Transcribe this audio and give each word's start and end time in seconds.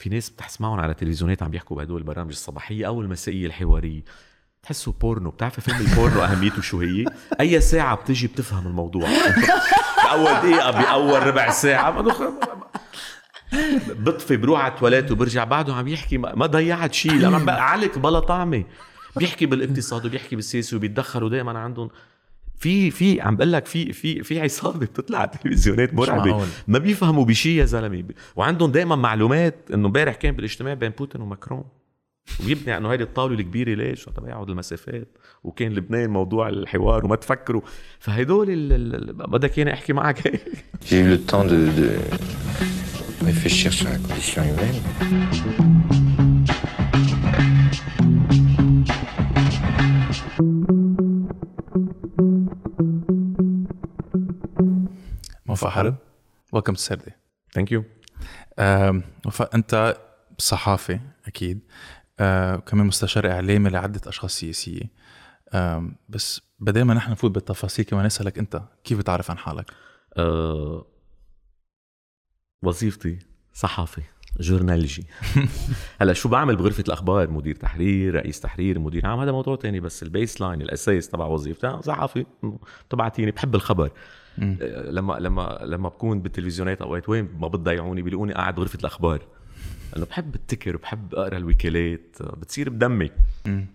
في 0.00 0.08
ناس 0.08 0.30
بتسمعهم 0.30 0.80
على 0.80 0.94
تلفزيونات 0.94 1.42
عم 1.42 1.50
بيحكوا 1.50 1.76
بهدول 1.76 2.00
البرامج 2.00 2.30
الصباحية 2.30 2.86
أو 2.86 3.00
المسائيه 3.00 3.46
الحوارية. 3.46 4.02
تحسوا 4.62 4.92
بورنو 5.00 5.30
بتعرف 5.30 5.60
فيلم 5.60 5.76
البورنو 5.80 6.20
أهميته 6.20 6.62
شو 6.62 6.80
هي؟ 6.80 7.04
أي 7.40 7.60
ساعة 7.60 7.96
بتجي 7.96 8.26
بتفهم 8.26 8.66
الموضوع. 8.66 9.08
بأول 10.04 10.24
دقيقة 10.24 10.70
بأول 10.70 11.26
ربع 11.26 11.50
ساعة. 11.50 12.04
بطفي 13.88 14.36
بروح 14.36 14.60
على 14.60 14.72
التواليت 14.72 15.10
وبرجع 15.10 15.44
بعده 15.44 15.74
عم 15.74 15.88
يحكي. 15.88 16.18
ما 16.18 16.46
ضيعت 16.46 16.94
شيء 16.94 17.12
لما 17.12 17.52
علك 17.52 17.98
بلا 17.98 18.20
طعمة. 18.20 18.64
بيحكي 19.16 19.46
بالإقتصاد 19.46 20.06
وبيحكي 20.06 20.36
بالسياسة 20.36 20.76
وبيتدخلوا 20.76 21.28
دائما 21.28 21.58
عندهم 21.58 21.90
في 22.60 22.90
في 22.90 23.20
عم 23.20 23.36
بقول 23.36 23.52
لك 23.52 23.66
في 23.66 23.92
في 23.92 24.22
في 24.22 24.40
عصابة 24.40 24.78
بتطلع 24.78 25.18
على 25.18 25.30
التلفزيونات 25.34 25.94
مرعبة. 25.94 26.46
ما 26.68 26.78
بيفهموا 26.78 27.24
بشيء 27.24 27.52
يا 27.60 27.64
زلمة. 27.64 28.04
وعندهم 28.36 28.72
دائما 28.72 28.96
معلومات 28.96 29.54
إنه 29.74 29.86
امبارح 29.86 30.14
كان 30.14 30.36
بالاجتماع 30.36 30.74
بين 30.74 30.90
بوتين 30.90 31.20
وماكرون. 31.20 31.64
وبيبني 32.40 32.76
انه 32.76 32.92
هيدي 32.92 33.02
الطاولة 33.02 33.34
الكبيرة 33.34 33.74
ليش؟ 33.74 34.04
تبعد 34.04 34.50
المسافات. 34.50 35.18
وكان 35.44 35.72
لبنان 35.72 36.10
موضوع 36.10 36.48
الحوار 36.48 37.04
وما 37.04 37.16
تفكروا. 37.16 37.62
فهدول 37.98 38.46
بدك 39.12 39.58
إياني 39.58 39.72
أحكي 39.72 39.92
معك 39.92 40.26
هيك؟ 40.26 40.42
J'ai 40.84 41.00
eu 41.00 41.08
le 41.08 41.18
temps 41.30 41.44
de, 41.44 41.60
de 41.80 41.88
réfléchir 43.26 43.72
sur 43.72 43.88
la 43.88 43.98
condition 43.98 44.42
humaine. 44.42 45.69
وفاء 55.52 55.70
حرب 55.70 55.96
welcome 56.52 56.74
to 56.74 56.80
Sarde 56.80 57.12
thank 57.52 57.72
you 57.72 57.84
وفاء 59.26 59.54
أنت 59.54 59.96
صحافي 60.38 61.00
أكيد. 61.26 61.60
آه 62.20 62.56
كمان 62.56 62.86
مستشار 62.86 63.30
إعلامي 63.30 63.70
لعدة 63.70 64.00
أشخاص 64.06 64.34
سياسية. 64.34 64.90
آه 65.52 65.90
بس 66.08 66.40
بدل 66.58 66.82
ما 66.82 66.94
نحن 66.94 67.10
نفوت 67.10 67.30
بالتفاصيل 67.30 67.84
كمان 67.84 68.06
نسالك 68.06 68.38
أنت 68.38 68.62
كيف 68.84 68.98
بتعرف 68.98 69.30
عن 69.30 69.38
حالك؟ 69.38 69.70
آه 70.16 70.86
وظيفتي 72.62 73.18
صحافي 73.52 74.02
جورنالجي 74.40 75.06
هلا 76.00 76.12
شو 76.12 76.28
بعمل 76.28 76.56
بغرفة 76.56 76.84
الأخبار؟ 76.88 77.30
مدير 77.30 77.54
تحرير 77.54 78.14
رئيس 78.14 78.40
تحرير 78.40 78.78
مدير 78.78 79.06
عام 79.06 79.20
هذا 79.20 79.32
موضوع 79.32 79.56
تاني 79.56 79.80
بس 79.80 80.02
ال 80.02 80.40
baseline 80.40 80.62
الاساس 80.62 81.08
تبع 81.08 81.26
وظيفتي. 81.26 81.80
صحافي 81.82 82.26
بتبعتيني 82.88 83.30
بحب 83.30 83.54
الخبر. 83.54 83.90
آه، 84.42 84.90
لما 84.90 85.14
لما 85.14 85.58
لما 85.62 85.88
بكون 85.88 86.22
بالتلفزيونات 86.22 86.82
اوقات 86.82 87.08
وين 87.08 87.28
ما 87.38 87.48
بتضيعوني 87.48 88.02
بيلاقوني 88.02 88.32
قاعد 88.32 88.60
غرفه 88.60 88.78
الأخبار. 88.78 89.22
لأنه 89.92 90.06
بحب 90.06 90.34
ابتكر 90.34 90.76
بحب 90.76 91.14
أقرأ 91.14 91.36
الوكالات 91.36 92.16
بتصير 92.22 92.70
بدمي. 92.70 93.10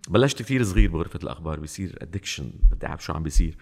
بلشت 0.09 0.39
كثير 0.42 0.64
صغير 0.64 0.92
بغرفة 0.92 1.20
الأخبار 1.23 1.59
بيصير 1.59 1.98
ادكشن 2.02 2.52
بدي 2.72 2.88
أعرف 2.88 3.03
شو 3.03 3.14
عم 3.14 3.23
بيصير. 3.23 3.58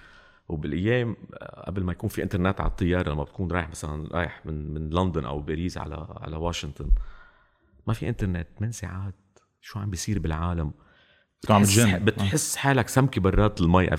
وبالأيام 0.49 1.15
آه، 1.33 1.65
قبل 1.67 1.83
ما 1.83 1.91
يكون 1.91 2.09
في 2.09 2.23
إنترنت 2.23 2.61
على 2.61 2.69
الطيارة 2.69 3.11
لما 3.11 3.23
بتكون 3.23 3.51
رايح 3.51 3.69
مثلا 3.69 4.07
رايح 4.11 4.45
من 4.45 4.73
من 4.73 4.89
لندن 4.89 5.25
أو 5.25 5.39
باريس 5.39 5.77
على 5.77 6.07
على 6.21 6.37
واشنطن 6.37 6.89
ما 7.87 7.93
في 7.93 8.09
إنترنت 8.09 8.47
8 8.57 8.71
ساعات 8.71 9.15
شو 9.61 9.79
عم 9.79 9.89
بيصير 9.89 10.19
بالعالم. 10.19 10.71
بتحس, 11.45 11.79
بتحس 11.79 12.55
حالك 12.55 12.89
سمكه 12.89 13.21
برات 13.21 13.61
المي. 13.61 13.89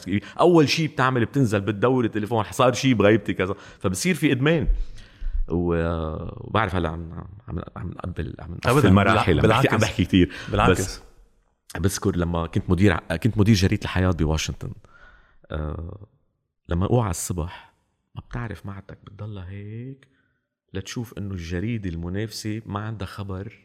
أول 0.41 0.69
شيء 0.69 0.89
بتعمل 0.89 1.25
بتنزل 1.25 1.61
بتدور 1.61 2.05
التليفون 2.05 2.45
صار 2.51 2.73
شيء 2.73 2.95
بغيبتي 2.95 3.35
كذا. 3.35 3.55
فبصير 3.79 4.15
في 4.15 4.33
إدمان. 4.33 4.69
وبعرف 5.49 6.75
هلأ 6.75 6.89
عم 6.89 7.13
عم 7.49 7.61
عم 7.77 7.91
نقبل 7.91 8.35
عم 8.39 8.53
نقفل 8.53 8.87
المراحل. 8.87 9.41
بالعكس 9.41 9.73
عم 9.73 9.79
بحكي 9.79 10.05
كثير 10.05 10.33
بالعكس. 10.51 10.81
بس 10.81 11.01
بذكر 11.79 12.17
لما 12.17 12.47
كنت 12.47 12.71
مدير 12.71 12.97
كنت 12.97 13.39
مدير 13.39 13.55
جريدة 13.55 13.83
الحياة 13.85 14.11
بواشنطن. 14.11 14.73
أه 15.51 16.07
لما 16.69 16.87
أوعى 16.87 17.11
الصبح 17.11 17.75
ما 18.15 18.21
بتعرف 18.21 18.67
معتك 18.67 18.99
بتضلها 19.05 19.49
هيك 19.49 20.09
لتشوف 20.75 21.19
إنه 21.19 21.35
الجريدة 21.35 21.91
المنافسة 21.91 22.63
ما 22.67 22.81
عندها 22.81 23.07
خبر 23.07 23.59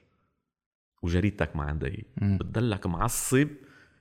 وجريدتك 1.01 1.55
ما 1.55 1.63
عندها 1.63 1.89
هي 1.89 2.03
بتضلك 2.17 2.87
معصب 2.87 3.47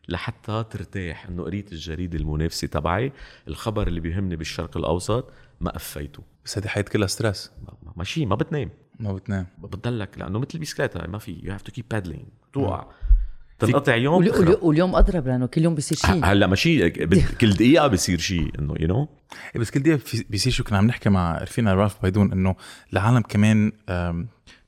لحتى 0.09 0.65
ترتاح 0.71 1.27
إنه 1.27 1.43
قريت 1.43 1.73
الجريدة 1.73 2.19
المنافسة 2.19 2.67
تبعي 2.67 3.13
الخبر 3.49 3.87
اللي 3.87 4.01
بيهمني 4.01 4.37
بالشرق 4.37 4.77
الأوسط 4.77 5.33
ما 5.61 5.71
قفيته. 5.71 6.23
بس 6.45 6.59
هذه 6.59 6.67
حياة 6.67 6.83
كلها 6.83 7.07
stress. 7.07 7.53
ماشي 7.97 8.27
ما 8.27 8.35
بتنام. 8.35 8.71
ما 9.01 9.13
بتنام. 9.13 9.47
بتضلك 9.59 10.19
لأنه 10.19 10.39
مثل 10.39 10.51
البسكليتة 10.55 11.07
ما 11.07 11.19
في 11.19 11.41
you 11.43 11.53
have 11.53 11.63
to 11.63 11.73
keep 11.73 11.85
pedaling 11.91 12.27
توقع. 12.53 12.87
تنقطع 13.59 13.97
يوم 13.97 14.31
واليوم 14.63 14.97
أضرب 14.97 15.29
لأنه 15.29 15.47
كل 15.47 15.63
يوم 15.63 15.75
بيصير 15.75 15.99
شيء 15.99 16.25
هلأ 16.25 16.47
ماشي 16.47 16.91
كل 17.41 17.51
دقيقة 17.51 17.87
بيصير 17.87 18.19
شيء 18.19 18.51
إنه 18.59 18.75
you 18.81 18.89
know 18.89 19.09
بس 19.57 19.71
كل 19.71 19.81
دقيقة 19.81 20.01
بيصير 20.31 20.53
شو 20.53 20.65
كنا 20.65 20.79
عم 20.79 20.87
نحكي 20.87 21.11
مع 21.11 21.39
رفيقنا 21.39 21.75
رالف 21.75 21.97
بيدون 22.03 22.33
إنه 22.33 22.57
العالم 22.93 23.21
كمان 23.21 23.73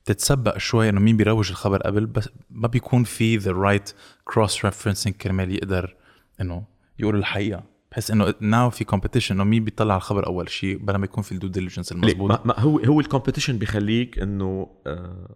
تتسبق 0.05 0.57
شوي 0.57 0.89
إنه 0.89 0.99
مين 0.99 1.17
بيروج 1.17 1.49
الخبر 1.49 1.81
قبل 1.81 2.05
بس 2.05 2.29
ما 2.49 2.67
بيكون 2.67 3.03
في 3.03 3.37
the 3.37 3.51
right 3.51 3.93
cross 4.23 4.65
referencing 4.65 5.13
كرمال 5.13 5.51
يقدر 5.51 5.95
إنه 6.41 6.63
يقول 6.99 7.15
الحقيقة. 7.15 7.63
بحس 7.91 8.11
إنه 8.11 8.33
now 8.39 8.69
في 8.69 8.83
competition 8.83 9.35
إنه 9.35 9.43
مين 9.43 9.63
بيطلع 9.63 9.93
على 9.93 9.99
الخبر 9.99 10.27
أول 10.27 10.49
شيء 10.49 10.77
بلا 10.77 10.97
ما 10.97 11.05
يكون 11.05 11.23
في 11.23 11.31
ال 11.31 11.35
due 11.35 11.47
diligence 11.47 11.91
المضبوط 11.91 12.45
ما 12.45 12.59
هو 12.59 12.79
هو 12.79 12.99
ال 12.99 13.04
competition 13.04 13.57
بخليك 13.57 14.19
إنه 14.19 14.67
آه 14.87 15.35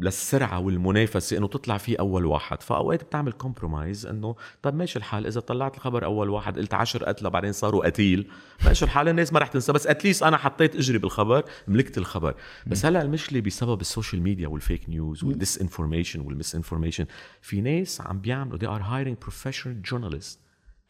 للسرعة 0.00 0.58
والمنافسة 0.58 1.36
إنه 1.36 1.48
تطلع 1.48 1.76
فيه 1.76 1.96
أول 2.00 2.24
واحد. 2.26 2.62
فأوقات 2.62 3.04
بتعمل 3.04 3.32
compromise 3.32 4.06
إنه 4.06 4.36
طب 4.62 4.74
ماشي 4.74 4.98
الحال 4.98 5.26
إذا 5.26 5.40
طلعت 5.40 5.76
الخبر 5.76 6.04
أول 6.04 6.30
واحد 6.30 6.58
قلت 6.58 6.74
10 6.74 7.04
قتلى 7.04 7.30
بعدين 7.30 7.52
صاروا 7.52 7.86
قتيل. 7.86 8.30
ماشي 8.64 8.84
الحال 8.84 9.08
الناس 9.08 9.32
ما 9.32 9.38
رح 9.38 9.48
تنسى 9.48 9.72
بس 9.72 9.86
at 9.86 9.96
least 9.96 10.22
أنا 10.22 10.36
حطيت 10.36 10.76
اجري 10.76 10.98
بالخبر 10.98 11.44
ملكت 11.68 11.98
الخبر. 11.98 12.34
بس 12.66 12.86
هلأ 12.86 13.02
المشكلة 13.02 13.40
بسبب 13.40 13.80
ال 13.80 13.86
social 13.86 14.22
media 14.22 14.48
وال 14.48 14.61
fake 14.61 14.88
news 14.88 15.24
وال 15.24 15.60
disinformation 15.60 16.20
وال 16.20 16.54
misinformation 16.54 17.06
في 17.40 17.60
ناس 17.60 18.00
عم 18.00 18.20
بيعملوا 18.20 18.58
they 18.58 18.78
are 18.78 18.82
hiring 18.82 19.28
professional 19.28 19.90
journalists 19.90 20.38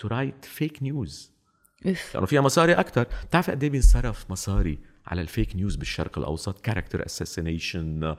to 0.02 0.08
write 0.08 0.46
fake 0.60 0.82
news. 0.82 1.36
لأنه 2.14 2.26
فيها 2.26 2.40
مصاري 2.40 2.72
أكثر 2.72 3.06
بتعرف 3.28 3.50
قد 3.50 3.62
إيه 3.62 3.70
بينصرف 3.70 4.30
مصاري؟ 4.30 4.78
على 5.06 5.20
ال 5.20 5.28
fake 5.28 5.56
news 5.56 5.76
بالشرق 5.76 6.18
الأوسط 6.18 6.60
character 6.60 7.06
assassination 7.06 8.16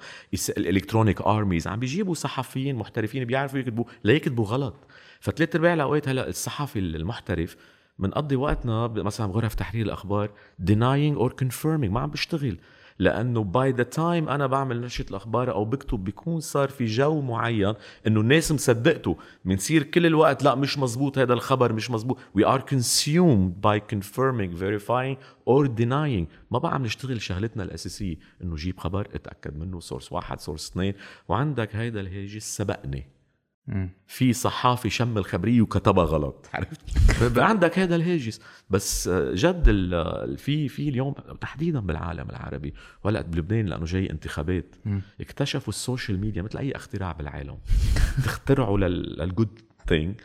ال 0.58 0.63
electronic 0.63 1.22
armies 1.22 1.68
عم 1.68 1.80
بيجيبوا 1.80 2.14
صحفيين 2.14 2.75
محترفين 2.75 3.25
بيعرفوا 3.25 3.59
يكتبوا 3.59 3.86
لا 4.03 4.14
يكتبوا 4.14 4.46
غلط. 4.46 4.75
فثلاث 5.20 5.56
أرباع 5.56 5.74
الأوقات 5.74 6.09
هلا 6.09 6.30
الصحفي 6.30 6.80
المحترف 6.80 7.56
بنقضي 8.00 8.36
وقتنا 8.36 8.88
مثلا 8.88 9.28
بغرف 9.31 9.56
تحرير 9.56 9.86
الأخبار 9.86 10.30
denying 10.62 11.20
or 11.20 11.31
confirming 11.44 11.66
ما 11.66 12.00
عم 12.00 12.09
بيشتغل. 12.09 12.58
لأنه 13.00 13.44
by 13.44 13.72
the 13.72 13.84
time 13.84 14.30
أنا 14.30 14.47
بعمل 14.47 14.81
نشرة 14.81 15.09
الأخبار 15.09 15.52
أو 15.52 15.66
بكتب 15.66 16.03
بيكون 16.03 16.40
صار 16.40 16.69
في 16.69 16.85
جو 16.85 17.22
معين 17.22 17.74
إنه 18.08 18.22
الناس 18.22 18.52
مصدقته. 18.52 19.18
بنصير 19.46 19.84
كل 19.84 20.06
الوقت 20.06 20.44
لا 20.44 20.56
مش 20.56 20.78
مزبوط 20.78 21.18
هذا 21.18 21.34
الخبر 21.34 21.74
مش 21.74 21.91
مزبوط 21.91 22.18
we 22.40 22.41
are 22.41 22.62
consumed 22.62 23.52
by 23.62 23.80
confirming 23.96 24.59
verifying 24.59 25.18
or 25.50 25.68
denying. 25.68 26.25
ما 26.52 26.59
بقى 26.59 26.74
عم 26.74 26.84
نشتغل 26.84 27.22
شغلتنا 27.22 27.63
الأساسية 27.63 28.16
إنه 28.44 28.56
جيب 28.56 28.80
خبر 28.80 29.08
اتأكد 29.14 29.58
منه 29.58 29.79
source 29.80 30.12
واحد 30.12 30.40
source 30.40 30.72
اثنين. 30.72 30.94
وعندك 31.28 31.75
هيدا 31.75 32.00
الهاجس 32.00 32.58
سبقني. 32.58 33.16
في 34.07 34.33
صحافي 34.33 34.89
شم 34.89 35.17
الخبرية 35.17 35.61
وكتبها 35.61 36.05
غلط. 36.05 36.45
عرفت؟ 36.53 36.79
عندك 37.39 37.79
هذا 37.79 37.95
الهاجس. 37.95 38.41
بس 38.69 39.09
جد 39.09 39.66
في 40.38 40.67
في 40.67 40.89
اليوم 40.89 41.13
تحديدا 41.41 41.79
بالعالم 41.79 42.29
العربي 42.29 42.73
وهلا 43.03 43.22
بلبنان 43.22 43.66
لأنه 43.66 43.85
جاي 43.85 44.09
انتخابات 44.09 44.75
اكتشفوا 45.22 45.69
ال 45.69 45.77
social 45.77 46.19
media 46.19 46.41
مثل 46.41 46.57
أي 46.57 46.72
اختراع 46.72 47.11
بالعالم. 47.11 47.58
تخترعوا 48.25 48.78
لل 48.78 49.05
good 49.05 49.59
thing 49.88 50.16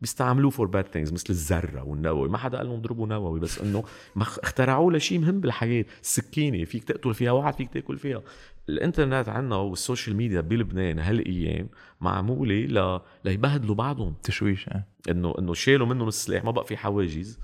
بيستعملوه 0.00 0.50
for 0.50 0.66
bad 0.66 0.86
things 0.86 1.12
مثل 1.12 1.26
الذرة 1.30 1.82
والنووي. 1.82 2.28
ما 2.28 2.38
حدا 2.38 2.58
قال 2.58 2.66
لهم 2.66 2.78
اضربوا 2.78 3.06
نووي 3.06 3.40
بس 3.40 3.58
إنه 3.58 3.84
اخترعوه 4.16 4.92
لشيء 4.92 5.18
مهم 5.18 5.40
بالحياة. 5.40 5.84
السكينة 6.02 6.64
فيك 6.64 6.84
تقتل 6.84 7.14
فيها 7.14 7.32
واحد 7.32 7.54
فيك 7.54 7.72
تاكل 7.72 7.98
فيها. 7.98 8.22
الإنترنت 8.70 9.28
عنا 9.28 9.56
وال 9.56 9.71
social 9.71 10.16
media 10.16 10.40
بلبنان 10.40 10.98
هالأيام 10.98 11.68
معمولة 12.00 12.54
ل... 12.54 13.00
ليبهدلوا 13.24 13.74
بعضهم. 13.74 14.14
تشويش 14.22 14.68
آه. 14.68 14.86
إنه 15.10 15.34
إنه 15.38 15.54
شالوا 15.54 15.86
منهم 15.86 16.08
السلاح 16.08 16.44
ما 16.44 16.50
بقى 16.50 16.64
في 16.64 16.76
حواجز 16.76 17.38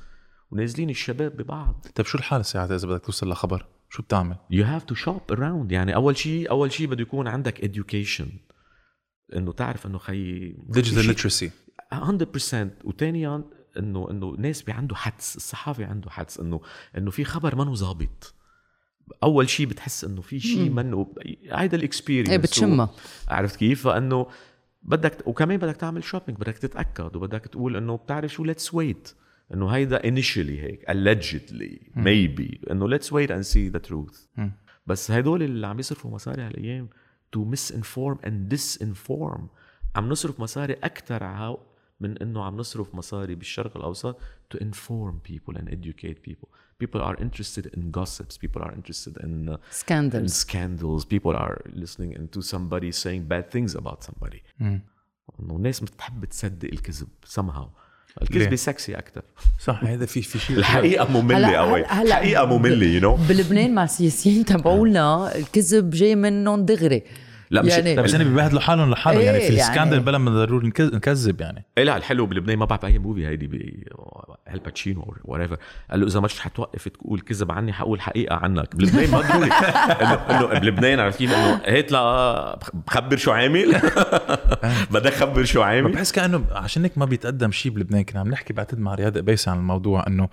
ونازلين 0.51 0.91
الشباب 0.91 1.37
ببعض. 1.37 1.87
طيب 1.95 2.07
شو 2.07 2.19
الحال 2.19 2.45
ساعات 2.45 2.71
إذا 2.71 2.89
بدك 2.89 3.05
توصل 3.05 3.31
لخبر؟ 3.31 3.67
شو 3.91 4.03
بتعمل؟ 4.03 4.37
you 4.51 4.65
have 4.65 4.85
to 4.85 4.95
shop 4.95 5.21
around 5.33 5.73
يعني 5.73 5.95
أول 5.95 6.17
شيء 6.17 6.51
أول 6.51 6.73
شيء 6.73 6.87
بده 6.87 7.03
يكون 7.03 7.29
عندك 7.29 7.65
education. 7.65 8.27
إنه 9.37 9.53
تعرف 9.53 9.87
إنه 9.87 9.99
خي 9.99 10.49
digital 10.69 11.07
literacy 11.07 11.51
100% 11.95 11.99
وثانيا 12.85 13.45
إنه 13.79 14.11
إنه 14.11 14.37
ناس 14.39 14.65
عنده 14.69 14.97
حدس 14.97 15.37
الصحافي 15.37 15.85
عنده 15.85 16.11
حدس 16.11 16.41
إنه 16.41 16.61
إنه 16.99 17.11
في 17.11 17.25
خبر 17.25 17.55
ما 17.57 17.75
ظابط. 17.75 18.35
أول 19.23 19.49
شيء 19.49 19.67
بتحس 19.67 20.05
إنه 20.05 20.21
في 20.21 20.41
شيء 20.41 20.71
منه 20.71 21.15
هيدا 21.53 21.77
ال 21.77 21.82
experience 21.82 22.31
إيه 22.31 22.37
بتشمها. 22.37 22.91
عرفت 23.29 23.57
كيف؟ 23.57 23.83
فإنه 23.83 24.27
بدك 24.83 25.27
وكمان 25.29 25.59
بدك 25.59 25.77
تعمل 25.77 26.05
shopping 26.05 26.39
بدك 26.39 26.59
تتأكد 26.59 27.17
وبدك 27.17 27.41
تقول 27.41 27.77
إنه 27.77 27.97
بتعرف 27.97 28.33
شو 28.33 28.45
let's 28.45 28.75
wait 28.75 29.15
إنه 29.55 29.69
هيدا 29.69 29.99
initially 29.99 30.37
هيك 30.37 30.91
allegedly 30.91 31.99
maybe. 31.99 32.71
إنه 32.71 32.99
wait 32.99 33.29
and 33.31 33.47
see 33.47 33.77
the 33.77 33.91
truth. 33.91 34.19
مم. 34.37 34.53
بس 34.87 35.11
هدول 35.11 35.43
اللي 35.43 35.67
عم 35.67 35.79
يصرفوا 35.79 36.11
مصاري 36.11 36.43
هالأيام 36.43 36.89
to 37.37 37.41
misinform 37.41 38.27
and 38.27 38.55
disinform. 38.55 39.41
عم 39.97 40.09
نصرف 40.09 40.41
مصاري 40.41 40.73
أكثر 40.73 41.25
من 42.01 42.19
إنه 42.19 42.45
عم 42.45 42.57
نصرف 42.57 42.95
مصاري 42.95 43.35
بالشرق 43.35 43.77
الأوسط. 43.77 44.21
to 44.54 44.58
inform 44.58 45.14
people 45.32 45.56
and 45.60 45.68
educate 45.70 46.18
people 46.30 46.48
people 46.84 47.02
are 47.02 47.16
interested 47.26 47.66
in 47.78 47.82
gossips 48.00 48.36
people 48.46 48.62
are 48.62 48.74
interested 48.80 49.18
in, 49.24 49.50
uh, 49.50 49.54
in 49.54 49.58
سكاندلز 49.72 50.44
scandals 50.46 51.06
people 51.06 51.36
are 51.36 51.56
listening 51.76 52.12
into 52.18 52.42
somebody 52.42 52.92
saying 52.92 53.22
bad 53.32 53.56
things 53.56 53.76
about 53.76 54.04
somebody 54.10 54.40
مم. 54.60 54.82
انه 55.40 55.56
الناس 55.56 55.80
بتحب 55.80 56.26
تصدق 56.26 56.70
الكذب 56.74 57.08
somehow 57.36 57.68
ليه؟ 58.22 58.22
الكذبة 58.22 58.56
سكسي 58.56 58.96
اكثر 58.98 59.22
صح 59.60 59.84
هذا 59.84 60.06
في 60.06 60.22
في 60.22 60.40
شيء 60.40 60.58
الحقيقة 60.58 61.22
مملة 61.22 61.38
هلا- 61.38 61.60
قوي 61.60 61.80
هلا- 61.82 61.94
هلا 61.94 62.08
الحقيقة 62.08 62.46
مملة 62.58 62.86
يو 62.88 63.02
نو 63.02 63.16
بلبنان 63.30 63.76
مع 63.76 63.84
السياسيين 63.84 64.46
تبعولنا 64.46 65.36
الكذب 65.36 65.90
جاي 65.90 66.16
منهم 66.16 66.66
دغري 66.66 67.04
لا 67.51 67.63
مش 67.63 67.73
يعني- 67.73 67.97
بس 67.97 68.15
هن 68.15 68.25
بيبهدلوا 68.25 68.61
حالهم 68.61 68.91
لحالهم 68.91 69.21
يعني 69.23 69.39
في 69.41 69.45
إيه، 69.45 69.59
يعني- 69.59 69.71
ال 69.71 69.75
scandal 69.75 70.01
بلا 70.01 70.19
ما 70.19 70.31
ضروري 70.31 70.67
نكذ- 70.71 70.95
نكذب 70.95 71.41
يعني. 71.41 71.65
إيه 71.79 71.85
لا 71.85 71.97
الحلو 71.97 72.27
بلبنان 72.27 72.59
ما 72.59 72.65
بعرف 72.65 72.85
أي 72.85 72.99
movie 72.99 73.27
هيدي 73.27 73.47
Al 74.55 74.70
Pacino 74.70 75.17
or 75.29 75.41
whoever 75.43 75.57
قال 75.91 76.01
له 76.01 76.07
إذا 76.07 76.21
مش 76.21 76.41
حتوقف 76.41 76.89
تقول 76.89 77.21
كذب 77.21 77.53
عني 77.53 77.73
حقول 77.73 78.01
حقيقة 78.01 78.37
عنك. 78.37 78.77
بلبنان 78.77 79.11
ما 79.11 79.21
ضروري 79.21 79.51
انه 79.51 80.61
بلبنان 80.61 81.01
عرفت 81.01 81.19
كيف 81.19 81.33
انه 81.33 81.61
هات 81.65 81.93
لا 81.93 82.59
بخبر 82.87 83.17
شو 83.17 83.31
عامل؟ 83.31 83.73
بدك 84.91 85.15
خبر 85.15 85.45
شو 85.45 85.63
عامل. 85.63 85.93
بحس 85.93 86.13
كأنه 86.13 86.45
عشان 86.51 86.83
هيك 86.83 86.99
ما 86.99 87.05
بيتقدم 87.05 87.51
شيء 87.51 87.73
بلبنان. 87.73 88.03
كنا 88.03 88.21
عم 88.21 88.29
نحكي 88.29 88.53
بعتقد 88.53 88.79
مع 88.79 88.95
رياض 88.95 89.19
قبيس 89.19 89.49
عن 89.49 89.59
الموضوع 89.59 90.07
إنه 90.07 90.29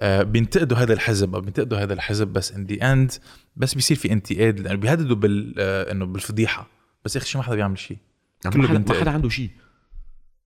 آه 0.00 0.22
بينتقدوا 0.22 0.76
هذا 0.76 0.92
الحزب 0.92 1.34
أو 1.34 1.40
بينتقدوا 1.40 1.78
هذا 1.78 1.92
الحزب. 1.92 2.28
بس 2.28 2.52
in 2.52 2.64
the 2.66 2.92
end 2.92 3.12
بس 3.56 3.74
بيصير 3.74 3.96
في 3.96 4.12
انتقاد 4.12 4.60
لأنه 4.60 4.78
بيهددوا 4.78 5.16
بال 5.16 5.54
آه 5.58 5.92
إنه 5.92 6.06
بالفضيحة. 6.06 6.66
بس 7.04 7.16
يا 7.16 7.20
أخي 7.20 7.30
شو 7.30 7.38
ما 7.38 7.44
حدا 7.44 7.54
بيعمل 7.54 7.78
شيء 7.78 7.96
ما 8.44 8.68
حدا 8.68 8.84
ما. 8.88 9.00
حدا 9.00 9.10
عنده 9.10 9.28
شيء 9.28 9.50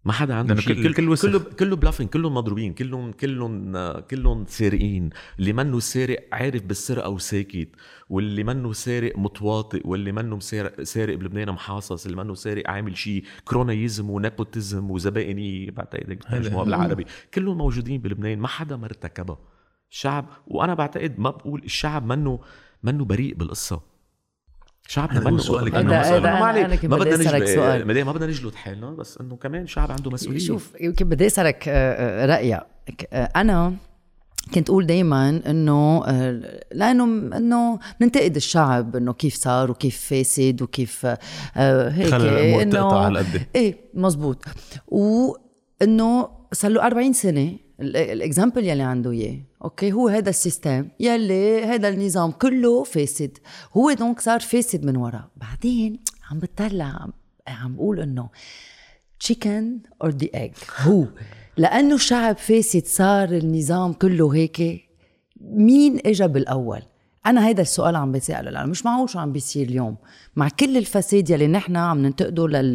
ما 0.04 0.12
حدا 0.12 0.34
عنده 0.34 0.54
شيء 0.56 0.74
كل- 0.74 0.94
كل. 0.94 1.16
كله 1.16 1.38
كله 1.38 1.76
bluffing 1.76 2.06
كلهم 2.08 2.34
مضروبين 2.34 2.72
كلهم 2.72 3.12
كلهم 3.12 3.72
كلهم 3.98 4.44
سارقين. 4.48 5.10
اللي 5.38 5.52
منه 5.52 5.80
سارق 5.80 6.28
عارف 6.32 6.62
بالسرقة 6.62 7.08
وساكت 7.08 7.68
واللي 8.08 8.44
منه 8.44 8.72
سارق 8.72 9.18
متواطئ 9.18 9.80
واللي 9.84 10.12
منه 10.12 10.36
مسارق 10.36 10.82
سارق 10.82 11.16
بلبنان 11.18 11.50
محاصص 11.50 12.06
اللي 12.06 12.16
منه 12.24 12.34
سارق 12.34 12.70
عامل 12.70 12.96
شيء 12.96 13.24
cronyism 13.44 14.10
و 14.10 14.19
nepotism 14.19 14.90
وزبائنيه 14.90 15.70
بعتقد 15.70 16.10
هيك 16.10 16.18
بترجموها 16.18 16.64
بالعربي 16.64 17.06
كلهم 17.34 17.58
موجودين 17.58 18.00
بلبنان 18.00 18.38
ما 18.38 18.48
حدا 18.48 18.76
ما 18.76 18.86
ارتكبها 18.86 19.38
الشعب 19.90 20.26
وأنا 20.46 20.74
بعتقد 20.74 21.18
ما 21.18 21.30
بقول 21.30 21.62
الشعب 21.64 22.06
منه 22.06 22.40
منه 22.82 23.04
بريء 23.04 23.34
بالقصة. 23.34 23.91
شعبنا 24.88 25.20
منه 25.20 25.28
هذا- 25.28 25.34
مسؤول. 25.36 25.74
هذا 25.74 25.82
ما 25.82 26.38
أنا- 26.40 26.42
عليك. 26.42 26.84
أنا 26.84 26.90
ما 26.96 26.96
بدنا 27.04 27.16
نجلد 27.16 27.44
سؤال. 27.44 28.04
ما 28.04 28.12
بدنا 28.12 28.26
نجلد 28.26 28.54
حالنا 28.54 28.90
بس 28.90 29.18
إنه 29.20 29.36
كمان 29.36 29.66
شعب 29.66 29.90
عنده 29.92 30.10
مسؤولية. 30.10 30.38
شوف 30.38 30.72
يمكن 30.80 31.08
بدي 31.08 31.26
أسألك 31.26 31.68
آه، 31.68 32.22
آه، 32.22 32.26
رأيك. 32.26 32.60
آه، 33.12 33.28
أنا 33.36 33.74
كنت 34.54 34.70
أقول 34.70 34.86
دائما 34.86 35.28
إنه 35.46 36.06
لأنه 36.72 37.04
إنه 37.36 37.78
ننتقد 38.00 38.36
الشعب 38.36 38.96
إنه 38.96 39.12
كيف 39.12 39.34
صار 39.34 39.70
وكيف 39.70 40.00
فاسد 40.10 40.62
وكيف 40.62 41.06
هيك. 41.54 42.08
تقطع 42.72 43.04
على 43.04 43.18
قد 43.18 43.46
إيه 43.56 43.76
مزبوط. 43.94 44.44
وانه 44.88 46.28
صار 46.52 46.70
له 46.70 46.86
40 46.86 47.12
سنة 47.12 47.52
ال 47.80 47.91
example 47.91 48.66
يلي 48.66 48.82
عنده 48.82 49.10
إياه. 49.10 49.38
okay؟ 49.64 49.92
هو 49.92 50.08
هذا 50.08 50.30
ال 50.30 50.38
system 50.38 50.88
يلي 51.00 51.64
هذا 51.64 51.88
النظام 51.88 52.30
كله 52.30 52.84
فاسد. 52.84 53.38
هو 53.76 53.92
دونك 53.92 54.20
صار 54.20 54.40
فاسد 54.40 54.84
من 54.84 54.96
ورا. 54.96 55.30
بعدين 55.36 56.00
عم 56.30 56.38
بتطلع 56.38 57.08
عم, 57.48 57.74
بقول 57.74 58.00
إنه 58.00 58.28
chicken 59.20 59.78
or 60.02 60.10
the 60.10 60.28
egg 60.34 60.52
هو. 60.80 61.04
لأنه 61.56 61.94
الشعب 61.94 62.36
فاسد 62.36 62.86
صار 62.86 63.28
النظام 63.28 63.92
كله 63.92 64.34
هيك. 64.34 64.88
مين 65.40 65.98
اجى 66.06 66.26
بالأول؟ 66.26 66.82
أنا 67.26 67.46
هيدا 67.46 67.62
السؤال 67.62 67.96
عم 67.96 68.12
بسأله 68.12 68.50
لأنه 68.50 68.66
مش 68.66 68.86
معقول 68.86 69.10
شو 69.10 69.18
عم 69.18 69.32
بيصير 69.32 69.68
اليوم. 69.68 69.96
مع 70.36 70.48
كل 70.48 70.76
الفساد 70.76 71.30
يلي 71.30 71.46
نحن 71.46 71.76
عم 71.76 71.98
ننتقده 71.98 72.48
لل... 72.48 72.74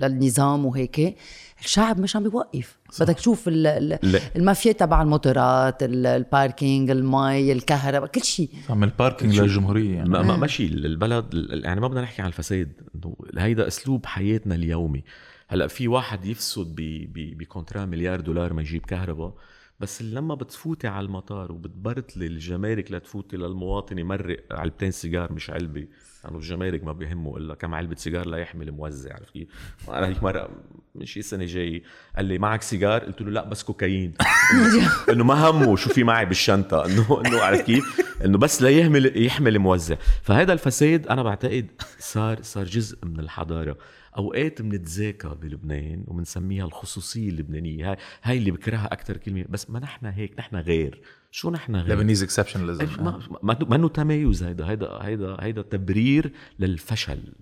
للنظام 0.00 0.66
وهيك 0.66 1.16
الشعب 1.60 2.00
مش 2.00 2.16
عم 2.16 2.22
بيوقف 2.22 2.78
بدك 3.00 3.14
تشوف 3.16 3.48
ال... 3.48 3.66
ال- 3.66 3.98
لا. 4.12 4.20
المافيا 4.36 4.72
تبع 4.72 5.02
الموتورات 5.02 5.82
ال- 5.82 6.06
ال 6.06 6.16
parking 6.16 6.90
المي 6.90 7.52
الكهرباء 7.52 8.08
كل 8.10 8.22
شيء. 8.24 8.48
عمل 8.70 8.90
parking 8.98 9.40
للجمهورية 9.40 9.94
يعني. 9.96 10.08
ما 10.08 10.22
ما 10.22 10.36
ماشي 10.36 10.66
البلد 10.66 11.34
يعني 11.64 11.80
ما 11.80 11.88
بدنا 11.88 12.00
نحكي 12.02 12.22
عن 12.22 12.28
الفساد. 12.28 12.72
إنه 12.94 13.16
هيدا 13.38 13.66
أسلوب 13.66 14.06
حياتنا 14.06 14.54
اليومي. 14.54 15.04
هلأ 15.48 15.66
في 15.66 15.88
واحد 15.88 16.24
يفسد 16.24 16.66
ب- 16.74 17.12
ب- 17.12 17.38
بكونترا 17.38 17.84
مليار 17.84 18.20
دولار 18.20 18.52
ما 18.52 18.62
يجيب 18.62 18.86
كهرباء. 18.86 19.34
بس 19.80 20.02
لما 20.02 20.34
بتفوتي 20.34 20.88
على 20.88 21.06
المطار 21.06 21.52
وبتبرطلي 21.52 22.26
الجمارك 22.26 22.92
لتفوتي 22.92 23.36
للمواطن 23.36 23.98
يمرق 23.98 24.44
علبتين 24.50 24.90
سيجار 24.90 25.32
مش 25.32 25.50
علبة 25.50 25.86
لأنه 26.26 26.36
يعني 26.36 26.36
الجمارك 26.36 26.84
ما 26.84 26.92
بيهمه 26.92 27.36
إلا 27.36 27.54
كم 27.54 27.74
علبة 27.74 27.94
سيجار 27.94 28.26
لا 28.26 28.38
يحمل 28.38 28.72
موزع 28.72 29.14
عرفت 29.14 29.32
كيف؟ 29.32 29.48
أنا 29.88 30.06
هيك 30.06 30.22
مرة 30.22 30.50
من 30.94 31.06
شي 31.06 31.22
سنه 31.22 31.44
جاي 31.44 31.82
قال 32.16 32.24
لي 32.24 32.38
معك 32.38 32.62
سيجار؟ 32.62 33.04
قلت 33.04 33.20
له 33.20 33.30
لا 33.30 33.48
بس 33.48 33.62
كوكايين 33.62 34.14
إنه 35.12 35.24
ما 35.24 35.50
همه 35.50 35.76
شو 35.76 35.90
في 35.90 36.04
معي 36.04 36.26
بالشنطة 36.26 36.84
إنه 36.86 37.22
إنه 37.26 37.40
عرفت 37.40 37.64
كيف؟ 37.64 38.00
إنه 38.24 38.38
بس 38.38 38.62
لا 38.62 38.68
يحمل 38.68 39.26
يحمل 39.26 39.58
موزع، 39.58 39.96
فهذا 40.22 40.52
الفساد 40.52 41.06
أنا 41.06 41.22
بعتقد 41.22 41.70
صار 41.98 42.42
صار 42.42 42.64
جزء 42.64 42.98
من 43.04 43.20
الحضارة، 43.20 43.76
أوقات 44.16 44.62
بنتذاكى 44.62 45.28
بلبنان 45.28 46.04
وبنسميها 46.06 46.64
الخصوصية 46.64 47.28
اللبنانية، 47.28 47.90
هاي 47.90 47.96
هاي 48.22 48.38
اللي 48.38 48.50
بكرهها 48.50 48.92
أكثر 48.92 49.16
كلمة، 49.16 49.44
بس 49.48 49.70
ما 49.70 49.78
نحن 49.78 50.06
هيك، 50.06 50.38
نحن 50.38 50.56
غير، 50.56 51.02
شو 51.30 51.50
نحن 51.50 51.76
غير؟ 51.76 51.96
Lebanese 51.96 52.22
exceptionalism 52.22 53.04
ما 53.04 53.20
ما 53.42 53.58
ما 53.68 53.76
انه 53.76 53.88
تميز 53.88 54.42
هيدا 54.42 54.66
هيدا 54.66 54.88
هيدا 55.02 55.36
هيدا 55.40 55.62
تبرير 55.62 56.32
للفشل. 56.58 57.32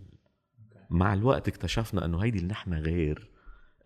مع 0.91 1.15
الوقت 1.15 1.49
اكتشفنا 1.49 2.05
إنه 2.05 2.19
هيدي 2.19 2.38
اللي 2.38 2.49
نحن 2.49 2.75
غير. 2.75 3.31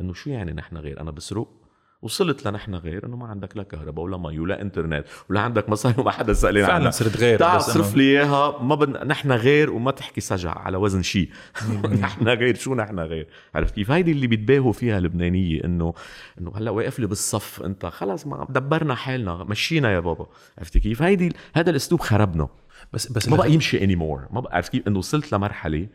إنه 0.01 0.13
شو 0.13 0.31
يعني 0.31 0.53
نحن 0.53 0.77
غير؟ 0.77 1.01
أنا 1.01 1.11
بسرق. 1.11 1.68
وصلت 2.03 2.49
لنحن 2.49 2.75
غير 2.75 3.07
إنه 3.07 3.17
ما 3.17 3.27
عندك 3.27 3.57
لا 3.57 3.63
كهرباء 3.63 4.05
ولا 4.05 4.17
مي 4.17 4.39
ولا 4.39 4.63
إنترنت 4.63 5.05
ولا 5.31 5.41
عندك 5.41 5.69
مصاري 5.69 5.95
وما 5.99 6.11
حدا 6.11 6.33
فعلا 6.33 6.73
عنها. 6.73 6.91
صرت 6.91 7.17
غير 7.17 7.39
تعال 7.39 7.63
صرف 7.63 7.97
لي 7.97 8.03
إياها 8.03 8.63
ما 8.63 8.75
بدنا 8.75 9.05
نحن 9.05 9.33
غير 9.33 9.71
وما 9.71 9.91
تحكي 9.91 10.21
سجع 10.21 10.51
على 10.59 10.77
وزن 10.77 11.03
شيء 11.03 11.29
نحن 12.01 12.29
غير 12.29 12.55
شو 12.55 12.75
نحن 12.75 12.99
غير؟ 12.99 13.29
عرفت 13.55 13.75
كيف؟ 13.75 13.91
هيدي 13.91 14.13
اللي 14.13 14.27
بيتباهوا 14.27 14.73
فيها 14.73 14.99
اللبنانية 14.99 15.65
انه 15.65 15.95
إنه 16.41 16.53
هلأ 16.57 16.71
واقف 16.71 16.99
لي 16.99 17.07
بالصف 17.07 17.63
أنت. 17.63 17.87
خلص 17.87 18.27
ما 18.27 18.47
دبرنا 18.51 18.95
حالنا 18.95 19.45
مشينا 19.45 19.93
يا 19.93 20.01
بابا. 20.01 20.27
عرفت 20.59 20.79
كيف؟ 20.79 21.03
هيدي 21.03 21.33
هذا 21.55 21.71
الأسلوب 21.71 22.01
خربنا. 22.01 22.49
بس 22.93 23.13
بس 23.13 23.29
ما 23.29 23.37
بقى 23.37 23.53
يمشي 23.53 23.85
اني 23.85 23.97
مور 23.97 24.27
ما 24.31 24.41
بقى 24.41 24.57
عرفت 24.57 24.73
كيف؟ 24.73 24.87
إنه 24.89 24.99
وصلت 24.99 25.33
لمرحلة 25.33 25.87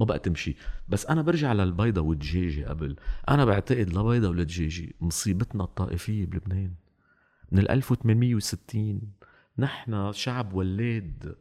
ما 0.00 0.04
بقى 0.06 0.18
تمشي. 0.18 0.56
بس 0.88 1.06
أنا 1.06 1.22
برجع 1.22 1.52
للبيضة 1.52 2.00
والدجاجة 2.00 2.68
قبل. 2.68 2.96
أنا 3.28 3.44
بعتقد 3.44 3.88
لبيضة 3.90 4.28
ولا 4.28 4.42
دجاجة 4.42 4.88
مصيبتنا 5.00 5.64
الطائفية 5.64 6.26
بلبنان. 6.26 6.72
من 7.52 7.58
ال 7.58 7.70
1860 7.70 9.00
نحن 9.58 10.12
شعب 10.12 10.54
ولاد. 10.54 11.36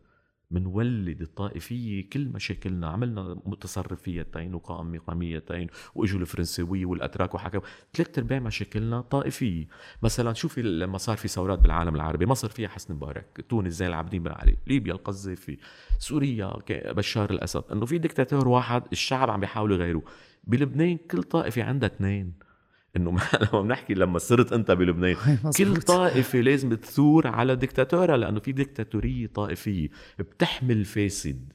منولد 0.52 1.22
الطائفية 1.22 2.10
كل 2.10 2.28
مشاكلنا 2.28 2.88
عملنا 2.88 3.42
متصرفيتين 3.46 4.56
وقام 4.56 5.00
قاميتين 5.00 5.68
وإجوا 5.96 6.20
الفرنساوية 6.20 6.86
والأتراك 6.86 7.36
وحكوا. 7.36 7.62
ثلاث 7.94 8.18
أرباع 8.18 8.40
مشاكلنا 8.40 9.02
طائفية. 9.02 9.68
مثلا 10.04 10.34
شوفي 10.34 10.62
لما 10.62 10.98
صار 10.98 11.18
في 11.18 11.28
ثورات 11.28 11.60
بالعالم 11.60 11.96
العربي 11.96 12.26
مصر 12.26 12.50
فيها 12.50 12.70
حسني 12.70 12.96
مبارك 12.96 13.46
تونس 13.50 13.74
زين 13.74 13.88
العابدين 13.88 14.24
بن 14.24 14.32
علي 14.32 14.58
ليبيا 14.68 14.94
القذافي 14.94 15.58
سوريا 16.00 16.54
بشار 16.70 17.30
الأسد. 17.30 17.64
إنه 17.72 17.86
في 17.86 17.98
دكتاتور 17.98 18.48
واحد 18.48 18.84
الشعب 18.92 19.30
عم 19.30 19.40
بيحاولوا 19.40 19.78
يغيروه. 19.78 20.04
بلبنان 20.44 20.98
كل 20.98 21.24
طائفة 21.24 21.64
عندها 21.64 21.90
اثنين. 21.90 22.49
إنه 22.98 23.12
ما- 23.16 23.22
لما 23.54 23.62
بنحكي 23.62 23.94
لما 23.94 24.20
صرت 24.20 24.54
أنت 24.54 24.72
بلبنان. 24.72 25.16
كل. 25.58 25.76
طائفة 25.82 26.40
لازم 26.40 26.74
تثور 26.74 27.28
على 27.28 27.56
دكتاتورة 27.56 28.16
لأنه 28.16 28.40
في 28.40 28.52
دكتاتورية 28.52 29.28
طائفية 29.28 29.90
بتحمل 30.20 30.86
فاسد. 30.86 31.54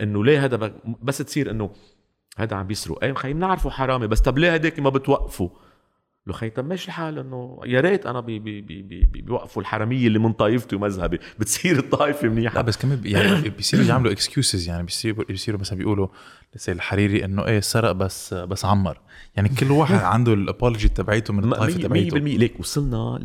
إنه 0.00 0.24
ليه 0.24 0.44
هذا 0.44 0.72
بس 1.02 1.18
تصير 1.18 1.50
إنه 1.50 1.70
هذا 2.38 2.56
عم 2.56 2.66
بيسرق 2.66 3.04
إيه 3.04 3.12
خيي 3.14 3.32
بنعرفه 3.32 3.70
حرامي 3.70 4.06
بس 4.06 4.20
طب 4.20 4.38
ليه 4.38 4.54
هداك 4.54 4.80
ما 4.80 4.90
بتوقفوا؟ 4.90 5.48
له 6.26 6.32
خي 6.32 6.50
طب 6.50 6.64
ماشي 6.64 6.88
الحال 6.88 7.18
إنه 7.18 7.60
يا 7.66 7.80
ريت 7.80 8.06
أنا 8.06 8.20
بي 8.20 8.38
بي 8.38 8.60
بي 8.60 8.82
بي 8.82 9.00
بي 9.04 9.20
بيوقفوا 9.22 9.62
الحرامية 9.62 10.06
اللي 10.06 10.18
من 10.18 10.32
طائفتي 10.32 10.76
ومذهبي. 10.76 11.18
بتصير 11.38 11.78
الطائفة 11.78 12.22
لا 12.28 12.32
منيحه 12.34 12.60
بس 12.62 12.76
كمان 12.76 12.96
بي- 13.00 13.10
يعني 13.10 13.48
بيصيروا 13.48 13.84
يعملوا 13.84 14.12
excuses 14.12 14.68
يعني 14.68 14.82
بيصيروا 14.82 15.24
بيصيروا 15.24 15.60
مثلا 15.60 15.78
بيقولوا 15.78 16.08
زي 16.54 16.72
الحريري 16.72 17.24
إنه 17.24 17.46
إيه 17.46 17.60
سرق 17.60 17.92
بس 17.92 18.34
بس 18.34 18.64
عمر. 18.64 19.00
يعني 19.36 19.48
كل 19.48 19.70
واحد 19.70 19.94
عنده 20.14 20.34
ال 20.34 20.41
apology 20.41 20.88
تبعيته 20.88 21.32
من 21.34 21.44
الطائفة 21.52 21.78
100% 21.78 21.82
تبعيته. 21.82 22.18
ليك 22.18 22.60
وصلنا 22.60 23.18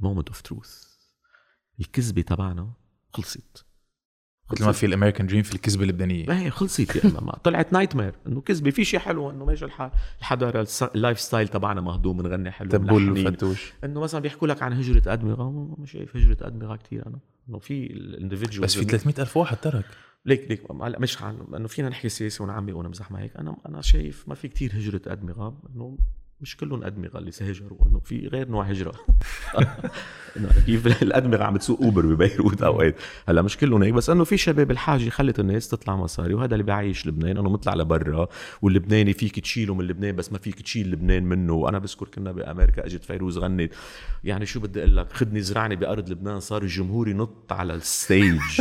ل 0.00 0.04
moment 0.04 0.28
of 0.28 0.40
truth 0.40 0.84
الكذبة 1.80 2.22
تبعنا 2.22 2.70
خلصت. 3.12 3.66
مثل 4.52 4.64
ما 4.64 4.72
في 4.72 4.86
ال 4.86 4.90
American 4.90 5.26
dream 5.26 5.42
في 5.42 5.54
الكذبة 5.54 5.82
اللبنانية. 5.82 6.26
ما 6.26 6.40
هي 6.40 6.50
خلصت 6.50 6.96
يا 6.96 7.10
اما 7.10 7.20
ما 7.20 7.32
طلعت 7.44 7.72
nightmare 7.72 8.14
إنه 8.26 8.40
كذبة 8.40 8.70
في 8.70 8.84
شيء 8.84 9.00
حلو 9.00 9.30
إنه 9.30 9.44
ماشي 9.44 9.64
الحال 9.64 9.90
الحضارة 10.18 10.66
ال 10.94 11.20
lifestyle 11.20 11.48
تبعنا 11.48 11.80
مهضوم 11.80 12.16
بنغني 12.16 12.50
حلو 12.50 12.70
تبولة. 12.70 13.26
وفتوش 13.26 13.72
إنه 13.84 14.00
مثلا 14.00 14.20
بيحكوا 14.20 14.48
لك 14.48 14.62
عن 14.62 14.72
هجرة 14.72 15.12
أدمغة 15.12 15.76
ما 15.78 15.86
شايف 15.86 16.16
هجرة 16.16 16.36
أدمغة 16.40 16.76
كثير 16.76 17.06
أنا. 17.06 17.18
إنه 17.48 17.58
في 17.58 17.86
ال 17.92 17.99
individual 17.99 18.64
بس 18.66 18.78
في 18.78 18.84
300 18.84 19.14
ألف 19.18 19.36
واحد 19.36 19.56
ترك. 19.56 19.84
ليك 20.26 20.46
ليك 20.50 20.70
هلا 20.82 20.98
مش 20.98 21.22
عن 21.22 21.38
إنه 21.56 21.68
فينا 21.68 21.88
نحكي 21.88 22.08
سياسه 22.08 22.44
ونعمي 22.44 22.72
ونمزح 22.72 23.10
معك 23.10 23.36
أنا 23.36 23.56
أنا 23.66 23.80
شايف 23.80 24.28
ما 24.28 24.34
في 24.34 24.48
كتير 24.48 24.70
هجرة 24.74 25.00
أدمغة. 25.06 25.62
إنه 25.74 25.98
مش 26.40 26.56
كلهم 26.56 26.84
أدمغة 26.84 27.18
اللي 27.18 27.30
تهجروا 27.30 27.78
إنه 27.86 27.98
في 27.98 28.28
غير 28.28 28.48
نوع 28.48 28.64
هجرة. 28.64 28.92
إنه 30.36 30.48
كيف 30.66 31.02
الأدمغة 31.02 31.44
عم 31.44 31.56
تسوق 31.56 31.82
أوبر 31.82 32.06
ببيروت 32.06 32.62
اوقات 32.62 32.96
هلأ 33.28 33.42
مش 33.42 33.56
كلهم 33.56 33.82
هيك 33.82 33.94
بس 33.94 34.10
إنه 34.10 34.24
في 34.24 34.36
شباب 34.36 34.70
الحاجة 34.70 35.08
خلت 35.08 35.40
الناس 35.40 35.68
تطلع 35.68 35.96
مصاري 35.96 36.34
وهذا 36.34 36.54
اللي 36.54 36.64
بيعيش 36.64 37.06
لبنان 37.06 37.36
إنه 37.38 37.50
مطلع 37.50 37.74
لبرا 37.74 38.28
واللبناني 38.62 39.12
فيك 39.12 39.40
تشيله 39.40 39.74
من 39.74 39.84
لبنان 39.84 40.16
بس 40.16 40.32
ما 40.32 40.38
فيك 40.38 40.62
تشيل 40.62 40.90
لبنان 40.90 41.24
منه. 41.24 41.52
وأنا 41.52 41.78
بذكر 41.78 42.08
كنا 42.08 42.32
بأمريكا 42.32 42.86
إجت 42.86 43.04
فيروز 43.04 43.38
غنت. 43.38 43.72
يعني 44.24 44.46
شو 44.46 44.60
بدي 44.60 44.80
أقول 44.80 44.96
لك؟ 44.96 45.12
خدني 45.12 45.40
زرعني 45.40 45.76
بأرض 45.76 46.10
لبنان 46.10 46.40
صار 46.40 46.62
الجمهور 46.62 47.08
ينط 47.08 47.52
على 47.52 47.74
ال 47.74 47.83
stage. 47.83 48.40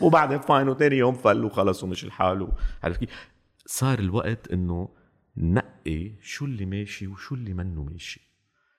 وبعدين 0.00 0.38
fine 0.38 0.68
وتاني 0.68 0.96
يوم 0.96 1.14
full 1.14 1.44
وخلص 1.44 1.84
ومش 1.84 2.04
الحال. 2.04 2.48
عرفت؟ 2.82 3.08
صار 3.66 3.98
الوقت 3.98 4.50
إنه 4.52 4.88
نقي 5.36 6.12
شو 6.22 6.44
اللي 6.44 6.66
ماشي 6.66 7.06
وشو 7.06 7.34
اللي 7.34 7.54
منه 7.54 7.84
ماشي. 7.84 8.30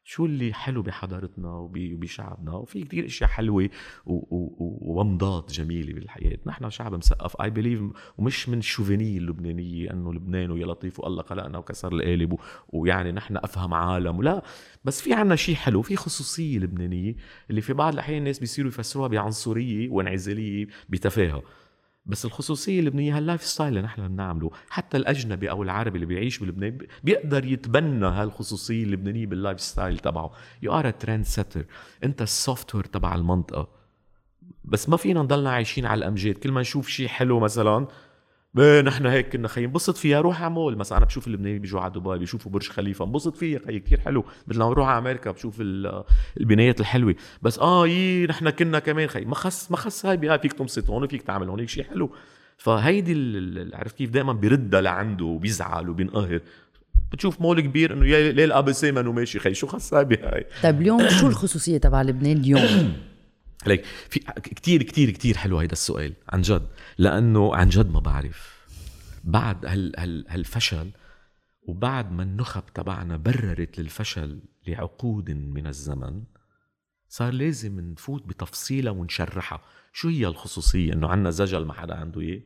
شو 0.04 0.26
اللي 0.26 0.54
حلو 0.54 0.82
بحضارتنا 0.82 1.54
وب- 1.54 1.94
وبشعبنا. 1.94 2.52
وفي 2.54 2.84
كتير 2.84 3.06
أشياء 3.06 3.30
حلوة 3.30 3.70
و- 4.06 4.14
و- 4.14 4.56
و- 4.60 4.78
وومضات 4.82 5.52
جميلة 5.52 5.94
بالحياة. 5.94 6.38
نحن 6.46 6.70
شعب 6.70 6.96
مثقف 6.96 7.42
اي 7.42 7.50
بليف 7.50 7.82
ومش 8.18 8.50
من 8.50 8.58
الشوفينيه 8.58 9.18
اللبنانية 9.18 9.92
أنه 9.94 10.14
لبنان 10.14 10.52
ويا 10.52 10.66
لطيف 10.66 11.00
والله 11.00 11.24
خلقنا 11.24 11.58
وكسر 11.58 11.94
القالب 11.94 12.36
ويعني 12.70 13.12
نحن 13.12 13.38
أفهم 13.38 13.74
عالم. 13.74 14.24
لا 14.24 14.44
بس 14.84 15.02
في 15.02 15.14
عنا 15.14 15.36
شيء 15.36 15.56
حلو. 15.56 15.82
في 15.82 15.96
خصوصية 15.96 16.60
لبنانية 16.60 17.16
اللي 17.50 17.62
في 17.62 17.74
بعض 17.74 17.94
الأحيان 17.94 18.18
الناس 18.18 18.40
بيصيروا 18.40 18.70
يفسروها 18.70 19.08
بعنصرية 19.08 19.90
وانعزالية 19.90 20.68
بتفاهة. 20.90 21.44
بس 22.06 22.26
الخصوصية 22.26 22.80
اللبنانيه 22.80 23.18
هال 23.18 23.44
lifestyle 23.44 23.70
اللي 23.70 23.82
نحن 23.82 24.08
بنعمله. 24.08 24.52
حتى 24.70 24.98
الأجنبي 24.98 25.50
أو 25.50 25.64
العربي 25.64 25.96
اللي 25.96 26.06
بيعيش 26.06 26.40
بلبنان 26.40 26.78
بي- 26.78 26.88
بيقدر 27.04 27.46
يتبنى 27.46 28.06
هالخصوصية 28.06 28.84
اللبنانيه 28.84 29.26
بال 29.26 29.62
lifestyle 29.62 30.00
تبعه. 30.00 30.32
you 30.62 30.74
are 30.74 30.92
trend 30.92 31.26
setter 31.26 31.66
أنت 32.04 32.22
ال 32.22 32.76
software 32.76 32.84
تبع 32.86 33.16
المنطقة. 33.16 33.68
بس 34.66 34.90
ما 34.90 34.98
فينا 34.98 35.22
نضلنا 35.22 35.52
عايشين 35.52 35.86
على 35.86 35.98
الأمجاد. 36.00 36.36
كل 36.36 36.52
ما 36.52 36.62
نشوف 36.62 36.88
شيء 36.88 37.08
حلو 37.08 37.40
مثلا 37.40 37.88
نحن 38.58 39.06
هيك 39.06 39.30
كنا 39.34 39.48
خي 39.48 39.66
انبسط 39.66 39.98
فيها 39.98 40.22
روح 40.22 40.42
على 40.42 40.54
مول 40.54 40.78
مثلا. 40.78 40.98
أنا 40.98 41.06
بشوف 41.06 41.28
اللبنانيين 41.28 41.62
بيجوا 41.62 41.80
على 41.82 41.94
دبي 41.94 42.18
بيشوفوا 42.18 42.52
برج 42.52 42.68
خليفة. 42.70 43.06
انبسط 43.06 43.38
فيها 43.38 43.60
خي 43.68 43.80
كثير 43.80 44.00
حلو 44.00 44.26
مثل 44.48 44.60
لما 44.60 44.70
بروح 44.70 44.88
على 44.88 44.98
أمريكا 44.98 45.32
بشوف 45.32 45.56
ال- 45.62 46.04
البنايات 46.40 46.80
الحلوة. 46.80 47.16
بس 47.42 47.60
آه 47.60 47.88
يي 47.88 48.26
نحن 48.28 48.50
كنا 48.50 48.80
كمان 48.80 49.08
خي 49.08 49.26
ما 49.26 49.36
خص 49.36 49.72
ما 49.72 49.78
خص 49.78 50.06
هاي 50.06 50.18
بها 50.18 50.38
فيك 50.38 50.54
تنبسط 50.54 50.90
هون 50.90 51.04
وفيك 51.04 51.22
تعمل 51.22 51.50
هون 51.50 51.68
شيء 51.68 51.84
حلو. 51.84 52.12
فهيدي 52.58 53.14
عرفت 53.74 53.96
كيف 53.98 54.10
دائما 54.10 54.34
بيردها 54.34 54.82
لعنده 54.82 55.26
وبيزعل 55.26 55.90
وبينقهر. 55.90 56.40
بتشوف 57.12 57.42
مول 57.42 57.62
كبير 57.62 57.94
إنه 57.94 58.06
يا 58.08 58.32
ليه 58.32 58.46
الابي 58.46 58.74
سيمن 58.74 59.08
وماشي. 59.08 59.40
خي 59.40 59.54
شو 59.54 59.68
خص 59.68 59.94
هاي 59.94 60.06
بهاي؟ 60.06 60.46
طيب 60.64 60.82
اليوم 60.82 61.10
شو 61.10 61.28
الخصوصية 61.28 61.78
تبع 61.78 62.02
لبنان 62.02 62.38
اليوم؟ 62.38 62.94
ليك 63.68 63.86
في 63.86 64.20
كتير 64.44 64.84
كتير 64.84 65.10
كتير 65.10 65.38
حلو 65.38 65.58
هيدا 65.58 65.74
السؤال 65.74 66.14
عن 66.30 66.42
جد 66.42 66.68
لأنه 66.98 67.56
عن 67.56 67.70
جد 67.70 67.92
ما 67.92 68.00
بعرف. 68.00 68.62
بعد 69.24 69.66
هال 69.66 69.94
هال 70.00 70.26
هالفشل 70.30 70.92
وبعد 71.68 72.12
ما 72.12 72.24
النخب 72.24 72.64
تبعنا 72.74 73.18
بررت 73.18 73.80
للفشل 73.80 74.42
لعقود 74.68 75.32
من 75.32 75.68
الزمن 75.68 76.24
صار 77.08 77.34
لازم 77.34 77.80
نفوت 77.80 78.26
بتفصيلها 78.26 78.92
ونشرحها. 78.92 79.62
شو 79.94 80.08
هي 80.08 80.28
الخصوصية؟ 80.28 80.94
إنه 80.94 81.08
عنا 81.08 81.30
زجل 81.30 81.66
ما 81.66 81.74
حدا 81.74 81.96
عنده 81.96 82.22
اياه 82.22 82.42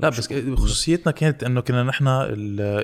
لا 0.00 0.08
بس 0.08 0.32
خصوصيتنا 0.32 1.12
كانت 1.12 1.44
إنه 1.44 1.60
كنا 1.60 1.82
نحن 1.82 2.06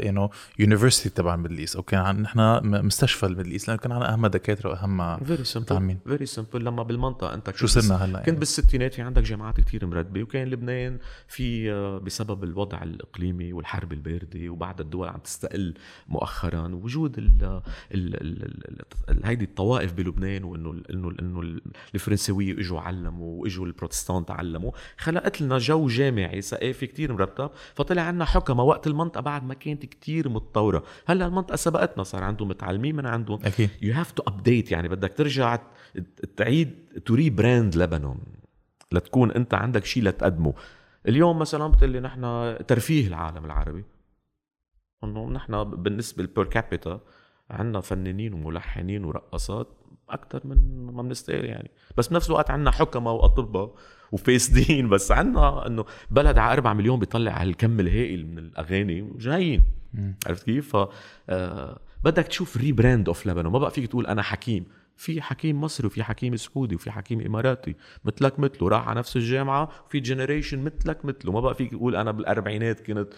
يو 0.02 0.30
university 0.58 1.08
تبع 1.08 1.34
ال 1.34 1.38
Middle 1.38 1.58
East 1.58 1.76
أو 1.76 1.82
كان 1.82 2.22
نحن 2.22 2.60
مستشفى 2.86 3.26
الميدل 3.26 3.50
إيست 3.50 3.68
لأنه 3.68 3.80
كان 3.80 3.92
عنا 3.92 4.12
أهم 4.12 4.26
دكاترة 4.26 4.70
وأهم 4.70 5.24
very 5.24 5.44
simple. 5.44 5.96
very 6.06 6.26
simple 6.26 6.64
لما 6.64 6.82
بالمنطقة 6.82 7.34
أنت 7.34 7.56
شو 7.56 7.66
صرنا 7.66 8.04
هلأ 8.04 8.18
كنت 8.18 8.26
يعني؟ 8.26 8.38
بالستينات 8.38 8.94
في 8.94 9.02
عندك 9.02 9.22
جامعات 9.22 9.60
كتير 9.60 9.86
مرتبة 9.86 10.22
وكان 10.22 10.48
لبنان 10.48 10.98
في 11.28 11.72
آه، 11.72 11.98
بسبب 11.98 12.44
الوضع 12.44 12.82
الإقليمي 12.82 13.52
والحرب 13.52 13.92
الباردة 13.92 14.48
وبعد 14.48 14.80
الدول 14.80 15.08
عم 15.08 15.18
تستقل 15.18 15.74
مؤخرا 16.08 16.68
وجود 16.68 17.18
ال 17.18 17.60
ال 17.94 18.14
ال 18.14 18.44
ال 18.44 18.82
ال 19.10 19.26
هيدي 19.26 19.44
الطوائف 19.44 19.92
بلبنان 19.92 20.44
وإنه 20.44 20.82
إنه 20.90 21.14
إنه 21.20 21.60
الفرنسويه 21.94 22.52
إجوا 22.52 22.80
علموا 22.80 23.42
وإجوا 23.42 23.66
البروتستانت 23.66 24.30
علموا 24.30 24.70
خلقت 24.98 25.40
لنا 25.40 25.58
جو 25.58 25.88
جامعي 25.88 26.42
ثقافي 26.42 26.86
كتير 27.04 27.16
مرتب 27.16 27.50
فطلع 27.74 28.02
عنا 28.02 28.24
حكمة 28.24 28.62
وقت 28.62 28.86
المنطقة 28.86 29.20
بعد 29.20 29.44
ما 29.44 29.54
كانت 29.54 29.86
كتير 29.86 30.28
متطورة. 30.28 30.84
هلأ 31.06 31.26
المنطقة 31.26 31.56
سبقتنا 31.56 32.02
صار 32.02 32.24
عندهم 32.24 32.48
متعلمين 32.48 32.96
من 32.96 33.06
عندهم. 33.06 33.38
أكيد. 33.44 33.70
you 33.82 33.94
have 33.94 34.12
to 34.12 34.22
update 34.26 34.72
يعني 34.72 34.88
بدك 34.88 35.12
ترجع 35.16 35.58
تعيد 36.36 36.74
to 37.06 37.14
rebrand 37.14 37.76
لبنان. 37.76 38.18
لتكون 38.92 39.30
أنت 39.30 39.54
عندك 39.54 39.84
شيء 39.84 40.02
لتقدمه. 40.02 40.54
اليوم 41.08 41.38
مثلا 41.38 41.66
بتقول 41.66 41.90
لي 41.90 42.00
نحن 42.00 42.56
ترفيه 42.66 43.06
العالم 43.06 43.44
العربي. 43.44 43.84
إنه 45.04 45.30
نحن 45.30 45.64
بالنسبة 45.64 46.22
لل 46.22 46.31
per 46.31 46.44
capita 46.44 47.00
عندنا 47.50 47.80
فنانين 47.80 48.34
وملحنين 48.34 49.04
ورقصات 49.04 49.68
أكثر 50.08 50.40
من 50.44 50.86
ما 50.86 51.02
بنستاهل 51.02 51.44
يعني. 51.44 51.70
بس 51.96 52.08
بنفس 52.08 52.26
الوقت 52.30 52.50
عندنا 52.50 52.70
حكمة 52.70 53.12
وأطباء 53.12 53.74
وفاسدين 54.14 54.88
بس 54.94 55.12
عندنا 55.12 55.66
إنه 55.66 55.84
بلد 56.10 56.38
على 56.38 56.52
4 56.52 56.72
مليون 56.72 56.98
بيطلع 56.98 57.42
هالكم 57.42 57.80
الهائل 57.80 58.26
من 58.26 58.38
الأغاني 58.38 59.02
وجايين. 59.02 59.62
عرفت 60.26 60.44
كيف؟ 60.44 60.76
ف 60.76 60.88
آه، 61.28 61.78
بدك 62.04 62.26
تشوف 62.26 62.56
rebrand 62.56 63.08
of 63.08 63.26
لبنان 63.26 63.46
ما 63.46 63.58
بقى 63.58 63.70
فيك 63.70 63.86
تقول 63.86 64.06
أنا 64.06 64.22
حكيم 64.22 64.64
في 64.96 65.22
حكيم 65.22 65.60
مصري 65.60 65.86
وفي 65.86 66.02
حكيم 66.02 66.36
سعودي 66.36 66.74
وفي 66.74 66.90
حكيم 66.90 67.20
إماراتي 67.20 67.74
مثلك 68.04 68.40
مثله 68.40 68.68
راح 68.68 68.88
على 68.88 68.98
نفس 68.98 69.16
الجامعة 69.16 69.68
وفي 69.86 70.00
generation 70.00 70.64
مثلك 70.64 71.04
مثله 71.04 71.32
ما 71.32 71.40
بقى 71.40 71.54
فيك 71.54 71.70
تقول 71.70 71.96
أنا 71.96 72.10
بالأربعينات 72.10 72.80
كنت 72.80 73.08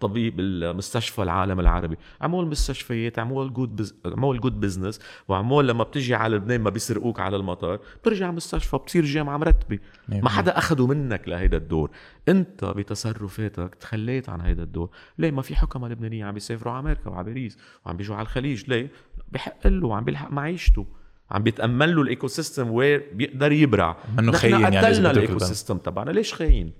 طبيب 0.00 0.40
المستشفى 0.40 1.22
العالم 1.22 1.60
العربي. 1.60 1.96
عمول 2.20 2.46
مستشفيات 2.46 3.18
عمول 3.18 3.52
good 3.52 3.76
bus... 3.76 3.94
عمول 4.06 4.40
good 4.40 4.60
business 4.60 5.00
وعمول 5.28 5.68
لما 5.68 5.84
بتجي 5.84 6.14
على 6.14 6.36
لبنان 6.36 6.60
ما 6.60 6.70
بيسرقوك 6.70 7.20
على 7.20 7.36
المطار 7.36 7.80
بترجع 8.02 8.30
مستشفى 8.30 8.76
بتصير 8.76 9.04
جامعة 9.04 9.36
مرتبة. 9.36 9.78
ما 10.08 10.28
حدا 10.28 10.58
أخده 10.58 10.86
منك 10.86 11.28
لهيدا 11.28 11.56
الدور. 11.56 11.90
أنت 12.28 12.64
بتصرفاتك 12.64 13.74
تخليت 13.74 14.28
عن 14.28 14.40
هيدا 14.40 14.62
الدور. 14.62 14.90
ليه 15.18 15.30
ما 15.30 15.42
في 15.42 15.56
حكماء 15.56 15.90
لبنانيين 15.90 16.24
عم 16.24 16.34
بيسافروا 16.34 16.72
على 16.72 16.80
أمريكا 16.80 17.10
وعلى 17.10 17.24
باريس 17.24 17.58
وعم 17.86 17.96
بيجوا 17.96 18.16
على 18.16 18.22
الخليج؟ 18.22 18.64
ليه؟ 18.68 18.90
بحق 19.32 19.66
له 19.66 19.86
وعم 19.86 20.04
بيلحق 20.04 20.30
معيشته. 20.30 20.86
عم 21.32 21.42
بيتأمل 21.42 21.96
له 21.96 22.02
ال 22.02 22.26
ecosystem 22.28 22.70
where 22.70 23.06
بيقدر 23.14 23.52
يبرع. 23.52 23.96
نحن 24.16 24.32
خاين 24.32 24.60
يعني 24.60 24.78
قتلنا 24.78 25.10
ال 25.10 25.16
eco. 25.16 25.38
system 25.38 25.78
تبعنا. 25.78 26.10
ليش 26.10 26.34
خاين؟ 26.34 26.72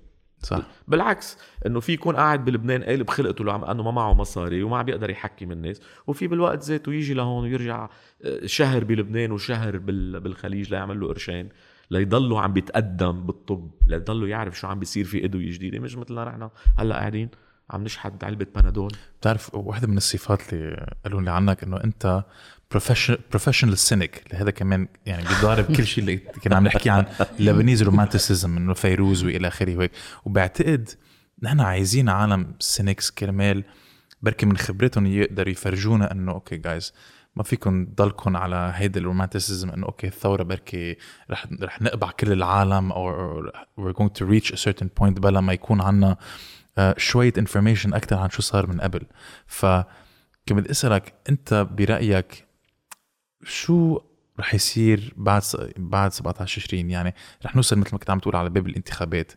صح. 0.43 0.63
بالعكس 0.89 1.39
إنه 1.67 1.81
في 1.81 1.93
يكون 1.93 2.17
قاعد 2.17 2.45
بلبنان 2.45 2.83
قالب 2.83 3.11
خلقته 3.11 3.71
إنه 3.73 3.83
ما 3.83 3.91
معه 3.91 4.15
مصاري 4.15 4.63
وما 4.63 4.79
عم 4.79 4.85
بيقدر 4.85 5.11
يحكم 5.11 5.53
الناس 5.53 5.81
وفي 6.07 6.27
بالوقت 6.27 6.63
ذاته 6.65 6.93
يجي 6.95 7.15
لهون 7.15 7.45
ويرجع 7.45 7.89
آه، 8.25 8.47
شهر 8.47 8.85
بلبنان 8.85 9.33
وشهر 9.33 9.79
بال- 9.79 10.21
بالخليج 10.21 10.71
ليعمل 10.71 11.01
له 11.01 11.09
قرشين 11.09 11.49
ليضلوا 11.91 12.41
عم 12.41 12.53
بيتقدم 12.53 13.13
بالطب 13.27 13.71
ليضلوا 13.89 14.29
يعرف 14.29 14.59
شو 14.59 14.67
عم 14.67 14.79
بيصير 14.79 15.05
في 15.05 15.25
ادويه 15.25 15.53
جديدة. 15.53 15.79
مش 15.79 15.97
مثلنا 15.97 16.25
نحن 16.25 16.49
هلأ 16.79 16.95
قاعدين 16.95 17.29
عم 17.71 17.85
نشحد 17.85 18.25
علبة 18.25 18.47
بنادول. 18.57 18.93
بتعرف 19.21 19.55
واحدة 19.55 19.87
من 19.89 19.97
الصفات 19.97 20.53
اللي 20.53 20.87
قالوا 21.05 21.21
لي 21.21 21.31
عنك 21.31 21.63
إنه 21.63 21.77
أنت 21.85 22.25
professional 23.31 23.79
cynic 23.79 24.25
هذا 24.35 24.51
كمان 24.51 24.89
يعني 25.07 25.25
بيضارب 25.29 25.77
كل 25.77 25.87
شيء 25.87 26.05
اللي 26.05 26.17
كنا 26.17 26.57
عم 26.57 26.65
نحكي 26.65 26.91
عن 26.91 27.07
Lebanese 27.39 27.83
romanticism 27.83 28.57
انه 28.57 28.75
فيروز 28.75 29.25
وإلى 29.25 29.49
آخره 29.49 29.77
وهيك. 29.77 29.93
وبعتقد 30.25 30.89
نحن 31.43 31.61
عايزين 31.61 32.09
عالم 32.09 32.55
cynics 32.59 33.11
كرمال 33.11 33.65
بركي 34.23 34.47
من 34.47 34.57
خبرتهم 34.57 35.07
يقدروا 35.07 35.53
يفرجونا 35.53 36.13
إنه 36.13 36.33
okay 36.33 36.57
guys 36.57 36.93
ما 37.37 37.43
فيكم 37.43 37.85
تضلكم 37.85 38.37
على 38.37 38.73
هيدا 38.75 39.01
ال 39.01 39.07
romanticism 39.07 39.71
إنه 39.71 39.87
okay 39.87 40.07
الثورة 40.07 40.43
بركي 40.43 40.97
رح 41.31 41.47
رح 41.63 41.83
نقبع 41.83 42.11
كل 42.11 42.33
العالم 42.33 42.93
أو 42.93 43.43
we're 43.81 43.95
going 43.95 44.23
to 44.23 44.27
reach 44.27 44.53
a 44.53 44.57
certain 44.57 44.89
point 45.01 45.21
بلا 45.21 45.41
ما 45.41 45.53
يكون 45.53 45.81
عنا 45.81 46.17
uh, 46.79 46.99
شوية 46.99 47.33
information 47.39 47.95
أكثر 47.95 48.17
عن 48.17 48.31
شو 48.31 48.43
صار 48.43 48.67
من 48.67 48.81
قبل. 48.81 49.03
ف 49.47 49.67
كنت 50.49 50.53
بدي 50.53 50.71
أسألك 50.71 51.15
أنت 51.29 51.67
برأيك 51.71 52.45
شو 53.43 54.01
رح 54.41 54.55
يصير 54.55 55.15
بعد 55.17 55.43
بعد 55.77 56.13
17 56.13 56.63
20 56.69 56.91
يعني 56.91 57.15
رح 57.45 57.57
نوصل 57.57 57.79
مثل 57.79 57.91
ما 57.93 57.99
كنت 57.99 58.11
عم 58.11 58.19
تقول 58.19 58.37
على 58.37 58.51
باب 58.51 58.67
الانتخابات. 58.67 59.33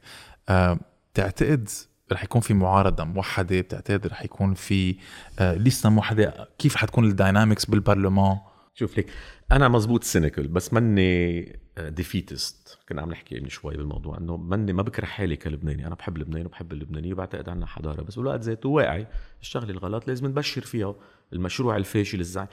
أه 0.50 0.80
بتعتقد 1.14 1.70
رح 2.12 2.24
يكون 2.24 2.42
في 2.42 2.54
معارضة 2.54 3.04
موحدة؟ 3.04 3.62
بتعتقد 3.62 4.08
رح 4.08 4.24
يكون 4.24 4.54
في 4.54 4.96
أه 5.40 5.56
لسه 5.56 5.90
موحدة؟ 5.90 6.50
كيف 6.60 6.76
حتكون 6.76 7.06
ال 7.06 7.12
dynamics 7.12 7.66
بالبرلمان؟ 7.66 8.38
شوف 8.74 8.98
لك 8.98 9.10
أنا 9.52 9.68
مزبوط 9.68 10.04
cynical 10.04 10.48
بس 10.48 10.74
ماني 10.74 11.60
defeatist 11.80 12.78
كنا 12.90 13.02
عم 13.02 13.10
نحكي 13.10 13.40
من 13.40 13.50
شوي 13.50 13.78
بالموضوع 13.78 14.18
إنه 14.18 14.38
ماني 14.38 14.74
ما 14.74 14.82
بكره 14.82 15.06
حالي 15.06 15.36
كلبناني. 15.36 15.88
أنا 15.88 15.96
بحب 15.96 16.18
لبنان 16.18 16.46
وبحب 16.46 16.74
اللبنانية 16.74 17.14
وبعتقد 17.14 17.50
عنا 17.50 17.66
حضارة 17.66 18.02
بس 18.02 18.16
بالوقت 18.16 18.42
ذاته 18.42 18.70
واعي. 18.70 19.08
الشغلة 19.42 19.70
الغلط 19.70 20.08
لازم 20.08 20.28
نبشر 20.28 20.62
فيها. 20.62 20.96
المشروع 21.34 21.78
الفاشل 21.78 22.20
الزعيم 22.20 22.48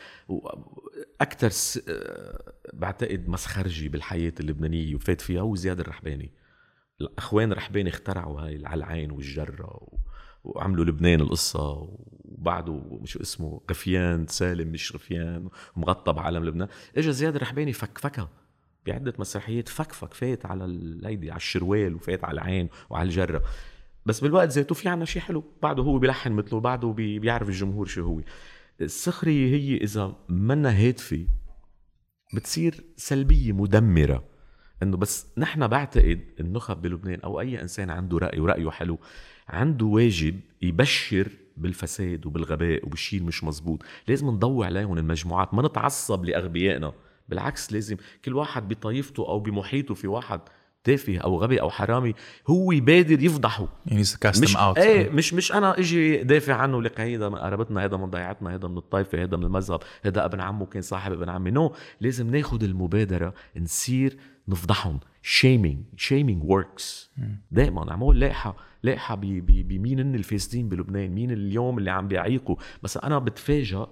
أكثر 1.21 1.49
س... 1.49 1.81
آه، 1.89 2.53
بعتقد 2.73 3.29
مسخرجي 3.29 3.89
بالحياة 3.89 4.33
اللبنانية 4.41 4.95
وفات 4.95 5.21
فيها 5.21 5.41
هو 5.41 5.55
زياد 5.57 5.81
الرحباني. 5.81 6.31
الأخوان 7.01 7.53
الرحباني 7.53 7.91
اخترعوا 7.91 8.41
هاي 8.41 8.67
على 8.67 8.85
العين 8.85 9.11
والجرة 9.11 9.67
و... 9.67 9.99
وعملوا 10.45 10.85
لبنان 10.85 11.21
القصة 11.21 11.89
وبعده 12.25 12.83
مش 13.03 13.17
اسمه 13.17 13.61
غفيان 13.71 14.27
سالم 14.27 14.69
مش 14.69 14.95
غفيان 14.95 15.49
ومغطى 15.77 16.13
بعالم 16.13 16.45
لبنان. 16.45 16.69
اجى 16.97 17.13
زياد 17.13 17.37
الرحباني 17.37 17.73
فكفكها 17.73 18.29
بعدة 18.87 19.15
مسرحيات 19.19 19.69
فكفك 19.69 20.15
فات 20.15 20.47
على 20.47 20.65
الهيدي 20.65 21.31
على 21.31 21.37
الشروال 21.37 21.95
وفات 21.95 22.25
على 22.25 22.35
العين 22.35 22.69
وعلى 22.91 23.07
الجرة. 23.07 23.43
بس 24.07 24.21
بالوقت 24.21 24.49
ذاته 24.49 24.75
في 24.75 24.89
عنا 24.89 25.05
شيء 25.05 25.23
حلو. 25.23 25.45
بعده 25.63 25.83
هو 25.83 25.99
بيلحن 25.99 26.33
مثله 26.33 26.61
بعده 26.61 26.89
بي 26.89 27.19
بيعرف 27.19 27.49
الجمهور 27.49 27.87
شو 27.87 28.03
هو. 28.03 28.21
السخرية 28.81 29.57
هي 29.57 29.77
إذا 29.77 30.17
منا 30.29 30.71
هادفة 30.71 31.27
بتصير 32.35 32.85
سلبية 32.97 33.53
مدمرة. 33.53 34.25
إنه 34.83 34.97
بس 34.97 35.27
نحن 35.39 35.67
بعتقد 35.67 36.21
النخب 36.41 36.83
بلبنان 36.83 37.21
أو 37.21 37.41
أي 37.41 37.63
إنسان 37.63 37.91
عنده 37.91 38.19
رأي 38.19 38.41
ورأيه 38.41 38.71
حلو 38.71 38.99
عنده 39.49 39.87
واجب 39.87 40.41
يبشر 40.63 41.29
بالفساد 41.57 42.27
وبالغباء 42.27 42.87
وبالشيء 42.87 43.23
مش 43.23 43.45
مزبوط. 43.45 43.83
لازم 44.09 44.27
نضوي 44.27 44.67
عليهم 44.67 44.99
المجموعات 44.99 45.55
ما 45.55 45.63
نتعصب 45.69 46.25
لأغبيائنا. 46.25 46.93
بالعكس 47.29 47.73
لازم 47.73 47.97
كل 48.25 48.35
واحد 48.35 48.69
بطائفته 48.69 49.29
أو 49.29 49.41
بمحيطه 49.41 49.95
في 49.95 50.07
واحد. 50.07 50.41
تافه 50.85 51.19
أو 51.19 51.39
غبي 51.39 51.61
أو 51.61 51.71
حرامي 51.71 52.15
هو 52.47 52.73
يبادر 52.73 53.23
يفضحه. 53.23 53.69
يعني 53.87 54.01
مش 54.01 54.57
out 54.57 54.79
إيه 54.79 55.11
مش 55.11 55.35
مش 55.35 55.53
أنا 55.53 55.79
إجي 55.79 56.23
دافع 56.23 56.55
عنه 56.55 56.83
لك 56.83 57.01
هيدا 57.01 57.29
من 57.29 57.37
قرابتنا 57.37 57.83
هيدا 57.83 57.97
من 57.97 58.11
ضيعتنا 58.11 58.51
هيدا 58.51 58.69
من 58.69 58.79
الطائفه 58.79 59.19
هيدا 59.19 59.37
من 59.37 59.45
المذهب 59.45 59.81
هيدا 60.03 60.25
ابن 60.25 60.41
عمه 60.41 60.67
كان 60.67 60.83
صاحب 60.83 61.13
ابن 61.13 61.29
عمي. 61.29 61.51
no 61.51 61.69
no. 61.69 61.73
لازم 62.01 62.31
ناخذ 62.31 62.65
المبادرة 62.65 63.35
نصير 63.57 64.17
نفضحهم. 64.49 65.01
shaming 65.23 65.85
shaming 65.97 66.45
works 66.45 67.11
دائما 67.51 67.93
عمول 67.93 68.21
لايحه 68.21 68.57
لايحه 68.83 69.15
بمين 69.15 70.01
هن 70.01 70.15
الفاسدين 70.15 70.69
بلبنان؟ 70.69 71.11
مين 71.11 71.31
اليوم 71.31 71.79
اللي 71.79 71.91
عم 71.91 72.09
بيعيقوا؟ 72.09 72.57
بس 72.83 72.97
أنا 72.97 73.19
بتفاجئ 73.19 73.87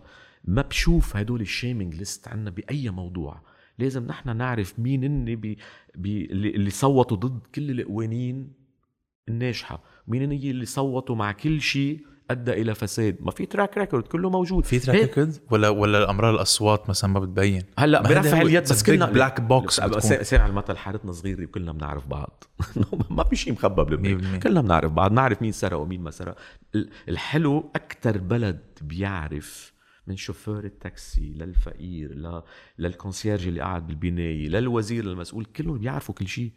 ما 0.44 0.62
بشوف 0.62 1.16
هدول 1.16 1.40
ال 1.40 1.47
shaming 1.47 1.94
list 1.94 2.28
عنا 2.28 2.50
بأي 2.50 2.90
موضوع. 2.90 3.40
لازم 3.80 4.06
نحن 4.06 4.37
نعرف 4.37 4.78
مين 4.78 5.04
هن 5.04 5.25
بي 5.25 5.58
بي 5.94 6.25
اللي 6.32 6.70
صوتوا 6.70 7.16
ضد 7.16 7.46
كل 7.54 7.70
القوانين 7.70 8.52
الناجحة. 9.28 9.82
مين 10.08 10.22
هن 10.22 10.32
اللي 10.32 10.64
صوتوا 10.64 11.16
مع 11.16 11.32
كل 11.32 11.60
شيء 11.60 12.00
أدى 12.30 12.52
إلى 12.52 12.75
فساد. 12.75 13.16
ما 13.20 13.30
في 13.30 13.46
track 13.47 13.78
record 13.78 14.02
كله 14.04 14.30
موجود. 14.30 14.64
في 14.64 14.78
track 14.78 15.00
record 15.00 15.37
ولا 15.50 15.68
ولا 15.68 16.11
امرار 16.11 16.35
الأصوات 16.35 16.88
مثلا 16.88 17.11
ما 17.11 17.20
بتبين؟ 17.20 17.62
هلأ 17.78 18.02
برفع 18.02 18.42
اليد 18.42 18.62
بس 18.62 18.83
كلنا 18.83 19.07
black 19.07 19.40
box 19.40 19.81
سامع 20.00 20.46
المثل 20.46 20.76
حارتنا 20.76 21.12
صغيرة 21.12 21.44
وكلنا 21.44 21.72
بنعرف 21.72 22.07
بعض. 22.07 22.44
ما 23.11 23.24
في 23.24 23.37
شيء 23.37 23.52
مخبى 23.52 23.85
بلبنان 23.85 24.38
كلنا 24.40 24.61
بنعرف 24.61 24.92
بعض 24.92 25.12
نعرف 25.12 25.42
مين 25.42 25.52
سرق 25.52 25.78
ومين 25.78 26.00
ما 26.00 26.11
سرق. 26.11 26.37
الحلو 27.09 27.70
أكثر 27.76 28.18
بلد 28.18 28.61
بيعرف 28.83 29.72
من 30.06 30.16
شوفير 30.16 30.64
التاكسي 30.64 31.32
للفقير 31.32 32.14
ل... 32.14 32.42
لل 32.79 32.91
concierge 32.91 33.46
اللي 33.46 33.60
قاعد 33.60 33.86
بالبناية 33.86 34.48
للوزير 34.48 35.04
المسؤول 35.04 35.44
كلهم 35.44 35.78
بيعرفوا 35.78 36.14
كل 36.14 36.28
شيء. 36.28 36.52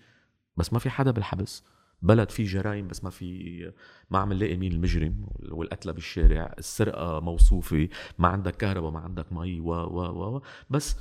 بس 0.58 0.74
ما 0.74 0.80
في 0.80 0.90
حدا 0.90 1.12
بالحبس. 1.12 1.64
بلد 2.02 2.30
فيه 2.30 2.46
جرائم 2.46 2.88
بس 2.88 3.04
ما 3.04 3.10
في 3.10 3.72
ما 4.10 4.20
عم 4.20 4.34
نلاقي 4.34 4.58
مين 4.58 4.72
المجرم 4.72 5.28
والقتلة 5.52 5.92
بالشارع. 5.92 6.56
السرقة 6.58 7.20
موصوفة 7.20 7.90
ما 8.18 8.28
عندك 8.28 8.56
كهرباء 8.56 8.92
ما 8.92 9.00
عندك 9.00 9.34
مي 9.34 9.60
و 9.60 9.70
و 9.70 10.36
و 10.36 10.42
بس 10.70 10.96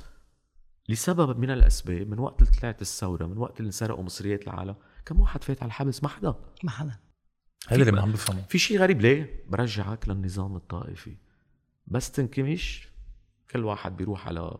لسبب 0.89 1.39
من 1.39 1.51
الأسباب 1.51 2.07
من 2.07 2.19
وقت 2.19 2.41
اللي 2.41 2.51
طلعت 2.51 2.81
الثورة 2.81 3.25
من 3.25 3.37
وقت 3.37 3.59
اللي 3.59 3.71
سرقوا 3.71 4.03
مصريات 4.03 4.43
العالم 4.43 4.75
كم 5.05 5.19
واحد 5.19 5.43
فات 5.43 5.63
على 5.63 5.67
الحبس؟ 5.67 6.03
ما 6.03 6.09
حدا. 6.09 6.35
ما 6.63 6.71
حدا. 6.71 6.99
هذا 7.67 7.81
اللي 7.81 7.91
ما 7.91 8.01
عم 8.01 8.11
بفهمه. 8.11 8.41
في 8.41 8.57
شيء 8.57 8.79
غريب 8.79 9.01
ليه؟ 9.01 9.43
برجعك 9.49 10.09
للنظام 10.09 10.55
الطائفي. 10.55 11.15
بس 11.87 12.11
تنكمش. 12.11 12.87
كل 13.51 13.63
واحد 13.63 13.97
بيروح 13.97 14.27
على 14.27 14.57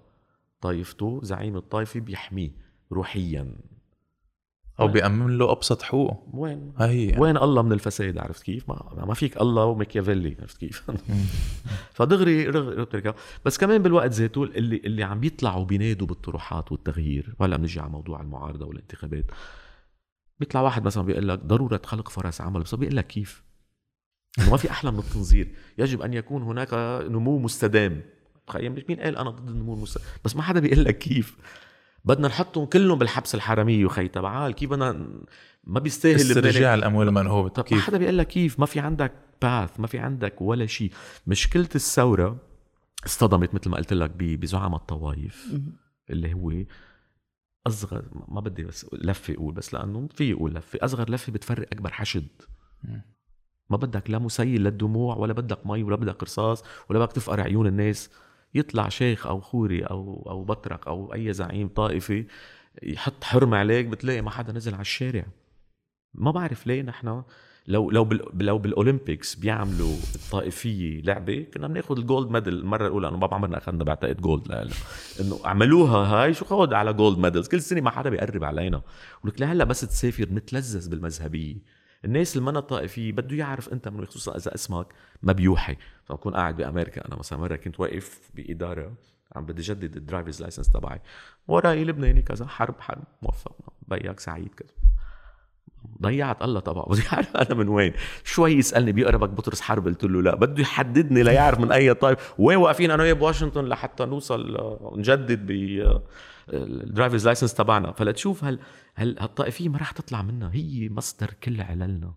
طائفته 0.62 1.20
زعيم 1.24 1.58
الطائفة 1.58 2.00
بيحميه 2.00 2.52
روحيا. 2.92 3.56
أو 4.80 4.88
بيأمن 4.88 5.38
له 5.38 5.52
أبسط 5.52 5.82
حقوقه. 5.82 6.24
وين؟ 6.34 6.74
هي. 6.78 7.16
وين 7.18 7.38
الله 7.38 7.62
من 7.62 7.72
الفساد؟ 7.72 8.18
عرفت 8.18 8.44
كيف؟ 8.44 8.70
ما, 8.70 9.06
ما 9.08 9.14
فيك 9.14 9.42
الله 9.42 9.66
وميكيافيلي 9.66 10.38
عرفت 10.40 10.58
كيف؟ 10.58 10.92
فدغري 11.96 12.46
رغ... 12.46 12.86
بس 13.46 13.58
كمان 13.58 13.82
بالوقت 13.82 14.12
ذاته 14.12 14.44
اللي 14.44 14.78
اللي 14.78 15.04
عم 15.04 15.20
بيطلعوا 15.20 15.66
بينادوا 15.66 16.08
بالطروحات 16.08 16.72
والتغيير. 16.72 17.36
وهلا 17.40 17.58
بنجي 17.58 17.80
على 17.80 17.90
موضوع 17.90 18.22
المعارضة 18.22 18.66
والانتخابات. 18.66 19.26
بيطلع 20.40 20.62
واحد 20.62 20.84
مثلا 20.86 21.04
بيقول 21.04 21.28
لك 21.28 21.40
ضرورة 21.40 21.82
خلق 21.86 22.10
فرص 22.10 22.42
عمل 22.42 22.62
بس 22.62 22.76
بيقول 22.76 22.96
لك 22.96 23.08
كيف؟ 23.08 23.44
ما 24.38 24.58
في 24.58 24.72
أحلى 24.72 24.92
من 24.92 25.00
التنظير 25.00 25.56
يجب 25.78 26.02
أن 26.02 26.14
يكون 26.14 26.44
هناك 26.44 26.74
نمو 27.10 27.40
مستدام. 27.40 28.02
تخيل 28.48 28.86
مين 28.90 29.00
قال 29.00 29.18
أنا 29.18 29.30
ضد 29.30 29.50
النمو 29.50 29.74
المستدام؟ 29.74 30.08
بس 30.26 30.36
ما 30.36 30.42
حدا 30.42 30.60
بيقول 30.60 30.86
لك 30.86 30.98
كيف. 30.98 31.38
بدنا 32.06 32.28
نحطهم 32.28 32.66
كلهم 32.66 33.00
بالحبس 33.00 33.36
الحراميه 33.36 33.86
وخي 33.86 34.08
تبعال 34.08 34.54
كيف 34.54 34.70
بدنا 34.70 35.10
ما 35.64 35.80
بيستاهل 35.80 36.16
استرجاع 36.16 36.74
الأموال 36.74 37.08
المنهوبه 37.08 37.50
طب 37.50 37.64
كيف؟ 37.64 37.78
ما 37.78 37.84
حدا 37.84 37.98
بيقول 37.98 38.18
لك 38.18 38.28
كيف؟ 38.28 38.60
ما 38.60 38.66
في 38.66 38.80
عندك 38.80 39.14
باث 39.42 39.80
ما 39.80 39.88
في 39.88 40.00
عندك 40.00 40.42
ولا 40.42 40.66
شيء. 40.66 40.92
مشكلة 41.28 41.70
الثورة 41.76 42.38
اصطدمت 43.06 43.54
مثل 43.54 43.70
ما 43.70 43.78
قلت 43.78 43.94
لك 43.94 44.12
بزعماء 44.18 44.80
الطوائف. 44.80 45.48
اللي 46.10 46.34
هو 46.34 46.54
أصغر 47.68 48.06
ما 48.28 48.42
بدي 48.42 48.64
بس 48.64 48.86
لفة 48.94 49.34
أقول 49.34 49.54
بس 49.54 49.74
لأنه 49.74 50.08
في 50.16 50.30
يقول 50.30 50.56
لفة. 50.56 50.80
أصغر 50.82 51.10
لفة 51.10 51.32
بتفرق 51.32 51.68
أكبر 51.72 51.94
حشد. 51.94 52.28
ما 53.70 53.78
بدك 53.78 54.10
لا 54.10 54.20
مسيل 54.20 54.64
للدموع 54.64 55.16
ولا 55.16 55.34
بدك 55.34 55.68
مي 55.68 55.84
ولا 55.84 55.96
بدك 55.96 56.24
رصاص 56.24 56.64
ولا 56.90 57.00
بدك 57.00 57.12
تفقي 57.12 57.42
عيون 57.42 57.68
الناس. 57.68 58.10
يطلع 58.56 58.90
شيخ 58.90 59.28
أو 59.28 59.42
خوري 59.42 59.84
أو 59.84 60.28
أو 60.30 60.44
بطرك 60.44 60.88
أو 60.88 61.14
أي 61.14 61.34
زعيم 61.34 61.68
طائفي 61.68 62.26
يحط 62.84 63.24
حرم 63.24 63.54
عليك 63.54 63.86
بتلاقي 63.86 64.22
ما 64.22 64.30
حدا 64.30 64.54
نزل 64.54 64.74
على 64.74 64.82
الشارع. 64.82 65.26
ما 66.14 66.32
بعرف 66.32 66.68
ليه 66.68 66.82
نحن 66.82 67.24
لو 67.68 67.92
لو 67.92 68.10
لو 68.34 68.58
بال 68.58 68.73
Olympics 68.73 69.36
بيعملوا 69.36 69.96
الطائفيه 70.16 71.02
لعبة 71.02 71.46
كنا 71.54 71.68
بناخذ 71.68 71.98
ال 71.98 72.05
gold 72.05 72.32
medal 72.32 72.54
المرة 72.54 72.88
الأولى. 72.88 73.08
انه 73.08 73.18
ما 73.18 73.28
بعمرنا 73.28 73.58
أخذنا 73.58 73.84
بعتقد 73.84 74.22
gold 74.22 74.72
إنه 75.22 75.40
عملوها 75.46 75.98
هاي 75.98 76.34
شو 76.34 76.46
خود 76.46 76.74
على 76.74 76.94
gold 76.94 77.18
medals 77.18 77.48
كل 77.48 77.62
سنة 77.62 77.82
ما 77.82 77.90
حدا 77.90 78.10
بيقرب 78.10 78.44
علينا. 78.44 78.82
ولك 79.24 79.42
لهلأ 79.42 79.64
بس 79.64 79.82
تسافر 79.82 80.30
نتلذذ 80.30 80.90
بالمذهبية. 80.90 81.83
الناس 82.06 82.38
اللي 82.38 82.52
منا 82.52 82.60
طائفيه 82.60 83.12
بده 83.12 83.36
يعرف 83.36 83.74
أنت 83.74 83.88
من 83.88 84.06
خصوصا 84.06 84.36
إذا 84.36 84.56
اسمك 84.56 84.88
ما 85.24 85.34
بيوحي 85.34 85.78
فبكون 86.04 86.36
قاعد 86.36 86.56
بأمريكا. 86.56 87.08
أنا 87.08 87.16
مثلا 87.16 87.40
مرة 87.40 87.56
كنت 87.56 87.80
واقف 87.80 88.32
بإدارة 88.36 88.94
عم 89.36 89.46
بدي 89.46 89.62
جدد 89.62 89.96
ال 89.96 90.01
driver's 90.01 90.42
license 90.42 90.70
تبعي. 90.70 91.02
وراي 91.48 91.84
لبناني 91.84 92.22
كذا 92.22 92.46
حرب 92.46 92.76
حرب 92.80 93.04
موفق 93.22 93.56
بياك 93.88 94.20
سعيد 94.20 94.56
كذا. 94.56 94.70
ضيعت 96.02 96.42
الله 96.44 96.60
طبعا. 96.60 96.86
بدي 96.92 97.02
اعرف 97.14 97.38
أنا 97.38 97.56
من 97.56 97.68
وين. 97.68 97.94
شوي 98.24 98.52
يسألني 98.52 98.92
بيقربك 98.92 99.30
بطرس 99.30 99.62
حرب. 99.62 99.86
قلت 99.88 100.04
له 100.04 100.22
لا. 100.22 100.36
بده 100.36 100.62
يحددني 100.62 101.24
ليعرف 101.24 101.60
من 101.60 101.72
أي 101.72 101.94
طائفة. 101.94 102.34
وين 102.38 102.58
واقفين؟ 102.58 102.92
أنا 102.92 103.04
وياه 103.04 103.14
بواشنطن 103.14 103.66
لحتى 103.66 104.06
نوصل 104.06 104.58
نجدد 104.98 105.46
ب 105.52 105.52
ال 106.50 106.58
driver's 106.58 107.26
license 107.26 107.54
تبعنا. 107.54 107.92
فلتشوف 107.92 108.44
هل 108.44 108.60
هل 108.96 109.20
هالطائفية 109.20 109.70
ما 109.70 109.78
راح 109.78 109.92
تطلع 109.92 110.22
منها. 110.22 110.52
هي 110.54 110.90
مصدر 110.90 111.34
كل 111.44 111.62
عللنا. 111.62 112.14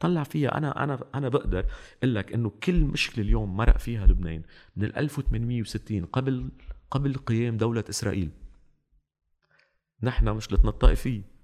طلع 0.00 0.22
فيها. 0.22 0.58
أنا 0.58 0.84
أنا 0.84 1.04
أنا 1.14 1.28
بقدر 1.28 1.66
أقول 1.98 2.14
لك 2.14 2.32
إنه 2.32 2.50
كل 2.62 2.80
مشكلة 2.80 3.24
اليوم 3.24 3.56
مرق 3.56 3.78
فيها 3.78 4.06
لبنان 4.06 4.42
من 4.76 4.84
ال 4.84 4.96
1860 4.96 6.04
قبل 6.04 6.48
قبل 6.90 7.14
قيام 7.14 7.56
دولة 7.56 7.84
إسرائيل. 7.90 8.30
نحن 10.02 10.28
مشكلتنا 10.28 10.70
الطائفية. 10.70 11.35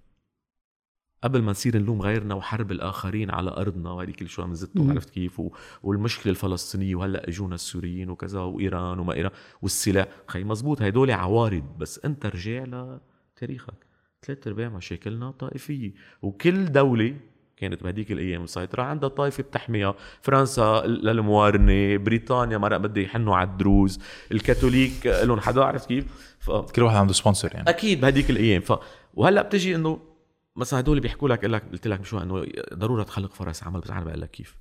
قبل 1.22 1.42
ما 1.42 1.50
نصير 1.50 1.78
نلوم 1.78 2.02
غيرنا 2.02 2.34
وحرب 2.34 2.72
الآخرين 2.72 3.30
على 3.30 3.50
أرضنا 3.50 3.90
وهذه 3.90 4.10
كل 4.10 4.28
شوي 4.28 4.46
مزته 4.46 4.90
عرفت 4.90 5.10
كيف؟ 5.10 5.40
و... 5.40 5.50
والمشكلة 5.82 6.30
الفلسطينية 6.30 6.94
وهلأ 6.94 7.28
اجونا 7.28 7.54
السوريين 7.54 8.10
وكذا 8.10 8.40
وإيران 8.40 8.98
وما 8.98 9.14
إيران 9.14 9.32
والسلاح. 9.62 10.06
خي 10.26 10.44
مزبوط 10.44 10.82
هدول 10.82 11.10
عوارض 11.10 11.64
بس 11.78 12.00
أنت 12.04 12.26
رجع 12.26 12.64
لتاريخك. 12.64 13.86
ثلاث 14.26 14.46
أرباع 14.46 14.68
مشاكلنا 14.68 15.30
طائفية. 15.30 15.92
وكل 16.22 16.72
دولة 16.72 17.16
كانت 17.56 17.82
بهديك 17.82 18.12
الأيام 18.12 18.42
مسيطرة. 18.42 18.82
عندها 18.82 19.08
طائفة 19.08 19.42
بتحميها. 19.42 19.94
فرنسا 20.22 20.82
للموارنة 20.86 21.96
بريطانيا 21.96 22.58
مرق 22.58 22.76
بده 22.76 23.00
يحنوا 23.00 23.36
على 23.36 23.48
الدروز. 23.48 23.98
الكاثوليك 24.32 25.06
لهم 25.06 25.40
حدا 25.40 25.64
عرفت 25.64 25.88
كيف؟ 25.88 26.36
ف... 26.38 26.50
كل 26.50 26.82
واحد 26.82 26.96
عنده 26.96 27.12
سبونسر 27.12 27.50
يعني. 27.54 27.68
أكيد 27.68 28.00
بهديك 28.00 28.30
الأيام. 28.30 28.60
ف 28.60 28.72
وهلأ 29.14 29.42
بتجي 29.42 29.74
إنه 29.74 30.11
مثلا 30.56 30.80
هدول 30.80 31.00
بيحكوا 31.00 31.28
لك 31.28 31.44
لك 31.44 31.70
قلت 31.72 31.86
لك 31.86 32.04
شو 32.04 32.18
إنه 32.18 32.46
ضرورة 32.74 33.04
خلق 33.04 33.32
فرص 33.32 33.62
عمل. 33.62 33.80
بس 33.80 33.90
أنا 33.90 34.00
بقول 34.00 34.20
لك 34.20 34.30
كيف؟ 34.30 34.56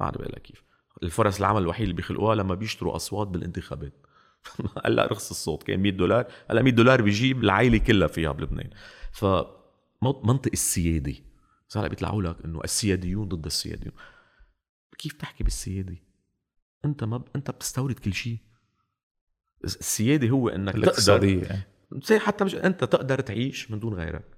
ما 0.00 0.10
بقول 0.10 0.32
لك 0.36 0.42
كيف. 0.42 0.62
الفرص 1.02 1.38
العمل 1.38 1.62
الوحيد 1.62 1.82
اللي 1.82 1.94
بيخلقوها 1.94 2.34
لما 2.34 2.54
بيشتروا 2.54 2.96
أصوات 2.96 3.28
بالانتخابات. 3.28 4.06
هلا 4.84 5.06
رخص 5.06 5.30
الصوت. 5.30 5.62
كان 5.62 5.80
100 5.80 5.92
دولار. 5.92 6.26
هلا 6.50 6.62
100 6.62 6.72
دولار 6.72 7.02
بيجيب 7.02 7.44
العائلة 7.44 7.78
كلها 7.78 8.08
فيها 8.08 8.32
بلبنان. 8.32 8.70
ف 9.12 9.24
منطق 10.02 10.50
السياده 10.52 11.14
بس 11.68 11.76
هلا 11.76 11.88
بيطلعوا 11.88 12.22
لك 12.22 12.36
إنه 12.44 12.60
السياديون 12.64 13.28
ضد 13.28 13.46
السياديون. 13.46 13.94
كيف 14.98 15.12
تحكي 15.12 15.44
بالسياده 15.44 15.96
أنت 16.84 17.04
ما 17.04 17.16
ب... 17.16 17.24
أنت 17.36 17.50
بتستورد 17.50 17.98
كل 17.98 18.14
شيء. 18.14 18.38
السياده 19.64 20.28
هو 20.28 20.48
إنك 20.48 20.74
تقدر. 20.74 21.46
حتى 22.18 22.44
مش 22.44 22.54
أنت 22.54 22.84
تقدر 22.84 23.20
تعيش 23.20 23.70
من 23.70 23.80
دون 23.80 23.94
غيرك. 23.94 24.35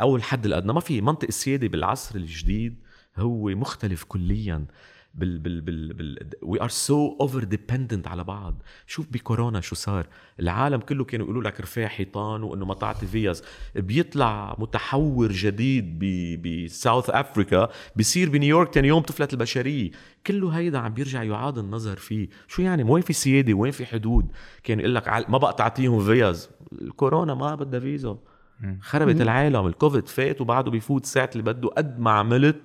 أو 0.00 0.16
الحد 0.16 0.46
الأدنى. 0.46 0.72
ما 0.72 0.80
في 0.80 1.00
منطق 1.00 1.28
السيادة 1.28 1.68
بالعصر 1.68 2.16
الجديد 2.16 2.76
هو 3.16 3.48
مختلف 3.48 4.04
كليا. 4.04 4.66
بال 5.14 5.38
بال 5.38 5.60
بال 5.60 5.92
بال 5.92 6.30
we 6.42 6.62
are 6.62 6.68
so 6.68 7.16
over 7.20 7.44
dependent 7.44 8.08
على 8.08 8.24
بعض. 8.24 8.62
شوف 8.86 9.06
بكورونا 9.10 9.60
شو 9.60 9.74
صار. 9.74 10.06
العالم 10.40 10.80
كله 10.80 11.04
كانوا 11.04 11.26
يقولوا 11.26 11.42
لك 11.42 11.60
ارفع 11.60 11.86
حيطان 11.86 12.42
وإنه 12.42 12.64
ما 12.64 12.74
تعطي 12.74 13.06
فيز. 13.06 13.42
بيطلع 13.76 14.56
متحور 14.58 15.32
جديد 15.32 15.98
ب 16.42 16.53
South 16.53 17.10
Africa 17.10 17.68
بيصير 17.96 18.30
بنيويورك 18.30 18.72
ثاني 18.72 18.88
يوم 18.88 19.02
تفلت 19.02 19.32
البشرية. 19.32 19.90
كله 20.26 20.50
هيدا 20.50 20.78
عم 20.78 20.94
بيرجع 20.94 21.22
يعاد 21.22 21.58
النظر 21.58 21.96
فيه. 21.96 22.28
شو 22.48 22.62
يعني؟ 22.62 22.82
وين 22.82 23.02
في 23.02 23.12
سيادة؟ 23.12 23.54
وين 23.54 23.72
في 23.72 23.86
حدود؟ 23.86 24.32
كان 24.62 24.80
يقول 24.80 24.94
لك 24.94 25.08
ما 25.30 25.38
بقى 25.38 25.54
تعطيهم 25.58 26.04
فيز. 26.04 26.50
الكورونا 26.72 27.34
ما 27.34 27.54
بدها 27.54 27.80
فيزا 27.80 28.18
خربت 28.80 29.20
العالم 29.20 29.66
الكوفيد 29.66 30.08
فات 30.08 30.40
وبعده 30.40 30.70
بيفوت 30.70 31.06
ساعة 31.06 31.30
اللي 31.32 31.42
بده 31.42 31.68
قد 31.68 31.98
ما 31.98 32.10
عملت 32.10 32.60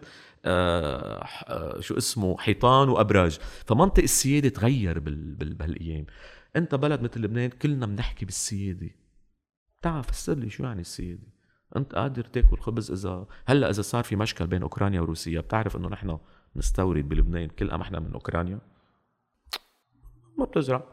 آه 0.45 1.23
آه 1.23 1.79
شو 1.79 1.97
اسمه 1.97 2.37
حيطان 2.37 2.89
وأبراج. 2.89 3.39
فمنطق 3.65 4.03
السيادة 4.03 4.49
تغير 4.49 4.99
بال 4.99 5.35
بال 5.35 5.53
بهالأيام. 5.53 6.05
أنت 6.55 6.75
بلد 6.75 7.01
مثل 7.01 7.21
لبنان 7.21 7.49
كلنا 7.49 7.85
بنحكي 7.85 8.25
بالسيادة. 8.25 8.89
تعال 9.81 10.03
فسر 10.03 10.33
لي 10.33 10.49
شو 10.49 10.63
يعني 10.63 10.81
السيادة؟ 10.81 11.27
أنت 11.75 11.95
قادر 11.95 12.23
تاكل 12.23 12.57
خبز 12.57 12.91
إذا 12.91 13.27
هلأ 13.45 13.69
إذا 13.69 13.81
صار 13.81 14.03
في 14.03 14.15
مشكل 14.15 14.47
بين 14.47 14.61
أوكرانيا 14.61 15.01
وروسيا 15.01 15.41
بتعرف 15.41 15.75
إنه 15.75 15.87
نحن 15.87 16.19
نستورد 16.55 17.09
بلبنان 17.09 17.47
كل 17.49 17.71
قمحنا 17.71 17.99
من 17.99 18.13
أوكرانيا؟ 18.13 18.59
ما 20.37 20.45
بتزرع. 20.45 20.83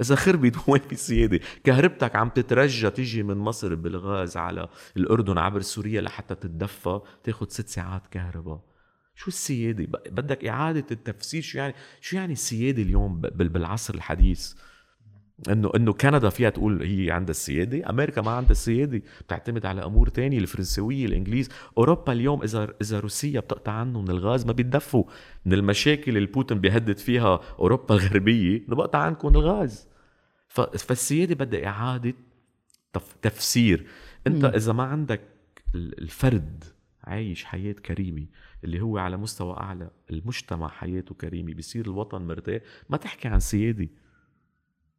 إذا 0.00 0.14
خربت 0.14 0.56
وين 0.68 0.80
في 0.80 0.94
سيادة؟ 0.94 1.40
كهربتك 1.64 2.16
عم 2.16 2.28
تترجى 2.28 2.90
تيجي 2.90 3.22
من 3.22 3.36
مصر 3.36 3.74
بالغاز 3.74 4.36
على 4.36 4.68
الأردن 4.96 5.38
عبر 5.38 5.60
سوريا 5.60 6.00
لحتى 6.00 6.34
تتدفى 6.34 7.00
تاخذ 7.24 7.48
ست 7.48 7.68
ساعات 7.68 8.06
كهرباء. 8.06 8.60
شو 9.14 9.28
السيادة؟ 9.28 9.84
بدك 10.10 10.44
إعادة 10.44 10.86
التفسير. 10.90 11.42
شو 11.42 11.58
يعني 11.58 11.74
شو 12.00 12.16
يعني 12.16 12.32
السيادة 12.32 12.82
اليوم 12.82 13.20
بالعصر 13.20 13.94
الحديث؟ 13.94 14.54
انه 15.50 15.70
إنه 15.76 15.92
كندا 15.92 16.28
فيها 16.28 16.50
تقول 16.50 16.82
هي 16.82 17.10
عندها 17.10 17.30
السيادة، 17.30 17.90
أمريكا 17.90 18.20
ما 18.22 18.30
عندها 18.30 18.50
السيادة، 18.50 19.02
بتعتمد 19.20 19.66
على 19.66 19.84
أمور 19.84 20.08
تانية 20.08 20.38
الفرنسوية، 20.38 21.06
الإنجليز، 21.06 21.48
أوروبا 21.78 22.12
اليوم 22.12 22.42
اذا 22.42 22.74
إذا 22.82 23.00
روسيا 23.00 23.40
بتقطع 23.40 23.72
عنهم 23.72 24.10
الغاز 24.10 24.46
ما 24.46 24.52
بيتدفوا، 24.52 25.04
من 25.44 25.52
المشاكل 25.52 26.16
اللي 26.16 26.28
بوتين 26.28 26.60
بيهدد 26.60 26.98
فيها 26.98 27.40
أوروبا 27.58 27.94
الغربية، 27.96 28.62
إنه 28.68 28.76
بقطع 28.76 28.98
عنكم 28.98 29.28
الغاز. 29.28 29.88
فالسيادة 30.48 31.34
بدها 31.34 31.66
إعادة 31.66 32.14
تفسير، 33.22 33.86
أنت 34.26 34.44
إذا 34.44 34.72
ما 34.72 34.82
عندك 34.82 35.20
الفرد 35.74 36.64
عايش 37.04 37.44
حياة 37.44 37.72
كريمة 37.72 38.26
اللي 38.64 38.80
هو 38.80 38.98
على 38.98 39.16
مستوى 39.16 39.56
أعلى 39.56 39.90
المجتمع 40.10 40.68
حياته 40.68 41.14
كريمة 41.14 41.54
بيصير 41.54 41.84
الوطن 41.86 42.22
مرتاح 42.22 42.60
ما 42.90 42.96
تحكي 42.96 43.28
عن 43.28 43.40
سيادة. 43.40 43.88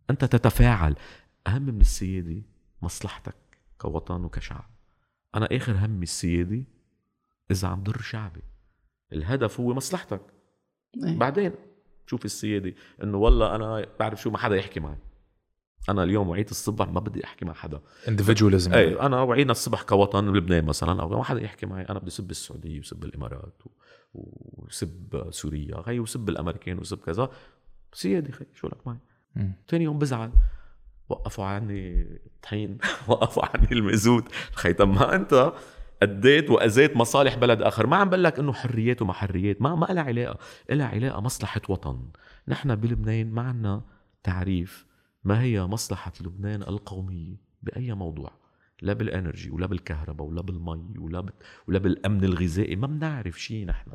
أنت 0.10 0.26
تتفاعل. 0.26 0.96
أهم 1.48 1.62
من 1.62 1.82
السيادة 1.82 2.42
مصلحتك 2.82 3.36
كوطن 3.78 4.24
وكشعب. 4.24 4.70
أنا 5.36 5.48
آخر 5.52 5.86
همي 5.86 6.04
السيادة 6.04 6.64
إذا 7.52 7.68
عم 7.68 7.84
ضر 7.84 8.02
شعبي. 8.02 8.42
الهدف 9.14 9.60
هو 9.60 9.74
مصلحتك. 9.74 10.22
أيه. 11.04 11.18
بعدين 11.18 11.52
شوف 12.08 12.26
السيادة 12.26 12.74
إنه 13.04 13.18
والله 13.18 13.56
أنا 13.56 13.86
بعرف 14.00 14.22
شو 14.22 14.30
ما 14.30 14.38
حدا 14.38 14.56
يحكي 14.56 14.80
معي. 14.80 14.98
أنا 15.90 16.04
اليوم 16.04 16.30
وعيت 16.30 16.52
الصبح 16.52 16.88
ما 16.88 17.00
بدي 17.00 17.24
أحكي 17.24 17.46
مع 17.46 17.54
حدا. 17.54 17.82
Individualism. 18.06 18.74
اي 18.74 19.00
أنا 19.00 19.22
وعينا 19.22 19.52
الصبح 19.52 19.82
كوطن 19.82 20.32
بلبنان 20.32 20.66
مثلا 20.66 21.02
أو 21.02 21.10
ما 21.10 21.24
حدا 21.24 21.42
يحكي 21.42 21.66
معي. 21.66 21.84
أنا 21.84 22.00
بدي 22.00 22.10
سب 22.10 22.32
السعودية 22.32 22.80
وسب 22.80 23.04
الإمارات 23.04 23.62
وسب 24.14 25.28
سوريا 25.30 25.84
هي 25.88 26.00
وسب 26.00 26.30
الأمريكان 26.30 26.80
وسب 26.80 26.98
كذا. 26.98 27.30
سيادي 27.94 28.32
خي 28.32 28.46
شو 28.54 28.68
لك 28.68 28.88
معي؟ 28.88 28.98
ثاني 29.68 29.84
يوم 29.84 30.00
بزعل. 30.00 30.32
وقفوا 31.10 31.46
عني 31.46 32.02
الطحين 32.26 32.78
وقفوا 33.08 33.46
عني 33.46 33.68
المازوت 33.72 34.32
خي 34.54 34.76
ما 34.80 35.16
أنت 35.16 35.54
أديت 36.04 36.50
وأذيت 36.50 36.98
مصالح 36.98 37.36
بلد 37.36 37.62
آخر. 37.62 37.88
ما 37.88 37.98
عم 37.98 38.10
بقول 38.10 38.24
لك 38.24 38.40
إنه 38.40 38.54
حريات 38.54 39.02
وما 39.02 39.14
حريات. 39.14 39.62
ما 39.62 39.76
ما 39.76 39.86
لها 39.86 40.04
علاقة. 40.04 40.40
لها 40.70 40.88
علاقة 40.88 41.22
مصلحة 41.22 41.62
وطن. 41.70 42.10
نحن 42.48 42.76
بلبنان 42.76 43.32
ما 43.32 43.42
عنا 43.42 43.82
تعريف 44.24 44.86
ما 45.24 45.42
هي 45.42 45.64
مصلحة 45.66 46.14
لبنان 46.22 46.62
القومية 46.62 47.36
بأي 47.62 47.94
موضوع. 47.94 48.32
لا 48.82 48.94
بال 48.94 49.08
energy 49.08 49.52
ولا 49.52 49.68
بالكهرباء 49.68 50.28
ولا 50.28 50.42
بالمي 50.42 50.98
ولا 51.00 51.26
ولا 51.68 51.80
بالأمن 51.80 52.24
الغذائي. 52.24 52.76
ما 52.76 52.88
بنعرف 52.88 53.42
شيء 53.42 53.66
نحن. 53.66 53.92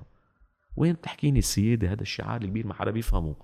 وين 0.76 0.92
بتحكيني 0.92 1.38
السيادة؟ 1.38 1.92
هذا 1.92 2.02
الشعار 2.02 2.42
الكبير 2.42 2.66
ما 2.66 2.74
حدا 2.74 2.90
بيفهمه. 2.90 3.36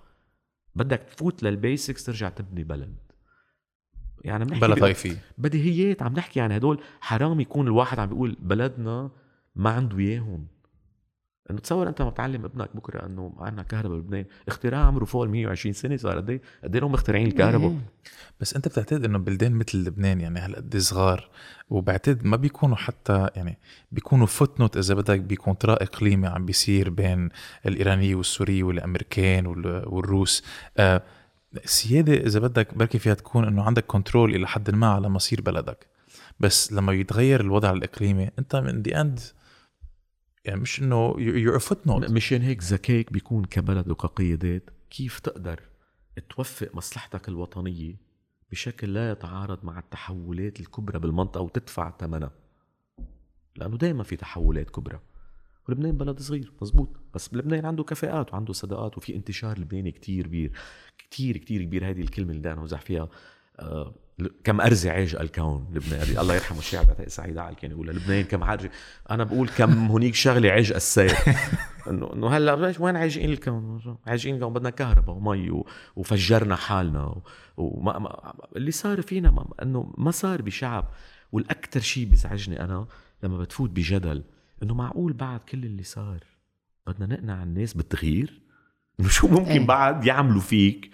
بدك 0.74 0.98
تفوت 0.98 1.42
لل 1.42 1.58
basics 1.58 2.05
ترجع 2.04 2.28
تبني 2.28 2.64
بلد. 2.64 2.94
يعني 4.24 4.44
بنحكي 4.44 4.60
بلا 4.60 4.74
طائفي 4.74 5.16
بديهيات 5.38 6.02
عم 6.02 6.12
نحكي 6.12 6.38
يعني 6.38 6.56
هدول 6.56 6.80
حرام 7.00 7.40
يكون 7.40 7.66
الواحد 7.66 7.98
عم 7.98 8.08
بيقول 8.08 8.37
بلدنا 8.40 9.10
ما 9.56 9.70
عنده 9.70 9.98
إياهم. 9.98 10.46
إنه 11.50 11.59
تصور 11.59 11.88
أنت 11.88 12.02
ما 12.02 12.11
بتعلم 12.11 12.44
ابنك 12.44 12.76
بكرة 12.76 13.07
إنه 13.07 13.35
عندنا 13.38 13.62
كهرباء 13.62 13.98
بلبنان 13.98 14.24
اختراع 14.48 14.80
عمره 14.80 15.04
فوق 15.04 15.22
ال 15.22 15.30
120 15.30 15.72
سنة 15.72 15.96
صار 15.96 16.16
قد 16.16 16.30
إيه؟ 16.30 16.40
قد 16.64 16.76
إيه 16.76 16.88
مخترعين 16.88 17.26
الكهرباء؟ 17.26 17.70
إيه. 17.70 17.78
بس 18.40 18.57
أنت 18.57 18.68
بتعتقد 18.68 19.04
إنه 19.04 19.18
بلدان 19.18 19.52
مثل 19.52 19.78
لبنان 19.78 20.20
يعني 20.20 20.40
هالقد 20.40 20.76
صغار؟ 20.76 21.30
وبعتقد 21.70 22.24
ما 22.24 22.37
بيكونوا 22.37 22.76
حتى 22.76 23.28
يعني 23.37 23.59
بيكونوا 23.92 24.26
footnote 24.27 24.77
إذا 24.76 24.94
بدك 24.94 25.20
ب 25.20 25.27
context 25.27 25.72
إقليمي 25.72 26.26
عم 26.26 26.46
بيصير 26.46 26.90
بين 26.90 27.28
الإيرانية 27.66 28.14
والسورية 28.14 28.62
والأمريكان 28.62 29.46
والروس. 29.87 30.44
آه 30.76 31.02
السياده 31.64 32.14
إذا 32.14 32.40
بدك 32.40 32.74
بركي 32.74 32.98
فيها 32.98 33.14
تكون 33.14 33.44
إنه 33.44 33.62
عندك 33.62 33.87
control 33.87 34.35
إلى 34.35 34.46
حد 34.46 34.70
ما 34.70 34.87
على 34.87 35.09
مصير 35.09 35.40
بلدك. 35.40 35.87
بس 36.40 36.72
لما 36.72 36.92
يتغير 36.92 37.40
الوضع 37.40 37.72
الإقليمي 37.72 38.30
أنت 38.38 38.57
in 38.57 38.83
the 38.83 39.00
end 39.00 39.20
يعني 40.44 40.61
مش 40.61 40.80
إنه 40.80 41.14
you're 41.18 41.59
footnote 41.59 42.11
مشان 42.11 42.42
هيك 42.42 42.62
ذكائك 42.62 43.12
بيكون 43.12 43.44
كبلد 43.44 43.88
وكقيادات. 43.90 44.70
كيف 44.90 45.18
تقدر 45.18 45.61
توفق 46.30 46.74
مصلحتك 46.74 47.28
الوطنية 47.28 47.96
بشكل 48.50 48.94
لا 48.94 49.11
يتعارض 49.11 49.64
مع 49.64 49.78
التحولات 49.78 50.61
الكبرى 50.61 50.98
بالمنطقة 50.98 51.40
وتدفع 51.40 51.96
ثمنها؟ 52.00 52.33
لأنه 53.57 53.76
دائما 53.76 54.02
في 54.02 54.16
تحولات 54.16 54.70
كبرى. 54.70 55.00
ولبنان 55.68 55.96
بلد 55.96 56.20
صغير 56.20 56.52
مزبوط. 56.62 56.96
بس 57.14 57.35
لبنان 57.35 57.66
عنده 57.66 57.85
كفاءات 57.85 58.33
وعنده 58.33 58.52
صداقات 58.52 58.98
وفي 58.98 59.16
انتشار 59.16 59.59
لبناني 59.59 59.90
كتير 59.90 60.26
كبير. 60.26 60.52
كتير 60.98 61.37
كتير 61.37 61.62
كبير. 61.62 61.90
هذه 61.90 62.00
الكلمة 62.00 62.30
اللي 62.30 62.40
بدنا 62.40 62.54
نوزع 62.54 62.78
فيها. 62.78 63.09
كم 64.45 64.61
أرزة 64.61 64.90
عاج 64.90 65.17
الكون 65.21 65.67
لبنان. 65.73 66.19
الله 66.19 66.35
يرحمه 66.35 66.59
الشاعر 66.59 66.85
بعتقد 66.85 67.09
سعيد 67.09 67.38
عال 67.38 67.55
كان 67.57 67.71
يقول 67.71 67.88
لبنان 67.88 68.25
كم 68.25 68.45
عرجة 68.45 68.71
أنا 69.11 69.25
بقول 69.25 69.49
كم 69.49 69.90
هنيك 69.90 70.14
شغلة 70.14 70.51
عاج 70.51 70.73
السير. 70.73 71.12
إنه 71.90 72.12
إنه 72.12 72.29
هلا 72.29 72.75
وين 72.79 72.97
عاجقين 72.97 73.31
الكون؟ 73.31 73.97
عاجقين 74.07 74.35
الكون 74.35 74.53
بدنا 74.53 74.71
كهرباء 74.71 75.17
ومي 75.17 75.62
وفجرنا 75.97 76.57
حالنا 76.57 77.23
وما 77.57 77.99
ما 77.99 78.35
اللي 78.57 78.71
صار 78.71 79.03
فينا 79.03 79.31
ما 79.31 79.49
إنه 79.62 79.95
ما 79.99 80.11
صار 80.11 80.43
بشعب. 80.43 80.90
والأكثر 81.33 81.81
شيء 81.81 82.05
بيزعجني 82.05 82.64
أنا 82.64 82.87
لما 83.23 83.38
بتفوت 83.38 83.71
بجدل 83.71 84.23
إنه 84.62 84.75
معقول 84.75 85.12
بعد 85.12 85.40
كل 85.40 85.64
اللي 85.64 85.83
صار 85.83 86.25
بدنا 86.87 87.14
نقنع 87.14 87.43
الناس 87.43 87.75
بالتغيير؟ 87.75 88.43
إنه 89.01 89.09
شو 89.09 89.29
ممكن 89.29 89.51
إيه. 89.51 89.67
بعد 89.67 90.07
يعملوا 90.07 90.40
فيك؟ 90.40 90.90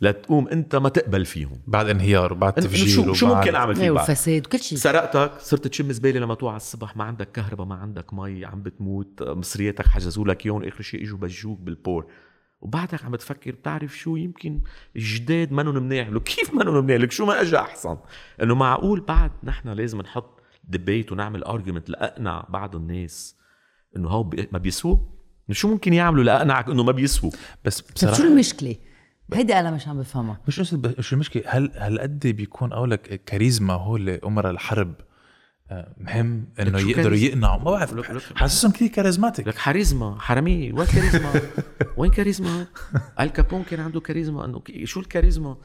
لتقوم 0.00 0.48
أنت 0.48 0.76
ما 0.76 0.88
تقبل 0.88 1.24
فيهم. 1.24 1.60
بعد 1.66 1.88
انهيار 1.88 2.32
وبعد 2.32 2.52
تفجير 2.52 2.88
شو 2.88 3.12
شو 3.12 3.34
ممكن 3.34 3.54
أعمل 3.54 3.74
فيك 3.74 3.90
بعد؟ 3.90 4.08
والفساد 4.08 4.46
وكل 4.46 4.58
شيء. 4.58 4.78
سرقتك 4.78 5.32
صرت 5.40 5.66
تشم 5.66 5.92
زبالة 5.92 6.20
لما 6.20 6.34
توعى 6.34 6.56
الصبح 6.56 6.96
ما 6.96 7.04
عندك 7.04 7.32
كهرباء 7.32 7.66
ما 7.66 7.74
عندك 7.74 8.14
مي 8.14 8.44
عم 8.44 8.62
بتموت 8.62 9.22
مصرياتك 9.22 9.86
حجزوا 9.86 10.24
لك 10.24 10.46
إياهم 10.46 10.64
آخر 10.64 10.82
شيء 10.82 11.02
إجوا 11.02 11.18
بجوك 11.18 11.58
بالبور 11.58 12.06
وبعدك 12.60 13.04
عم 13.04 13.16
تفكر 13.16 13.50
بتعرف 13.50 13.98
شو 13.98 14.16
يمكن 14.16 14.60
الجداد 14.96 15.52
منهم 15.52 15.82
منيح. 15.82 16.08
لك 16.08 16.22
كيف 16.22 16.54
منهم 16.54 16.84
منيح؟ 16.84 16.96
لك 17.00 17.12
شو 17.12 17.26
ما 17.26 17.40
اجى 17.40 17.56
أحسن؟ 17.56 17.96
إنه 18.42 18.54
معقول 18.54 19.00
بعد 19.00 19.30
نحن 19.44 19.68
لازم 19.68 20.00
نحط 20.00 20.40
débat 20.64 21.12
ونعمل 21.12 21.44
argument 21.44 21.90
لأقنع 21.90 22.46
بعض 22.48 22.76
الناس 22.76 23.36
إنه 23.96 24.08
هو 24.08 24.30
ما 24.52 24.58
بيسووا 24.58 24.96
إنه 24.96 25.54
شو 25.54 25.68
ممكن 25.68 25.92
يعملوا 25.92 26.24
لأقنعك 26.24 26.68
إنه 26.68 26.82
ما 26.82 26.92
بيسووا 26.92 27.32
بس 27.64 27.80
طيب 27.80 27.96
شو 27.98 28.06
بصراحه 28.06 28.32
المشكلة؟ 28.32 28.76
هيدي 29.34 29.54
أنا 29.60 29.70
مش 29.70 29.88
عم 29.88 29.98
بفهمها. 29.98 30.40
مش 30.48 30.60
قصد 30.60 30.82
ب- 30.86 31.00
شو 31.00 31.14
المشكلة. 31.14 31.42
هل 31.46 31.70
هل 31.76 32.00
قد 32.00 32.26
بيكون 32.26 32.72
لك 32.72 33.24
كاريزما 33.24 33.74
هو 33.74 33.96
اللي 33.96 34.20
امراء 34.24 34.50
الحرب؟ 34.50 34.94
آه، 35.70 35.94
مهم 36.00 36.46
إنه 36.60 36.78
يقدروا؟ 36.78 37.16
يقنعوا. 37.16 37.58
ما 37.58 37.70
بعرف. 37.70 38.32
حاسسهم 38.36 38.72
كثير 38.72 38.88
كاريزماتيك. 38.88 39.48
لك 39.48 39.56
كاريزما 39.58 40.20
حرامية. 40.20 40.72
وين 40.72 40.86
كاريزما؟ 40.86 41.32
وين 41.98 42.10
كاريزما؟ 42.10 42.66
الكابون 43.20 43.62
كان 43.62 43.80
عنده 43.80 44.00
كاريزما؟ 44.00 44.44
إنه 44.44 44.62
شو 44.84 45.00
الكاريزما؟ 45.00 45.56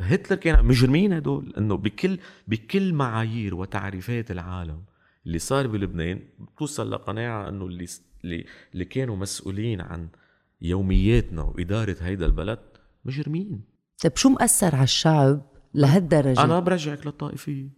هتلر 0.00 0.36
كان 0.38 0.64
مجرمين 0.64 1.12
هدول. 1.12 1.54
إنه 1.58 1.76
بكل 1.76 2.18
بكل 2.48 2.92
معايير 2.92 3.54
وتعريفات 3.54 4.30
العالم 4.30 4.82
اللي 5.26 5.38
صار 5.38 5.66
بلبنان 5.66 6.20
بتوصل 6.38 6.90
لقناعة 6.92 7.48
إنه 7.48 7.66
اللي 7.66 7.86
اللي, 8.24 8.44
اللي 8.72 8.84
كانوا 8.84 9.16
مسؤولين 9.16 9.80
عن 9.80 10.08
يومياتنا 10.62 11.42
وإدارة 11.42 11.96
هيدا 12.00 12.26
البلد 12.26 12.58
مجرمين. 13.04 13.64
طيب 14.02 14.16
شو 14.16 14.28
مأثر 14.28 14.74
على 14.74 14.84
الشعب 14.84 15.42
لهالدرجة؟ 15.74 16.44
أنا 16.44 16.60
برجعك 16.60 17.06
للطائفيه 17.06 17.68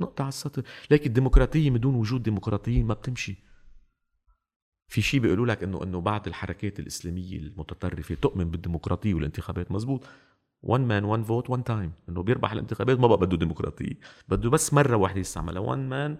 نقطة 0.00 0.22
على 0.22 0.28
السطر. 0.28 0.62
لكن 0.90 1.06
الديمقراطية 1.06 1.70
من 1.70 1.80
دون 1.80 1.94
وجود 1.94 2.22
ديمقراطيين 2.22 2.86
ما 2.86 2.94
بتمشي. 2.94 3.36
في 4.88 5.02
شيء 5.02 5.20
بيقولوا 5.20 5.46
لك 5.46 5.62
انه 5.62 5.82
إنه 5.82 6.00
بعض 6.00 6.26
الحركات 6.26 6.80
الإسلامية 6.80 7.36
المتطرفة 7.36 8.14
تؤمن 8.14 8.50
بالديمقراطية 8.50 9.14
والانتخابات 9.14 9.72
مزبوط. 9.72 10.04
one 10.62 10.80
man 10.80 11.04
one 11.04 11.22
vote 11.22 11.50
one 11.50 11.64
time 11.64 11.92
إنه 12.08 12.22
بيربح 12.22 12.52
الانتخابات 12.52 12.98
ما 12.98 13.06
بقى 13.06 13.18
بده 13.18 13.36
ديمقراطية. 13.36 13.98
بده 14.28 14.50
بس 14.50 14.74
مرة 14.74 14.96
واحدة 14.96 15.20
يستعملها. 15.20 15.60
one 15.60 15.88
man 15.88 16.18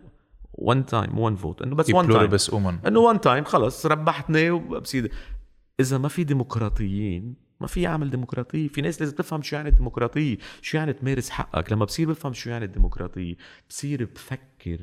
one 0.52 0.86
time 0.86 1.18
one 1.18 1.36
vote 1.36 1.62
إنه 1.62 1.74
بس 1.74 1.90
one 1.90 2.08
time 2.08 2.30
one 2.52 2.65
man 2.65 2.78
إنه 2.86 3.00
one 3.00 3.20
time 3.20 3.44
خلص 3.44 3.86
ربحتني 3.86 4.50
وبصير 4.50 5.12
إذا 5.80 5.98
ما 5.98 6.08
في 6.08 6.24
ديمقراطيين 6.24 7.47
ما 7.60 7.66
في 7.66 7.82
يعمل 7.82 8.10
ديمقراطية 8.10 8.68
في 8.68 8.80
ناس 8.80 9.00
لازم 9.00 9.14
تفهم 9.14 9.42
شو 9.42 9.56
يعني 9.56 9.68
الديمقراطية 9.68 10.38
شو 10.62 10.76
يعني 10.76 10.92
تمارس 10.92 11.30
حقك. 11.30 11.72
لما 11.72 11.84
بصير 11.84 12.08
بفهم 12.08 12.32
شو 12.32 12.50
يعني 12.50 12.64
الديمقراطية 12.64 13.36
بصير 13.68 14.04
بفكر 14.04 14.78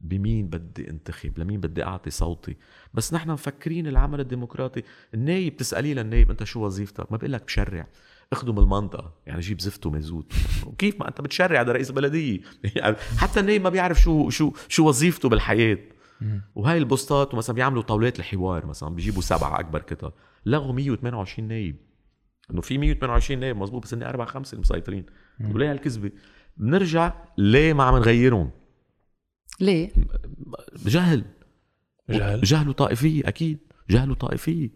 بمين 0.00 0.48
بدي 0.48 0.90
انتخب 0.90 1.38
لمين 1.38 1.60
بدي 1.60 1.84
أعطي 1.84 2.10
صوتي. 2.10 2.56
بس 2.94 3.14
نحن 3.14 3.30
مفكرين 3.30 3.86
العمل 3.86 4.20
الديمقراطي. 4.20 4.82
النايب 5.14 5.56
تساليه 5.56 5.94
للنايب 5.94 6.30
أنت 6.30 6.44
شو 6.44 6.64
وظيفتك؟ 6.64 7.12
ما 7.12 7.16
بقول 7.16 7.32
لك 7.32 7.44
بشرع. 7.44 7.86
اخدم 8.32 8.58
المنطقة 8.58 9.14
يعني 9.26 9.40
جيب 9.40 9.60
زفت 9.60 9.86
ومازوت. 9.86 10.32
كيف 10.78 11.00
ما 11.00 11.08
أنت 11.08 11.20
بتشرع 11.20 11.62
ده 11.62 11.72
رئيس 11.72 11.90
بلدية؟ 11.90 12.40
يعني 12.76 12.96
حتى 12.96 13.40
النايب 13.40 13.62
ما 13.62 13.70
بيعرف 13.70 14.00
شو 14.00 14.30
شو 14.30 14.52
شو 14.68 14.88
وظيفته 14.88 15.28
بالحياة. 15.28 15.78
وهاي 16.54 16.78
البوستات 16.78 17.34
مثلا 17.34 17.54
بيعملوا 17.54 17.82
طاولات 17.82 18.18
الحوار 18.18 18.66
مثلا 18.66 18.88
بيجيبوا 18.88 19.22
سبعة 19.22 19.60
أكبر 19.60 19.80
كتل 19.80 20.10
لغوا 20.46 20.72
128 20.72 21.48
نايب. 21.48 21.76
إنه 22.50 22.60
في 22.60 22.78
128 22.78 23.40
نايب 23.40 23.56
مزبوط 23.56 23.82
بس 23.82 23.94
هن 23.94 24.02
أربع 24.02 24.24
خمسة 24.24 24.54
المسيطرين 24.54 25.06
وليه 25.50 25.70
هالكذبه 25.72 26.10
بنرجع 26.56 27.12
ليه 27.38 27.72
ما 27.72 27.84
عم 27.84 27.96
نغيرهم؟ 27.96 28.50
ليه؟ 29.60 29.90
جهل. 30.86 31.24
جهل. 32.10 32.40
جهل 32.40 32.68
وطائفية 32.68 33.28
أكيد. 33.28 33.58
جهل 33.90 34.10
وطائفية. 34.10 34.70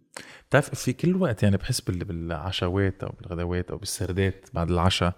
بتعرف 0.48 0.74
في 0.74 0.92
كل 0.92 1.16
وقت 1.16 1.42
يعني 1.42 1.56
بحس 1.56 1.80
بال- 1.80 2.04
بالعشوات 2.04 3.04
أو 3.04 3.12
بالغدوات 3.20 3.70
أو 3.70 3.76
بالسردات 3.78 4.48
بعد 4.54 4.70
العشاء 4.70 5.14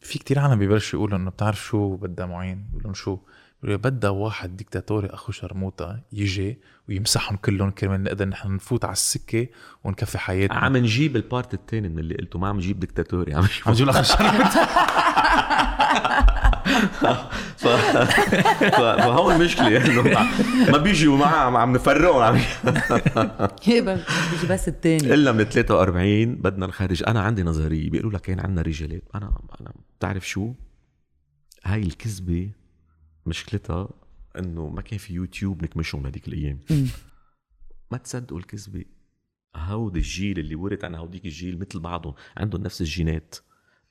في 0.00 0.18
كتير 0.18 0.38
عالم 0.38 0.58
ببلشوا 0.58 0.98
يقولوا 0.98 1.18
إنه 1.18 1.30
بتعرف 1.30 1.64
شو 1.64 1.96
بدها 1.96 2.26
معين 2.26 2.66
بيقولوا 2.72 2.94
شو؟ 2.94 3.18
بدها 3.64 4.10
واحد 4.10 4.56
ديكتاتوري 4.56 5.08
أخو 5.08 5.32
شرموطة 5.32 6.00
يجي 6.12 6.58
ويمسحهم 6.88 7.36
كلهم 7.36 7.70
كرمال 7.70 8.02
نقدر 8.02 8.28
نحن 8.28 8.54
نفوت 8.54 8.84
على 8.84 8.92
السكة 8.92 9.46
ونكفي 9.84 10.18
حياتنا. 10.18 10.56
عم 10.56 10.76
نجيب 10.76 11.16
ال 11.16 11.24
part 11.24 11.54
الثاني 11.54 11.88
من 11.88 11.98
اللي 11.98 12.14
قلته 12.14 12.38
ما 12.38 12.48
عم 12.48 12.56
نجيب 12.56 12.80
دكتاتوري 12.80 13.34
عم 13.34 13.44
عم 13.66 13.72
نجيب 13.72 13.88
اخو 13.88 14.02
شرموطة. 14.02 14.64
ف... 17.56 17.66
ف... 17.68 18.80
فهون 18.80 19.34
المشكلة 19.34 19.86
إنه 19.86 20.02
ما 20.72 20.78
بيجوا 20.78 21.16
معاه 21.16 21.58
عم- 21.58 21.72
نفرقهم. 21.72 22.22
عم 22.22 22.36
هي 23.64 23.80
بيجي 23.80 24.46
بس 24.50 24.68
الثاني 24.68 25.14
إلا 25.14 25.32
من 25.32 25.44
43 25.44 26.34
بدنا 26.34 26.66
نخرج 26.66 27.02
أنا 27.06 27.20
عندي 27.20 27.42
نظرية. 27.42 27.90
بيقولوا 27.90 28.12
لك 28.12 28.20
كان 28.20 28.40
عندنا 28.40 28.62
رجالات. 28.62 29.02
أنا 29.14 29.38
أنا 29.60 29.72
بتعرف 29.98 30.28
شو؟ 30.28 30.52
هاي 31.64 31.82
الكذبة 31.82 32.50
مشكلتها 33.26 33.88
إنه 34.38 34.68
ما 34.68 34.82
كان 34.82 34.98
في 34.98 35.14
يوتيوب 35.14 35.62
نكمشهم 35.62 36.02
بهديك 36.02 36.28
الأيام. 36.28 36.58
ما 37.90 37.98
تصدقوا 37.98 38.38
الكذبة؟ 38.38 38.84
هود 39.56 39.96
الجيل 39.96 40.38
اللي 40.38 40.54
ورث 40.54 40.84
عن 40.84 40.94
هوديك 40.94 41.24
الجيل 41.24 41.58
مثل 41.58 41.80
بعضهم 41.80 42.14
عندهم 42.36 42.62
نفس 42.62 42.80
الجينات. 42.80 43.34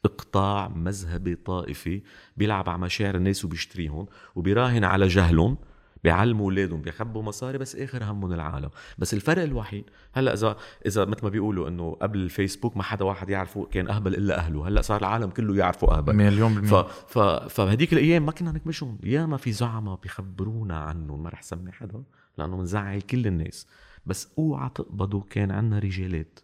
اقطاع 0.06 0.68
مذهبي 0.68 1.36
طائفي 1.36 2.02
بيلعب 2.38 2.70
على 2.70 2.82
مشاعر 2.82 3.16
الناس 3.16 3.46
وبيشتريهم 3.46 4.08
وبيراهن 4.36 4.84
على 4.84 5.08
جهلهم. 5.08 5.58
بيعلموا 6.04 6.46
أولادهم 6.46 6.82
بيخبوا 6.82 7.24
مصاري 7.24 7.58
بس 7.58 7.76
آخر 7.76 8.04
همهم 8.04 8.34
العالم. 8.34 8.70
بس 8.98 9.14
الفرق 9.14 9.44
الوحيد 9.44 9.84
هلأ 10.14 10.34
إذا 10.34 10.58
إذا 10.86 11.06
مثل 11.06 11.24
ما 11.24 11.30
بيقولوا 11.30 11.68
إنه 11.68 11.98
قبل 12.02 12.20
الفيسبوك 12.20 12.78
ما 12.78 12.84
حدا 12.84 13.06
واحد 13.06 13.30
يعرفه 13.30 13.66
كان 13.66 13.90
أهبل 13.90 14.16
إلا 14.16 14.40
أهله 14.40 14.68
هلأ 14.68 14.82
صار 14.82 15.00
العالم 15.00 15.30
كله 15.30 15.56
يعرفه 15.56 15.98
أهبل. 15.98 16.16
مليون 16.16 16.54
ف 16.54 16.56
بالمية 16.56 16.84
ف 17.08 17.20
فبهديك 17.54 17.94
الأيام 17.94 18.26
ما 18.26 18.32
كنا 18.32 18.52
نكمشهم. 18.52 18.98
ياما 19.04 19.38
في 19.38 19.52
زعماء 19.52 20.00
بيخبرونا 20.04 20.78
عنهم 20.80 21.24
ما 21.24 21.30
رح 21.30 21.42
سمي 21.42 21.72
حدا 21.72 22.04
لأنه 22.38 22.58
بنزعل 22.58 23.02
كل 23.02 23.28
الناس. 23.28 23.68
بس 24.06 24.28
أوعى 24.38 24.70
تقبضوا 24.76 25.24
كان 25.30 25.52
عنا 25.52 25.80
رجالات. 25.80 26.40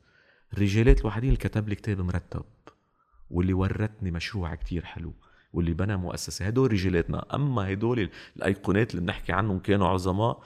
الرجالات 0.53 1.01
الوحيدين 1.01 1.29
اللي 1.29 1.39
كتب 1.39 1.69
لي 1.69 1.75
كتاب 1.75 2.01
مرتب 2.01 2.45
واللي 3.29 3.53
ورتني 3.53 4.11
مشروع 4.11 4.55
كتير 4.55 4.85
حلو. 4.85 5.13
واللي 5.53 5.73
بنى 5.73 5.97
مؤسسة. 5.97 6.47
هدول 6.47 6.71
رجالاتنا. 6.71 7.25
أما 7.35 7.73
هدول 7.73 8.09
الأيقونات 8.37 8.91
اللي 8.91 9.01
بنحكي 9.01 9.31
عنهم 9.31 9.59
كانوا 9.59 9.87
عظماء 9.87 10.43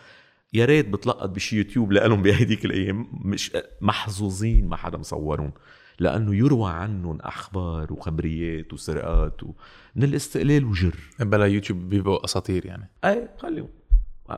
يا 0.53 0.65
ريت 0.65 0.89
بتلقط 0.89 1.29
بشي 1.29 1.57
يوتيوب 1.57 1.91
لهم 1.91 2.21
بهديك 2.21 2.65
الأيام. 2.65 3.07
مش 3.11 3.51
محظوظين 3.81 4.67
ما 4.67 4.75
حدا 4.75 4.97
مصورهم. 4.97 5.51
لأنه 5.99 6.35
يروى 6.35 6.71
عنهم 6.71 7.17
أخبار 7.21 7.93
وخبريات 7.93 8.73
وسرقات 8.73 9.43
و... 9.43 9.53
من 9.95 10.03
الاستقلال 10.03 10.65
وجر. 10.65 10.95
بلا 11.19 11.45
يوتيوب 11.45 11.89
بيبقوا 11.89 12.25
أساطير 12.25 12.65
يعني. 12.65 12.89
أي 13.05 13.29
خليهم. 13.37 13.69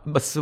بس 0.08 0.40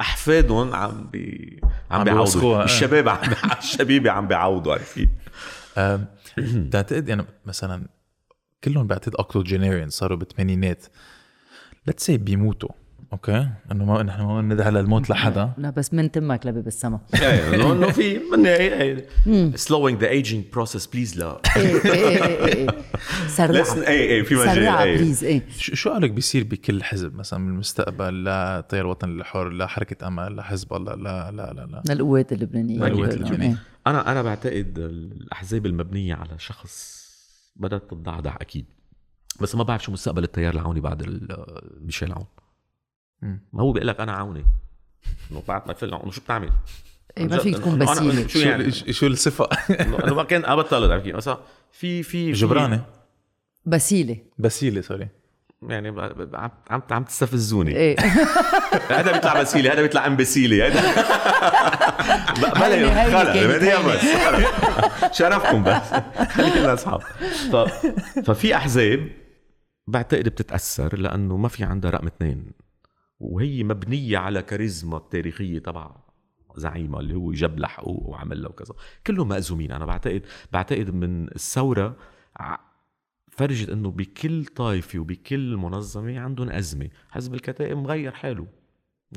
أحفادهم 0.00 0.74
عم 0.74 1.06
بي 1.12 1.60
عم 1.90 1.98
عم 1.98 2.04
بيعوضوا. 2.04 2.58
إيه. 2.58 2.64
الشباب 2.64 3.08
عم 3.08 3.18
الشبيبة 3.58 4.10
عم 4.10 4.28
بيعوضوا 4.28 4.72
عرفت 4.72 5.08
بتعتقد 6.38 7.08
يعني 7.08 7.24
مثلا 7.46 7.86
كلهم 8.64 8.86
بعتقد 8.86 9.14
octogenarian 9.14 9.90
صاروا 9.90 10.18
بالثمانينات 10.18 10.84
let's 11.86 12.06
see 12.06 12.16
بيموتوا 12.16 12.70
okay 13.12 13.48
إنه 13.72 13.84
ما 13.84 14.02
نحن 14.02 14.22
ما 14.22 14.42
ندعي 14.42 14.70
للموت 14.70 15.10
لحدا. 15.10 15.52
لا 15.58 15.70
بس 15.70 15.94
من 15.94 16.10
تمك 16.10 16.46
لباب 16.46 16.66
السما. 16.66 17.00
إيه 17.22 17.72
انه 17.72 17.90
في 17.90 18.18
من 18.18 19.56
slowing 19.56 19.98
the 20.00 20.06
aging 20.06 20.56
process 20.56 20.86
please 20.86 21.16
لا. 21.16 21.40
إيه 21.56 21.84
إيه 21.84 22.24
إيه 22.24 22.44
إيه 22.44 22.54
إيه. 22.54 22.66
سرعة. 23.28 23.64
Listen 23.64 23.88
إيه 23.88 24.08
إيه 24.08 24.22
في 24.22 24.34
مجال 24.34 24.58
إيه. 24.58 24.96
please 24.96 25.24
إيه. 25.24 25.42
شو 25.58 25.74
شو 25.74 25.90
قالك 25.90 26.10
بيصير 26.10 26.44
بكل 26.44 26.82
حزب؟ 26.82 27.14
مثلا 27.14 27.46
بالمستقبل 27.46 28.24
لا 28.24 28.64
تيار 28.68 28.84
الوطن 28.84 29.20
الحر 29.20 29.48
لا 29.48 29.66
حركة 29.66 30.06
أمل 30.06 30.36
لا 30.36 30.42
حزب 30.42 30.72
الله 30.72 30.94
لا 30.94 31.30
لا 31.30 31.52
لا 31.52 31.66
لا. 31.66 31.94
للقوات 31.94 32.32
اللبنانية. 32.32 32.78
للقوات 32.78 33.08
إيه. 33.14 33.16
اللبنانية. 33.16 33.56
أنا 33.86 34.12
أنا 34.12 34.22
بعتقد 34.22 34.78
الأحزاب 34.78 35.66
المبنية 35.66 36.14
على 36.14 36.38
شخص 36.38 36.97
بدأت 37.58 37.82
تتضعضع 37.90 38.36
أكيد. 38.40 38.66
بس 39.40 39.54
ما 39.54 39.62
بعرف 39.62 39.82
شو 39.84 39.92
مستقبل 39.92 40.24
التيار 40.24 40.54
العوني 40.54 40.80
بعد 40.80 41.02
ال- 41.02 41.60
ميشيل 41.80 42.12
عون. 42.12 42.26
ما 43.22 43.62
هو 43.62 43.72
بيقول 43.72 43.88
لك 43.88 44.00
أنا 44.00 44.12
عوني. 44.12 44.44
إنه 45.30 45.42
بعد 45.48 45.62
ما 45.66 45.94
عون 45.94 46.10
شو 46.10 46.20
بتعمل؟ 46.20 46.50
إيه 47.18 47.26
ما 47.26 47.38
فيك 47.38 47.56
تكون 47.56 47.72
أنا- 47.86 47.90
بسيله 47.90 48.26
شو 48.26 48.38
يعني؟ 48.38 48.70
شو 48.72 49.06
الصفة؟ 49.06 49.44
انه 49.70 50.14
ما 50.14 50.24
كان 50.24 50.44
أبطل 50.44 50.84
مثلا 51.12 51.38
في 51.72 52.02
في 52.02 52.02
في- 52.02 52.32
جبرانة. 52.32 52.84
بسيلة. 53.66 54.16
بسيلة 54.38 54.80
سوري. 54.80 55.08
يعني 55.62 55.88
عم 56.70 56.82
عم 56.90 57.04
تستفزوني. 57.04 57.76
إيه. 57.76 57.96
هذا 58.98 59.12
بيطلع 59.12 59.40
بسيلي 59.40 59.70
هذا 59.70 59.82
بيطلع 59.82 60.06
امبسيلي 60.06 60.62
هذا. 60.62 60.80
اللي 62.66 63.72
خلص. 63.76 64.04
بس 65.04 65.18
شرفكم 65.18 65.64
بس. 65.64 65.82
خلينا 66.34 66.74
أصحاب. 66.74 67.00
ف... 67.52 67.56
ففي 68.26 68.56
أحزاب 68.56 69.08
بعتقد 69.86 70.28
بتتأثر 70.28 70.98
لأنه 70.98 71.36
ما 71.36 71.48
في 71.48 71.64
عندها 71.64 71.90
رقم 71.90 72.06
اثنين. 72.06 72.52
وهي 73.20 73.64
مبنية 73.64 74.18
على 74.18 74.42
كاريزما 74.42 74.96
التاريخية 74.96 75.58
تبع 75.58 75.90
زعيمها 76.56 77.00
اللي 77.00 77.14
هو 77.14 77.32
جاب 77.32 77.58
لها 77.58 77.68
حقوق 77.68 78.08
وعمل 78.08 78.42
له 78.42 78.48
وكذا 78.48 78.74
كلهم 79.06 79.28
مأزومين. 79.28 79.72
أنا 79.72 79.86
بعتقد 79.86 80.22
بعتقد 80.52 80.90
من 80.90 81.28
الثورة 81.28 81.96
فرجت 83.38 83.68
إنه 83.68 83.90
بكل 83.90 84.44
طائفه 84.44 84.98
وبكل 84.98 85.56
منظمة 85.56 86.18
عندهم 86.20 86.50
أزمة 86.50 86.88
حزب 87.10 87.34
الكتائب 87.34 87.76
مغير 87.76 88.12
حاله 88.12 88.46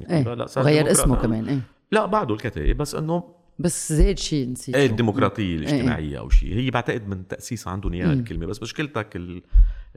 إيه 0.10 0.24
لا، 0.24 0.36
لا، 0.36 0.46
صار 0.48 0.64
غير. 0.64 0.92
اسمه 0.92 1.16
كمان 1.16 1.48
إيه 1.48 1.60
لا 1.92 2.06
بعده 2.06 2.34
الكتائب 2.34 2.78
بس 2.78 2.96
إنه 2.96 3.24
بس 3.60 3.94
زاد 3.94 4.18
شيء 4.18 4.50
نسيت 4.50 4.76
إيه. 4.76 4.86
الديمقراطية 4.86 5.56
الاجتماعية 5.56 6.20
أو 6.20 6.30
شيء 6.30 6.54
هي 6.56 6.70
بعتقد 6.72 7.08
من 7.08 7.28
تأسيس 7.28 7.68
عندهم 7.68 7.94
إياها. 7.94 8.14
الكلمة 8.14 8.46
بس 8.46 8.62
مشكلتك 8.64 9.16
ال... 9.16 9.42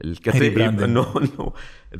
الكتائب. 0.03 0.57
إنه 0.59 1.17
إنه 1.17 1.53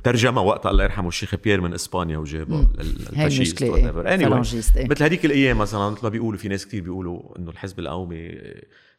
ترجمها 0.04 0.44
وقت 0.44 0.66
الله 0.66 0.84
يرحمه 0.84 1.08
الشيخ 1.08 1.36
بيير 1.36 1.62
من 1.62 1.74
إسبانيا 1.74 2.18
وجابها 2.18 2.58
مم. 2.58 2.68
لل- 2.80 2.86
هاي 3.16 3.26
ال 3.26 3.30
fascist 3.30 3.62
المشكلة 3.64 3.92
whatever. 3.92 4.08
إيه 4.08 4.18
anyway 4.18 4.78
إيه 4.78 4.88
مثل 4.90 5.04
هذيك 5.04 5.26
الأيام 5.26 5.58
مثلا 5.58 5.90
مثل 5.90 6.00
ما 6.04 6.10
بيقولوا 6.10 6.40
في 6.40 6.48
ناس 6.48 6.66
كتير 6.66 6.84
بيقولوا 6.84 7.40
إنه 7.40 7.52
الحزب 7.52 7.80
القومي 7.80 8.30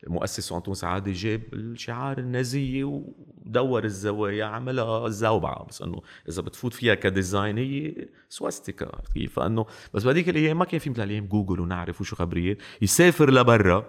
مؤسسه 0.07 0.57
أنطون 0.57 0.75
سعادة 0.75 1.13
جاب 1.15 1.43
الشعار 1.53 2.19
النازية 2.19 2.85
ودور 2.85 3.85
الزوايا 3.85 4.45
عملها 4.45 5.09
زوبعة. 5.09 5.67
بس 5.69 5.83
إنه 5.83 6.03
إذا 6.29 6.43
بتفوت 6.43 6.75
فيها 6.75 6.95
ك 6.95 7.04
design 7.04 7.59
هي 7.59 7.95
swastika 8.29 9.03
كيف؟ 9.15 9.33
فإنه 9.33 9.67
بس 9.95 10.05
بهذيك 10.05 10.29
الأيام 10.29 10.59
ما 10.59 10.65
كان 10.65 10.81
في 10.81 10.91
مثل 10.91 11.03
الأيام 11.03 11.27
جوجل 11.27 11.61
ونعرف 11.61 12.01
وشو 12.01 12.17
خبريات 12.17 12.59
يسافر 12.83 13.31
لبرا 13.31 13.87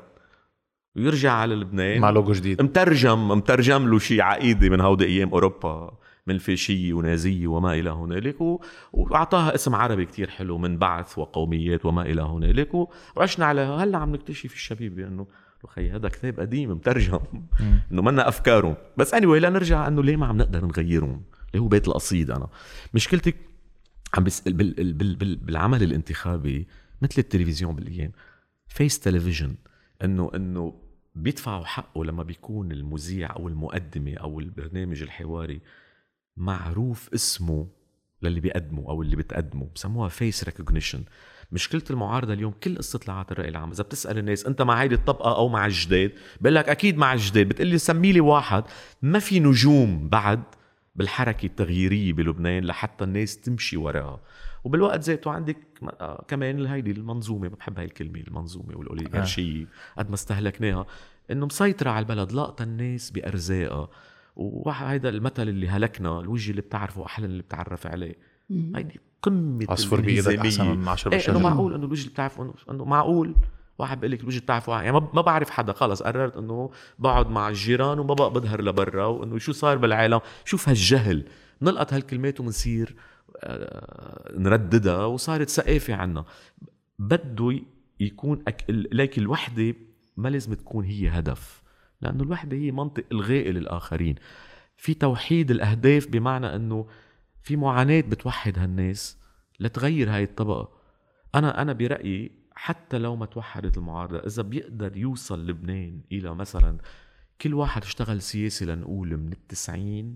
ويرجع 0.95 1.31
على 1.31 1.55
لبنان. 1.55 2.01
مع 2.01 2.09
لوجو 2.09 2.31
جديد. 2.31 2.61
مترجم 2.61 3.27
مترجم 3.27 3.89
له 3.89 3.99
شيء 3.99 4.21
عقيدة 4.21 4.69
من 4.69 4.81
هودي 4.81 5.05
أيام 5.05 5.29
أوروبا 5.29 5.97
من 6.27 6.35
الفاشيه 6.35 6.93
ونازية 6.93 7.47
وما 7.47 7.73
إلى 7.73 7.89
هنالك. 7.89 8.41
و... 8.41 8.61
وأعطاها 8.93 9.55
اسم 9.55 9.75
عربي 9.75 10.05
كتير 10.05 10.29
حلو 10.29 10.57
من 10.57 10.77
بعث 10.77 11.17
وقوميات 11.17 11.85
وما 11.85 12.01
إلى 12.01 12.21
هنالك. 12.21 12.73
و... 12.73 12.87
وعشنا 13.15 13.45
عليها 13.45 13.75
هلأ 13.83 13.97
عم 13.97 14.15
نكتشف 14.15 14.53
الشبيبه 14.53 15.07
انه 15.07 15.27
خي 15.67 15.91
هذا 15.91 16.09
كتاب 16.09 16.39
قديم 16.39 16.71
مترجم. 16.71 17.19
إنه 17.91 18.01
منا 18.01 18.27
أفكارهم. 18.27 18.75
بس 18.97 19.13
اني 19.13 19.25
anyway 19.25 19.43
لنرجع 19.43 19.87
إنه 19.87 20.03
ليه 20.03 20.15
ما 20.15 20.25
عم 20.25 20.37
نقدر 20.37 20.65
نغيرهم؟ 20.65 21.23
اللي 21.51 21.63
هو 21.63 21.67
بيت 21.67 21.87
القصيد 21.87 22.31
أنا؟ 22.31 22.47
مشكلتي 22.93 23.33
عم 24.13 24.23
بس 24.23 24.41
بال... 24.41 24.93
بال... 24.93 25.15
بال... 25.15 25.35
بالعمل 25.35 25.83
الانتخابي 25.83 26.67
مثل 27.01 27.15
التلفزيون 27.17 27.75
بالأيام 27.75 28.11
فيس 28.67 28.99
تلفزيون 28.99 29.55
انه 30.03 30.31
إنه 30.35 30.81
بيدفعوا 31.15 31.65
حقه 31.65 32.05
لما 32.05 32.23
بيكون 32.23 32.71
المذيع 32.71 33.35
أو 33.35 33.47
المقدمة 33.47 34.13
أو 34.13 34.39
البرنامج 34.39 35.01
الحواري 35.01 35.61
معروف 36.37 37.09
اسمه 37.13 37.67
للي 38.21 38.39
بيقدمه 38.39 38.89
أو 38.89 39.01
اللي 39.01 39.15
بتقدمه 39.15 39.69
بسموها 39.75 40.09
face 40.09 40.43
recognition 40.43 41.03
مشكلة 41.51 41.83
المعارضة 41.89 42.33
اليوم 42.33 42.53
كل 42.63 42.77
استطلاعات 42.79 43.31
الرأي 43.31 43.49
العام 43.49 43.71
إذا 43.71 43.83
بتسأل 43.83 44.17
الناس 44.17 44.45
أنت 44.45 44.61
مع 44.61 44.81
هيدي 44.81 44.95
الطبقة 44.95 45.35
أو 45.35 45.49
مع 45.49 45.65
الجداد 45.65 46.11
بقول 46.41 46.55
لك 46.55 46.69
أكيد 46.69 46.97
مع 46.97 47.13
الجداد 47.13 47.47
بتقول 47.49 47.67
لي 47.67 47.77
سمي 47.77 48.11
لي 48.11 48.19
واحد 48.19 48.63
ما 49.01 49.19
في 49.19 49.39
نجوم 49.39 50.09
بعد 50.09 50.43
بالحركة 50.95 51.45
التغييرية 51.45 52.13
بلبنان 52.13 52.65
لحتى 52.65 53.03
الناس 53.03 53.37
تمشي 53.41 53.77
وراها. 53.77 54.19
وبالوقت 54.63 54.99
ذاته 55.03 55.31
عندك 55.31 55.57
آه 56.01 56.25
كمان 56.27 56.65
هيدي 56.65 56.91
المنظومة 56.91 57.47
بحب 57.47 57.77
هاي 57.79 57.85
الكلمة 57.85 58.19
المنظومة 58.19 58.77
والاوليغارشيه 58.77 59.65
قد 59.97 60.09
ما 60.09 60.13
استهلكناها 60.15 60.85
إنه 61.31 61.45
مسيطرة 61.45 61.89
على 61.89 61.99
البلد 61.99 62.31
لاقطه 62.31 62.63
الناس 62.63 63.11
بأرزاقها. 63.11 63.89
وهيدا 64.35 65.09
المثل 65.09 65.49
اللي 65.49 65.67
هلكنا 65.67 66.19
الوجه 66.19 66.51
اللي 66.51 66.61
بتعرفه 66.61 67.05
أحلى 67.05 67.25
اللي 67.25 67.43
بتعرف 67.43 67.87
عليه. 67.87 68.15
هيدي 68.51 68.99
قمة 69.21 69.65
عصفور 69.69 70.01
بايدك 70.01 70.39
أحسن. 70.39 70.77
من 70.77 70.87
عشر 70.87 71.11
إيه 71.13 71.29
إنه 71.29 71.39
معقول 71.39 71.73
إنه 71.73 71.85
الوجه 71.85 71.99
اللي 72.01 72.11
بتعرفه 72.11 72.43
انه 72.43 72.53
إنه 72.71 72.85
معقول؟ 72.85 73.35
واحد 73.79 73.99
بيقول 73.99 74.11
لك 74.11 74.21
الوجه 74.21 74.39
بتعرفه 74.39 74.73
يعني 74.73 74.91
ما 74.91 75.07
ما 75.13 75.21
بعرف 75.21 75.49
حدا 75.49 75.73
خلص 75.73 76.03
قررت 76.03 76.37
إنه 76.37 76.71
بقعد 76.99 77.29
مع 77.29 77.49
الجيران 77.49 77.99
وما 77.99 78.13
بقى 78.13 78.29
بظهر 78.33 78.61
لبرا 78.61 79.05
وإنه 79.05 79.37
شو 79.37 79.51
صار 79.51 79.77
بالعالم؟ 79.77 80.19
شوف 80.45 80.69
هالجهل. 80.69 81.25
نلقط 81.61 81.93
هالكلمات 81.93 82.39
ومنصير 82.39 82.95
آه، 83.43 84.31
نرددها 84.37 85.05
وصارت 85.05 85.49
ثقافه 85.49 85.93
عنا. 85.95 86.25
بده 86.99 87.59
يكون 87.99 88.43
أك... 88.47 88.65
ليك 88.69 89.17
الوحدة 89.17 89.75
ما 90.17 90.29
لازم 90.29 90.53
تكون 90.53 90.85
هي 90.85 91.09
هدف 91.09 91.61
لأنه 92.01 92.23
الوحدة 92.23 92.57
هي 92.57 92.71
منطق 92.71 93.03
الغاء 93.11 93.49
للآخرين. 93.49 94.15
في 94.77 94.93
توحيد 94.93 95.51
الأهداف 95.51 96.07
بمعنى 96.07 96.55
إنه 96.55 96.87
في 97.47 97.55
معاناة 97.55 98.01
بتوحد 98.01 98.59
هالناس 98.59 99.17
لتغير 99.59 100.09
هاي 100.09 100.23
الطبقة. 100.23 100.69
أنا 101.35 101.61
أنا 101.61 101.73
برأيي 101.73 102.31
حتى 102.55 102.97
لو 102.97 103.15
ما 103.15 103.25
توحدت 103.25 103.77
المعارضة 103.77 104.17
إذا 104.17 104.43
بيقدر 104.43 104.97
يوصل 104.97 105.47
لبنان 105.47 106.01
إلى 106.11 106.35
مثلا 106.35 106.77
كل 107.41 107.53
واحد 107.53 107.83
اشتغل 107.83 108.21
سياسي 108.21 108.65
لنقول 108.65 109.17
من 109.17 109.31
التسعين 109.31 110.15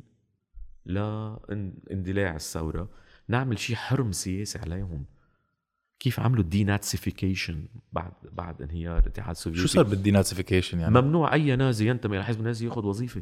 لاندلاع 0.86 2.36
الثورة 2.36 2.90
نعمل 3.28 3.60
شيء 3.60 3.76
حرم 3.76 4.12
سياسي 4.12 4.60
عليهم. 4.60 5.06
كيف 6.00 6.20
عملوا 6.20 6.44
ال 6.44 6.52
denazification 6.52 7.66
بعد 7.94 8.12
بعد 8.32 8.62
انهيار 8.62 9.00
الاتحاد 9.00 9.30
السوفيتي؟ 9.30 9.62
شو 9.62 9.68
صار 9.68 9.84
بال 9.84 9.96
denazification 9.96 10.80
يعني؟ 10.80 11.02
ممنوع 11.02 11.34
أي 11.34 11.56
نازي 11.56 11.88
ينتمي 11.90 12.18
لحزب 12.18 12.40
النازي 12.40 12.66
ياخذ 12.66 12.86
وظيفة. 12.86 13.22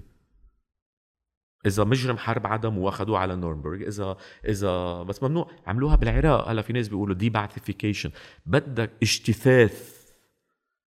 إذا 1.66 1.84
مجرم 1.84 2.18
حرب 2.18 2.48
عدم 2.48 2.78
وأخذوه 2.78 3.20
على 3.20 3.36
نورنبرغ 3.36 3.88
إذا 3.88 4.18
إذا 4.48 5.04
بس 5.04 5.24
ممنوع. 5.24 5.52
عملوها 5.68 5.96
بالعراق. 5.96 6.48
هلا 6.50 6.62
في 6.62 6.74
ناس 6.74 6.88
بيقولوا 6.88 7.16
de-Baathification 7.16 8.12
بدك 8.46 8.92
اجتثاث 9.04 10.00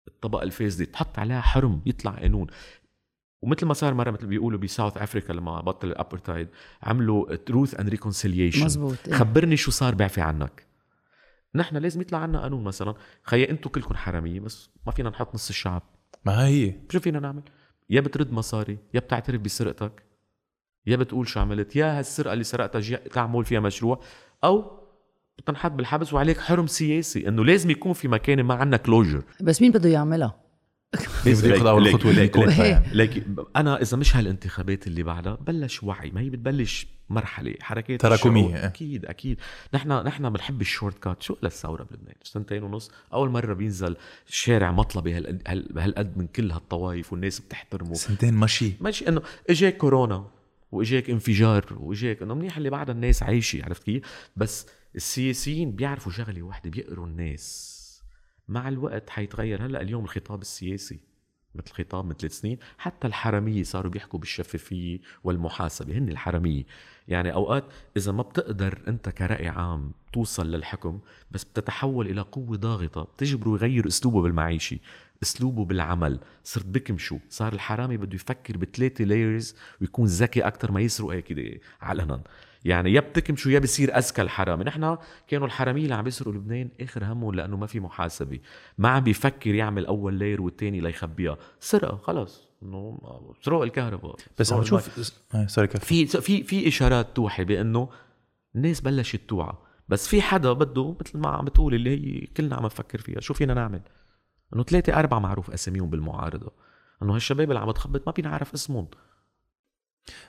الطبقة 0.08 0.44
الفاسدة 0.44 0.86
تحط 0.86 1.20
عليها 1.20 1.42
حرم 1.42 1.82
يطلع 1.86 2.12
قانون. 2.12 2.48
ومثل 3.42 3.66
ما 3.66 3.74
صار 3.74 3.94
مرة 3.94 4.12
مثل 4.12 4.28
بيقولوا 4.28 4.60
ب 4.60 4.66
South 4.66 4.98
Africa 4.98 5.34
لما 5.34 5.62
بطل 5.62 5.88
الأبرتايد 5.88 6.48
عملوا 6.84 7.36
truth 7.36 7.80
and 7.80 7.90
reconciliation 7.90 8.66
مزبوط. 8.66 9.10
خبرني 9.12 9.58
شو 9.58 9.72
صار 9.72 9.96
بعفي 9.96 10.22
عنك. 10.22 10.68
نحن 11.56 11.78
لازم 11.78 12.02
يطلع 12.02 12.20
عنا 12.20 12.42
قانون 12.42 12.64
مثلا. 12.64 12.94
خيي 13.24 13.50
أنتم 13.50 13.70
كلكم 13.70 13.96
حرامية 13.96 14.40
بس 14.40 14.70
ما 14.86 14.92
فينا 14.92 15.10
نحط 15.10 15.36
نص 15.36 15.50
الشعب. 15.50 15.82
ما 16.26 16.46
هي. 16.46 16.74
شو 16.92 17.00
فينا 17.00 17.20
نعمل؟ 17.20 17.44
يا 17.90 18.02
بترد 18.02 18.32
مصاري 18.32 18.78
يا 18.94 19.00
بتعترف 19.00 19.42
بسرقتك. 19.42 20.11
يا 20.88 20.96
بتقول 20.96 21.28
شو 21.28 21.40
عملت 21.40 21.76
يا 21.76 22.00
هالسرقة 22.00 22.34
اللي 22.34 22.44
سرقتها 22.44 22.80
تجي 22.80 22.98
تعمل 22.98 23.46
فيها 23.46 23.60
مشروع 23.60 24.02
أو 24.44 24.82
بتنحط 25.38 25.72
بالحبس 25.72 26.14
وعليك 26.14 26.40
حرم 26.40 26.68
سياسي 26.68 27.28
إنه 27.28 27.46
لازم 27.46 27.70
يكون 27.70 27.94
في 27.94 28.08
مكان 28.08 28.44
ما 28.44 28.54
عندنا 28.54 28.78
closure 28.78 29.24
بس 29.42 29.62
مين 29.62 29.72
بده 29.72 29.90
يعملها؟ 29.90 30.42
بده 31.26 31.48
ياخذ 31.50 31.66
اول 31.66 31.94
خطوه 31.94 32.12
اللي 32.12 32.24
يكون 32.24 32.50
إيه. 32.50 32.84
ليك. 32.94 33.24
أنا 33.56 33.82
إذا 33.82 33.98
مش 33.98 34.16
هالانتخابات 34.16 34.88
اللي 34.88 35.04
بعدها 35.04 35.36
بلش 35.36 35.84
وعي 35.84 36.10
ما 36.12 36.22
هي 36.22 36.30
بتبلش 36.30 36.88
مرحلة 37.10 37.56
حركات 37.62 38.02
تراكمية، 38.02 38.42
الشعوب. 38.46 38.56
إيه. 38.56 38.66
أكيد 38.66 39.06
أكيد. 39.06 39.40
نحن 39.74 39.92
نحن 39.92 40.30
بنحب 40.30 40.62
ال 40.62 41.00
shortcut. 41.00 41.24
شو 41.24 41.36
للثوره 41.44 41.84
بلبنان؟ 41.92 42.16
سنتين 42.24 42.64
ونص. 42.64 42.92
أول 43.14 43.30
مرة 43.30 43.54
بينزل 43.54 43.96
شارع 44.28 44.72
مطلبي 44.72 45.14
هال- 45.14 45.40
هال- 45.48 45.68
بهالقد 45.74 46.18
من 46.18 46.28
كل 46.28 46.52
هالطوائف 46.52 47.14
والناس 47.14 47.40
بتحترمه. 47.40 47.94
سنتين 47.94 48.34
مشي. 48.34 48.74
ماشي 48.82 49.08
إنه 49.08 49.22
اجاك 49.50 49.78
كورونا. 49.78 50.26
وإجاك 50.72 51.10
انفجار 51.10 51.66
وإجاك 51.80 52.22
إنه 52.22 52.34
منيح 52.34 52.58
اللي 52.58 52.70
بعدها 52.70 52.96
الناس 52.96 53.24
عايشة 53.24 53.66
عرفت 53.66 53.84
كيف؟ 53.84 54.30
بس 54.36 54.68
السياسيين 54.96 55.72
بيعرفوا 55.72 56.12
شغلة 56.12 56.42
واحدة 56.42 56.70
بيقروا 56.70 57.08
الناس. 57.08 57.78
مع 58.48 58.68
الوقت 58.68 59.10
حيتغير. 59.10 59.66
هلأ 59.66 59.82
اليوم 59.82 60.04
الخطاب 60.04 60.42
السياسي 60.42 61.00
مثل 61.56 61.72
خطاب 61.74 62.06
من 62.06 62.14
ثلاث 62.14 62.40
سنين 62.40 62.58
حتى 62.78 63.08
الحرامية 63.08 63.64
صاروا 63.64 63.92
بيحكوا 63.92 64.20
بالشفافية 64.20 65.00
والمحاسبة 65.24 65.98
هن 65.98 66.10
الحرامية 66.10 66.64
يعني 67.08 67.34
أوقات 67.34 67.64
إذا 67.98 68.12
ما 68.12 68.24
بتقدر 68.24 68.82
أنت 68.88 69.10
كرأي 69.10 69.48
عام 69.48 69.92
توصل 70.14 70.52
للحكم 70.52 71.00
بس 71.32 71.44
بتتحول 71.44 72.08
إلى 72.08 72.22
قوة 72.22 72.58
ضاغطة 72.58 73.04
بتجبره 73.04 73.50
يغير 73.52 73.88
أسلوبه 73.88 74.22
بالمعيشة. 74.22 74.78
أسلوبه 75.24 75.66
بالعمل. 75.66 76.20
صرت 76.44 76.66
بكمشوا 76.66 77.20
صار 77.30 77.54
الحرامي 77.54 77.98
بده 77.98 78.16
يفكر 78.16 78.58
بثلاثة 78.58 79.04
لايرز 79.04 79.56
ويكون 79.82 80.06
ذكي 80.06 80.42
أكثر 80.42 80.72
ما 80.72 80.82
يسرق 80.82 81.10
هيك 81.10 81.62
علنا. 81.82 82.22
يعني 82.66 82.94
يا 82.94 83.00
بتكمشوا 83.00 83.52
يا 83.52 83.60
بصير 83.60 83.98
أذكى 83.98 84.22
الحرامي. 84.22 84.64
نحن 84.64 84.98
كانوا 85.28 85.48
الحرامية 85.48 85.84
اللي 85.84 85.96
عم 85.96 86.04
بيسرقوا 86.04 86.34
لبنان 86.34 86.70
آخر 86.82 87.06
همهم 87.06 87.36
لأنه 87.36 87.58
ما 87.58 87.66
في 87.66 87.80
محاسبة. 87.80 88.40
ما 88.78 88.90
عم 88.90 89.04
بيفكر 89.04 89.56
يعمل 89.56 89.86
أول 89.86 90.20
لاير 90.20 90.42
والثاني 90.42 90.82
ليخبيها 90.82 91.38
سرقة 91.60 91.98
خلص. 91.98 92.48
إنه 92.64 93.00
سرق 93.42 93.62
الكهرباء. 93.62 94.16
بس 94.40 94.54
عم 94.54 94.62
تشوف 94.62 95.12
سوري 95.48 95.68
في 95.68 96.06
في 96.06 96.44
في 96.44 96.68
إشارات 96.68 97.16
توحي 97.16 97.44
بأنه 97.44 97.90
الناس 98.56 98.82
بلشت 98.82 99.22
توعى. 99.28 99.54
بس 99.90 100.08
في 100.08 100.22
حدا 100.22 100.54
بده 100.54 100.96
مثل 101.02 101.18
ما 101.18 101.30
عم 101.30 101.46
بتقول 101.46 101.74
اللي 101.74 101.90
هي 101.90 102.28
كلنا 102.28 102.56
عم 102.56 102.66
نفكر 102.66 102.98
فيها. 102.98 103.20
شو 103.20 103.34
فينا 103.34 103.54
نعمل؟ 103.54 103.82
إنه 104.54 104.64
ثلاثة 104.64 105.00
أربعة 105.00 105.20
معروف 105.20 105.52
أساميهم 105.52 105.90
بالمعارضة. 105.90 106.52
إنه 107.04 107.16
هالشباب 107.16 107.50
اللي 107.50 107.60
عم 107.60 107.70
بتخبط 107.72 108.08
ما 108.08 108.14
بينعرف 108.14 108.54
اسمهم. 108.54 108.88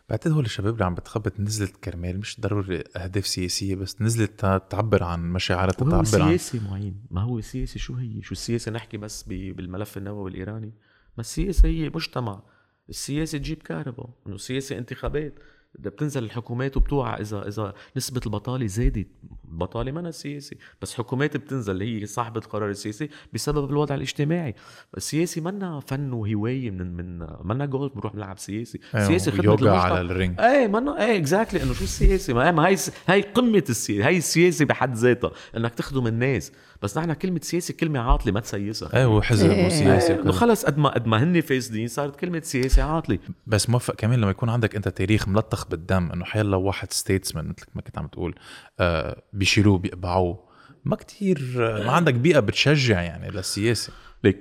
بعتقد 0.08 0.32
هول 0.32 0.44
الشباب 0.44 0.72
اللي 0.74 0.84
عم 0.84 0.94
بتخبط 0.94 1.40
نزلت 1.40 1.76
كرمال 1.76 2.18
مش 2.18 2.40
ضروري 2.40 2.84
أهداف 2.96 3.26
سياسية 3.26 3.74
بس 3.74 4.02
نزلت 4.02 4.40
تعبر 4.70 5.02
عن 5.02 5.32
مشاعرها 5.32 5.72
تعبر 5.72 5.94
عن 5.94 6.04
سياسي 6.04 6.60
معين. 6.60 7.04
ما 7.10 7.20
هو 7.20 7.40
سياسي 7.40 7.78
شو 7.78 7.94
هي؟ 7.94 8.22
شو 8.22 8.32
السياسة 8.32 8.72
نحكي 8.72 8.96
بس 8.96 9.22
بالملف 9.22 9.96
النووي 9.96 10.30
الإيراني؟ 10.30 10.72
ما 11.16 11.20
السياسة 11.20 11.68
هي 11.68 11.88
مجتمع. 11.88 12.42
السياسة 12.88 13.38
تجيب 13.38 13.62
كهرباء. 13.62 14.10
إنه 14.26 14.34
السياسة 14.34 14.78
انتخابات. 14.78 15.34
بدها 15.74 15.92
بتنزل 15.92 16.24
الحكومات 16.24 16.76
وبتوعى 16.76 17.20
إذا 17.20 17.48
إذا 17.48 17.74
نسبة 17.96 18.20
البطالة 18.26 18.66
زادت 18.66 19.06
البطاله 19.44 19.92
ما 19.92 20.10
سياسي 20.10 20.56
بس 20.82 20.94
حكومات 20.94 21.36
بتنزل 21.36 21.72
اللي 21.72 22.02
هي 22.02 22.06
صاحبة 22.06 22.40
القرار 22.40 22.70
السياسي 22.70 23.08
بسبب 23.32 23.70
الوضع 23.70 23.94
الاجتماعي. 23.94 24.54
السياسي 24.96 25.40
منا 25.40 25.80
فن 25.80 26.12
وهواية 26.12 26.70
من 26.70 26.96
من 26.96 27.26
منا 27.44 27.66
جولف 27.66 27.92
بنروح 27.94 28.14
نلعب 28.14 28.38
سياسي. 28.38 28.80
أيوه 28.94 29.08
سياسي 29.08 29.30
خدمة 29.30 29.70
على 29.70 30.00
ال 30.00 30.06
range. 30.06 30.40
إيه 30.40 30.66
منا 30.66 31.04
إيه 31.04 31.18
exactly 31.18 31.62
إنه 31.62 31.72
شو 31.72 31.84
السياسي؟ 31.84 32.32
ما 32.32 32.68
هي 32.68 32.76
هي 33.08 33.20
قمة 33.20 33.64
السياسة 33.68 34.08
هي 34.08 34.16
السياسة 34.16 34.64
بحد 34.64 34.94
ذاتها 34.94 35.32
إنك 35.56 35.74
تخدم 35.74 36.06
الناس. 36.06 36.52
بس 36.82 36.98
نحن 36.98 37.12
كلمة 37.12 37.40
سياسة 37.42 37.74
كلمة 37.74 38.00
عاطلة 38.00 38.32
ما 38.32 38.40
تسيسها. 38.40 38.96
إيه 38.96 39.06
وحزب 39.06 39.50
إيه. 39.50 39.66
وسياسة 39.66 40.22
إنه 40.22 40.32
خلص 40.32 40.64
قد 40.64 40.78
ما 40.78 40.88
قد 40.88 41.06
ما 41.06 41.22
هن 41.22 41.40
فاسدين 41.40 41.88
صارت 41.88 42.16
كلمة 42.16 42.40
سياسة 42.40 42.82
عاطلة. 42.82 43.18
بس 43.46 43.70
موفق 43.70 43.94
كمان 43.94 44.20
لما 44.20 44.30
يكون 44.30 44.48
عندك 44.48 44.76
أنت 44.76 44.88
تاريخ 44.88 45.28
ملطخ 45.28 45.68
بالدم 45.68 46.12
إنه 46.12 46.24
حيلا 46.24 46.56
واحد 46.56 46.92
ستيتسمان 46.92 47.48
مثل 47.48 47.66
ما 47.74 47.82
كنت 47.82 47.98
عم 47.98 48.06
تقول 48.06 48.34
آه 48.80 49.22
بيشيلوه 49.32 49.78
بيقبعوه 49.78 50.48
ما 50.84 50.96
كتير 50.96 51.42
ما 51.58 51.92
عندك 51.92 52.14
بيئة 52.14 52.40
بتشجع 52.40 53.02
يعني 53.02 53.30
للسياسة. 53.30 53.92
ليك 54.24 54.38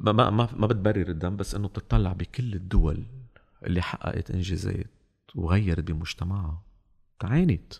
ما 0.00 0.30
ما 0.30 0.48
ما 0.56 0.66
بتبرر 0.66 1.08
الدم 1.08 1.36
بس 1.36 1.54
إنه 1.54 1.68
بتطلع 1.68 2.12
بكل 2.12 2.54
الدول 2.54 3.06
اللي 3.66 3.82
حققت 3.82 4.30
إنجازات 4.30 4.90
وغيرت 5.34 5.80
بمجتمعها. 5.80 6.62
تعانت 7.20 7.72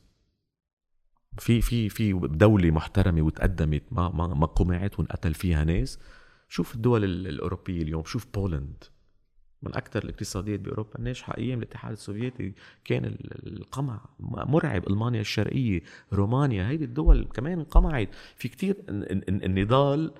في 1.39 1.61
في 1.61 1.89
في 1.89 2.13
دولة 2.13 2.71
محترمة 2.71 3.23
وتقدمت 3.23 3.83
ما 3.91 4.09
ما 4.09 4.27
ما 4.27 4.47
قمعت 4.47 4.99
وانقتل 4.99 5.35
فيها 5.35 5.65
ناس. 5.65 5.99
شوف 6.49 6.75
الدول 6.75 7.05
الأوروبية 7.05 7.83
اليوم 7.83 8.05
شوف 8.05 8.27
بولند. 8.35 8.85
من 9.63 9.75
أكثر 9.75 10.05
الاقتصاديات 10.05 10.61
بأوروبا 10.61 11.01
ناجحة 11.01 11.37
أيام 11.39 11.59
الاتحاد 11.59 11.93
السوفيتي 11.93 12.55
كان 12.85 13.17
القمع. 13.47 14.01
مرعب. 14.21 14.89
ألمانيا 14.89 15.21
الشرقية 15.21 15.83
رومانيا 16.13 16.69
هيدي 16.69 16.85
الدول 16.85 17.29
كمان 17.35 17.59
انقمعت. 17.59 18.15
في 18.37 18.49
كتير 18.49 18.77
النضال 18.89 20.15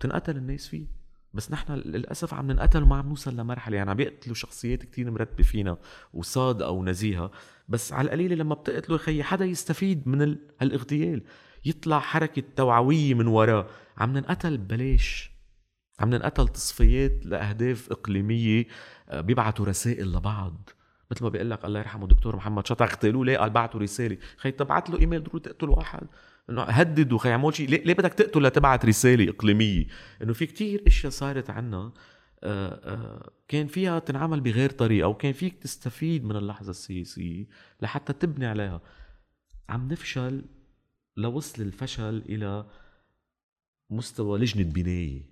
تنقتل 0.00 0.36
الناس 0.36 0.68
فيه. 0.68 0.86
بس 1.34 1.52
نحن 1.52 1.72
للأسف 1.72 2.34
عم 2.34 2.50
ننقتل 2.50 2.82
وما 2.82 2.96
عم 2.96 3.08
نوصل 3.08 3.36
لمرحلة. 3.36 3.76
يعني 3.76 3.90
عم 3.90 3.96
بيقتلوا 3.96 4.34
شخصيات 4.34 4.82
كتير 4.82 5.10
مرتبة 5.10 5.42
فينا 5.44 5.78
وصادقه 6.14 6.70
ونزيهه 6.70 7.30
بس 7.68 7.92
على 7.92 8.06
القليله 8.06 8.34
لما 8.34 8.54
بتقتلوا 8.54 8.98
خي 8.98 9.22
حدا 9.22 9.44
يستفيد 9.44 10.08
من 10.08 10.36
هالاغتيال. 10.60 11.22
يطلع 11.64 11.98
حركة 11.98 12.42
توعوية 12.56 13.14
من 13.14 13.26
وراه. 13.26 13.68
عم 13.98 14.12
ننقتل 14.12 14.58
ببلاش. 14.58 15.30
عم 16.00 16.10
ننقتل 16.10 16.48
تصفيات 16.48 17.26
لأهداف 17.26 17.90
إقليمية 17.90 18.66
آه، 19.08 19.20
بيبعتوا 19.20 19.66
رسائل 19.66 20.12
لبعض. 20.12 20.70
مثل 21.10 21.24
ما 21.24 21.28
بيقول 21.30 21.50
لك 21.50 21.64
الله 21.64 21.78
يرحمه 21.78 22.06
دكتور 22.06 22.36
محمد 22.36 22.66
شطر 22.66 22.84
اغتالوه 22.84 23.24
ليه 23.24 23.38
قال 23.38 23.50
بعتوا 23.50 23.80
رساله 23.80 24.16
خي 24.36 24.50
تبعت 24.50 24.90
له 24.90 24.98
إيميل 25.00 25.24
ضروري 25.24 25.40
تقتل 25.40 25.68
واحد. 25.68 26.06
إنه 26.50 26.62
هدد 26.62 27.16
خي 27.16 27.30
اعمل 27.30 27.54
شيء. 27.54 27.68
ليه, 27.68 27.84
ليه 27.84 27.94
بدك 27.94 28.14
تقتل 28.14 28.42
لتبعت 28.42 28.84
رسالة 28.86 29.30
إقليمية؟ 29.30 29.86
إنه 30.22 30.32
في 30.32 30.46
كتير 30.46 30.82
أشياء 30.86 31.12
صارت 31.12 31.50
عنا 31.50 31.92
كان 33.48 33.66
فيها 33.66 33.98
تنعمل 33.98 34.40
بغير 34.40 34.70
طريقة 34.70 35.08
وكان 35.08 35.32
فيك 35.32 35.62
تستفيد 35.62 36.24
من 36.24 36.36
اللحظة 36.36 36.70
السياسية 36.70 37.46
لحتى 37.82 38.12
تبني 38.12 38.46
عليها. 38.46 38.80
عم 39.68 39.88
نفشل 39.88 40.44
لوصل 41.16 41.62
الفشل 41.62 42.22
إلى 42.28 42.66
مستوى 43.90 44.38
لجنة 44.38 44.64
بناية. 44.72 45.30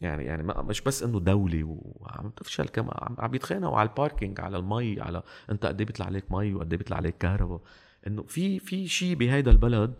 يعني 0.00 0.24
يعني 0.24 0.42
مش 0.42 0.80
بس 0.80 1.02
إنه 1.02 1.20
دولة 1.20 1.64
وعم 1.66 2.30
تفشل 2.30 2.68
كمان 2.68 3.16
عم 3.18 3.34
يتخانقوا 3.34 3.78
على 3.78 3.88
الباركينج 3.88 4.40
على 4.40 4.56
المي 4.56 5.00
على 5.00 5.22
أنت 5.50 5.66
قد 5.66 5.80
إيه 5.80 5.86
بيطلع 5.86 6.06
عليك 6.06 6.32
مي 6.32 6.54
وقد 6.54 6.72
إيه 6.72 6.78
بيطلع 6.78 6.96
عليك 6.96 7.18
كهرباء. 7.18 7.60
إنه 8.06 8.22
في 8.22 8.58
في 8.58 8.88
شيء 8.88 9.14
بهيدا 9.14 9.50
البلد 9.50 9.94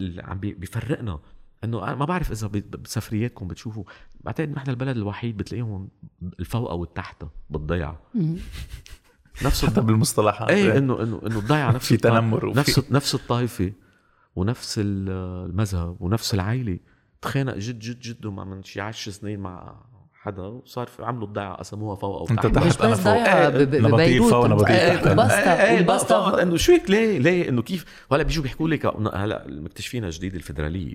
اللي 0.00 0.22
عم 0.22 0.40
بيفرقنا 0.40 1.20
إنه 1.64 1.94
ما 1.94 2.04
بعرف 2.04 2.32
إذا 2.32 2.46
بسفرياتكم 2.78 3.48
بتشوفوا 3.48 3.84
بعتقد 4.20 4.50
نحن 4.50 4.70
البلد 4.70 4.96
الوحيد 4.96 5.36
بتلاقيهم 5.36 5.88
الفوقه 6.40 6.74
والتحت 6.74 7.24
بالضيعه 7.50 8.00
نفس 9.44 9.64
حتى 9.64 9.80
بالمصطلحات 9.80 10.50
إيه 10.50 10.78
إنه 10.78 11.02
إنه 11.02 11.20
إنه 11.26 11.38
الضيعه 11.38 11.72
نفس 11.76 11.86
في 11.86 11.96
تنمر 11.96 12.54
نفس 12.54 12.90
نفس 12.90 13.14
الطائفة 13.14 13.72
ونفس 14.36 14.80
المذهب 14.82 15.96
ونفس 16.00 16.34
العائلة. 16.34 16.78
تخانق 17.22 17.56
جد 17.56 17.78
جد 17.78 18.00
جد 18.00 18.26
من 18.26 18.62
شي 18.62 18.80
10 18.80 19.12
سنين 19.12 19.40
مع 19.40 19.74
حدا 20.12 20.42
وصار 20.42 20.86
في 20.86 21.04
عملوا 21.04 21.26
الضيعه 21.26 21.54
قسموها 21.54 21.96
فوق 21.96 22.30
أنت 22.30 22.46
تحت. 22.46 22.80
أنا 22.82 22.94
فوق. 22.94 23.48
ببيروت. 23.48 24.30
فوق 24.30 24.44
أنا 24.44 24.54
بطيء 24.54 25.82
بسطة 25.82 26.42
إنه 26.42 26.56
شو 26.56 26.72
هيك 26.72 26.90
ليه 26.90 27.18
ليه؟ 27.18 27.48
إنه 27.48 27.62
كيف؟ 27.62 28.06
وهلا 28.10 28.22
بيجوا 28.22 28.42
بيحكوا 28.42 28.68
لك 28.68 28.86
هلا 29.14 29.46
مكتشفينها 29.48 30.10
جديد 30.10 30.34
الفدراليه 30.34 30.94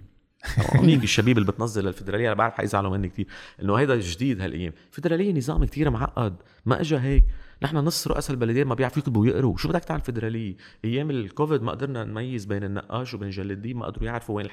هونيك 0.75 1.03
الشبيب 1.03 1.37
اللي 1.37 1.51
بتنزل 1.51 1.87
الفدرالية 1.87 2.27
أنا 2.27 2.35
بعرف 2.35 2.53
حيزعلوا 2.53 2.97
مني 2.97 3.09
كثير 3.09 3.27
إنه 3.61 3.75
هيدا 3.75 3.99
جديد 3.99 4.41
هالأيام. 4.41 4.73
الفدراليه 4.89 5.33
نظام 5.33 5.65
كثير 5.65 5.89
معقد 5.89 6.35
ما 6.65 6.81
اجى 6.81 6.97
هيك. 6.97 7.23
نحن 7.63 7.77
نص 7.77 8.07
رؤساء 8.07 8.31
البلديات 8.31 8.67
ما 8.67 8.75
بيعرفوا 8.75 8.99
يكتبوا 8.99 9.21
ويقروا. 9.21 9.57
شو 9.57 9.69
بدك 9.69 9.83
تعمل 9.83 10.01
فدرالية؟ 10.01 10.55
أيام 10.85 11.09
الكوفيد 11.09 11.61
ما 11.61 11.71
قدرنا 11.71 12.03
نميز 12.03 12.45
بين 12.45 12.63
النقاش 12.63 13.13
وبين 13.13 13.29
جل 13.29 13.51
الدين 13.51 13.77
ما 13.77 13.85
قدروا 13.85 14.05
يعرفوا 14.05 14.35
وين 14.35 14.47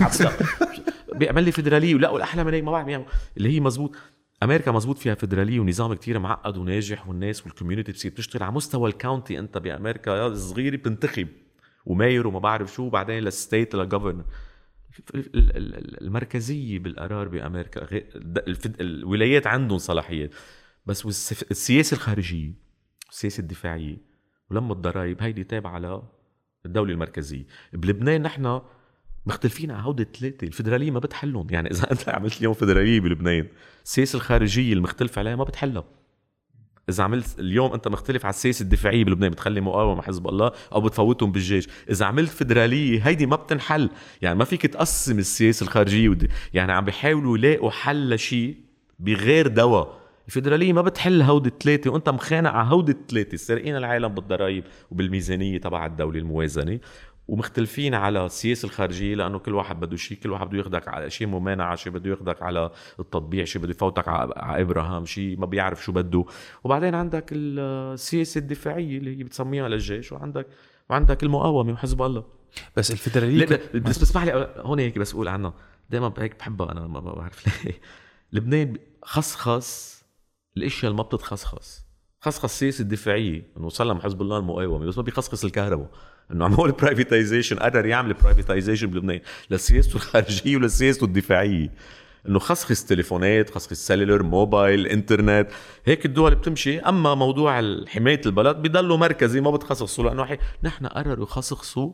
بعثها 0.00 0.32
بيعمل 1.18 1.44
لي 1.44 1.52
فدرالية 1.52 1.94
ولقوا 1.94 2.16
الاحلى 2.16 2.44
من 2.44 2.54
هيك 2.54 2.64
ما 2.64 2.72
بعرف 2.72 3.02
اللي 3.36 3.48
هي 3.48 3.60
مزبوط 3.60 3.96
أمريكا 4.42 4.72
مزبوط 4.72 4.98
فيها 4.98 5.14
فدرالية 5.14 5.60
ونظام 5.60 5.94
كتير 5.94 6.18
معقد 6.18 6.56
وناجح 6.56 7.08
والناس 7.08 7.46
والكوميونتي 7.46 7.92
بتصير 7.92 8.10
تشتغل 8.10 8.42
على 8.42 8.52
مستوى 8.52 8.90
الكاونتي. 8.90 9.38
أنت 9.38 9.58
بأمريكا 9.58 10.26
الصغيره 10.26 10.76
بتنتخب 10.76 11.28
وماير 11.86 12.26
وما 12.26 12.38
بعرف 12.38 12.74
شو 12.74 12.88
بعدين 12.88 13.18
للستيت 13.18 13.74
للجفرنر 13.74 14.24
المركزية 15.14 16.78
بالقرار 16.78 17.28
بأمريكا 17.28 17.86
الولايات 18.80 19.46
عندهم 19.46 19.78
صلاحيات 19.78 20.30
بس 20.86 21.06
السياسة 21.50 21.94
الخارجية 21.94 22.52
السياسة 23.10 23.40
الدفاعية 23.40 23.96
ولما 24.50 24.72
الضرائب 24.72 25.22
هيدي 25.22 25.44
تابعة 25.44 26.02
للدوله 26.64 26.92
المركزية. 26.92 27.46
بلبنان 27.72 28.22
نحن 28.22 28.60
مختلفين 29.26 29.70
على 29.70 29.82
هودي 29.82 30.02
الثلاثه 30.02 30.46
الفدرالية 30.46 30.90
ما 30.90 30.98
بتحلهم 30.98 31.46
يعني 31.50 31.70
إذا 31.70 31.90
أنت 31.92 32.08
عملت 32.08 32.38
اليوم 32.38 32.54
فدرالية 32.54 33.00
بلبنان 33.00 33.48
السياسة 33.84 34.16
الخارجية 34.16 34.72
المختلف 34.72 35.18
عليها 35.18 35.36
ما 35.36 35.44
بتحلها. 35.44 35.84
إذا 36.88 37.04
عملت 37.04 37.38
اليوم 37.38 37.72
أنت 37.72 37.88
مختلف 37.88 38.24
على 38.24 38.32
السياسة 38.32 38.62
الدفاعية 38.62 39.04
بلبنان 39.04 39.30
بتخلي 39.30 39.60
مقاومة 39.60 40.02
حزب 40.02 40.28
الله 40.28 40.52
أو 40.72 40.80
بتفوتهم 40.80 41.32
بالجيش. 41.32 41.68
إذا 41.90 42.06
عملت 42.06 42.30
فدرالية 42.30 43.08
هيدي 43.08 43.26
ما 43.26 43.36
بتنحل. 43.36 43.90
يعني 44.22 44.38
ما 44.38 44.44
فيك 44.44 44.66
تقسم 44.66 45.18
السياسة 45.18 45.64
الخارجية 45.64 46.08
ودي. 46.08 46.28
يعني 46.54 46.72
عم 46.72 46.84
بيحاولوا 46.84 47.38
يلاقوا 47.38 47.70
حل 47.70 48.14
لشيء 48.14 48.56
بغير 48.98 49.46
دواء. 49.46 50.02
الفدرالية 50.28 50.72
ما 50.72 50.82
بتحل 50.82 51.22
هودي 51.22 51.48
الثلاثة 51.48 51.90
وأنت 51.90 52.08
مخانق 52.08 52.50
على 52.50 52.68
هودي 52.68 52.92
الثلاثة 52.92 53.36
سارقين 53.36 53.76
العالم 53.76 54.08
بالضرائب 54.08 54.64
وبالميزانية 54.90 55.58
تبع 55.58 55.86
الدولة 55.86 56.18
الموازنة. 56.18 56.78
ومختلفين 57.32 57.94
على 57.94 58.26
السياسة 58.26 58.66
الخارجية 58.66 59.14
لأنه 59.14 59.38
كل 59.38 59.54
واحد 59.54 59.80
بده 59.80 59.96
شيء 59.96 60.18
كل 60.18 60.30
واحد 60.30 60.46
بده 60.46 60.58
ياخذك 60.58 60.88
على 60.88 61.10
شيء 61.10 61.26
ممانعة 61.26 61.76
شيء 61.76 61.92
بده 61.92 62.10
ياخذك 62.10 62.42
على 62.42 62.70
التطبيع 63.00 63.44
شيء 63.44 63.62
بده 63.62 63.70
يفوتك 63.70 64.08
على 64.08 64.62
إبراهام 64.62 65.04
شيء 65.04 65.38
ما 65.38 65.46
بيعرف 65.46 65.84
شو 65.84 65.92
بده. 65.92 66.24
وبعدين 66.64 66.94
عندك 66.94 67.24
السياسة 67.32 68.38
الدفاعية 68.38 68.98
اللي 68.98 69.18
هي 69.18 69.24
بتسميها 69.24 69.68
للجيش 69.68 70.12
وعندك 70.12 70.46
وعندك 70.90 71.22
المقاومة 71.22 71.72
وحزب 71.72 72.02
الله. 72.02 72.24
بس 72.76 72.90
الفدراليه 72.90 73.44
لا 73.44 73.58
بس 73.74 73.98
بتسمح 73.98 74.24
لي 74.24 74.54
هون 74.56 74.78
هيك 74.78 74.98
بس 74.98 75.14
أقول 75.14 75.28
عنها. 75.28 75.54
دائما 75.90 76.12
هيك 76.18 76.38
بحبها 76.38 76.72
أنا 76.72 76.86
ما 76.86 77.00
بعرف 77.00 77.64
ليه. 77.64 77.80
لبنان 78.32 78.76
خصخص 79.02 80.02
الأشياء 80.56 80.90
اللي 80.90 81.02
ما 81.02 81.08
بتتخصخص. 81.08 81.91
خصخص 82.22 82.44
السياسة 82.44 82.82
الدفاعيه 82.82 83.46
إنه 83.56 83.68
سلم 83.68 84.00
حزب 84.00 84.22
الله 84.22 84.38
المقاومة 84.38 84.86
بس 84.86 84.96
ما 84.96 85.02
بيخصخص 85.02 85.44
الكهرباء. 85.44 85.90
إنه 86.30 86.44
عمول 86.44 86.72
privatization 86.72 87.56
قدر 87.56 87.86
يعمل 87.86 88.14
privatization 88.14 88.86
بلبنان. 88.86 89.20
لسياسته 89.50 89.96
الخارجية 89.96 90.56
ولسياسته 90.56 91.04
الدفاعية. 91.04 91.72
إنه 92.28 92.38
خصخص 92.38 92.84
تليفونات 92.84 93.50
خصخص 93.50 93.86
cellular 93.86 94.22
موبايل 94.22 94.86
انترنت 94.86 95.48
هيك 95.84 96.06
الدول 96.06 96.34
بتمشي. 96.34 96.80
أما 96.80 97.14
موضوع 97.14 97.62
حماية 97.86 98.20
البلد 98.26 98.56
بضلوا 98.56 98.96
مركزي 98.96 99.40
ما 99.40 99.50
بتخصصوا 99.50 100.04
لأنه 100.04 100.38
نحن 100.62 100.86
قرروا 100.86 101.24
يخصصوا 101.24 101.92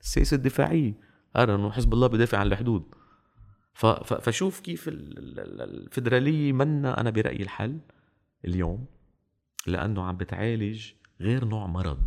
السياسة 0.00 0.34
الدفاعية. 0.34 0.94
قرروا 1.36 1.56
إنه 1.56 1.70
حزب 1.70 1.92
الله 1.92 2.06
بدافع 2.06 2.38
عن 2.38 2.46
الحدود. 2.46 2.82
فشوف 4.04 4.60
كيف 4.60 4.84
الفدرالية 4.88 6.52
منا 6.52 7.00
أنا 7.00 7.10
برأيي 7.10 7.42
الحل 7.42 7.78
اليوم 8.44 8.95
لأنه 9.68 10.04
عم 10.04 10.16
بتعالج 10.16 10.86
غير 11.20 11.44
نوع 11.44 11.66
مرض. 11.66 12.06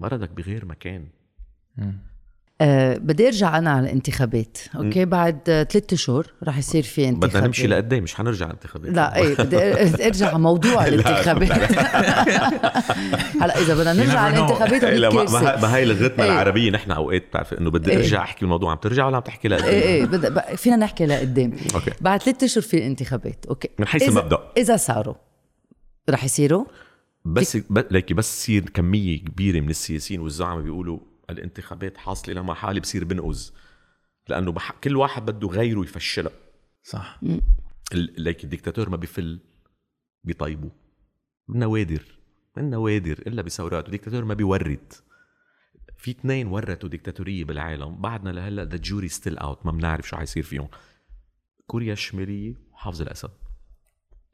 مرضك 0.00 0.30
بغير 0.30 0.64
مكان. 0.64 1.08
أه 2.60 2.96
بدي 2.96 3.26
أرجع 3.26 3.58
أنا 3.58 3.70
على 3.70 3.86
الانتخابات. 3.86 4.58
أوكي 4.76 5.04
م. 5.04 5.08
بعد 5.08 5.38
ثلاثة 5.44 5.94
اشهر 5.94 6.26
رح 6.44 6.58
يصير 6.58 6.82
في 6.82 7.08
انتخابات. 7.08 7.30
بدنا 7.30 7.46
نمشي 7.46 7.66
لقدام 7.66 8.02
مش 8.02 8.14
حنرجع 8.14 8.50
انتخابات. 8.50 8.90
لا 8.90 9.16
إيه 9.16 9.34
بدي 9.34 10.06
أرجع 10.06 10.28
على 10.28 10.38
موضوع 10.38 10.86
الانتخابات. 10.88 11.52
هلا 13.42 13.58
إذا 13.60 13.74
بدنا 13.74 13.92
نرجع 13.92 14.20
على 14.20 14.36
الانتخابات 14.36 14.84
لا 14.84 15.10
ما, 15.10 15.60
ما 15.60 15.76
هي 15.76 15.84
لغتنا 15.84 16.24
إيه. 16.24 16.32
العربية 16.32 16.70
نحن 16.70 16.90
أوقات 16.90 17.22
بتعرف 17.28 17.54
إنه 17.54 17.70
بدي 17.70 17.96
أرجع 17.96 18.22
أحكي 18.22 18.42
الموضوع 18.42 18.70
عم 18.70 18.78
ترجع 18.78 19.06
ولا 19.06 19.16
عم 19.16 19.22
تحكي 19.22 19.48
لقدام؟ 19.48 19.68
إيه 19.68 20.06
إيه 20.14 20.56
فينا 20.56 20.76
نحكي 20.76 21.06
لقدام. 21.06 21.52
Okay. 21.74 21.90
بعد 22.00 22.22
ثلاثة 22.22 22.44
اشهر 22.44 22.62
في 22.62 22.76
الانتخابات. 22.76 23.46
Okay. 23.46 23.68
من 23.78 23.86
حيث 23.86 24.08
المبدأ. 24.08 24.38
إذا 24.56 24.76
صاروا. 24.76 25.14
رح 26.10 26.24
يصيروا؟ 26.24 26.64
بس 27.24 27.58
ليكي 27.90 28.14
بس 28.14 28.36
تصير 28.36 28.68
كمية 28.68 29.18
كبيرة 29.18 29.60
من 29.60 29.70
السياسيين 29.70 30.20
والزعماء 30.20 30.62
بيقولوا 30.62 31.00
الانتخابات 31.30 31.96
حاصلة 31.96 32.34
لما 32.34 32.54
حالي 32.54 32.80
بصير 32.80 33.04
بنقز 33.04 33.54
لأنه 34.28 34.52
بح... 34.52 34.72
كل 34.72 34.96
واحد 34.96 35.26
بده 35.26 35.48
غيره 35.48 35.80
يفشلها 35.80 36.32
صح. 36.82 37.20
ليك 37.94 38.44
الدكتاتور 38.44 38.88
ما 38.88 38.96
بيفل 38.96 39.40
بيطيبه 40.24 40.70
من 41.48 41.58
نوادر 41.58 42.02
من 42.56 42.70
نوادر 42.70 43.18
إلا 43.26 43.42
بثورات. 43.42 43.86
الدكتاتور 43.86 44.24
ما 44.24 44.34
بيورت. 44.34 44.92
في 45.98 46.10
اثنين 46.10 46.46
ورثوا 46.46 46.88
ديكتاتورية 46.88 47.44
بالعالم. 47.44 48.00
بعدنا 48.00 48.30
لهلأ 48.30 48.64
the 48.64 48.76
jury 48.76 49.08
still 49.08 49.38
out 49.38 49.66
ما 49.66 49.72
بنعرف 49.72 50.08
شو 50.08 50.16
حيصير 50.16 50.42
فيهم. 50.42 50.68
كوريا 51.66 51.92
الشمالية 51.92 52.54
وحافظ 52.72 53.02
الأسد. 53.02 53.30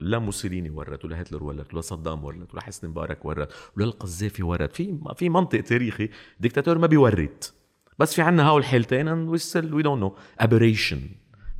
لا 0.00 0.18
موسوليني 0.18 0.70
ورت 0.70 1.04
ولا 1.04 1.20
هتلر 1.20 1.44
ورت 1.44 1.72
ولا 1.74 1.80
صدام 1.80 2.24
ورت 2.24 2.52
ولا 2.54 2.62
حسني 2.62 2.90
مبارك 2.90 3.24
ورت 3.24 3.52
ولا 3.76 3.86
القذافي 3.86 4.42
ورت 4.42 4.72
في 4.76 4.98
في 5.16 5.28
منطق 5.28 5.60
تاريخي 5.60 6.08
ديكتاتور 6.40 6.78
ما 6.78 6.86
بيورت 6.86 7.52
بس 7.98 8.14
في 8.14 8.22
عنا 8.22 8.48
هول 8.48 8.60
الحالتين 8.60 9.08
we 9.08 9.38
still 9.38 9.74
we 9.74 9.82
don't 9.82 10.00
know 10.00 10.16
aberration 10.38 11.00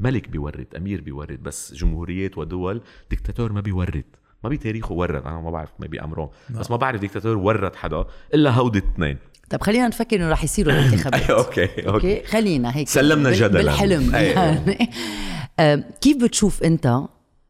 ملك 0.00 0.28
بيورت 0.28 0.66
أمير 0.76 1.00
بيورت 1.00 1.42
بس 1.42 1.74
جمهوريات 1.74 2.38
ودول 2.38 2.80
ديكتاتور 3.10 3.52
ما 3.52 3.60
بيورت. 3.60 4.04
ما 4.44 4.50
بتاريخه 4.50 4.92
ورت. 4.92 5.22
أنا 5.26 5.40
ما 5.40 5.50
بعرف 5.50 5.70
ما 5.78 5.86
بيامرون 5.86 6.28
بس 6.50 6.70
ما 6.70 6.76
بعرف 6.76 7.00
ديكتاتور 7.00 7.36
ورت 7.36 7.76
حدا 7.76 8.04
إلا 8.34 8.50
هودي 8.50 8.78
الاثنين 8.78 9.18
طب 9.50 9.62
خلينا 9.62 9.88
نفكر 9.88 10.16
إنه 10.16 10.28
رح 10.30 10.44
يصيروا 10.44 10.72
الانتخابات. 10.72 11.30
Okay 11.46 11.88
okay. 11.88 12.22
خلينا 12.24 12.76
هيك. 12.76 12.88
سلمنا 12.88 13.32
جدلا. 13.32 13.48
بالحلم. 13.62 14.14
يعني 14.14 14.90
كيف 16.02 16.16
بتشوف 16.16 16.62
أنت 16.62 17.00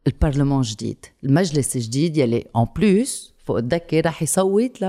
البرلمان 0.07 0.61
جديد 0.63 1.07
المجلس 1.25 1.77
الجديد 1.77 2.17
يلي 2.17 2.45
en 2.57 2.67
plus 2.77 3.35
فوق 3.45 3.57
الدكه 3.57 4.01
رح 4.01 4.23
يصوت 4.23 4.85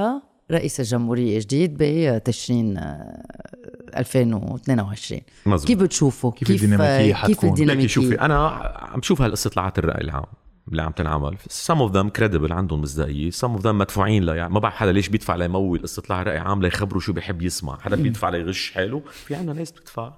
لرئيس 0.49 0.79
الجمهوريه 0.79 1.39
جديد 1.39 1.75
بتشرين 1.79 2.77
2022 3.97 5.21
مزبوط. 5.45 5.67
كيف 5.67 5.79
بتشوفوا 5.79 6.31
كيف, 6.31 6.47
كيف 6.47 6.63
الديناميكيه 6.63 7.13
حتكون 7.13 7.35
كيف 7.35 7.43
الديناميكيه 7.43 7.87
شوفي 7.87 8.21
أنا 8.21 8.47
عم 8.91 9.01
شوف 9.01 9.21
هالاستطلاعات 9.21 9.79
الراي 9.79 10.01
العام 10.01 10.25
اللي 10.71 10.81
عم 10.81 10.91
تنعمل 10.91 11.37
some 11.37 11.89
of 11.89 11.93
them 11.93 12.19
credible 12.19 12.51
عندهم 12.51 12.81
مصداقيه 12.81 13.31
some 13.31 13.59
of 13.59 13.61
them 13.61 13.67
مدفوعين 13.67 14.23
لا 14.23 14.35
يعني 14.35 14.53
ما 14.53 14.59
بعرف 14.59 14.75
حدا 14.75 14.91
ليش 14.91 15.09
بيدفع 15.09 15.35
ليمول 15.35 15.83
استطلاع 15.83 16.23
راي 16.23 16.37
عام 16.37 16.61
ليخبروا 16.61 17.01
شو 17.01 17.13
بيحب 17.13 17.41
يسمع 17.41 17.79
حدا 17.79 17.95
بيدفع 17.95 18.29
ليغش 18.29 18.71
حاله 18.71 19.01
في 19.05 19.35
عندنا 19.35 19.53
ناس 19.53 19.71
بتدفع 19.71 20.13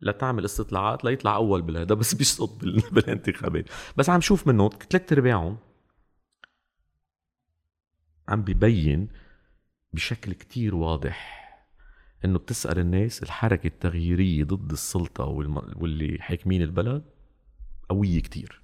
لتعمل 0.00 0.44
استطلاعات 0.44 1.04
ليطلع 1.04 1.36
أول 1.36 1.62
بالهذا 1.62 1.94
بس 1.94 2.14
بيسقط 2.14 2.64
بالانتخابات. 2.92 3.64
بس 3.96 4.10
عم 4.10 4.20
شوف 4.20 4.46
منه 4.46 4.70
ثلاث 4.90 5.12
ارباعهم 5.12 5.58
عم 8.28 8.42
ببين 8.42 9.08
بشكل 9.92 10.32
كتير 10.32 10.74
واضح 10.74 11.38
إنه 12.24 12.38
بتسأل 12.38 12.78
الناس 12.78 13.22
الحركة 13.22 13.66
التغييرية 13.66 14.44
ضد 14.44 14.72
السلطة 14.72 15.24
واللي 15.24 16.18
حاكمين 16.20 16.62
البلد 16.62 17.04
قوية 17.88 18.20
كتير. 18.20 18.62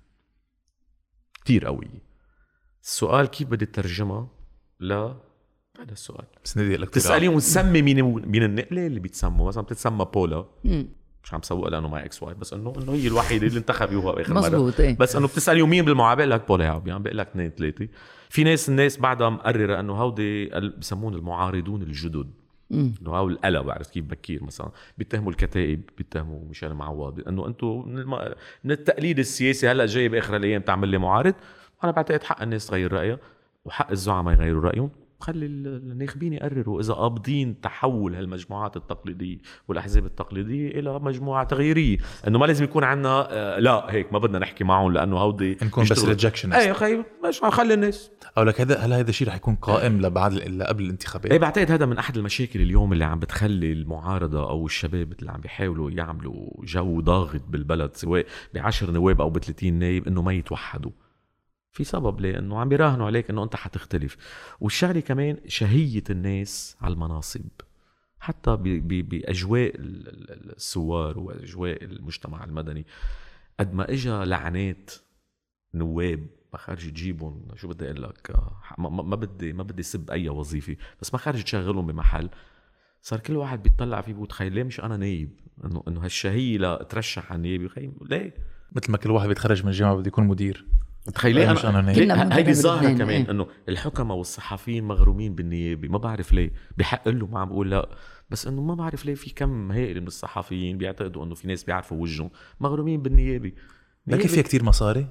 كتير 1.35 1.67
قوية. 1.67 2.03
السؤال 2.83 3.27
كيف 3.27 3.49
بدي 3.49 3.67
ترجمها 3.67 4.29
ل 4.81 4.93
هذا 4.93 5.93
السؤال. 5.93 6.27
بس 6.45 6.59
ندي 6.59 6.77
لك 6.77 6.91
تساليهم 6.91 7.39
سمي 7.39 7.83
مين 7.83 8.03
مين 8.05 8.43
النقله 8.43 8.87
اللي 8.87 9.01
بيتسموا؟ 9.01 9.49
مثلا 9.49 9.63
بتتسمى 9.63 10.05
بولا. 10.05 10.47
مش 11.25 11.35
عم 11.35 11.43
سوق 11.43 11.69
لأنه 11.69 11.89
معي 11.89 12.05
إكس 12.05 12.23
واي 12.23 12.35
بس 12.35 12.53
انه 12.53 12.73
إنه 12.83 12.93
هي 12.93 13.09
الوحيدة 13.09 13.47
اللي 13.47 13.59
انتخبوها 13.59 14.21
اخر 14.21 14.35
مرة. 14.35 14.41
مزبوط 14.41 14.81
إيه. 14.81 14.97
بس 14.97 15.17
إنه 15.17 15.27
بتسأل 15.27 15.59
يومين 15.59 15.85
بالمعابق 15.85 16.25
لك 16.25 16.49
بولا 16.49 16.69
عم 16.69 16.83
يعني 16.87 17.03
بقول 17.03 17.19
لك 17.19 17.29
اثنين 17.29 17.51
ثلاثة. 17.51 17.89
في 18.29 18.45
ناس 18.45 18.69
الناس 18.69 18.99
بعدها 18.99 19.29
مقررة 19.29 19.81
إنه 19.81 19.93
هودي 19.93 20.47
بسمون 20.79 21.15
المعارضون 21.15 21.83
الجدد. 21.83 22.31
إنه 22.73 23.11
هاو 23.11 23.29
القلق 23.29 23.61
بعرف 23.61 23.91
كيف 23.91 24.05
بكير 24.05 24.45
مثلا. 24.45 24.71
بيتهموا 24.99 25.31
الكتائب 25.31 25.91
بيتهموا 25.99 26.49
ميشيل 26.49 26.75
معوض 26.75 27.29
إنه 27.29 27.47
أنتم 27.47 27.85
من 28.65 28.71
التقليد 28.71 29.19
السياسي 29.19 29.69
هلأ 29.69 29.87
جاي 29.87 30.09
بآخر 30.09 30.37
الأيام 30.37 30.63
تعمل 30.63 30.89
لي 30.89 30.99
معارض 30.99 31.35
أنا 31.85 31.93
بعتقد 31.93 32.23
حق 32.23 32.43
الناس 32.43 32.67
تغير 32.67 32.93
رأيها 32.93 33.19
وحق 33.65 33.91
الزعماء 33.91 34.35
يغيروا 34.35 34.63
رأيهم. 34.63 34.91
خلي 35.25 35.47
الناخبين 35.47 36.33
يقرروا 36.33 36.81
إذا 36.81 36.95
قابضين 36.95 37.61
تحول 37.61 38.15
هالمجموعات 38.15 38.77
التقليدية 38.77 39.39
والأحزاب 39.69 40.07
التقليدية 40.07 40.69
إلى 40.69 40.99
مجموعة 40.99 41.45
تغييريه 41.45 41.99
إنه 42.29 42.39
ما 42.39 42.47
لازم 42.47 42.65
يكون 42.65 42.85
عندنا 42.85 43.29
آه 43.31 43.59
لا 43.59 43.87
هيك 43.89 44.13
ما 44.13 44.19
بدنا 44.19 44.39
نحكي 44.39 44.65
معهم 44.65 44.93
لأنه 44.93 45.19
هودي 45.19 45.59
نكون 45.63 45.85
بس 45.85 46.05
rejection 46.05 46.53
اي 46.53 46.75
خي 46.75 47.05
مش 47.29 47.41
خلي 47.41 47.75
الناس. 47.75 48.11
أو 48.39 48.43
لك 48.43 48.61
هذا 48.61 48.79
هل 48.79 48.93
هذا 48.93 49.11
الشيء 49.11 49.29
رح 49.29 49.35
يكون 49.35 49.55
قائم 49.55 50.01
لبعد 50.01 50.33
لقبل 50.33 50.85
الانتخابات؟ 50.85 51.33
إيه 51.33 51.39
بعتقد 51.39 51.71
هذا 51.71 51.87
من 51.87 51.99
أحد 51.99 52.17
المشاكل 52.17 52.61
اليوم 52.61 52.93
اللي 52.93 53.05
عم 53.05 53.19
بتخلي 53.19 53.73
المعارضة 53.73 54.51
أو 54.51 54.67
الشباب 54.67 55.13
اللي 55.21 55.31
عم 55.31 55.41
بيحاولوا 55.41 55.91
يعملوا 55.91 56.51
جو 56.65 57.01
ضاغط 57.01 57.43
بالبلد 57.49 57.95
سواء 57.95 58.27
ب 58.55 58.59
10 58.59 58.91
نواب 58.91 59.21
أو 59.21 59.31
ب 59.31 59.39
30 59.39 59.73
نايب 59.73 60.09
إنه 60.09 60.23
ما 60.23 60.33
يتوحدوا. 60.33 60.91
في 61.75 61.85
سبب 61.85 62.21
لأنه 62.21 62.61
عم 62.61 62.69
بيراهنوا 62.69 63.07
عليك 63.07 63.31
إنه 63.31 63.45
أنت 63.45 63.57
حتختلف. 63.57 64.17
والشغلة 64.61 65.01
كمان 65.01 65.39
شهية 65.47 66.03
الناس 66.11 66.77
على 66.81 66.95
المناصب. 66.95 67.49
حتى 68.21 68.57
بأجواء 68.57 69.73
الثوار 69.77 71.19
وأجواء 71.19 71.85
المجتمع 71.85 72.45
المدني. 72.45 72.87
قد 73.61 73.75
ما 73.75 73.91
اجى 73.91 74.11
لعنات 74.11 74.91
نواب 75.75 76.27
ما 76.53 76.59
خارج 76.59 76.91
تجيبهم 76.91 77.47
شو 77.57 77.69
بدي 77.69 77.85
أقول 77.85 78.03
لك 78.03 78.37
ما, 78.79 79.17
بدي 79.17 79.53
ما 79.53 79.63
بدي 79.63 79.83
سب 79.83 80.11
أي 80.11 80.29
وظيفة 80.29 80.77
بس 81.01 81.15
ما 81.15 81.19
خارج 81.19 81.43
تشغلهم 81.43 81.87
بمحل. 81.87 82.31
صار 83.03 83.21
كل 83.21 83.37
واحد 83.37 83.63
بيطلع 83.63 84.01
فيه 84.01 84.13
بيقول 84.13 84.29
ليه 84.41 84.63
مش 84.63 84.81
أنا 84.81 84.97
نايب؟ 84.97 85.41
إنه 85.65 85.83
إنه 85.89 86.05
هالشهية 86.05 86.59
لترشح 86.59 87.33
على 87.33 87.37
النيابه 87.37 87.93
ليه؟ 88.03 88.35
مثل 88.73 88.93
ما 88.93 88.99
كل 88.99 89.11
واحد 89.11 89.29
بيتخرج 89.29 89.63
من 89.63 89.69
الجامعة 89.69 89.95
بده 89.95 90.09
يكون 90.09 90.25
مدير. 90.27 90.67
تخيلي 91.15 91.51
أنا 91.51 92.37
هيدي 92.37 92.51
الظاهرة 92.51 92.93
كمان 92.93 93.09
إيه؟ 93.09 93.31
إنه 93.31 93.47
الحكماء 93.69 94.17
والصحفيين 94.17 94.85
مغرومين 94.85 95.35
بالنيابة 95.35 95.89
ما 95.89 95.99
بعرف 95.99 96.33
ليه. 96.33 96.53
بحق 96.77 97.09
له 97.09 97.27
ما 97.27 97.39
عم 97.41 97.49
بقول 97.49 97.71
لا. 97.71 97.89
بس 98.31 98.47
إنه 98.47 98.63
ما 98.63 98.75
بعرف 98.75 99.07
ليه 99.07 99.15
في 99.15 99.35
كم 99.35 99.73
هائل 99.73 100.01
من 100.01 100.07
الصحفيين 100.07 100.79
بيعتقدوا 100.79 101.25
إنه 101.25 101.35
في 101.35 101.49
ناس 101.49 101.65
بيعرفوا 101.65 101.97
وجههم 102.03 102.31
مغرومين 102.61 103.03
بالنيابة. 103.03 103.53
لكن 104.07 104.29
فيها 104.29 104.43
كتير 104.43 104.65
مصاري؟ 104.65 105.07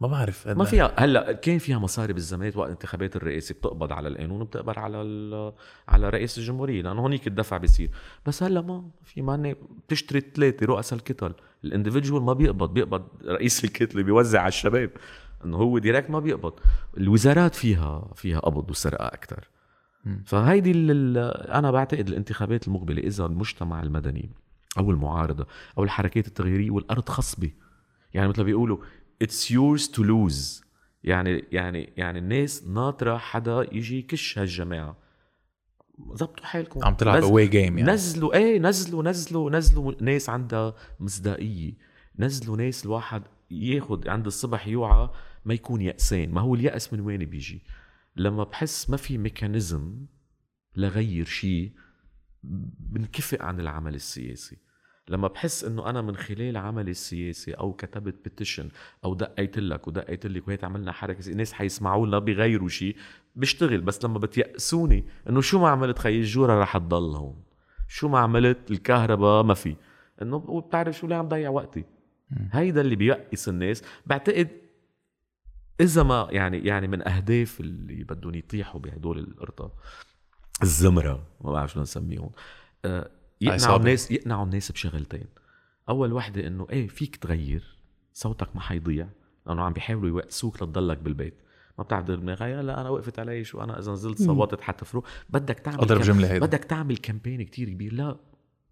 ما 0.00 0.08
بعرف. 0.08 0.48
ما 0.48 0.64
فيها. 0.64 0.94
هلأ 0.98 1.32
كان 1.32 1.58
فيها 1.58 1.78
مصاري 1.78 2.12
بالزمانات 2.12 2.56
وقت 2.56 2.70
انتخابات 2.70 3.16
الرئاسه 3.16 3.54
بتقبض 3.54 3.92
على 3.92 4.08
القانون 4.08 4.40
وبتقبض 4.40 4.78
على 4.78 5.02
ال- 5.02 5.52
على 5.88 6.10
رئيس 6.10 6.38
الجمهورية 6.38 6.82
لأنه 6.82 7.00
هونيك 7.00 7.26
الدفع 7.26 7.56
بيصير. 7.56 7.90
بس 8.26 8.42
هلأ 8.42 8.60
ما 8.60 8.90
في 9.04 9.22
ماني 9.22 9.56
بتشتري 9.88 10.20
ثلاثة 10.20 10.66
رؤساء 10.66 10.98
الكتل. 10.98 11.32
الاندفيدجوال 11.64 12.22
ما 12.22 12.32
بيقبض 12.32 12.72
بيقبض 12.74 13.08
رئيس 13.24 13.64
الكتله 13.64 14.02
بيوزع 14.02 14.40
على 14.40 14.48
الشباب. 14.48 14.90
إنه 15.46 15.56
هو 15.56 15.78
direct 15.78 16.10
ما 16.10 16.20
بيقبض. 16.20 16.52
الوزارات 16.96 17.54
فيها 17.54 18.12
فيها 18.14 18.38
قبض 18.38 18.70
وسرقة 18.70 19.06
أكثر 19.06 19.48
فهيدي 20.24 20.72
أنا 21.58 21.70
بعتقد 21.70 22.08
الانتخابات 22.08 22.68
المقبلة 22.68 23.02
إذا 23.02 23.26
المجتمع 23.26 23.82
المدني 23.82 24.30
أو 24.78 24.90
المعارضة 24.90 25.46
أو 25.78 25.84
الحركات 25.84 26.26
التغييرية 26.26 26.70
والأرض 26.70 27.08
خصبة. 27.08 27.50
يعني 28.14 28.28
مثل 28.28 28.38
ما 28.38 28.44
بيقولوا 28.44 28.78
it's 29.22 29.52
yours 29.52 29.90
to 29.92 30.02
lose 30.02 30.64
يعني 31.04 31.44
يعني 31.52 31.92
يعني 31.96 32.18
الناس 32.18 32.64
ناطرة 32.64 33.16
حدا 33.16 33.66
يجي 33.72 33.98
يكش 33.98 34.38
هالجماعة. 34.38 34.96
زبطوا 36.12 36.46
حالكم. 36.46 36.84
عم 36.84 36.94
تلعب 36.94 37.22
away 37.22 37.50
game 37.50 37.54
يعني. 37.54 37.82
نزلوا 37.82 38.34
إيه 38.34 38.58
نزلوا 38.58 39.02
نزلوا 39.02 39.50
نزلوا 39.50 39.94
ناس 40.00 40.28
عندها 40.30 40.74
مصداقية. 41.00 41.72
نزلوا 42.18 42.56
ناس 42.56 42.84
الواحد 42.84 43.22
ياخد 43.50 44.08
عند 44.08 44.26
الصبح 44.26 44.66
يوعى 44.66 45.10
ما 45.46 45.54
يكون 45.54 45.80
يأسان 45.80 46.30
ما 46.30 46.40
هو 46.40 46.54
اليأس 46.54 46.92
من 46.92 47.00
وين 47.00 47.24
بيجي؟ 47.24 47.62
لما 48.16 48.44
بحس 48.44 48.90
ما 48.90 48.96
في 48.96 49.18
mechanism 49.18 50.06
لغير 50.76 51.24
شيء 51.24 51.72
بنكفئ 52.80 53.42
عن 53.42 53.60
العمل 53.60 53.94
السياسي. 53.94 54.56
لما 55.08 55.28
بحس 55.28 55.64
إنه 55.64 55.90
أنا 55.90 56.02
من 56.02 56.16
خلال 56.16 56.56
عملي 56.56 56.90
السياسي 56.90 57.52
أو 57.52 57.72
كتبت 57.72 58.14
petition 58.24 58.68
أو 59.04 59.14
دقيت 59.14 59.58
لك 59.58 59.88
ودقيت 59.88 60.26
لك 60.26 60.48
وهيك 60.48 60.64
عملنا 60.64 60.92
حركة 60.92 61.30
الناس 61.30 61.52
حيسمعوا 61.52 62.06
لنا 62.06 62.18
بيغيروا 62.18 62.68
شيء 62.68 62.96
بشتغل. 63.34 63.80
بس 63.80 64.04
لما 64.04 64.18
بتيأسوني 64.18 65.04
إنه 65.28 65.40
شو 65.40 65.58
ما 65.58 65.68
عملت 65.68 65.98
خي 65.98 66.18
الجورة 66.18 66.60
رح 66.62 66.78
تضل 66.78 67.16
هون. 67.16 67.42
شو 67.88 68.08
ما 68.08 68.18
عملت 68.18 68.70
الكهرباء 68.70 69.42
ما 69.42 69.54
في. 69.54 69.76
إنه 70.22 70.60
بتعرف 70.60 70.98
شو 70.98 71.06
ليه 71.06 71.16
عم 71.16 71.28
ضيع 71.28 71.50
وقتي. 71.50 71.84
هيدا 72.52 72.80
اللي 72.80 72.96
بيأس 72.96 73.48
الناس. 73.48 73.82
بعتقد 74.06 74.48
إذا 75.80 76.02
ما 76.02 76.28
يعني 76.30 76.58
يعني 76.58 76.88
من 76.88 77.08
أهداف 77.08 77.60
اللي 77.60 78.04
بدهم 78.04 78.34
يطيحوا 78.34 78.80
بهدول 78.80 79.18
القرطة. 79.18 79.72
الزمرة 80.62 81.26
ما 81.40 81.52
بعرف 81.52 81.72
شو 81.72 81.80
نسميهم. 81.80 82.30
آه، 82.84 83.10
يقنعوا 83.40 83.54
عصابة. 83.54 83.76
الناس 83.76 84.10
يقنعوا 84.10 84.44
الناس 84.44 84.72
بشغلتين. 84.72 85.26
أول 85.88 86.12
وحدة 86.12 86.46
إنه 86.46 86.66
إيه 86.70 86.88
فيك 86.88 87.16
تغير 87.16 87.76
صوتك 88.12 88.56
ما 88.56 88.60
حيضيع 88.60 89.08
لأنه 89.46 89.62
عم 89.62 89.72
بيحاولوا 89.72 90.08
يوقسوك 90.08 90.62
لتضلك 90.62 90.98
بالبيت. 90.98 91.34
ما 91.78 91.84
بتعرف 91.84 92.04
دماغك 92.04 92.42
لا 92.42 92.80
أنا 92.80 92.88
وقفت 92.88 93.18
علي 93.18 93.44
شو 93.44 93.60
أنا 93.60 93.78
إذا 93.78 93.92
نزلت 93.92 94.22
صوتت 94.22 94.60
حتفرق 94.60 95.04
بدك 95.30 95.58
تعمل 95.58 95.80
أضرب 95.80 96.00
جملة 96.00 96.32
هيدا. 96.32 96.46
بدك 96.46 96.64
تعمل 96.64 96.96
كامبين 96.96 97.42
كتير 97.42 97.68
كبير. 97.68 97.92
لا 97.92 98.16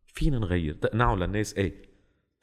فينا 0.07 0.39
نغير. 0.39 0.75
تقنعوا 0.75 1.17
للناس 1.17 1.55
إيه 1.55 1.94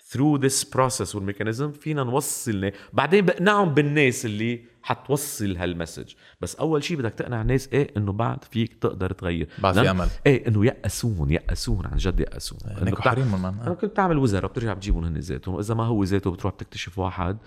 through 0.10 0.41
this 0.41 0.64
process 0.76 1.16
والميكانيزم 1.16 1.72
فينا 1.72 2.04
نوصل 2.04 2.72
بعدين 2.93 3.26
بقنعهم 3.26 3.74
بالناس 3.74 4.26
اللي 4.26 4.62
حتوصل 4.84 5.58
هالمسج 5.58 6.14
بس 6.41 6.56
أول 6.56 6.84
شيء 6.84 6.97
بدك 6.97 7.14
تقنع 7.14 7.41
الناس 7.41 7.70
إيه؟ 7.74 7.88
إنه 7.97 8.12
بعد 8.12 8.43
فيك 8.43 8.74
تقدر 8.74 9.12
تغير. 9.14 9.47
بعد 9.60 9.74
في 9.74 9.91
امل 9.91 10.08
إيه 10.26 10.47
إنه 10.47 10.66
يأسون 10.66 11.32
يأسون 11.32 11.86
عن 11.86 11.97
جد 11.97 12.20
يأسون. 12.20 12.60
بتاع- 12.82 13.12
حريم 13.12 13.45
أنا 13.45 13.74
كنت 13.74 13.86
بتعمل 13.91 14.18
وزراء 14.18 14.52
بترجع 14.52 14.74
بتجيبهم 14.74 15.04
هن 15.04 15.18
ذاتهم. 15.18 15.56
واذا 15.56 15.74
ما 15.76 15.84
هو 15.84 16.04
ذاته 16.04 16.32
بتروح 16.32 16.54
بتكتشف 16.54 16.99
واحد 16.99 17.38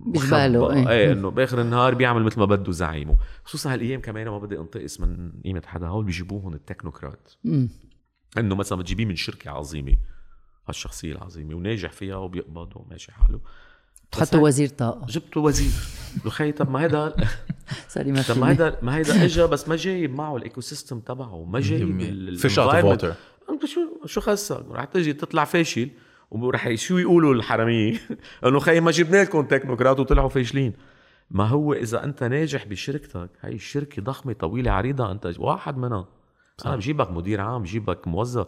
بجباله، 0.00 0.64
مخبى. 0.64 0.78
إيه. 0.80 0.88
إيه 0.88 1.12
إنه 1.12 1.30
بآخر 1.30 1.60
النهار 1.60 1.94
بيعمل 1.94 2.22
مثل 2.22 2.38
ما 2.40 2.44
بده 2.46 2.72
زعيمه. 2.72 3.16
خصوصا 3.44 3.72
هالأيام 3.74 4.00
كمان 4.00 4.28
ما 4.28 4.38
بدي 4.38 4.58
أنتقص 4.58 5.00
من 5.00 5.32
قيمة 5.44 5.62
حدا 5.66 5.86
هول 5.86 6.04
بيجيبوهم 6.04 6.54
التكنوكرات 6.54 7.32
مم. 7.44 7.68
إنه 8.38 8.54
مثلا 8.54 8.78
بتجيبيه 8.78 9.04
من 9.04 9.16
شركة 9.16 9.50
عظيمة. 9.50 9.96
هالشخصية 10.68 11.12
العظيمة 11.12 11.54
وناجح 11.54 11.92
فيها 11.92 12.16
وبيقبض 12.16 12.72
وماشي 12.76 13.12
حاله. 13.12 13.40
تحطوا 14.12 14.40
وزير 14.40 14.68
طاقة. 14.68 15.06
جبته 15.06 15.40
وزير. 15.40 15.72
بخي 16.24 16.52
طب 16.52 16.70
ما 16.70 16.80
هيدا 16.82 17.14
sorry 17.88 18.12
ما 18.12 18.22
طب 18.22 18.38
ما 18.38 18.50
هيدا 18.50 18.78
ما 18.82 18.96
هيدا 18.96 19.24
اجى 19.24 19.42
بس 19.46 19.68
ما 19.68 19.76
جايب 19.76 20.14
معه 20.14 20.36
ال 20.36 20.60
ecosystem 20.60 21.00
تبعه 21.00 21.44
ما 21.44 21.60
جايب 21.60 22.36
fish 22.36 22.58
out. 22.58 22.84
water 22.84 23.14
انت 23.50 23.64
شو 23.66 23.80
شو 24.06 24.20
خسك 24.20 24.64
رح 24.70 24.84
تجي 24.84 25.12
تطلع 25.12 25.44
فاشل 25.44 25.90
ورح 26.30 26.74
شو 26.74 26.98
يقولوا 26.98 27.34
الحرامية؟ 27.34 28.00
إنه 28.46 28.58
خي 28.58 28.80
ما 28.80 28.90
جبنا 28.90 29.22
لكم 29.22 29.42
تكنوقراط 29.46 30.00
وطلعوا 30.00 30.28
فاشلين. 30.28 30.72
ما 31.30 31.44
هو 31.44 31.72
إذا 31.72 32.04
أنت 32.04 32.24
ناجح 32.24 32.66
بشركتك 32.66 33.30
هاي 33.40 33.54
الشركة 33.54 34.02
ضخمة 34.02 34.32
طويلة 34.32 34.70
عريضة 34.70 35.10
أنت 35.12 35.34
واحد 35.38 35.76
منها. 35.76 36.08
صح. 36.58 36.66
أنا 36.66 36.76
بجيبك 36.76 37.10
مدير 37.10 37.40
عام 37.40 37.62
بجيبك 37.62 38.08
موظف 38.08 38.46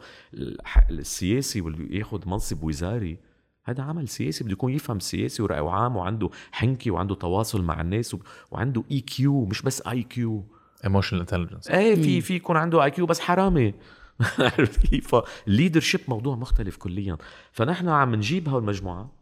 السياسي 0.91 1.61
واللي 1.61 1.99
ياخذ 1.99 2.29
منصب 2.29 2.63
وزاري. 2.63 3.19
هذا 3.65 3.83
عمل 3.83 4.09
سياسي 4.09 4.45
بده 4.45 4.53
يكون 4.53 4.73
يفهم 4.73 5.01
سياسي 5.01 5.43
ورأي 5.43 5.59
عام 5.69 5.97
وعنده 5.97 6.31
حنكة 6.53 6.91
وعنده 6.91 7.15
تواصل 7.15 7.63
مع 7.65 7.81
الناس 7.81 8.15
و- 8.15 8.19
وعنده 8.51 8.85
EQ 8.91 9.45
مش 9.45 9.63
بس 9.63 9.83
IQ 9.87 10.45
emotional 10.85 11.21
intelligence 11.21 11.69
إيه 11.71 11.95
في 11.95 12.21
في 12.21 12.35
يكون 12.35 12.57
عنده 12.57 12.85
IQ 12.85 13.07
بس 13.07 13.21
حرامي. 13.21 13.75
عرفت 14.39 14.87
كيف؟ 14.87 15.15
ال 15.49 15.54
leadership 15.54 16.01
موضوع 16.09 16.37
مختلف 16.37 16.77
كليا. 16.77 17.17
فنحن 17.53 17.89
عم 17.89 18.15
نجيب 18.15 18.49
هول 18.49 18.61
المجموعة. 18.63 19.13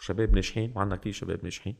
شباب 0.00 0.34
ناجحين 0.34 0.72
وعندنا 0.76 0.96
كثير 0.96 1.12
شباب 1.12 1.40
ناجحين. 1.42 1.76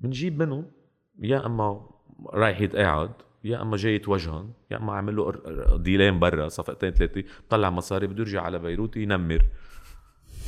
بنجيب 0.00 0.42
منهم 0.42 0.70
يا 1.18 1.46
إما 1.46 1.90
رايح 2.26 2.60
يتقاعد 2.60 3.10
يا 3.44 3.62
أما 3.62 3.76
جاي 3.76 3.94
يتوجهن 3.94 4.50
يا 4.70 4.76
أما 4.76 4.92
عامل 4.92 5.16
له 5.16 5.32
ديلين 5.76 6.18
برا 6.18 6.48
صفقتين 6.48 6.90
ثلاثة 6.90 7.24
بطلع 7.48 7.70
مصاري 7.70 8.06
بده 8.06 8.20
يرجع 8.20 8.42
على 8.42 8.58
بيروت 8.58 8.96
ينمر. 8.96 9.42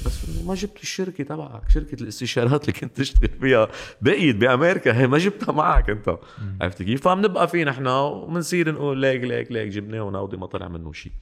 بس 0.07 0.28
إنه 0.28 0.49
ما 0.49 0.55
جبت 0.55 0.82
الشركة 0.82 1.24
تبعك 1.24 1.70
شركة 1.70 2.03
الاستشارات 2.03 2.68
اللي 2.68 2.80
كنت 2.80 2.97
تشتغل 2.97 3.38
فيها. 3.40 3.68
بقيت 4.01 4.36
بأمريكا 4.36 4.99
هي 4.99 5.07
ما 5.07 5.18
جبتها 5.18 5.53
معك 5.53 5.90
أنت. 5.90 6.18
عرفت 6.61 6.82
كيف؟ 6.82 7.09
فبنبقى 7.09 7.49
في 7.49 7.64
نحن 7.64 7.86
وبنصير 7.86 8.72
نقول 8.72 8.99
ليك 8.99 9.22
ليك 9.22 9.53
ليك 9.53 9.68
جبناه 9.68 10.03
وناودي 10.03 10.36
ما 10.36 10.47
طلع 10.47 10.68
منه 10.68 10.93
شيء. 10.93 11.12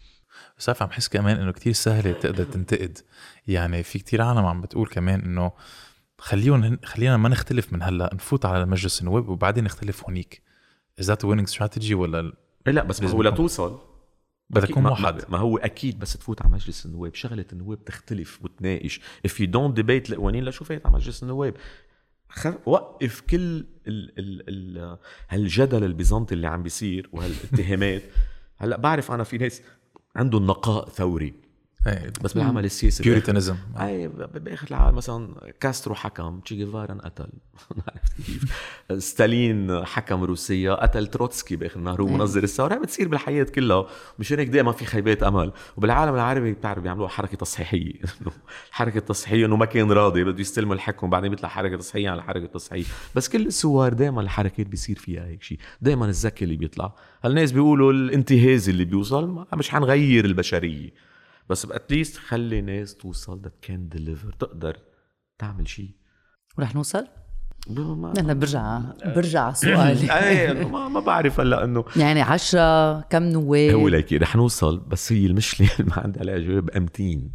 بس 0.58 0.68
عارف 0.68 0.82
عم 0.82 0.90
حس 0.90 1.08
كمان 1.08 1.36
إنه 1.36 1.52
كتير 1.52 1.72
سهلة 1.72 2.12
تقدر 2.12 2.44
تنتقد. 2.44 2.98
يعني 3.46 3.82
في 3.82 3.98
كتير 3.98 4.22
عالم 4.22 4.46
عم 4.46 4.60
بتقول 4.60 4.86
كمان 4.88 5.20
إنه 5.20 5.52
خليهم 6.18 6.78
خلينا 6.84 7.16
ما 7.16 7.28
نختلف 7.28 7.72
من 7.72 7.82
هلأ 7.82 8.10
نفوت 8.14 8.46
على 8.46 8.66
مجلس 8.66 9.00
النواب 9.00 9.28
وبعدين 9.28 9.64
نختلف 9.64 10.04
هونيك. 10.04 10.49
is 11.00 11.06
that 11.06 11.24
winning 11.24 11.46
strategy 11.46 11.94
ولا 11.94 12.32
إيه 12.66 12.72
لا 12.72 12.84
بس 12.84 13.02
هو 13.02 13.22
لتوصل 13.22 13.90
أكيد 14.56 14.70
تكون 14.70 14.82
موحد. 14.82 15.22
ما, 15.28 15.38
هو 15.38 15.58
أكيد 15.58 15.98
بس 15.98 16.12
تفوت 16.12 16.42
على 16.42 16.52
مجلس 16.52 16.86
النواب. 16.86 17.14
شغلة 17.14 17.44
النواب 17.52 17.84
تختلف 17.84 18.44
وتناقش. 18.44 19.00
If 19.28 19.30
you 19.30 19.46
don't 19.46 19.80
debate 19.80 20.10
القوانين 20.10 20.44
لشو 20.44 20.64
فايت 20.64 20.86
على 20.86 20.94
مجلس 20.94 21.22
النواب. 21.22 21.54
وقف 22.66 23.20
كل 23.20 23.36
ال... 23.36 23.66
ال... 23.86 24.48
ال... 24.48 24.98
هالجدل 25.28 25.84
البيزنطي 25.84 26.34
اللي 26.34 26.46
عم 26.46 26.62
بيصير 26.62 27.08
وهالاتهامات. 27.12 28.02
هلأ 28.60 28.76
بعرف 28.76 29.12
أنا 29.12 29.24
في 29.24 29.38
ناس 29.38 29.62
عندهم 30.16 30.46
نقاء 30.46 30.88
ثوري. 30.88 31.34
إيه. 31.86 32.12
بس 32.22 32.32
بالعمل 32.32 32.64
السياسي 32.64 33.02
puritanism 33.02 33.56
اي 33.80 34.08
بآخر 34.08 34.66
العالم 34.70 34.96
مثلا 34.96 35.52
كاسترو 35.60 35.94
حكم 35.94 36.40
تشي 36.40 36.56
جيفارا 36.56 36.92
انقتل؟ 36.92 37.28
ستالين 38.98 39.84
حكم 39.84 40.24
روسيا 40.24 40.74
قتل 40.74 41.06
تروتسكي 41.06 41.56
بآخر 41.56 41.78
النهار 41.78 42.02
هو 42.02 42.06
منظر 42.06 42.42
الثورة. 42.42 42.74
بتصير 42.74 43.08
بالحياة 43.08 43.44
كلها. 43.44 43.86
مشان 44.18 44.38
هيك 44.38 44.48
دائما 44.48 44.72
في 44.72 44.84
خيبات 44.84 45.22
أمل. 45.22 45.52
وبالعالم 45.76 46.14
العربي 46.14 46.52
بتعرف 46.52 46.82
بيعملوها 46.82 47.08
حركة 47.08 47.36
تصحيحية. 47.36 47.92
إنه 48.20 48.32
الحركه 48.68 48.98
التصحيحيه 48.98 49.46
إنه 49.46 49.56
ما 49.56 49.64
كان 49.66 49.92
راضي 49.92 50.24
بده 50.24 50.40
يستلم 50.40 50.72
الحكم 50.72 51.10
بعدين 51.10 51.30
بيطلع 51.30 51.48
حركة 51.48 51.76
تصحيحية 51.76 52.10
على 52.10 52.22
حركة 52.22 52.46
تصحيحية. 52.46 52.92
بس 53.14 53.28
كل 53.28 53.46
الثورات 53.46 53.92
دائما 53.92 54.20
الحركات 54.20 54.66
بيصير 54.66 54.98
فيها 54.98 55.26
هيك 55.26 55.42
شيء 55.42 55.58
دائما 55.80 56.06
الذكي 56.06 56.44
اللي 56.44 56.56
بيطلع. 56.56 56.94
هالناس 57.24 57.52
بيقولوا 57.52 57.92
الانتهازي 57.92 58.72
اللي 58.72 58.84
بيوصل 58.84 59.46
مش 59.54 59.70
حنغير 59.70 60.24
البشرية. 60.24 61.09
بس 61.50 61.64
اتليست 61.64 62.16
خلي 62.16 62.60
ناس 62.60 62.94
توصل 62.94 63.40
that 63.42 63.68
can 63.68 63.96
deliver. 63.98 64.36
تقدر 64.38 64.76
تعمل 65.38 65.68
شيء. 65.68 65.90
ورح 66.58 66.74
نوصل؟ 66.74 67.06
نحن 68.16 68.38
برجع 68.38 68.80
برجع 69.04 69.40
على 69.42 69.54
سؤالي. 69.54 70.12
إيه 70.18 70.50
إنه 70.50 70.68
ما, 70.68 70.88
ما 70.88 71.00
بعرف 71.00 71.40
هلا 71.40 71.64
انه 71.64 71.84
يعني 71.96 72.22
عشرة 72.22 73.00
كم 73.00 73.22
نواب 73.22 73.74
هو 73.74 73.88
ليكي 73.88 74.16
رح 74.16 74.36
نوصل 74.36 74.78
بس 74.78 75.12
هي 75.12 75.26
المشكلة 75.26 75.70
ما 75.88 75.94
عندي 75.98 76.20
عليها 76.20 76.38
جواب 76.38 76.70
امتين 76.70 77.32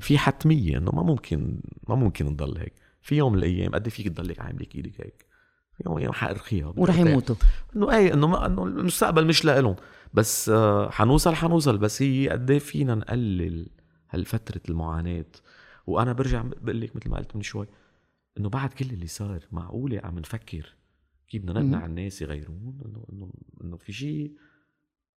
في 0.00 0.18
حتميه 0.18 0.78
إنه 0.78 0.90
ما 0.92 1.02
ممكن 1.02 1.60
ما 1.88 1.94
ممكن 1.94 2.26
نضل 2.26 2.58
هيك. 2.58 2.72
في 3.02 3.16
يوم 3.16 3.32
من 3.32 3.38
الأيام 3.38 3.74
قد 3.74 3.86
إيه 3.86 3.90
فيك 3.94 4.08
تضلك 4.08 4.40
عاملك 4.40 4.74
إيدك 4.74 5.00
هيك؟ 5.00 5.26
في 5.76 5.82
يوم 5.86 5.94
من 5.94 5.98
الأيام 5.98 6.12
حارخيها 6.12 6.72
ورح 6.76 6.98
يموتوا. 6.98 7.36
إنه 7.76 7.90
إيه 7.96 8.14
إنه 8.14 8.26
ما 8.26 8.46
إنه 8.46 8.64
المستقبل 8.64 9.26
مش 9.26 9.44
لإلهم. 9.44 9.76
بس 10.14 10.48
آه، 10.48 10.90
حنوصل 10.90 11.34
حنوصل. 11.34 11.78
بس 11.78 12.02
هي 12.02 12.28
قد 12.28 12.50
إيه 12.50 12.58
فينا 12.58 12.94
نقلل 12.94 13.68
هالفترة 14.10 14.60
المعاناة. 14.68 15.26
وأنا 15.86 16.12
برجع 16.12 16.42
بقول 16.42 16.80
لك 16.80 16.96
مثل 16.96 17.10
ما 17.10 17.16
قلت 17.16 17.36
من 17.36 17.42
شوي 17.42 17.66
إنه 18.38 18.48
بعد 18.48 18.72
كل 18.72 18.90
اللي 18.90 19.06
صار 19.06 19.46
معقولة 19.52 20.00
عم 20.04 20.18
نفكر 20.18 20.74
كيف 21.28 21.42
بدنا 21.42 21.60
نقنع 21.60 21.86
الناس 21.86 22.22
يغيرون. 22.22 22.80
إنه 22.86 23.06
إنه 23.12 23.32
إنه 23.64 23.76
في 23.76 23.92
شيء 23.92 24.36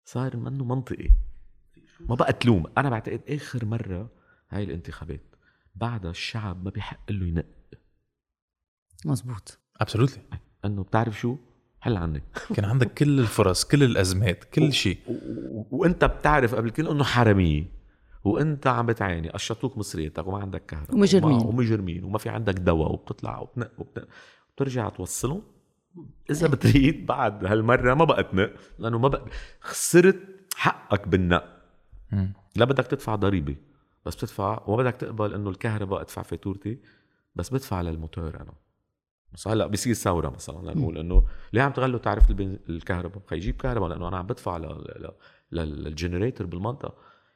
صار 0.05 0.37
منه 0.37 0.65
منطقي. 0.65 1.09
ما 1.99 2.15
بقى 2.15 2.33
تلوم. 2.33 2.63
أنا 2.77 2.89
بعتقد 2.89 3.21
آخر 3.29 3.65
مرة 3.65 4.11
هاي 4.49 4.63
الانتخابات 4.63 5.35
بعدها 5.75 6.11
الشعب 6.11 6.63
ما 6.65 6.69
بيحق 6.69 7.11
له 7.11 7.25
ينق. 7.25 7.45
مزبوط. 9.05 9.59
ابسولوتلي 9.77 10.23
إنه 10.65 10.83
بتعرف 10.83 11.19
شو؟ 11.19 11.37
حل 11.85 11.97
عنك. 11.97 12.23
كان 12.55 12.65
عندك 12.65 12.93
كل 12.93 13.19
الفرص 13.19 13.63
كل 13.65 13.83
الأزمات 13.83 14.43
كل 14.43 14.73
شيء. 14.73 14.97
وأنت 15.71 16.05
بتعرف 16.05 16.55
قبل 16.55 16.69
كل 16.69 16.87
إنه 16.87 17.03
حرامية 17.03 17.65
وأنت 18.23 18.67
عم 18.67 18.85
بتعاني. 18.85 19.29
قشطوك 19.29 19.77
مصريتك 19.77 20.27
وما 20.27 20.37
عندك 20.37 20.65
كهرباء 20.65 20.95
ومجرمين. 20.95 21.35
وما- 21.37 21.45
ومجرمين. 21.47 22.03
وما 22.03 22.17
في 22.17 22.29
عندك 22.29 22.53
دواء 22.53 22.91
وبتطلع 22.93 23.39
وبتنق 23.39 23.71
وبتنق. 23.77 24.07
بترجع 24.55 24.89
توصلهم؟ 24.89 25.41
إذا 26.29 26.47
بتريد 26.47 27.05
بعد 27.05 27.45
هالمرة 27.45 27.93
ما 27.93 28.05
بقى 28.05 28.23
تنق 28.23 28.51
لأنه 28.79 28.99
ما 28.99 29.07
بقى 29.07 29.25
خسرت 29.61 30.19
حقك 30.55 31.07
بالنق. 31.07 31.43
لا 32.55 32.65
بدك 32.65 32.87
تدفع 32.87 33.15
ضريبة 33.15 33.55
بس 34.05 34.15
بتدفع 34.15 34.63
وما 34.67 34.83
بدك 34.83 34.95
تقبل 34.95 35.33
إنه 35.33 35.49
الكهرباء 35.49 36.01
ادفع 36.01 36.21
فاتورتي 36.21 36.77
بس 37.35 37.49
بدفع 37.53 37.81
للموتور 37.81 38.35
أنا. 38.35 38.53
بس 39.35 39.47
هلأ 39.47 39.67
بصير 39.67 39.93
ثوره 39.93 40.29
مثلا 40.29 40.71
لنقول 40.71 40.97
انه 40.97 41.23
ليه 41.53 41.61
عم 41.61 41.71
تغلوا 41.71 41.99
البنز... 42.29 42.57
الكهرباء؟ 42.69 43.21
خيجيب 43.29 43.55
كهرباء 43.55 43.89
لأنه 43.89 44.07
أنا 44.07 44.17
عم 44.17 44.27
بدفع 44.27 44.57
ل... 44.57 44.61
ل... 44.61 45.11
ل... 45.51 45.83
لل 45.83 45.95
generator 45.95 46.47
بالمنطقة. 46.47 46.93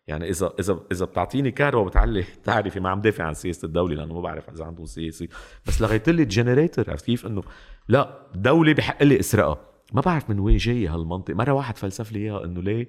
يعني 0.07 0.29
اذا 0.29 0.53
اذا 0.59 0.79
إذا 0.91 1.05
بتعطيني 1.05 1.51
كهرباء 1.51 1.81
وبتعلي 1.81 2.23
تعرفي 2.43 2.79
ما 2.79 2.89
عم 2.89 3.01
دافع 3.01 3.23
عن 3.23 3.33
سياسة 3.33 3.65
الدولة 3.65 3.95
لأنه 3.95 4.13
ما 4.13 4.21
بعرف 4.21 4.49
إذا 4.49 4.65
عندهم 4.65 4.85
سياسي 4.85 5.29
بس 5.67 5.81
لغيت 5.81 6.09
لي 6.09 6.23
ال 6.23 6.30
generator 6.30 6.89
عرفت 6.89 7.05
كيف؟ 7.05 7.25
إنه 7.25 7.43
لأ 7.87 8.27
الدولة 8.35 8.73
بحق 8.73 9.03
لي 9.03 9.19
إسرقها. 9.19 9.57
ما 9.93 10.01
بعرف 10.01 10.29
من 10.29 10.39
وين 10.39 10.57
جاي 10.57 10.87
هالمنطق 10.87 11.33
مرة 11.33 11.51
واحد 11.51 11.77
فلسف 11.77 12.11
لي 12.11 12.19
إياها 12.19 12.45
إنه 12.45 12.61
ليه 12.61 12.87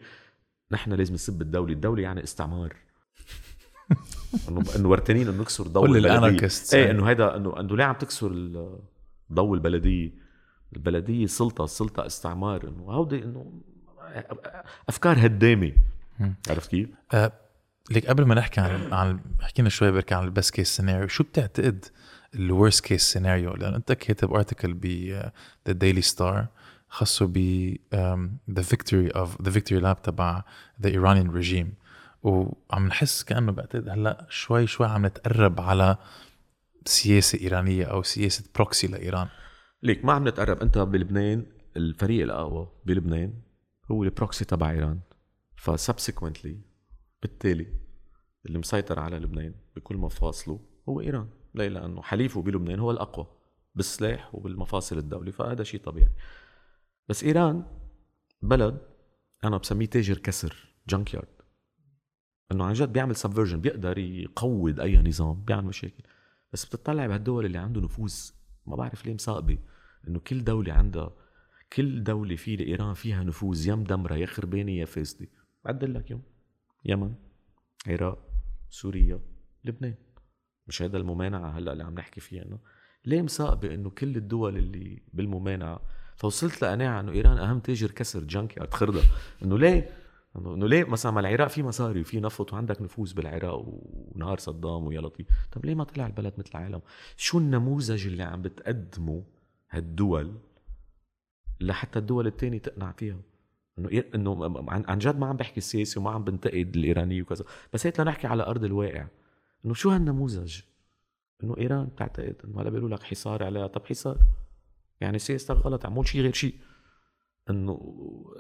نحن 0.73 0.93
لازم 0.93 1.15
نسب 1.15 1.43
الدولة؟ 1.43 1.73
الدولة 1.73 2.03
يعني 2.03 2.23
استعمار. 2.23 2.77
انه 4.49 4.63
إنه 4.77 4.89
ورتانين 4.89 5.29
إنه 5.29 5.41
نكسر 5.41 5.67
ضوء 5.67 5.87
كل 5.87 5.97
البلديه 5.97 6.19
ال 6.19 6.24
anarchists 6.24 6.75
إيه 6.75 6.91
إنه 6.91 7.05
هيدا 7.09 7.37
انه 7.37 7.61
إنه 7.61 7.77
ليه 7.77 7.85
عم 7.85 7.95
تكسر 7.95 8.31
ضوء 9.33 9.55
البلدية. 9.55 10.11
البلدية 10.77 11.27
سلطة 11.27 11.65
السلطه 11.65 12.07
استعمار. 12.07 12.69
إنه 12.69 12.83
هودي 12.83 13.25
إنه 13.25 13.53
أفكار 14.89 15.27
هدامة. 15.27 15.73
عرفت 16.49 16.71
كيف؟ 16.71 16.89
آه، 17.15 17.33
ليك 17.91 18.07
قبل 18.07 18.25
ما 18.25 18.35
نحكي 18.35 18.61
عن 18.61 18.93
عن 18.93 19.21
حكينا 19.41 19.69
شوي 19.69 19.91
بركي 19.91 20.15
عن 20.15 20.25
ال 20.25 20.31
best 20.31 20.55
case 20.55 20.77
scenario 20.77 21.09
شو 21.09 21.25
بتعتقد 21.25 21.85
ال 22.35 22.43
worst 22.43 22.85
case 22.85 23.03
scenario 23.03 23.55
لأن 23.55 23.75
أنت 23.75 23.93
كاتب 23.93 24.33
article 24.35 24.73
ب 24.73 24.87
The 25.67 25.73
Daily 25.73 26.03
Star 26.03 26.47
خاصه 26.89 27.27
ب 27.27 27.39
the 28.51 28.63
victory 28.63 29.09
of 29.09 29.43
the 29.43 29.51
victory 29.51 29.81
lap 29.81 30.03
تبع 30.03 30.43
the 30.83 30.89
Iranian 30.89 31.31
regime 31.31 31.75
وعم 32.23 32.87
نحس 32.87 33.23
كأنه 33.23 33.53
بعتقد 33.53 33.89
هلأ 33.89 34.27
شوي 34.29 34.67
شوي 34.67 34.87
عم 34.87 35.07
نتقرب 35.07 35.61
على 35.61 35.97
سياسة 36.91 37.39
إيرانية 37.41 37.85
أو 37.85 38.03
سياسة 38.03 38.45
proxy 38.55 38.87
لإيران. 38.87 39.29
ليك 39.83 40.05
ما 40.05 40.13
عم 40.13 40.29
نتقرب 40.29 40.63
أنت 40.63 40.79
بلبنان 40.79 41.47
الفريق 41.77 42.23
الأقوى 42.23 42.73
بلبنان 42.85 43.35
هو 43.91 44.05
ال 44.05 44.12
proxy 44.12 44.45
تبع 44.45 44.71
إيران. 44.71 45.01
ف 45.57 45.65
subsequently 45.65 46.61
بالتالي 47.23 47.67
اللي 48.47 48.59
مسيطر 48.59 48.99
على 48.99 49.19
لبنان 49.19 49.55
بكل 49.77 49.97
مفاصله 49.97 50.61
هو 50.89 51.01
إيران. 51.01 51.29
ليه؟ 51.55 51.69
لأنه 51.69 52.03
حليفه 52.03 52.43
بلبنان 52.43 52.81
هو 52.81 52.91
الأقوى 52.91 53.27
بالسلاح 53.75 54.35
وبالمفاصل 54.35 54.99
الدولي 54.99 55.33
فهذا 55.33 55.65
شيء 55.65 55.81
طبيعي. 55.81 56.11
بس 57.09 57.25
إيران 57.25 57.65
بلد 58.43 58.81
أنا 59.45 59.57
بسميه 59.57 59.87
تاجر 59.87 60.19
كسر 60.19 60.75
جانك 60.89 61.15
يارد 61.15 61.29
إنه 62.53 62.65
عن 62.65 62.73
جد 62.73 62.93
بيعمل 62.93 63.17
سبفرجن 63.17 63.61
بيقدر 63.61 63.99
يقود 63.99 64.81
أي 64.81 64.97
نظام 64.97 65.45
بيعمل 65.45 65.67
مشاكل. 65.67 66.05
بس 66.53 66.65
بتطلع 66.65 67.07
بهالدول 67.07 67.47
اللي 67.47 67.59
عنده 67.59 67.81
نفوذ 67.81 68.31
ما 68.67 68.77
بعرف 68.77 69.07
ليه 69.07 69.15
مساقبه 69.15 69.59
إنه 70.09 70.19
كل 70.19 70.45
دولة 70.45 70.73
عندها 70.73 71.13
كل 71.73 72.03
دولة 72.03 72.37
في 72.37 72.57
لإيران 72.57 72.95
فيها 72.95 73.25
نفوذ 73.25 73.69
يا 73.69 73.75
مدمرة 73.75 74.15
يا 74.15 74.27
خربانة 74.27 74.73
يا 74.73 74.85
فاسدة. 74.85 75.29
بعدل 75.65 75.95
لك 75.95 76.11
يوم. 76.11 76.23
يمن 76.85 77.15
عراق 77.87 78.19
سوريا 78.71 79.21
لبنان. 79.65 79.95
مش 80.67 80.83
هذا 80.83 80.97
الممانعة 80.97 81.51
هلأ 81.51 81.73
اللي 81.73 81.85
عم 81.85 81.95
نحكي 81.95 82.21
فيها 82.21 82.43
إنه. 82.43 82.59
ليه 83.05 83.23
مساقبة 83.23 83.75
إنه 83.75 83.91
كل 83.91 84.17
الدول 84.17 84.57
اللي 84.57 85.03
بالممانعة. 85.13 85.81
فوصلت 86.17 86.63
لقناعة 86.63 87.01
إنه 87.01 87.13
إيران 87.13 87.39
أهم 87.39 87.61
تاجر 87.61 87.91
كسر 87.91 88.25
جانك 88.25 88.57
يارد 88.57 88.75
خردة. 88.75 89.01
إنه 89.43 89.59
ليه؟ 89.59 89.91
انه 90.37 90.69
ليه 90.69 90.85
مثلا 90.85 91.13
ما 91.13 91.21
العراق 91.21 91.49
في 91.49 91.63
مصاري 91.63 92.01
وفي 92.01 92.21
نفط 92.21 92.53
وعندك 92.53 92.83
نفوذ 92.83 93.15
بالعراق 93.15 93.65
ونهار 93.67 94.39
صدام 94.39 94.87
ويا 94.87 95.01
لطيف 95.01 95.27
طب 95.53 95.65
ليه 95.65 95.75
ما 95.75 95.85
طلع 95.85 96.07
البلد 96.07 96.35
مثل 96.39 96.51
العالم؟ 96.55 96.81
شو 97.17 97.39
النموذج 97.39 98.07
اللي 98.07 98.23
عم 98.23 98.43
بتقدمه 98.43 99.25
هالدول 99.71 100.35
لحتى 101.61 101.99
الدول 101.99 102.27
التانية 102.27 102.59
تقنع 102.59 102.93
فيها؟ 102.93 103.21
إنه 103.79 104.05
إنه 104.15 104.65
عن 104.69 104.99
جد 104.99 105.19
ما 105.19 105.27
عم 105.27 105.37
بحكي 105.37 105.61
سياسي 105.61 105.99
وما 105.99 106.11
عم 106.11 106.25
بنتقد 106.25 106.77
الايراني 106.77 107.23
وكذا 107.23 107.45
بس 107.73 107.87
هيك 107.87 108.01
لنحكي 108.01 108.27
على 108.27 108.43
أرض 108.43 108.65
الواقع. 108.65 109.07
إنه 109.65 109.75
شو 109.75 109.91
هالنموذج؟ 109.91 110.61
إنه 111.45 111.57
إيران 111.59 111.87
بتعتقد 111.87 112.37
إنه 112.45 112.61
هلا 112.61 112.71
بيقولوا 112.71 112.97
لك 112.97 113.03
حصار 113.03 113.43
عليها؟ 113.43 113.67
طب 113.67 113.87
حصار 113.87 114.19
يعني 115.01 115.19
سياستك 115.19 115.57
غلط 115.57 115.85
اعمل 115.85 116.09
شيء 116.09 116.21
غير 116.21 116.33
شيء 116.33 116.55
إنه 117.51 117.81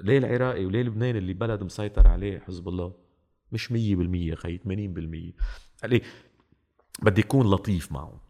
ليه 0.03 0.19
العراقي 0.19 0.65
وليه 0.65 0.83
لبنان 0.83 1.17
اللي 1.17 1.33
بلد 1.33 1.63
مسيطر 1.63 2.09
عليه 2.09 2.39
حزب 2.39 2.69
الله؟ 2.69 2.95
مش 3.53 3.73
100% 3.73 4.35
خي 4.35 4.59
80% 4.59 5.85
عليه 5.85 6.03
بدي 7.03 7.21
يكون 7.21 7.51
لطيف 7.51 7.93
معه 7.93 8.21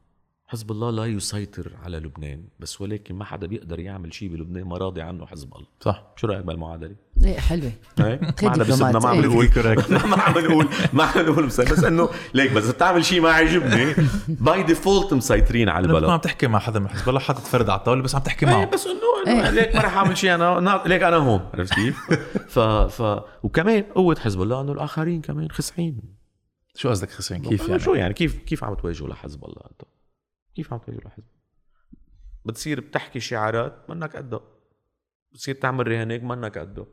حزب 0.50 0.70
الله 0.70 0.90
لا 0.90 1.06
يسيطر 1.06 1.72
على 1.84 1.98
لبنان 1.98 2.44
بس 2.60 2.80
ولكن 2.80 3.14
ما 3.14 3.24
حدا 3.24 3.46
بيقدر 3.46 3.80
يعمل 3.80 4.14
شيء 4.14 4.28
بلبنان 4.28 4.64
ما 4.64 4.76
راضي 4.76 5.02
عنه 5.02 5.26
حزب 5.26 5.54
الله. 5.54 5.66
صح. 5.80 6.02
شو 6.16 6.26
رأيك 6.26 6.44
بالمعادلة؟ 6.44 6.94
إيه 7.24 7.38
حلوة. 7.38 7.72
هي؟ 7.98 8.18
ما 8.42 8.50
حدا 8.50 8.64
بيسبنا 8.64 8.98
ما 9.04 9.08
عم 9.08 9.18
إيه. 9.18 9.26
نقول 9.26 9.48
ما 10.10 10.16
عم 10.22 10.38
نقول 10.38 10.68
ما 10.92 11.04
عم 11.04 11.20
نقول 11.20 11.46
بس 11.46 11.60
إنه 11.60 12.08
ليك 12.34 12.52
بس 12.52 12.68
بتعمل 12.68 13.04
شيء 13.04 13.20
ما 13.20 13.30
عجبني. 13.30 13.94
by 14.28 14.62
default 14.62 15.14
مسيطرين 15.14 15.68
على 15.68 15.86
لما 15.86 15.98
تكون 15.98 16.10
عم 16.10 16.14
البلد 16.14 16.24
تحكي 16.24 16.46
مع 16.46 16.58
حدا 16.58 16.80
من 16.80 16.88
حزب 16.88 17.08
الله 17.08 17.20
حاطط 17.20 17.40
فرد 17.40 17.70
على 17.70 17.78
الطاولة 17.78 18.02
بس 18.02 18.14
عم 18.14 18.22
تحكي 18.22 18.46
إيه 18.46 18.52
معه 18.52 18.70
بس 18.70 18.86
إنه 18.86 19.40
إنه 19.40 19.50
ليك 19.50 19.76
ما 19.76 19.82
رح 19.82 19.96
أعمل 19.96 20.16
شيء 20.16 20.34
أنا 20.34 20.82
ليك 20.86 21.02
أنا 21.02 21.16
هون 21.16 21.40
عرفت 21.54 21.74
كيف؟ 21.74 21.96
ف 22.48 22.58
ف 22.58 23.22
وكمان 23.42 23.82
قوة 23.82 24.16
حزب 24.20 24.42
الله 24.42 24.60
إنه 24.60 24.72
الآخرين 24.72 25.20
كمان 25.20 25.50
خسعين 25.50 26.00
شو 26.74 26.90
قصدك 26.90 27.10
خسرين؟ 27.10 27.42
كيف 27.42 27.68
يعني 27.68 27.80
شو 27.80 27.94
يعني؟ 27.94 28.14
كيف 28.14 28.38
كيف 28.38 28.64
عم 28.64 28.74
تواجهوا 28.74 29.08
لحزب 29.08 29.44
الله 29.44 29.62
انت؟ 29.70 29.99
كيف 30.54 30.72
عم 30.72 30.78
تواجهوا 30.78 31.04
لحزب 31.04 31.24
بتصير 32.44 32.80
بتحكي 32.80 33.20
شعارات 33.20 33.90
منك 33.90 34.16
قدها 34.16 34.40
بتصير 35.32 35.54
تعمل 35.54 35.88
رهانات 35.88 36.22
منك 36.22 36.58
قدها 36.58 36.86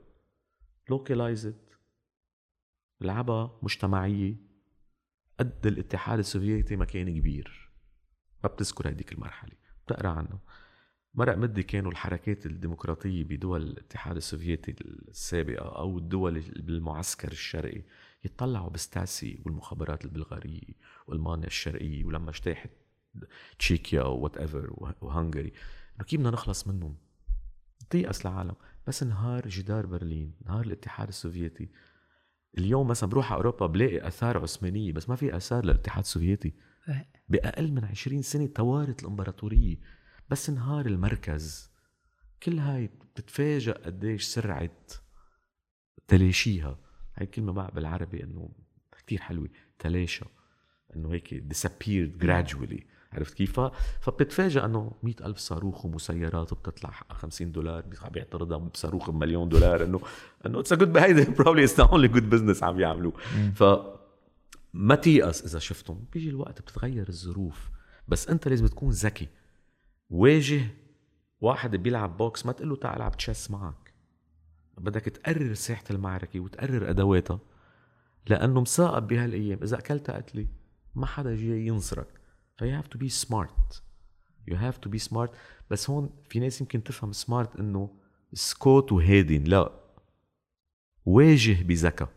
localize 0.89 1.53
العبها 3.01 3.59
مجتمعية 3.61 4.35
قد 5.39 5.67
الاتحاد 5.67 6.19
السوفيتي 6.19 6.75
ما 6.75 6.85
كان 6.85 7.19
كبير. 7.19 7.71
ما 8.43 8.49
بتذكر 8.49 8.89
هديك 8.89 9.11
المرحلة. 9.11 9.51
بتقرأ 9.85 10.09
عنه 10.09 10.39
مرق 11.13 11.37
مدة 11.37 11.61
كانوا 11.61 11.91
الحركات 11.91 12.45
الديمقراطية 12.45 13.23
بدول 13.23 13.61
الاتحاد 13.61 14.15
السوفيتي 14.15 14.75
السابقة 14.81 15.77
أو 15.77 15.97
الدول 15.97 16.39
بالمعسكر 16.39 17.31
الشرقي 17.31 17.83
يطلعوا 18.25 18.69
بستاسي 18.69 19.41
والمخابرات 19.45 20.05
البلغارية 20.05 20.73
وألمانيا 21.07 21.47
الشرقية 21.47 22.05
ولما 22.05 22.29
اجتاحت 22.29 22.69
تشيكيا 23.59 24.03
whatever 24.03 24.93
وهنغاريا 25.01 25.53
إنه 25.95 26.05
كيف 26.05 26.19
بدنا 26.19 26.31
نخلص 26.31 26.67
منهم. 26.67 26.97
تيأس 27.89 28.25
العالم 28.25 28.55
بس 28.87 29.03
انهار 29.03 29.47
جدار 29.47 29.85
برلين 29.85 30.33
انهار 30.45 30.65
الاتحاد 30.65 31.07
السوفيتي. 31.07 31.69
اليوم 32.57 32.87
مثلا 32.87 33.09
بروح 33.09 33.31
على 33.31 33.37
أوروبا 33.37 33.65
بلاقي 33.65 34.07
آثار 34.07 34.37
عثمانية 34.37 34.91
بس 34.93 35.09
ما 35.09 35.15
في 35.15 35.37
آثار 35.37 35.65
للاتحاد 35.65 36.03
السوفيتي. 36.03 36.53
إيه. 36.89 37.09
بأقل 37.29 37.71
من 37.71 37.85
20 37.85 38.21
سنة 38.21 38.45
توارت 38.45 39.01
الإمبراطورية. 39.01 39.77
بس 40.29 40.49
انهار 40.49 40.85
المركز. 40.85 41.71
كل 42.43 42.59
هاي 42.59 42.87
بتتفاجئ 42.87 43.71
قديش 43.71 44.23
سرعه 44.23 44.69
تلاشيها. 46.07 46.79
هاي 47.15 47.25
كلمة 47.25 47.51
بقى 47.53 47.71
بالعربي 47.75 48.23
إنه 48.23 48.49
كتير 48.97 49.21
حلوة. 49.21 49.49
تلاشى. 49.79 50.25
إنه 50.95 51.13
هيك 51.13 51.43
disappeared 51.53 52.23
gradually. 52.23 52.96
عرفت 53.13 53.33
كيف؟ 53.33 53.59
فبتتفاجئ 53.99 54.65
إنه 54.65 54.91
مئة 55.03 55.25
ألف 55.25 55.37
صاروخ 55.37 55.85
ومسيرات 55.85 56.51
وبتطلع 56.51 56.91
حقها 56.91 57.15
50 57.15 57.51
دولار 57.51 57.83
عم 58.01 58.09
بيعترضها 58.09 58.57
بصاروخ 58.57 59.09
بمليون 59.09 59.49
دولار 59.49 59.83
انه 59.83 60.01
إنه 60.45 60.59
it's 60.59 60.73
good 60.73 60.97
هيدي 61.03 61.23
probably 61.31 61.63
it's 61.63 61.79
only 61.79 62.07
good 62.07 62.29
business 62.29 62.63
عم 62.63 62.79
يعملوه. 62.79 63.13
ف 63.55 63.63
ما 64.73 64.95
تيأس 64.95 65.45
إذا 65.45 65.59
شفتهم. 65.59 66.05
بيجي 66.13 66.29
الوقت 66.29 66.61
بتتغير 66.61 67.09
الظروف. 67.09 67.69
بس 68.07 68.27
أنت 68.27 68.47
لازم 68.47 68.67
تكون 68.67 68.89
ذكي. 68.89 69.27
واجه 70.09 70.61
واحد 71.41 71.75
بيلعب 71.75 72.17
box 72.17 72.45
ما 72.45 72.51
تقول 72.51 72.69
له 72.69 72.75
تعال 72.75 72.97
العب 72.97 73.17
chess 73.17 73.51
معك. 73.51 73.93
بدك 74.77 75.01
تقرر 75.01 75.53
ساحه 75.53 75.83
المعركة 75.91 76.39
وتقرر 76.39 76.89
أدواتها. 76.89 77.39
لأنه 78.29 78.61
مثاقب 78.61 79.07
بهالايام. 79.07 79.59
إذا 79.63 79.77
أكلت 79.77 80.09
قتلي 80.09 80.47
ما 80.95 81.05
حدا 81.05 81.35
جاي 81.35 81.67
ينصرك. 81.67 82.16
ف 82.57 82.75
you 82.75 82.80
have 82.80 82.87
to 82.87 82.97
be 82.99 83.09
smart 83.09 83.83
you 84.47 84.55
have 84.57 84.77
to 84.77 84.89
be 84.89 84.97
smart 84.97 85.31
بس 85.69 85.89
هون 85.89 86.09
في 86.29 86.39
ناس 86.39 86.61
يمكن 86.61 86.83
تفهم 86.83 87.11
smart 87.11 87.55
إنه 87.59 87.89
سكوت 88.33 88.91
وهادن 88.91 89.43
لا. 89.43 89.71
واجه 91.05 91.63
بذكاء. 91.63 92.09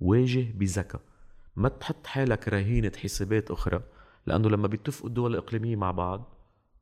واجه 0.00 0.52
بذكاء. 0.54 1.00
ما 1.56 1.68
تحط 1.68 2.06
حالك 2.06 2.48
رهينة 2.48 2.92
حسابات 3.02 3.50
أخرى 3.50 3.82
لأنه 4.26 4.48
لما 4.48 4.68
بيتفقوا 4.68 5.08
الدول 5.08 5.30
الإقليمية 5.30 5.76
مع 5.76 5.90
بعض 5.90 6.34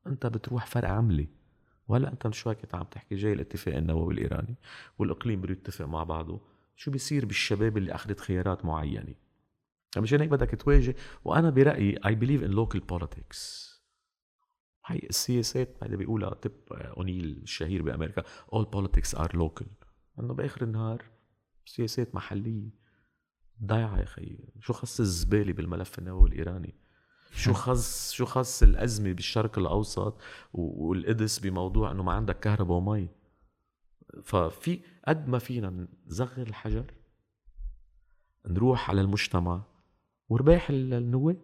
أنت 0.07 0.27
بتروح 0.27 0.67
فرق 0.67 0.89
عملة 0.89 1.27
وهلا 1.89 2.13
أنت 2.13 2.31
شوي 2.35 2.55
كنت 2.55 2.75
عم 2.75 2.85
تحكي؟ 2.85 3.15
جاي 3.15 3.33
الاتفاق 3.33 3.77
النووي 3.77 4.15
الإيراني 4.15 4.55
والإقليم 4.99 5.41
بده 5.41 5.53
يتفق 5.53 5.85
مع 5.85 6.05
بعضه. 6.05 6.41
شو 6.77 6.91
بيصير 6.91 7.25
بالشباب 7.27 7.77
اللي 7.77 7.95
أخذت 7.95 8.21
خيارات 8.21 8.65
معينة؟ 8.65 9.15
مشان 9.97 10.21
هيك 10.21 10.31
بدك 10.31 10.61
تواجه. 10.61 10.97
وأنا 11.25 11.51
برأيي 11.51 11.97
I 11.97 12.11
believe 12.11 12.43
in 12.45 12.55
local 12.55 12.81
politics. 12.93 13.73
هي 14.87 14.99
السياسات 14.99 15.83
اللي 15.83 15.97
بيقولها 15.97 16.35
تب 16.35 16.53
أونيل 16.73 17.41
الشهير 17.43 17.83
بأمريكا 17.83 18.23
all 18.55 18.65
politics 18.77 19.19
are 19.19 19.33
local. 19.37 19.67
إنه 20.19 20.35
بآخر 20.35 20.63
النهار 20.63 21.05
سياسات 21.67 22.15
محلية. 22.15 22.83
ضايعة 23.65 24.01
يا 24.01 24.05
خيي 24.05 24.53
شو 24.61 24.73
خص 24.73 25.01
الزبالة 25.01 25.53
بالملف 25.53 25.99
النووي 25.99 26.29
الإيراني؟ 26.29 26.75
شو 27.35 27.53
خص 27.53 28.13
شو 28.13 28.25
خص 28.25 28.63
الأزمة 28.63 29.13
بالشرق 29.13 29.59
الأوسط 29.59 30.21
والقدس 30.53 31.39
بموضوع 31.39 31.91
إنه 31.91 32.03
ما 32.03 32.13
عندك 32.13 32.41
كهرباء 32.41 32.77
ومي؟ 32.77 33.09
ففي 34.23 34.81
قد 35.09 35.29
ما 35.29 35.39
فينا 35.39 35.89
نصغر 36.07 36.43
الحجر 36.43 36.95
نروح 38.47 38.91
على 38.91 39.01
المجتمع 39.01 39.63
ورباح 40.33 40.71
النواب. 40.71 41.37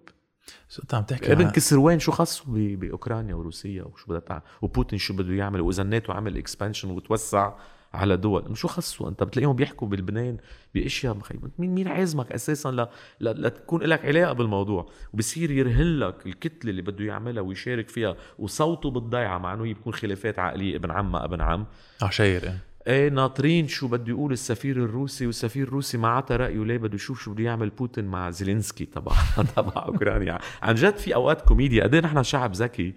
شو 0.68 0.82
انت 0.82 0.94
عم 0.94 1.02
تحكي 1.02 1.32
ابن 1.32 1.50
كسروان 1.50 1.98
شو 1.98 2.12
خصه 2.12 2.44
بأوكرانيا 2.76 3.34
وروسيا 3.34 3.82
وشو 3.82 4.06
بدها 4.06 4.20
تعمل 4.20 4.42
وبوتين 4.62 4.98
شو 4.98 5.14
بده 5.14 5.34
يعمل 5.34 5.60
وإذا 5.60 5.82
الناتو 5.82 6.12
عمل 6.12 6.36
expansion 6.36 6.90
وتوسع 6.90 7.52
على 7.94 8.16
دول 8.16 8.56
شو 8.56 8.68
خصه؟ 8.68 9.08
أنت 9.08 9.22
بتلاقيهم 9.22 9.56
بيحكوا 9.56 9.88
بلبنان 9.88 10.36
بأشياء 10.74 11.18
مين 11.58 11.74
مين 11.74 11.88
عازمك 11.88 12.32
أساسا 12.32 12.68
ل... 12.68 12.80
ل... 13.20 13.42
لتكون 13.46 13.82
لك 13.82 14.04
علاقة 14.04 14.32
بالموضوع؟ 14.32 14.90
وبصير 15.12 15.50
يرهن 15.50 15.98
لك 15.98 16.26
الكتلة 16.26 16.70
اللي 16.70 16.82
بده 16.82 17.04
يعملها 17.04 17.42
ويشارك 17.42 17.88
فيها 17.88 18.16
وصوته 18.38 18.90
بالضيعة 18.90 19.38
مع 19.38 19.54
إنه 19.54 19.62
بيكون 19.62 19.92
خلافات 19.92 20.38
عائلية 20.38 20.76
ابن 20.76 20.90
عم 20.90 21.16
ابن 21.16 21.40
عم. 21.40 21.66
عشاير 22.02 22.52
إيه 22.88 23.02
إيه 23.02 23.08
ناطرين 23.08 23.68
شو 23.68 23.88
بده 23.88 24.08
يقول 24.08 24.32
السفير 24.32 24.76
الروسي 24.84 25.26
والسفير 25.26 25.68
الروسي 25.68 25.98
ما 25.98 26.08
عطى 26.08 26.36
رأيه. 26.36 26.64
ليه؟ 26.64 26.76
بده 26.76 26.94
يشوف 26.94 27.22
شو 27.22 27.32
بده 27.32 27.44
يعمل 27.44 27.70
بوتين 27.70 28.04
مع 28.04 28.30
زيلينسكي 28.30 28.84
تبع 28.84 29.12
تبع 29.56 29.72
أوكرانيا. 29.88 30.38
عن 30.62 30.74
جد 30.74 30.96
في 30.96 31.14
أوقات 31.14 31.40
كوميديا. 31.42 31.82
قد 31.82 31.94
نحن 31.94 32.22
شعب 32.22 32.52
ذكي؟ 32.52 32.94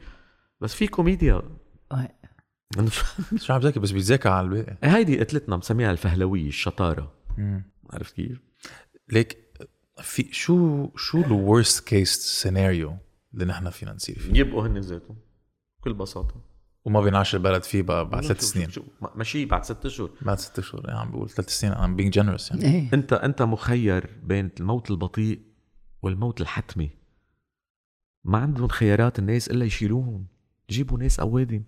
بس 0.62 0.74
في 0.74 0.88
كوميديا. 0.88 1.42
شعب 3.36 3.66
ذكي 3.66 3.80
بس 3.80 3.92
بيتذاكى 3.92 4.30
على 4.30 4.48
الباقي 4.48 4.78
هيدي 4.84 5.20
قتلتنا 5.20 5.58
مسميها 5.58 5.92
الفهلوية 5.92 6.48
الشطارة. 6.48 7.14
عرفت 7.90 8.16
كيف؟ 8.16 8.42
ليك 9.10 9.38
في 10.02 10.28
شو 10.32 10.90
شو 10.96 11.22
ال 11.22 11.33
worst 11.33 11.88
case 11.88 12.18
scenario 12.18 12.98
اللي 13.34 13.46
نحن 13.46 13.70
فينا 13.70 13.94
نصير 13.94 14.20
فيه؟ 14.20 14.40
يبقوا 14.40 14.68
هن 14.68 14.78
ذاتهم 14.78 15.18
بكل 15.80 15.94
بساطة. 15.94 16.51
وما 16.86 17.02
بينعش 17.02 17.36
البلد 17.36 17.64
فيه 17.64 17.82
بقى 17.82 18.10
بعد 18.10 18.24
ثلاث 18.24 18.42
سنين. 18.42 18.70
ماشي 19.16 19.46
بعد 19.46 19.64
ست 19.64 19.86
اشهر 19.86 20.10
بعد 20.22 20.40
ست 20.40 20.60
اشهر 20.60 20.86
يعني 20.88 21.00
عم 21.00 21.12
بقول 21.12 21.30
ثلاث 21.30 21.50
سنين. 21.50 21.74
I'm 21.74 21.96
being 21.96 22.14
generous 22.14 22.52
يعني. 22.52 22.66
إيه. 22.66 22.90
انت 22.94 23.14
أنت 23.14 23.42
مخير 23.42 24.10
بين 24.24 24.50
الموت 24.60 24.92
البطيء 24.92 25.42
والموت 26.02 26.42
الحتمي. 26.42 26.90
ما 28.24 28.38
عندهم 28.38 28.68
خيارات 28.68 29.20
الناس 29.20 29.50
إلا 29.52 29.66
يشيلوهم. 29.66 30.26
جيبوا 30.70 30.98
ناس 30.98 31.20
أوادم. 31.20 31.64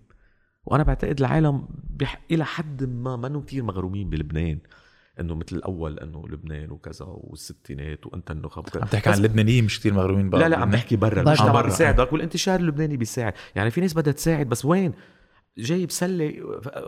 وأنا 0.64 0.82
بعتقد 0.82 1.20
العالم 1.20 1.68
بح... 1.90 2.22
إلى 2.30 2.44
حد 2.44 2.84
ما 2.84 3.16
ما 3.16 3.40
كثير 3.40 3.62
مغرومين 3.62 4.10
بلبنان. 4.10 4.58
إنه 5.20 5.34
مثل 5.34 5.56
الأول 5.56 5.98
إنه 5.98 6.28
لبنان 6.28 6.70
وكذا 6.70 7.04
والستينات 7.08 8.06
وأنت 8.06 8.30
النخب 8.30 8.64
عم 8.76 8.86
تحكي 8.88 9.10
عن 9.10 9.18
اللبنانيين 9.18 9.64
مش 9.64 9.80
كثير 9.80 9.94
مغرومين 9.94 10.30
لا 10.30 10.48
لا 10.48 10.58
عم 10.58 10.70
بحكي 10.70 10.96
برا. 10.96 11.20
المجتمع. 11.20 11.60
بيساعدك 11.60 12.12
والانتشار 12.12 12.60
اللبناني 12.60 12.96
بيساعد. 12.96 13.32
يعني 13.54 13.70
في 13.70 13.80
ناس 13.80 13.94
بدها 13.94 14.12
تساعد 14.12 14.48
بس 14.48 14.64
وين؟ 14.64 14.92
جايب 15.58 15.90
سلة 15.90 16.34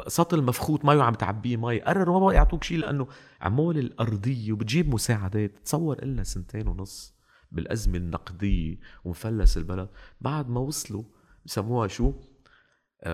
سطل 0.09 0.43
مفخوت 0.43 0.85
مي 0.85 0.97
وعم 0.97 1.15
تعبيه 1.15 1.57
مي. 1.57 1.81
قرروا 1.81 2.21
ما 2.21 2.27
بقى 2.27 2.35
يعطوك 2.35 2.65
شيء 2.65 2.79
لأنه 2.79 3.07
عمول 3.41 3.79
الأرضية 3.79 4.53
وبتجيب 4.53 4.95
مساعدات. 4.95 5.53
تصور 5.65 6.03
إلنا 6.03 6.25
سنتين 6.25 6.69
ونص 6.69 7.15
بالأزمة 7.53 7.97
النقدية 7.97 8.79
ومفلس 9.05 9.57
البلد. 9.57 9.89
بعد 10.21 10.49
ما 10.49 10.61
وصلوا 10.61 11.03
بسموها 11.45 11.89
شو؟ 11.89 12.13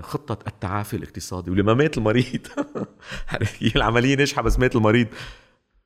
خطة 0.00 0.38
التعافي 0.48 0.96
الاقتصادي 0.96 1.50
ولما 1.50 1.74
مات 1.74 1.98
المريض. 1.98 2.46
هي 3.58 3.70
العملية 3.76 4.16
ناجحة 4.16 4.42
بس 4.42 4.58
مات 4.58 4.76
المريض. 4.76 5.06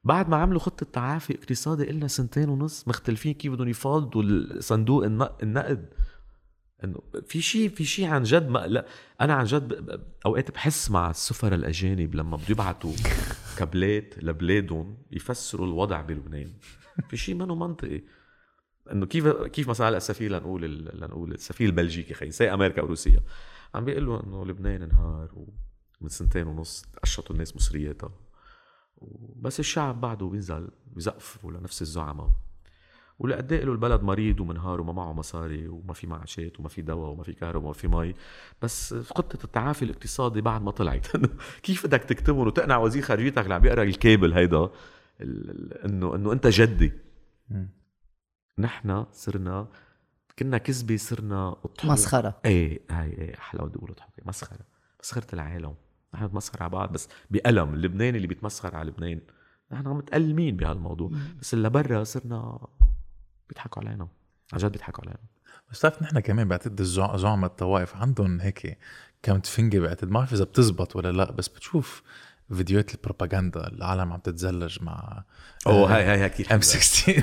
بعد 0.05 0.29
ما 0.29 0.37
عملوا 0.37 0.61
خطة 0.61 0.87
تعافي 0.93 1.35
اقتصادي 1.35 1.91
إلنا 1.91 2.09
سنتين 2.09 2.49
ونص 2.49 2.89
مختلفين 2.89 3.35
كيف 3.35 3.53
بدهم 3.53 3.69
يفاضوا 3.69 4.23
صندوق 4.61 5.05
النق- 5.05 5.43
النقد. 5.43 5.89
انه 6.85 6.99
في 7.27 7.41
شيء 7.43 7.69
في 7.69 7.85
شيء 7.85 8.07
عن 8.07 8.23
جد 8.23 8.49
ما 8.49 8.59
لا 8.67 8.87
أنا 9.21 9.35
عن 9.35 9.45
جد 9.45 10.01
أوقات 10.27 10.51
بحس 10.51 10.91
مع 10.91 11.11
السفراء 11.11 11.55
الأجانب 11.55 12.15
لما 12.15 12.37
بده 12.37 12.47
يبعتوا 12.49 12.93
كابلات 13.59 14.15
لبلادهم 14.25 14.97
يفسروا 15.13 15.67
الوضع 15.67 16.01
بلبنان. 16.01 16.53
في 17.09 17.17
شيء 17.17 17.35
منه 17.35 17.55
منطقي. 17.55 18.03
إنه 18.93 19.07
كيف 19.07 19.27
كيف 19.29 19.69
مثلا 19.69 19.97
السفير 19.97 20.31
لنقول 20.33 20.63
لنقول 20.95 21.33
السفير 21.33 21.67
البلجيكي 21.69 22.15
خي 22.15 22.31
سي 22.31 22.53
أمريكا 22.55 22.83
وروسيا 22.83 23.21
عم 23.75 23.85
بيقول 23.85 24.07
له 24.07 24.23
إنه 24.25 24.47
لبنان 24.47 24.83
انهار 24.83 25.31
ومن 25.35 26.09
سنتين 26.09 26.47
ونص 26.47 26.85
قشطوا 27.03 27.35
الناس 27.35 27.57
مصرياتها. 27.57 28.11
بس 29.37 29.61
الشعب 29.61 30.01
بعده 30.01 30.27
بينزل 30.27 30.71
بيزقفوا 30.87 31.53
لنفس 31.53 31.83
الزعماء 31.83 32.31
ولقد 33.19 33.53
له 33.53 33.73
البلد 33.73 34.03
مريض 34.03 34.41
ومنهار 34.41 34.81
وما 34.81 34.93
معه 34.93 35.13
مصاري 35.13 35.69
وما 35.69 35.93
في 35.93 36.07
معاشات 36.07 36.61
وما 36.61 36.69
في 36.69 36.83
دواء 36.83 37.11
وما 37.11 37.23
في 37.23 37.33
كهرباء 37.33 37.65
وما 37.65 37.73
في 37.73 37.89
مي. 37.89 38.15
بس 38.63 38.95
خطة 38.95 39.45
التعافي 39.45 39.85
الاقتصادي 39.85 40.41
بعد 40.41 40.63
ما 40.63 40.71
طلعت. 40.71 41.07
كيف 41.63 41.87
بدك 41.87 42.05
تكتبهم 42.05 42.47
وتقنع 42.47 42.79
وزير 42.79 43.03
خارجيتك 43.03 43.39
اللي 43.39 43.55
عم 43.55 43.61
بيقرأ 43.61 43.83
الكابل 43.83 44.33
هيدا؟ 44.33 44.71
انه 45.85 46.15
إنه 46.15 46.33
أنت 46.33 46.47
جدي. 46.47 46.93
نحن 48.59 49.07
صرنا 49.13 49.69
كنا 50.39 50.59
كذبه 50.59 50.97
صرنا 50.97 51.57
اضحك 51.65 51.85
مسخرة. 51.85 52.41
إيه 52.45 52.81
هاي 52.91 53.11
إيه 53.11 53.39
أحلى 53.39 53.63
بدي 53.63 53.79
أقول 53.79 53.91
اضحك 53.91 54.27
مسخرة. 54.27 54.67
مسخرة 55.01 55.35
العالم. 55.35 55.75
نحن 56.15 56.27
بنتمسخر 56.27 56.63
على 56.63 56.71
بعض 56.71 56.93
بس 56.93 57.09
بألم. 57.31 57.75
اللبناني 57.75 58.17
اللي 58.17 58.29
بيتمسخر 58.29 58.77
على 58.77 58.91
لبنان. 58.91 59.21
نحن 59.73 59.89
متألمين 59.89 60.57
بهالموضوع. 60.57 61.11
بس 61.41 61.55
اللي 61.55 61.71
برا 61.71 62.05
صرنا 62.05 62.67
بيضحكوا 63.49 63.83
علينا. 63.83 64.09
عن 64.53 64.59
جد 64.59 64.73
بيضحكوا 64.73 65.05
علينا. 65.05 65.19
بس 65.71 65.79
بتعرف 65.79 66.03
نحن 66.03 66.21
كمان 66.21 66.49
بعتقد 66.49 66.83
زعماء 66.83 67.51
الطوائف 67.51 67.97
عندهم 67.97 68.41
هيك 68.41 68.79
كم 69.23 69.39
تفنجة 69.39 69.79
بعتقد. 69.79 70.09
ما 70.09 70.19
بعرف 70.19 70.33
إذا 70.33 70.45
بتزبط 70.45 70.97
ولا 70.97 71.13
لا 71.13 71.33
بس 71.33 71.49
بتشوف 71.49 72.03
فيديوهات 72.55 72.95
البروباغندا 72.95 73.67
العالم 73.67 74.13
عم 74.13 74.19
تتزلج 74.19 74.79
مع 74.83 75.23
أوه 75.67 75.97
هاي 75.97 76.05
هاي 76.05 76.19
هاي 76.19 76.29
كثير 76.29 76.47
M16 76.55 77.23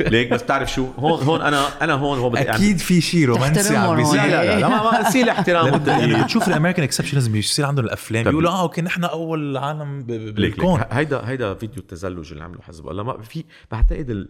ليك 0.00 0.30
بس 0.32 0.42
بتعرف 0.42 0.72
شو؟ 0.72 0.86
هون 0.98 1.22
هون 1.22 1.42
أنا 1.42 1.84
أنا 1.84 1.92
هون 1.92 2.18
هون 2.18 2.32
بدي 2.32 2.50
أكيد 2.50 2.78
في 2.78 3.00
شيء 3.00 3.26
رومانسي 3.26 3.76
عم. 3.76 3.96
بيصير. 3.96 4.16
لا 4.16 4.44
لا 4.44 4.60
لا, 4.60 4.68
ما 4.68 5.02
ما 5.02 5.10
سيل 5.10 5.28
احترام 5.28 5.66
لما 5.66 5.76
والتقدير. 5.76 6.22
بتشوف 6.22 6.48
ال 6.48 6.52
American 6.52 6.84
exceptionalism 6.84 7.32
بيصير 7.32 7.66
عندهم 7.66 7.84
الأفلام 7.84 8.24
بيقولوا 8.24 8.50
آه 8.50 8.62
okay 8.62 8.82
نحن 8.82 9.04
أول 9.04 9.56
عالم 9.56 10.02
بالكون. 10.02 10.82
هيدا 10.90 11.28
هيدا 11.28 11.54
فيديو 11.54 11.82
التزلج 11.82 12.32
اللي 12.32 12.44
عمله 12.44 12.62
حزب 12.62 12.88
الله. 12.88 13.02
ما 13.02 13.22
في 13.22 13.44
بعتقد 13.70 14.28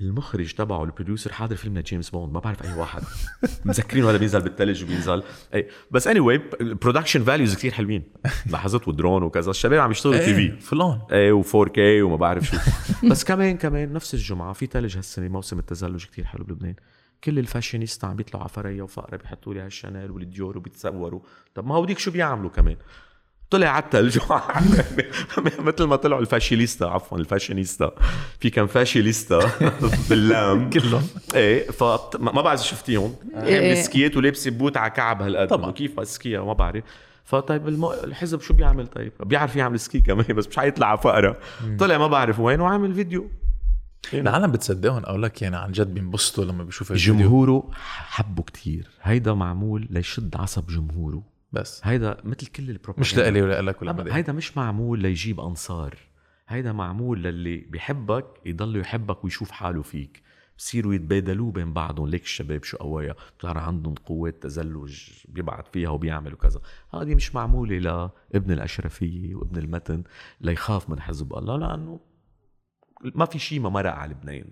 المخرج 0.00 0.52
تبعه 0.52 0.84
ال 0.84 0.89
producer 0.89 1.32
حاضر 1.32 1.56
فيلم 1.56 1.78
جيمس 1.78 2.10
بوند 2.10 2.32
ما 2.32 2.40
بعرف 2.40 2.62
أي 2.64 2.74
واحد. 2.74 3.02
مذكرينه 3.64 4.10
هذا 4.10 4.16
بينزل 4.16 4.40
بالثلج 4.40 4.84
وبينزل. 4.84 5.22
أي 5.54 5.68
بس 5.90 6.08
anyway 6.08 6.20
ال 6.20 6.42
production 6.60 7.24
values 7.24 7.54
كثير 7.54 7.72
حلوين. 7.72 8.02
لاحظت؟ 8.50 8.88
ودرون 8.88 9.22
وكذا. 9.22 9.50
الشباب 9.50 9.80
عم 9.80 9.90
يشتغلوا 9.90 10.18
TV. 10.18 10.60
فلان. 10.60 11.00
إيه 11.12 11.42
و4 11.42 11.68
K 11.68 12.02
وما 12.02 12.16
بعرف 12.16 12.44
شو. 12.44 12.56
بس 13.10 13.24
كمان 13.24 13.56
كمان 13.56 13.92
نفس 13.92 14.14
الجمعة 14.14 14.52
في 14.52 14.66
ثلج 14.66 14.96
هالسنة 14.96 15.28
موسم 15.28 15.58
التزلج 15.58 16.04
كتير 16.04 16.24
حلو 16.24 16.44
بلبنان. 16.44 16.74
كل 17.24 17.38
الفاشينيستا 17.38 18.06
عم 18.06 18.16
بيطلعوا 18.16 18.42
على 18.42 18.52
فريا 18.52 18.82
وفقرا 18.82 19.16
بيحطوا 19.16 19.54
لي 19.54 19.60
هالشانيل 19.60 20.10
والديور 20.10 20.58
وبيتصوروا. 20.58 21.20
طب 21.54 21.66
ما 21.66 21.74
هوديك 21.74 21.98
شو 21.98 22.10
بيعملوا 22.10 22.50
كمان؟ 22.50 22.76
طلع 23.50 23.68
على 23.68 23.84
الثلج 23.84 24.18
مثل 25.58 25.84
ما 25.84 25.96
طلعوا 25.96 26.20
ال 26.20 26.26
fashilista 26.26 26.84
عفوا 26.84 27.18
الفاشينيستا. 27.18 27.90
في 28.40 28.50
كان 28.50 28.66
fashilista 28.66 29.50
باللام. 30.10 30.70
كلهم. 30.70 31.02
إيه 31.34 31.70
فما 31.70 32.42
بعرف 32.42 32.60
شفتيهم. 32.66 33.14
إيه. 33.34 33.60
حامل 33.70 33.84
سكيت 33.84 34.16
ولابسه 34.16 34.50
بوت 34.50 34.76
على 34.76 34.90
كعب 34.90 35.22
هالقد. 35.22 35.48
طبعاً. 35.48 35.70
كيف 35.70 36.08
سكيها 36.08 36.44
ما 36.44 36.52
بعرف. 36.52 36.84
فطيب 37.24 37.68
الم... 37.68 37.84
الحزب 37.84 38.40
شو 38.40 38.54
بيعمل؟ 38.54 38.86
طيب 38.86 39.12
بيعرف 39.20 39.56
يعمل 39.56 39.80
سكي 39.80 40.00
كمان 40.00 40.26
بس 40.36 40.48
مش 40.48 40.56
حيطلع 40.56 40.86
على 40.86 40.98
فقرة. 40.98 41.36
طلع 41.78 41.98
ما 41.98 42.06
بعرف 42.06 42.38
وين 42.40 42.60
وعامل 42.60 42.94
فيديو. 42.94 43.30
العالم 44.14 44.52
بتصدقهم 44.52 45.04
أو 45.04 45.16
لك 45.16 45.42
يعني 45.42 45.56
عن 45.56 45.72
جد 45.72 45.94
بينبسطوا 45.94 46.44
لما 46.44 46.64
بيشوفوا 46.64 46.96
الفيديو. 46.96 47.14
جمهوره 47.18 47.68
حبه 48.08 48.42
كتير. 48.42 48.88
هيدا 49.02 49.34
معمول 49.34 49.86
ليشد 49.90 50.36
عصب 50.36 50.66
جمهوره. 50.66 51.22
بس. 51.52 51.80
هيدا 51.84 52.16
مثل 52.24 52.46
كل 52.46 52.70
البروباغندا. 52.70 53.00
مش 53.00 53.16
لإلي 53.16 53.42
ولا 53.42 53.62
لك 53.62 53.82
ولا 53.82 53.92
بدي. 53.92 54.12
هيدا 54.12 54.32
مش 54.32 54.56
معمول 54.56 54.98
ليجيب 55.00 55.40
أنصار. 55.40 55.98
هيدا 56.48 56.72
معمول 56.72 57.22
للي 57.22 57.56
بيحبك 57.56 58.26
يضل 58.46 58.76
يحبك 58.76 59.24
ويشوف 59.24 59.50
حاله 59.50 59.82
فيك. 59.82 60.22
بصيروا 60.58 60.94
يتبادلوه 60.94 61.52
بين 61.52 61.72
بعضهم. 61.72 62.08
ليك 62.08 62.22
الشباب 62.22 62.64
شو 62.64 62.76
قوايا؟ 62.76 63.14
بتعرف 63.38 63.62
عندهم 63.62 63.94
قوات 63.94 64.42
تزلج 64.42 65.10
بيبعت 65.28 65.68
فيها 65.68 65.88
وبيعمل 65.88 66.34
وكذا. 66.34 66.60
هذه 66.94 67.14
مش 67.14 67.34
معمولة 67.34 67.78
لابن 68.34 68.52
الأشرفية 68.52 69.34
وابن 69.34 69.56
المتن 69.58 70.04
ليخاف 70.40 70.90
من 70.90 71.00
حزب 71.00 71.34
الله 71.34 71.56
لأنه 71.56 72.00
ما 73.14 73.24
في 73.24 73.38
شيء 73.38 73.60
ما 73.60 73.68
مرق 73.68 73.92
على 73.92 74.10
لبنان. 74.10 74.50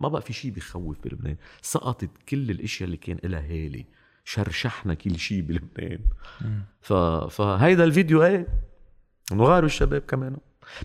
ما 0.00 0.08
بقى 0.08 0.22
في 0.22 0.32
شيء 0.32 0.50
بيخوف 0.50 1.00
بلبنان. 1.04 1.36
سقطت 1.62 2.10
كل 2.28 2.50
الأشياء 2.50 2.86
اللي 2.86 2.96
كان 2.96 3.18
لها 3.24 3.40
هالة. 3.40 3.84
شرشحنا 4.30 4.94
كل 4.94 5.18
شيء 5.18 5.40
بلبنان. 5.40 5.98
ف... 6.80 6.92
فهيدا 7.30 7.84
الفيديو 7.84 8.24
إيه 8.24 8.46
انه 9.32 9.44
غاروا 9.44 9.66
الشباب 9.66 10.00
كمان. 10.02 10.36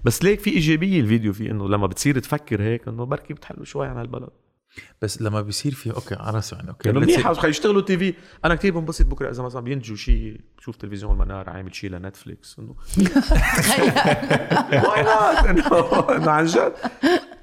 بس 0.06 0.24
ليك 0.24 0.40
في 0.40 0.50
إيجابية 0.50 1.02
الفيديو 1.02 1.34
فيه 1.34 1.52
إنه 1.52 1.70
لما 1.70 1.88
بتصير 1.88 2.20
تفكر 2.20 2.62
هيك 2.62 2.88
إنه 2.88 3.06
بركي 3.06 3.34
بتحلوا 3.34 3.66
شوي 3.66 3.88
عن 3.88 3.98
هالبلد. 3.98 4.30
بس 5.02 5.22
لما 5.22 5.42
بيصير 5.42 5.72
في 5.74 5.92
okay 5.92 6.16
على 6.16 6.36
راسي 6.36 6.56
يعني 6.56 6.70
okay 6.70 6.92
say- 6.92 6.96
منيح 6.96 7.32
خلي 7.32 7.50
يشتغلوا 7.50 7.82
TV. 7.82 8.14
أنا 8.46 8.56
كثير 8.56 8.80
بنبسط 8.80 9.06
بكرة 9.06 9.30
إذا 9.30 9.44
مثلا 9.44 9.62
بينتجوا 9.62 9.96
شيء 9.98 10.42
بشوف 10.58 10.76
تلفزيون 10.76 11.12
المنار 11.12 11.50
عامل 11.50 11.76
شيء 11.76 11.90
ل 11.90 11.99
Netflix 11.99 12.60
إنه 12.60 12.76
why 14.90 15.04
not 15.54 16.10
إنه 16.12 16.32
عن 16.32 16.46
جد. 16.46 16.74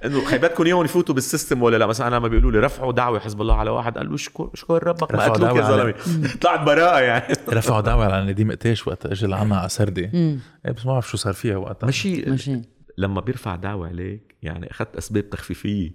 إنه 0.05 0.24
خيي 0.24 0.45
بدكم 0.45 0.64
اياهم 0.66 0.84
يفوتوا 0.84 1.14
بال 1.14 1.26
system 1.26 1.62
ولا 1.62 1.76
لا؟ 1.76 1.86
مثلا 1.86 2.07
أنا 2.07 2.16
لما 2.16 2.28
بيقولوا 2.28 2.53
لي 2.53 2.59
رفعوا 2.59 2.92
دعوى 2.93 3.18
حزب 3.18 3.40
الله 3.40 3.57
على 3.57 3.70
واحد 3.70 3.98
قال 3.98 4.11
له 4.11 4.16
شكر 4.16 4.50
شكر 4.55 4.86
ربك 4.86 5.14
ما 5.14 5.24
قتلوك 5.24 5.57
يا 5.57 5.62
زلمة. 5.62 5.94
طلعت 6.40 6.61
براءة 6.61 7.00
يعني. 7.00 7.34
رفعوا 7.48 7.80
دعوى 7.80 8.05
على 8.05 8.32
نديم 8.32 8.50
قطيش 8.53 8.87
وقت 8.86 9.07
اجى 9.07 9.26
لعنا 9.26 9.57
على 9.57 9.68
سردة. 9.68 10.11
إيه 10.14 10.72
بس 10.72 10.86
ما 10.86 10.92
بعرف 10.92 11.11
شو 11.11 11.16
صار 11.16 11.32
فيها 11.32 11.57
وقتها. 11.57 11.86
ماشي 11.86 12.22
ماشي 12.30 12.62
لما 12.98 13.20
بيرفع 13.20 13.57
دعوى 13.57 13.89
عليك 13.88 14.32
يعني 14.43 14.70
أخذت 14.70 14.97
أسباب 14.97 15.30
تخفيفية؟ 15.30 15.90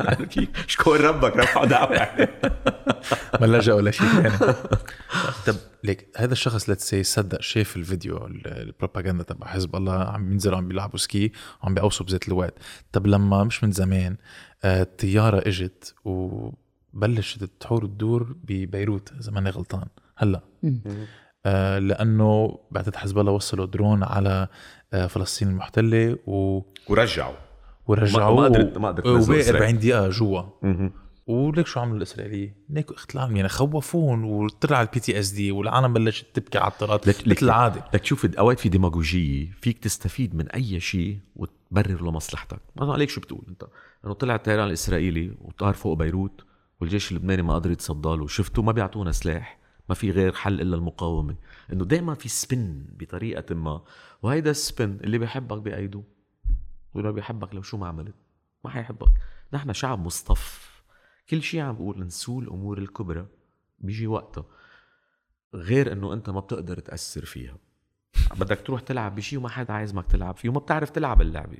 شكر 0.66 1.00
ربك 1.00 1.36
رفعوا 1.36 1.66
دعوى 1.66 1.98
عليك 1.98 2.30
ما 3.40 3.46
لجأوا 3.46 3.82
لشيء 3.82 4.06
ثاني. 4.06 4.54
طب 5.46 5.54
ليك 5.84 6.08
هذا 6.16 6.32
الشخص 6.32 6.68
let's 6.68 6.88
see 6.90 7.02
صدق 7.02 7.40
شاف 7.40 7.76
الفيديو 7.76 8.26
ال- 8.26 8.46
البروباغندا 8.46 9.22
تبع 9.24 9.46
حزب 9.46 9.76
الله 9.76 9.92
عم 10.04 10.28
بينزلوا 10.28 10.56
عم 10.56 10.68
بيلعبوا 10.68 10.98
ski 10.98 11.32
وعم 11.62 11.74
بيقوصوا 11.74 12.06
بذات 12.06 12.28
الوقت 12.28 12.52
طب 12.92 13.06
لما 13.06 13.44
مش 13.44 13.64
من 13.64 13.72
زمان 13.72 14.16
آه، 14.64 14.82
الطيارة 14.82 15.48
إجت 15.48 15.94
وبلشت 16.04 17.44
تحور 17.44 17.86
تدور 17.86 18.36
ببيروت 18.44 19.12
إذا 19.20 19.32
ماني 19.32 19.50
غلطان. 19.50 19.84
هلأ. 20.16 20.40
آه 21.46 21.78
لأنه 21.78 22.58
بعتت 22.70 22.96
حزب 22.96 23.18
الله 23.18 23.32
وصلوا 23.32 23.66
درون 23.66 24.02
على 24.02 24.48
آه 24.92 25.06
فلسطين 25.06 25.48
المحتلة 25.48 26.18
و... 26.26 26.60
ورجعوا. 26.88 27.34
ورجعوه. 27.86 28.40
ما 28.40 28.44
قدرت- 28.44 28.78
ما 28.78 28.88
قدرت 28.88 29.06
وباقي 29.06 29.20
إسرائيل. 29.40 29.56
40 29.56 29.78
دقيقة 29.78 30.08
جوا. 30.08 30.42
وليك 31.26 31.66
شو 31.66 31.80
عملوا 31.80 31.96
الاسرائيليه؟ 31.96 32.56
هيك 32.76 32.90
اختلال 32.90 33.36
يعني 33.36 33.48
خوفون 33.48 34.24
وطلع 34.24 34.82
ال 34.82 35.00
PTSD 35.00 35.52
والعالم 35.52 35.92
بلشت 35.92 36.26
تبكي 36.34 36.58
على 36.58 36.70
الطرقات. 36.72 37.08
مثل 37.08 37.36
العادة. 37.42 37.84
لك 37.94 38.00
تشوف 38.00 38.26
أوقات 38.26 38.60
في 38.60 38.68
ديماغوجية 38.68 39.50
فيك 39.60 39.78
تستفيد 39.78 40.34
من 40.34 40.48
أي 40.48 40.80
شيء 40.80 41.18
وتبرر 41.36 42.08
لمصلحتك. 42.08 42.58
مثلا 42.76 42.92
عليك 42.92 43.08
شو 43.10 43.20
بتقول 43.20 43.44
أنت. 43.48 43.64
إنه 44.04 44.14
طلع 44.14 44.34
الطيران 44.34 44.66
الإسرائيلي 44.66 45.32
وطار 45.40 45.74
فوق 45.74 45.98
بيروت 45.98 46.44
والجيش 46.80 47.10
اللبناني 47.12 47.42
ما 47.42 47.54
قدر 47.54 47.70
يتصدى 47.70 48.08
له. 48.08 48.26
شفتوا؟ 48.26 48.62
ما 48.64 48.72
بيعطونا 48.72 49.12
سلاح. 49.12 49.58
ما 49.88 49.94
في 49.94 50.10
غير 50.10 50.32
حل 50.32 50.60
إلا 50.60 50.76
المقاومة. 50.76 51.34
إنه 51.72 51.84
دائما 51.84 52.14
في 52.14 52.28
spin 52.28 52.84
بطريقة 52.98 53.54
ما. 53.54 53.82
وهيدا 54.22 54.50
السبن 54.50 54.98
اللي 55.04 55.18
بيحبك 55.18 55.58
بأيده. 55.58 56.02
واللي 56.94 57.12
بيحبك 57.12 57.54
لو 57.54 57.62
شو 57.62 57.76
ما 57.76 57.88
عملت؟ 57.88 58.14
ما 58.64 58.70
حيحبك. 58.70 59.12
نحن 59.52 59.72
شعب 59.72 60.06
مصطف. 60.06 60.72
كل 61.30 61.42
شيء 61.42 61.60
عم 61.60 61.74
بقول 61.74 62.06
نسول 62.06 62.44
الأمور 62.44 62.78
الكبرى 62.78 63.26
بيجي 63.78 64.06
وقتها. 64.06 64.44
غير 65.54 65.92
إنه 65.92 66.12
أنت 66.12 66.30
ما 66.30 66.40
بتقدر 66.40 66.78
تأثر 66.78 67.24
فيها. 67.24 67.56
بدك 68.36 68.60
تروح 68.66 68.80
تلعب 68.80 69.14
بشيء 69.14 69.38
وما 69.38 69.48
حدا 69.48 69.72
عايزك 69.72 70.06
تلعب 70.06 70.36
فيه 70.36 70.48
وما 70.48 70.60
بتعرف 70.60 70.90
تلعب 70.90 71.22
اللعبة. 71.22 71.58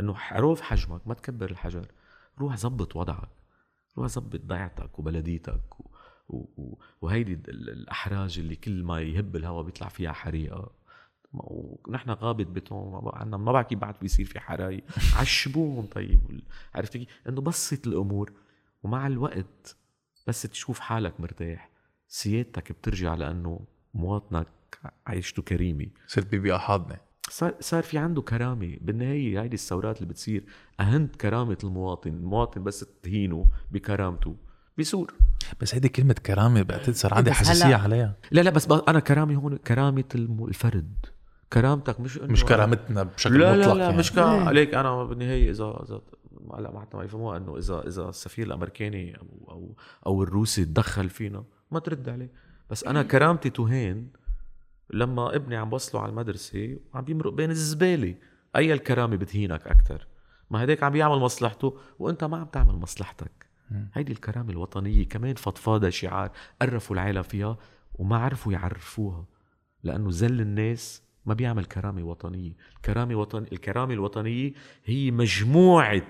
إنه 0.00 0.14
حروف 0.14 0.60
حجمك 0.60 1.08
ما 1.08 1.14
تكبر 1.14 1.50
الحجر. 1.50 1.86
روح 2.38 2.56
زبط 2.56 2.96
وضعك. 2.96 3.28
روح 3.98 4.06
زبط 4.06 4.40
ضيعتك 4.40 4.98
وبلديتك 4.98 5.80
و... 5.80 5.90
و... 6.28 6.36
و... 6.36 6.78
وهيدي 7.00 7.32
ال- 7.32 7.70
الأحراج 7.70 8.38
اللي 8.38 8.56
كل 8.56 8.82
ما 8.82 9.00
يهب 9.00 9.36
الهواء 9.36 9.64
بيطلع 9.64 9.88
فيها 9.88 10.12
حريقة. 10.12 10.70
ونحن 11.34 12.10
غابة 12.10 12.44
بقى 13.00 13.20
عنا 13.20 13.36
ما 13.36 13.52
بعرف 13.52 13.74
بعد 13.74 13.94
بيصير 14.00 14.26
في 14.26 14.40
حرايق. 14.40 14.84
عشبوهم 15.20 15.86
طيب 15.86 16.40
عرفت 16.74 16.96
كيف؟ 16.96 17.08
إنه 17.28 17.40
بسط 17.40 17.86
الأمور. 17.86 18.32
ومع 18.82 19.06
الوقت 19.06 19.76
بس 20.26 20.42
تشوف 20.42 20.80
حالك 20.80 21.20
مرتاح. 21.20 21.70
سيادتك 22.08 22.72
بترجع 22.72 23.14
لأنه 23.14 23.60
مواطنك 23.94 24.46
عيشته 25.06 25.42
كريمة. 25.42 25.86
صرت 26.06 26.26
بيبيع 26.26 26.58
حاضنه 26.58 26.96
صار 27.30 27.54
صار 27.60 27.82
في 27.82 27.98
عنده 27.98 28.22
كرامة. 28.22 28.76
بالنهاية 28.80 29.42
هيدي 29.42 29.54
الثورات 29.54 29.96
اللي 29.98 30.08
بتصير 30.08 30.44
أهنت 30.80 31.16
كرامة 31.16 31.58
المواطن. 31.64 32.10
المواطن 32.10 32.64
بس 32.64 32.86
تهينه 33.02 33.46
بكرامته. 33.72 34.36
بيصور 34.76 35.14
بس 35.60 35.74
هيدي 35.74 35.88
كلمة 35.88 36.14
كرامة 36.26 36.62
بقت 36.62 36.90
صار 36.90 37.14
عندي 37.14 37.30
هلأ- 37.32 37.62
عليها. 37.64 38.16
لا 38.30 38.40
لا 38.40 38.50
بس 38.50 38.68
أنا 38.88 39.00
كرامة 39.00 39.34
هون 39.34 39.56
كرامة 39.56 40.04
الم- 40.14 40.44
الفرد. 40.44 41.06
كرامتك 41.54 42.00
مش 42.00 42.18
إنه 42.18 42.32
مش 42.32 42.44
كرامتنا 42.44 43.02
بشكل 43.02 43.40
لا 43.40 43.52
مطلق 43.52 43.72
لا 43.72 43.78
لا 43.78 43.84
يعني. 43.84 43.96
مش 43.96 44.12
كا 44.12 44.22
عليك 44.22 44.74
أنا 44.74 45.04
بالنهاية 45.04 45.50
اذا 45.50 45.64
اذا 45.64 46.00
هلا 46.54 46.72
ما 46.72 46.80
حتى 46.80 46.96
ما 46.96 47.04
يفهموها 47.04 47.36
إنه 47.36 47.58
اذا 47.58 47.82
إذا 47.86 48.08
السفير 48.08 48.46
الأمريكاني 48.46 49.18
أو 49.20 49.26
أو 49.48 49.76
أو 50.06 50.22
الروسي 50.22 50.64
تدخل 50.64 51.10
فينا 51.10 51.44
ما 51.70 51.78
ترد 51.78 52.08
عليه. 52.08 52.32
بس 52.70 52.84
أنا 52.84 53.02
كرامتي 53.02 53.50
تهان 53.50 54.06
لما 54.90 55.36
ابني 55.36 55.56
عم 55.56 55.70
بوصله 55.70 56.00
على 56.00 56.10
المدرسة 56.10 56.78
وعم 56.94 57.04
بيمرق 57.04 57.32
بين 57.32 57.50
الزبالة. 57.50 58.14
أي 58.56 58.72
الكرامة 58.72 59.16
بتهينك 59.16 59.66
أكثر 59.66 60.06
ما 60.50 60.64
هداك 60.64 60.82
عم 60.82 60.92
بيعمل 60.92 61.16
مصلحته 61.16 61.78
وأنت 61.98 62.24
ما 62.24 62.36
عم 62.36 62.46
تعمل 62.46 62.74
مصلحتك. 62.74 63.46
هيدي 63.94 64.12
الكرامة 64.12 64.50
الوطنية 64.50 65.08
كمان 65.08 65.34
فضفاضة 65.34 65.90
شعار 65.90 66.30
عرفوا 66.62 66.96
العالم 66.96 67.22
فيها 67.22 67.58
وما 67.94 68.16
عرفوا 68.16 68.52
يعرفوها 68.52 69.24
لأنه 69.82 70.10
زل 70.10 70.40
الناس 70.40 71.02
ما 71.26 71.34
بيعمل 71.34 71.64
كرامة 71.64 72.02
وطنية. 72.02 72.52
الكرامه 72.76 73.14
وطن 73.14 73.46
الكرامة 73.52 73.94
الوطنية 73.94 74.52
هي 74.84 75.10
مجموعة 75.10 76.02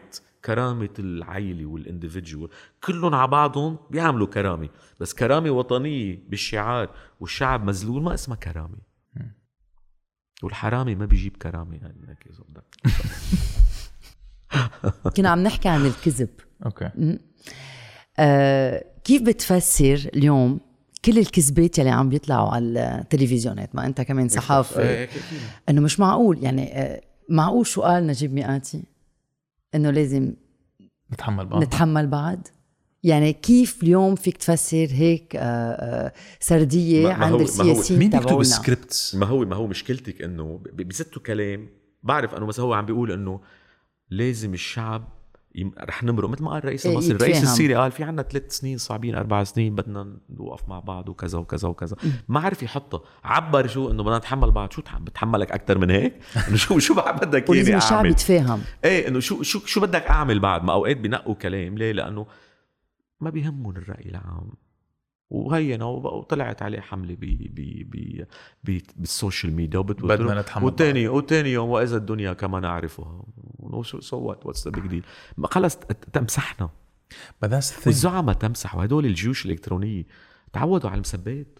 كرامة 0.44 0.94
العيلة 0.98 1.66
والانديفيدجوال 1.66 2.48
كلهم 2.84 3.14
على 3.14 3.28
بعضهم 3.28 3.78
بيعملوا 3.90 4.26
كرامة. 4.26 4.68
بس 5.00 5.14
كرامة 5.14 5.50
وطنية 5.50 6.18
بالشعار 6.28 6.90
والشعب 7.20 7.64
مذلول 7.64 8.02
ما 8.02 8.14
اسمها 8.14 8.36
كرامة. 8.36 8.94
والحرامي 10.42 10.94
ما 10.94 11.06
بيجيب 11.06 11.36
كرامة 11.36 11.76
يعني. 11.76 12.18
كنا 15.16 15.28
عم 15.28 15.42
نحكي 15.42 15.68
عن 15.68 15.86
الكذب. 15.86 16.28
okay. 16.66 17.18
آه 18.18 18.84
كيف 19.04 19.22
بتفسر 19.22 20.10
اليوم 20.14 20.60
كل 21.04 21.18
الكذبات 21.18 21.78
يلي 21.78 21.90
عم 21.90 22.08
بيطلعوا 22.08 22.48
على 22.48 22.98
التلفزيونات 23.00 23.74
ما 23.74 23.86
أنت 23.86 24.00
كمان 24.00 24.28
صحافي 24.28 24.80
إيه، 24.80 25.08
إنه 25.68 25.80
مش 25.80 26.00
معقول 26.00 26.44
يعني 26.44 26.78
آه، 26.78 27.00
معقول 27.28 27.66
شو 27.66 27.82
قال 27.82 28.06
نجيب 28.06 28.34
ميقاتي؟ 28.34 28.82
إنه 29.74 29.90
لازم 29.90 30.32
نتحمل 31.12 31.46
بعض. 31.46 31.62
نتحمل 31.62 32.06
بعض؟ 32.06 32.38
يعني 33.02 33.32
كيف 33.32 33.82
اليوم 33.82 34.14
فيك 34.14 34.36
تفسر 34.36 34.88
هيك 34.90 35.36
آه، 35.36 35.40
آه، 35.40 36.12
سردية 36.40 37.08
عند 37.12 37.22
هو- 37.22 37.28
ما 37.30 37.34
هو- 37.36 37.40
السياسيين 37.42 37.98
مين 38.00 38.10
بيكتب 38.10 38.24
تبعونا؟ 38.24 38.40
ال 38.40 38.49
scripts؟ 38.49 39.14
ما 39.14 39.26
هو 39.26 39.44
ما 39.44 39.56
هو 39.56 39.66
مشكلتك 39.66 40.22
إنه 40.22 40.60
بزتوا 40.72 41.22
كلام. 41.22 41.68
بعرف 42.02 42.34
إنه 42.34 42.46
مثلا 42.46 42.64
هو 42.64 42.72
عم 42.74 42.86
بيقول 42.86 43.12
إنه 43.12 43.40
لازم 44.10 44.54
الشعب 44.54 45.08
رح 45.80 46.02
نمرق 46.04 46.28
مثل 46.28 46.42
ما 46.42 46.50
قال 46.50 46.58
الرئيس 46.58 46.86
إيه، 46.86 46.92
المصري. 46.92 47.14
الرئيس. 47.16 47.42
السيري 47.42 47.74
قال 47.74 47.92
في 47.92 48.04
عنا 48.04 48.22
ثلاث 48.22 48.52
سنين 48.52 48.78
صعبين 48.78 49.14
أربع 49.14 49.44
سنين 49.44 49.74
بدنا 49.74 50.16
نوقف 50.30 50.68
مع 50.68 50.80
بعض 50.80 51.08
وكذا 51.08 51.38
وكذا 51.38 51.68
وكذا. 51.68 51.96
ما 52.28 52.40
عرف 52.40 52.62
يحطها 52.62 53.00
عبر 53.24 53.66
شو 53.66 53.90
إنه 53.90 54.02
بدنا 54.02 54.18
نتحمل 54.18 54.50
بعض. 54.50 54.70
شو 54.72 54.82
تح- 54.82 54.98
بتحملك 54.98 55.52
أكثر 55.52 55.78
من 55.78 55.90
هيك؟ 55.90 56.14
إنه 56.48 56.56
شو 56.56 56.78
شو 56.78 56.94
بدك 56.94 57.48
ولازم 57.50 57.66
إياني 57.66 57.78
الشعب 57.84 57.96
أعمل؟ 57.96 58.10
يتفاهم. 58.10 58.60
إيه 58.84 59.08
إنه 59.08 59.20
شو 59.20 59.42
شو 59.42 59.58
شو 59.66 59.80
بدك 59.80 60.02
أعمل 60.06 60.38
بعد؟ 60.40 60.64
ما 60.64 60.72
أوقات 60.72 60.96
بنقوا 60.96 61.34
كلام. 61.34 61.78
ليه؟ 61.78 61.92
لأنه 61.92 62.26
ما 63.20 63.30
بيهمهم 63.30 63.76
الرأي 63.76 64.08
العام. 64.10 64.50
وهينا 65.30 65.84
وطلعت 65.84 66.62
عليه 66.62 66.80
حملة 66.80 67.14
ب 67.14 67.20
ب 67.20 67.90
ب 67.90 68.24
ب 68.64 68.78
بال 68.96 69.10
social 69.10 69.52
media 69.52 69.80
بدنا 69.80 70.40
نتحمل 70.40 70.64
وتاني 70.64 71.08
وتاني 71.08 71.52
يوم 71.52 71.70
وإذا 71.70 71.96
الدنيا 71.96 72.32
كما 72.32 72.60
نعرفها 72.60 73.24
so 73.82 74.18
what 74.18 74.46
what's 74.46 74.68
the 74.68 74.70
big 74.72 74.86
deal 74.86 75.04
خلص 75.44 75.76
تمسحنا. 76.12 76.70
والزعماء 77.86 78.34
تمسح 78.34 78.74
وهدول 78.74 79.06
الجيوش 79.06 79.46
الإلكترونية 79.46 80.06
تعودوا 80.52 80.90
على 80.90 80.94
المسبات. 80.96 81.58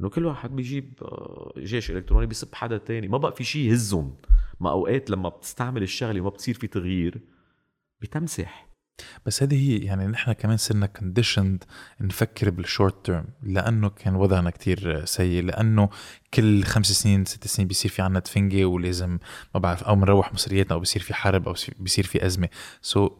إنه 0.00 0.08
كل 0.08 0.26
واحد 0.26 0.56
بيجيب 0.56 0.94
آه، 1.02 1.52
جيش 1.58 1.90
إلكتروني 1.90 2.26
بيسب 2.26 2.54
حدا 2.54 2.78
تاني. 2.78 3.08
ما 3.08 3.18
بقى 3.18 3.32
في 3.32 3.44
شيء 3.44 3.70
يهزهم. 3.70 4.16
ما 4.60 4.70
أوقات 4.70 5.10
لما 5.10 5.28
بتستعمل 5.28 5.82
الشغلة 5.82 6.20
وما 6.20 6.30
بتصير 6.30 6.54
في 6.54 6.66
تغيير 6.66 7.20
بتمسح. 8.00 8.71
بس 9.26 9.42
هذه 9.42 9.54
هي 9.54 9.76
يعني 9.78 10.06
نحن 10.06 10.32
كمان 10.32 10.56
صرنا 10.56 10.86
conditioned 10.86 11.64
نفكر 12.00 12.50
بال 12.50 12.66
short 12.66 13.06
term 13.06 13.24
لأنه 13.42 13.88
كان 13.88 14.14
وضعنا 14.14 14.50
كتير 14.50 15.04
سيء 15.04 15.42
لأنه 15.42 15.88
كل 16.34 16.64
خمس 16.64 16.86
سنين 16.86 17.24
ست 17.24 17.46
سنين 17.46 17.68
بيصير 17.68 17.90
في 17.90 18.02
عنا 18.02 18.20
تفنجة 18.20 18.64
ولازم 18.64 19.18
ما 19.54 19.60
بعرف 19.60 19.82
أو 19.82 19.94
بنروح 19.94 20.34
مصرياتنا 20.34 20.74
أو 20.74 20.80
بيصير 20.80 21.02
في 21.02 21.14
حرب 21.14 21.48
أو 21.48 21.54
بيصير 21.78 22.04
في 22.04 22.26
أزمة. 22.26 22.48
so 22.82 23.08
so, 23.08 23.12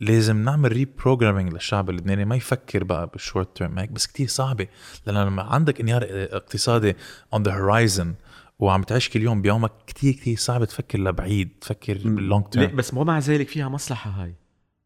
لازم 0.00 0.44
نعمل 0.44 0.72
reprogramming 0.72 1.52
للشعب 1.52 1.90
اللبناني 1.90 2.24
ما 2.24 2.36
يفكر 2.36 2.84
بقى 2.84 3.06
بال 3.06 3.20
short 3.20 3.56
term 3.56 3.78
هيك 3.78 3.90
بس 3.90 4.06
كتير 4.06 4.28
صعبة. 4.28 4.66
لأنه 5.06 5.24
لما 5.24 5.42
عندك 5.42 5.80
انهيار 5.80 6.06
اقتصادي 6.10 6.96
on 7.34 7.42
the 7.42 7.54
horizon 7.54 8.14
وعم 8.58 8.82
تعيش 8.82 9.08
كل 9.08 9.22
يوم 9.22 9.42
بيومك 9.42 9.72
كتير 9.86 10.12
كتير 10.12 10.36
صعب 10.36 10.64
تفكر 10.64 10.98
لبعيد 10.98 11.48
تفكر 11.60 11.98
بال 12.04 12.17
long 12.17 12.44
term 12.44 12.76
بس 12.76 12.94
ومع 12.94 13.18
ذلك 13.18 13.48
فيها 13.48 13.68
مصلحة 13.68 14.10
هاي. 14.10 14.34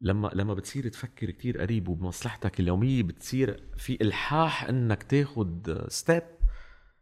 لما 0.04 0.30
لما 0.34 0.54
بتصير 0.54 0.88
تفكر 0.88 1.30
كتير 1.30 1.60
قريب 1.60 1.88
وبمصلحتك 1.88 2.60
اليومية 2.60 3.02
بتصير 3.02 3.62
في 3.76 3.98
إلحاح 4.02 4.64
إنك 4.64 5.02
تاخد 5.02 5.84
ستيب 5.88 6.22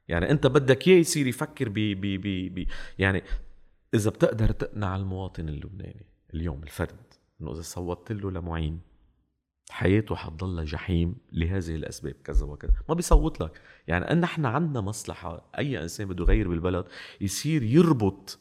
يعني 0.09 0.31
أنت 0.31 0.47
بدك 0.47 0.89
إياه 0.89 0.99
يصير 0.99 1.27
يفكر 1.27 1.69
ب 1.69 1.75
ب 1.75 2.21
ب 2.55 2.67
يعني 2.99 3.23
إذا 3.95 4.11
بتقدر 4.11 4.51
تقنع 4.51 4.97
المواطن 4.97 5.49
اللبناني 5.49 6.07
اليوم 6.35 6.63
الفرد 6.63 7.15
إنه 7.41 7.53
إذا 7.53 7.63
صوتت 7.63 8.13
له 8.13 8.31
لمعين 8.31 8.81
حياته 9.71 10.15
حتضل 10.15 10.65
جحيم 10.65 11.17
لهذه 11.33 11.75
الأسباب 11.75 12.15
كذا 12.25 12.47
وكذا. 12.47 12.73
ما 12.89 12.95
بيصوت 12.95 13.41
لك. 13.41 13.61
يعني 13.89 14.05
أن 14.11 14.25
إحنا 14.25 14.49
عندنا 14.49 14.81
مصلحة 14.81 15.51
أي 15.59 15.83
إنسان 15.83 16.09
بده 16.09 16.25
يغير 16.25 16.49
بالبلد 16.49 16.85
يصير 17.21 17.63
يربط 17.63 18.39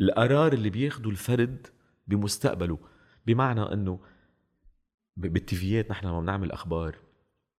القرار 0.00 0.52
اللي 0.52 0.70
بياخده 0.70 1.10
الفرد 1.10 1.66
بمستقبله. 2.06 2.78
بمعنى 3.26 3.62
إنه 3.62 4.00
بالتيفيات 5.16 5.90
نحن 5.90 6.06
لما 6.06 6.20
بنعمل 6.20 6.52
أخبار 6.52 6.96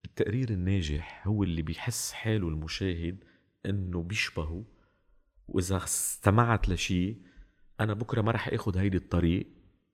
التقرير 0.05 0.49
الناجح 0.49 1.27
هو 1.27 1.43
اللي 1.43 1.61
بيحس 1.61 2.11
حاله 2.11 2.47
المشاهد 2.47 3.23
إنه 3.65 4.03
بيشبهه 4.03 4.65
وإذا 5.47 5.77
استمعت 5.77 6.69
لشيء 6.69 7.21
أنا 7.79 7.93
بكرة 7.93 8.21
ما 8.21 8.31
رح 8.31 8.47
اخذ 8.47 8.77
هيدي 8.77 8.97
الطريق 8.97 9.47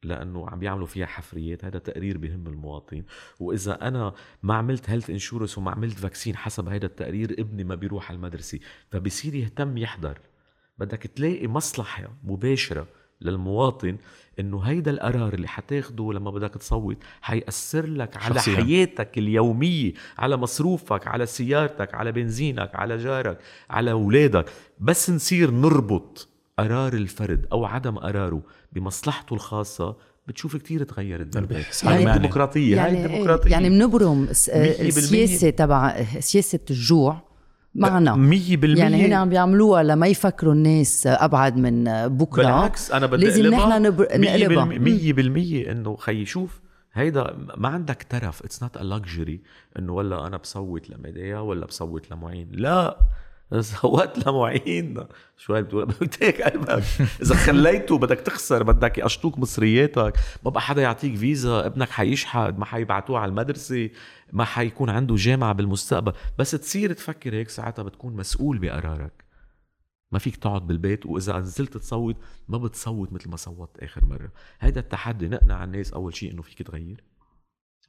لأنه 0.03 0.49
عم 0.49 0.59
بيعملوا 0.59 0.87
فيها 0.87 1.05
حفريات 1.05 1.65
هذا 1.65 1.79
تقرير 1.79 2.17
بهم 2.17 2.47
المواطن 2.47 3.03
وإذا 3.39 3.87
أنا 3.87 4.13
ما 4.43 4.53
عملت 4.53 4.89
health 4.89 5.09
insurance 5.09 5.57
وما 5.57 5.71
عملت 5.71 5.99
vaccine 5.99 6.35
حسب 6.35 6.67
هيدا 6.67 6.87
التقرير 6.87 7.31
ابني 7.31 7.63
ما 7.63 7.75
بيروح 7.75 8.09
على 8.09 8.15
المدرسة. 8.15 8.59
فبصير 8.91 9.35
يهتم 9.35 9.77
يحضر. 9.77 10.19
بدك 10.77 11.03
تلاقي 11.03 11.47
مصلحة 11.47 12.17
مباشرة 12.23 12.87
للمواطن 13.21 13.97
إنه 14.39 14.59
هيدا 14.59 14.91
القرار 14.91 15.33
اللي 15.33 15.47
حتاخده 15.47 16.13
لما 16.13 16.31
بدك 16.31 16.53
تصوت 16.53 16.97
حيأثر 17.21 17.85
لك 17.85 18.17
على 18.17 18.35
شخصياً. 18.35 18.55
حياتك 18.55 19.17
اليومية 19.17 19.93
على 20.17 20.37
مصروفك 20.37 21.07
على 21.07 21.25
سيارتك 21.25 21.93
على 21.95 22.11
بنزينك 22.11 22.75
على 22.75 22.97
جارك 22.97 23.37
على 23.69 23.91
أولادك 23.91 24.45
بس 24.79 25.09
نصير 25.09 25.51
نربط 25.51 26.27
قرار 26.59 26.93
الفرد 26.93 27.45
أو 27.51 27.65
عدم 27.65 27.97
قراره 27.97 28.41
بمصلحته 28.73 29.33
الخاصة 29.33 29.95
بتشوف 30.27 30.55
كتير 30.55 30.83
تغيرت 30.83 31.35
يعني 31.35 31.47
بالبلد. 31.47 31.57
بيحس 31.57 31.85
هاي 31.85 31.95
هاي 31.95 32.03
يعني 32.03 32.15
الديمقراطية 33.05 33.51
يعني 33.51 33.69
بنبرم. 33.69 34.23
السياسة 34.29 35.49
تبع 35.49 36.03
سياسة 36.19 36.59
الجوع 36.69 37.26
معنا 37.75 38.15
مية 38.15 38.57
بالمية. 38.57 38.81
يعني 38.81 39.05
هنا 39.05 39.15
عم 39.15 39.29
بيعملوها 39.29 39.83
لما 39.83 40.07
يفكروا 40.07 40.53
الناس 40.53 41.07
أبعد 41.07 41.57
من 41.57 41.83
بكرة. 42.07 42.43
بالعكس 42.43 42.91
أنا 42.91 43.05
بدي 43.05 43.25
لازم 43.25 43.47
نحن 43.47 43.81
نبر- 43.81 44.07
نقلبها. 44.17 44.65
بالمية- 44.65 44.79
مية 44.81 45.13
بالمية 45.13 45.71
إنه 45.71 45.95
خيي 45.95 46.25
شوف 46.25 46.61
هيدا 46.93 47.37
ما 47.57 47.69
عندك 47.69 48.05
ترف. 48.09 48.43
اتس 48.43 48.63
نوت 48.63 48.77
ا 48.77 48.83
لكجري 48.83 49.41
إنه 49.79 49.93
ولا 49.93 50.27
أنا 50.27 50.37
بصوت 50.37 50.89
لميديا 50.89 51.39
ولا 51.39 51.65
بصوت 51.65 52.11
لمعين. 52.11 52.47
لا. 52.51 52.97
صوت 53.59 54.27
لمعين. 54.27 55.07
شو 55.37 55.61
بتقول 55.61 55.85
بتاك 56.01 56.41
قلبك. 56.41 56.83
إذا 57.21 57.35
خليته 57.35 57.97
بدك 57.97 58.19
تخسر 58.19 58.63
بدك 58.63 58.97
يقشطوك 58.97 59.39
مصرياتك. 59.39 60.13
ما 60.45 60.51
بقى 60.51 60.61
حدا 60.61 60.81
يعطيك 60.81 61.15
فيزا 61.15 61.65
ابنك 61.65 61.89
حيشحد 61.89 62.59
ما 62.59 62.65
حيبعتوه 62.65 63.19
على 63.19 63.29
المدرسة 63.29 63.89
ما 64.33 64.43
حيكون 64.45 64.89
عنده 64.89 65.15
جامعة 65.15 65.53
بالمستقبل. 65.53 66.13
بس 66.39 66.51
تصير 66.51 66.93
تفكر 66.93 67.33
هيك 67.33 67.49
ساعتها 67.49 67.83
بتكون 67.83 68.15
مسؤول 68.15 68.59
بقرارك. 68.59 69.23
ما 70.11 70.19
فيك 70.19 70.35
تقعد 70.35 70.67
بالبيت 70.67 71.05
وإذا 71.05 71.39
نزلت 71.39 71.77
تصوت 71.77 72.15
ما 72.47 72.57
بتصوت 72.57 73.13
مثل 73.13 73.29
ما 73.29 73.35
صوت 73.35 73.77
آخر 73.79 74.05
مرة. 74.05 74.31
هيدا 74.59 74.79
التحدي 74.79 75.27
نقنع 75.27 75.63
الناس 75.63 75.93
أول 75.93 76.15
شيء 76.15 76.31
إنه 76.31 76.41
فيك 76.41 76.61
تغير. 76.61 77.03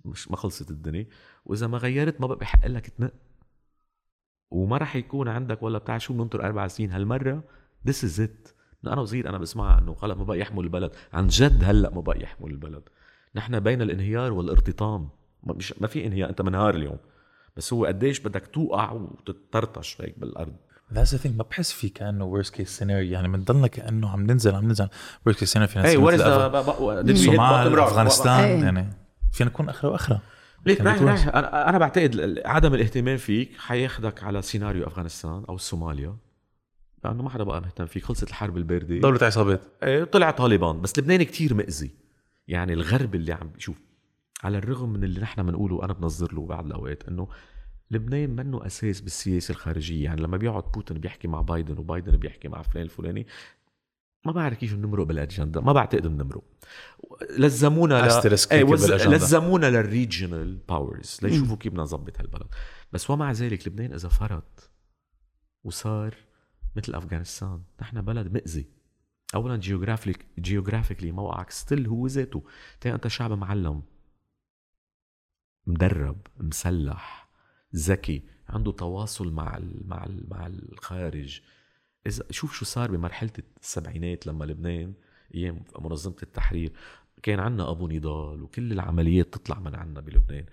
مش 0.04 0.30
ما 0.30 0.36
خلصت 0.36 0.70
الدنيا. 0.70 1.06
وإذا 1.44 1.66
ما 1.66 1.78
غيرت 1.78 2.20
ما 2.20 2.26
بقى 2.26 2.38
بحق 2.38 2.66
لك 2.66 2.88
تنق 2.88 3.12
وما 4.50 4.76
راح 4.76 4.96
يكون 4.96 5.28
عندك 5.28 5.62
ولا 5.62 5.78
بتاع 5.78 5.98
شو 5.98 6.14
بننطر 6.14 6.42
أربع 6.44 6.68
سنين. 6.68 6.92
هالمرة 6.92 7.42
this 7.86 8.04
is 8.04 8.20
it 8.20 8.48
أنا 8.86 9.00
وصغير 9.00 9.28
أنا 9.28 9.38
بسمعها 9.38 9.78
إنه 9.78 9.94
خلص 9.94 10.16
ما 10.16 10.24
بقى 10.24 10.38
يحمل 10.38 10.64
البلد. 10.64 10.90
عن 11.12 11.26
جد 11.28 11.64
هلأ 11.64 11.90
ما 11.94 12.00
بقى 12.00 12.22
يحمل 12.22 12.50
البلد. 12.50 12.82
نحن 13.34 13.60
بين 13.60 13.82
الانهيار 13.82 14.32
والارتطام. 14.32 15.08
ما, 15.42 15.54
مش 15.54 15.74
ما 15.80 15.86
في 15.86 16.06
انهيار. 16.06 16.30
أنت 16.30 16.42
منهار 16.42 16.74
اليوم. 16.74 16.96
بس 17.56 17.72
هو 17.72 17.84
قديش 17.84 18.20
بدك 18.20 18.46
توقع 18.46 18.92
وتتطرطش 18.92 20.00
هيك 20.00 20.18
بالأرض. 20.18 20.52
That's 20.94 21.10
the 21.10 21.18
thing. 21.22 21.30
ما 21.36 21.44
بحس 21.50 21.72
في 21.72 21.88
كأنه 21.88 22.42
worst 22.42 22.46
case 22.46 22.78
scenario. 22.78 22.90
يعني 22.90 23.28
بنضلنا 23.28 23.66
كأنه 23.66 24.08
عم 24.10 24.26
ننزل 24.26 24.54
عم 24.54 24.64
ننزل. 24.64 24.88
worst 25.28 25.34
case 25.34 25.52
scenario 25.52 25.64
فينا 25.64 25.98
worse 25.98 26.20
مثل 26.22 26.52
أف- 26.52 26.78
الصومال 27.10 27.78
أفغانستان 27.78 28.44
إيه. 28.44 28.62
يعني. 28.64 28.88
فينا 29.32 29.50
نكون 29.50 29.68
أخرة 29.68 29.88
وأخرة. 29.88 30.20
ليك 30.66 30.80
رايح. 30.80 31.02
رايح. 31.02 31.28
أنا 31.68 31.78
بعتقد 31.78 32.42
عدم 32.44 32.74
الاهتمام 32.74 33.16
فيك 33.16 33.56
حياخدك 33.58 34.22
على 34.24 34.42
سيناريو 34.42 34.86
أفغانستان 34.86 35.44
أو 35.48 35.54
الصوماليا 35.54 36.16
لأنه 37.04 37.22
ما 37.22 37.30
حدا 37.30 37.44
بقى 37.44 37.60
مهتم 37.60 37.86
فيك. 37.86 38.04
خلصت 38.04 38.28
الحرب 38.28 38.56
البارده 38.56 38.98
دولة 38.98 39.18
عصابات. 39.22 39.60
إيه، 39.82 40.04
طلع 40.04 40.30
طالبان. 40.30 40.80
بس 40.80 40.98
لبنان 40.98 41.22
كتير 41.22 41.54
مأذي. 41.54 41.90
يعني 42.48 42.72
الغرب 42.72 43.14
اللي 43.14 43.32
عم 43.32 43.50
شوف 43.58 43.76
على 44.44 44.58
الرغم 44.58 44.88
من 44.92 45.04
اللي 45.04 45.20
نحن 45.20 45.42
بنقوله 45.42 45.74
وأنا 45.74 45.92
بنظر 45.92 46.34
له 46.34 46.46
بعض 46.46 46.66
الأوقات 46.66 47.08
إنه 47.08 47.28
لبنان 47.90 48.30
منه 48.30 48.66
أساس 48.66 49.00
بالسياسة 49.00 49.52
الخارجية. 49.52 50.04
يعني 50.04 50.22
لما 50.22 50.36
بيقعد 50.36 50.64
بوتين 50.74 50.98
بيحكي 50.98 51.28
مع 51.28 51.40
بايدن 51.40 51.78
وبايدن 51.78 52.16
بيحكي 52.16 52.48
مع 52.48 52.62
فلان 52.62 52.84
الفلاني 52.84 53.26
ما 54.26 54.32
بعرف 54.32 54.58
كيف 54.58 54.74
بنمرق 54.74 55.06
بالأجندة 55.06 55.60
ما 55.60 55.72
بعتقد 55.72 56.06
بنمرق. 56.06 56.44
لزمونا 57.38 58.04
إيه 58.24 58.36
هيك 58.52 58.68
وز... 58.68 58.92
لزمونا 58.92 59.70
لل 59.70 59.88
regional 59.88 60.56
powers 60.56 61.18
ليشوفوا 61.22 61.56
كيف 61.56 61.72
بدنا 61.72 61.82
نظبط 61.82 62.18
هالبلد. 62.18 62.46
بس 62.92 63.10
ومع 63.10 63.32
ذلك 63.32 63.68
لبنان 63.68 63.92
إذا 63.92 64.08
فرط 64.08 64.70
وصار 65.64 66.14
مثل 66.76 66.94
أفغانستان 66.94 67.62
نحن 67.80 68.02
بلد 68.02 68.32
مأذي. 68.32 68.66
اولا 69.34 69.56
geographic 69.56 70.26
geographically 70.38 71.12
موقعك 71.12 71.50
still 71.50 71.86
هو 71.86 72.06
ذاته. 72.06 72.44
تاني 72.80 72.94
أنت 72.94 73.08
شعب 73.08 73.32
معلم. 73.32 73.82
مدرب 75.66 76.26
مسلح 76.40 77.28
ذكي 77.76 78.22
عنده 78.48 78.72
تواصل 78.72 79.32
مع 79.32 79.56
ال 79.56 79.88
مع 79.88 80.04
ال 80.04 80.26
مع 80.30 80.46
الخارج. 80.46 81.42
إذا 82.08 82.24
شوف 82.30 82.54
شو 82.54 82.64
صار 82.64 82.90
بمرحلة 82.90 83.30
السبعينات 83.62 84.26
لما 84.26 84.44
لبنان 84.44 84.92
أيام 85.34 85.62
منظمة 85.80 86.16
التحرير 86.22 86.72
كان 87.22 87.40
عنا 87.40 87.70
أبو 87.70 87.88
نضال 87.88 88.42
وكل 88.42 88.72
العمليات 88.72 89.34
تطلع 89.34 89.58
من 89.58 89.74
عنا 89.74 90.00
بلبنان. 90.00 90.44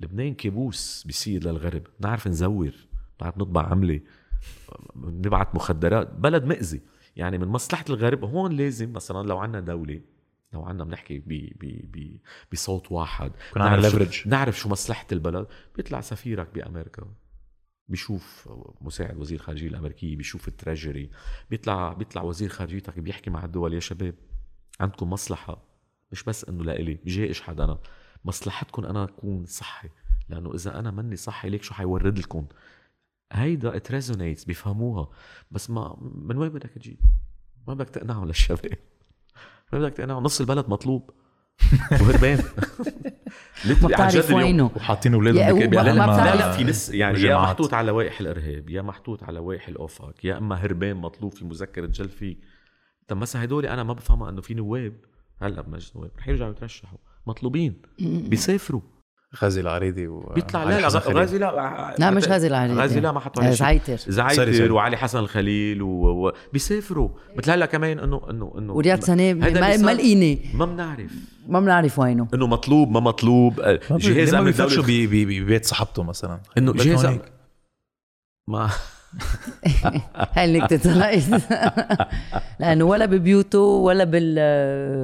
لبنان 0.00 0.34
كابوس 0.34 1.04
بيصير 1.06 1.44
للغرب 1.44 1.82
بنعرف 2.00 2.28
نزور 2.28 2.72
بنعرف 3.20 3.38
نطبع 3.38 3.62
عملة 3.62 4.00
نبعت 4.96 5.54
مخدرات 5.54 6.14
بلد 6.14 6.44
مأذي. 6.44 6.80
يعني 7.16 7.38
من 7.38 7.48
مصلحة 7.48 7.84
الغرب 7.90 8.24
هون 8.24 8.52
لازم 8.52 8.92
مثلا 8.92 9.28
لو 9.28 9.38
عنا 9.38 9.60
دولة 9.60 10.00
لو 10.52 10.62
عنا 10.62 10.84
بنحكي 10.84 11.18
ب 11.18 11.28
ب 11.28 11.64
ب 11.92 12.16
بصوت 12.52 12.92
واحد 12.92 13.32
نعرف 13.56 14.12
شو-. 14.12 14.28
نعرف 14.28 14.58
شو 14.58 14.68
مصلحة 14.68 15.06
البلد 15.12 15.46
بيطلع 15.76 16.00
سفيرك 16.00 16.54
بأمريكا. 16.54 17.06
بيشوف 17.88 18.48
مساعد 18.80 19.16
وزير 19.16 19.38
الخارجيه 19.38 19.68
الأمريكية 19.68 20.16
بيشوف 20.16 20.48
التريجري 20.48 21.10
بيطلع 21.50 21.92
بيطلع 21.92 22.22
وزير 22.22 22.48
خارجيتك 22.48 22.98
بيحكي 22.98 23.30
مع 23.30 23.44
الدول 23.44 23.74
يا 23.74 23.80
شباب 23.80 24.14
عندكم 24.80 25.10
مصلحة. 25.10 25.62
مش 26.12 26.22
بس 26.22 26.44
إنه 26.44 26.64
لإلي 26.64 26.94
بجائش 26.94 27.40
حدا 27.40 27.64
أنا. 27.64 27.78
مصلحتكم 28.24 28.84
أنا 28.84 29.04
أكون 29.04 29.46
صحي 29.46 29.88
لأنه 30.28 30.54
إذا 30.54 30.78
أنا 30.78 30.90
مني 30.90 31.16
صحي 31.16 31.50
ليك 31.50 31.62
شو 31.62 31.74
حيورد 31.74 32.18
لكم؟ 32.18 32.46
هيدا 33.32 33.76
it 33.76 33.90
resonates 33.90 34.44
بيفهموها. 34.44 35.10
بس 35.50 35.70
ما 35.70 35.96
من 36.00 36.36
وين 36.36 36.48
بدك 36.48 36.70
تجيب؟ 36.70 36.98
ما 37.68 37.74
بدك 37.74 37.90
تقنعهم 37.90 38.26
للشباب. 38.26 38.78
ما 39.72 39.78
بدك 39.78 39.92
تقنعهم. 39.92 40.22
نص 40.22 40.40
البلد 40.40 40.68
مطلوب. 40.68 41.10
وهربان. 42.00 42.44
ما 43.82 43.88
بتعرف 43.88 44.30
وينه 44.32 44.70
وحاطين 44.76 45.14
اولادهم 45.14 45.58
ما- 45.60 45.66
بتعرف. 45.66 45.86
لا 46.24 46.36
لا 46.36 46.52
في 46.52 46.64
ناس 46.64 46.90
يعني 46.90 47.20
يا. 47.20 47.36
محطوط 47.36 47.74
على 47.74 47.86
لوائح 47.86 48.20
الإرهاب 48.20 48.70
يا 48.70 48.82
محطوط 48.82 49.22
على 49.24 49.36
لوائح 49.38 49.68
ال 49.68 49.79
OFAC 49.79 50.24
يا 50.24 50.38
إما 50.38 50.56
هربان 50.56 50.96
مطلوب 50.96 51.34
في 51.34 51.44
مذكرة 51.44 51.86
جلب. 51.86 52.36
طب 53.08 53.16
مثلا 53.16 53.44
هدول 53.44 53.66
أنا 53.66 53.82
ما 53.82 53.92
بفهمها 53.92 54.30
إنه 54.30 54.40
في 54.40 54.54
نواب. 54.54 54.92
هلأ 55.42 55.60
بمجلس 55.62 55.92
النواب 55.96 56.10
رح 56.18 56.28
يرجعوا 56.28 56.50
يترشحوا. 56.50 56.98
مطلوبين. 57.26 57.82
بيسافروا. 58.00 58.80
غازي 59.42 59.60
العريدي 59.60 60.08
و 60.08 60.32
بيطلع 60.34 60.64
لا 60.64 60.80
لا. 60.80 60.88
غازي 60.88 61.38
لا 61.38 61.94
لا 61.98 62.10
مش 62.10 62.28
غازي 62.28 62.46
العريدي 62.46 62.74
غازي 62.80 63.00
لا 63.00 63.12
ما 63.12 63.20
حطوا 63.20 63.42
آه، 63.42 63.46
عليه 63.46 63.54
شيء. 63.56 63.66
زعيتر 63.66 63.96
sorry، 63.96 64.14
sorry. 64.34 64.52
زعيتر 64.52 64.72
وعلي 64.72 64.96
حسن 64.96 65.18
الخليل 65.18 65.82
و... 65.82 65.88
و... 66.26 66.32
بيسافروا. 66.52 67.08
مثل 67.36 67.50
هلا 67.50 67.66
كمان 67.66 67.98
انه 67.98 68.30
انه 68.30 68.54
إنه 68.58 68.72
ورياض 68.72 69.10
هيدا 69.10 69.60
ما 69.60 69.76
ما 69.76 69.90
لقيني 69.94 70.38
ما 70.54 70.64
بنعرف. 70.64 71.10
ما 71.48 71.60
بنعرف 71.60 71.98
وينه. 71.98 72.28
إنه 72.34 72.46
مطلوب 72.46 72.90
ما 72.90 73.00
مطلوب. 73.00 73.60
آه، 73.60 73.80
جهاز 73.90 74.34
امن 74.34 74.50
بي- 74.86 75.06
بي- 75.06 75.40
ببيت 75.40 75.64
صاحبته 75.64 76.02
مثلا. 76.02 76.40
إنه 76.58 76.72
جهاز. 76.72 77.18
ما 78.48 78.70
هاي 80.34 80.44
اللي 80.44 80.60
كتتنقص 80.60 81.28
لأنه 82.60 82.84
ولا 82.84 83.06
ببيوته 83.06 83.58
ولا 83.58 84.04
بال 84.04 84.38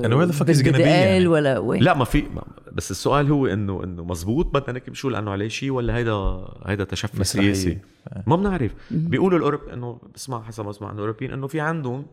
إنه 0.05 0.27
where 0.27 0.29
the 0.31 0.35
fuck 0.35 0.47
is 0.49 0.59
he 0.59 0.63
gonna 0.63 0.63
be 0.63 0.65
بالبدقال 0.65 0.89
يعني؟ 0.89 1.27
ولا 1.27 1.59
وين. 1.59 1.83
لا 1.83 1.95
ما 1.95 2.05
في 2.05 2.23
ما 2.23 2.43
بس 2.73 2.91
السؤال 2.91 3.31
هو 3.31 3.47
إنه 3.47 3.85
إنه 3.85 4.05
مزبوط 4.05 4.47
بدنا 4.47 4.73
نكتب 4.73 4.95
شو 4.95 5.09
لأنه 5.09 5.31
عليه 5.31 5.49
شيء 5.49 5.71
ولا 5.71 5.97
هيدا 5.97 6.45
هيدا 6.67 6.85
تشفي. 6.85 7.25
سياسي؟ 7.25 7.79
ما 8.27 8.37
بنعرف. 8.37 8.75
بيقولوا 8.91 9.39
الاوروب 9.39 9.61
إنه 9.73 10.01
بسمع 10.15 10.43
حسب 10.43 10.65
ما 10.65 10.71
بسمع 10.71 10.89
إنه 10.89 10.95
الأوروبيين 10.97 11.33
إنه 11.33 11.47
في 11.47 11.61
عندهم 11.61 12.07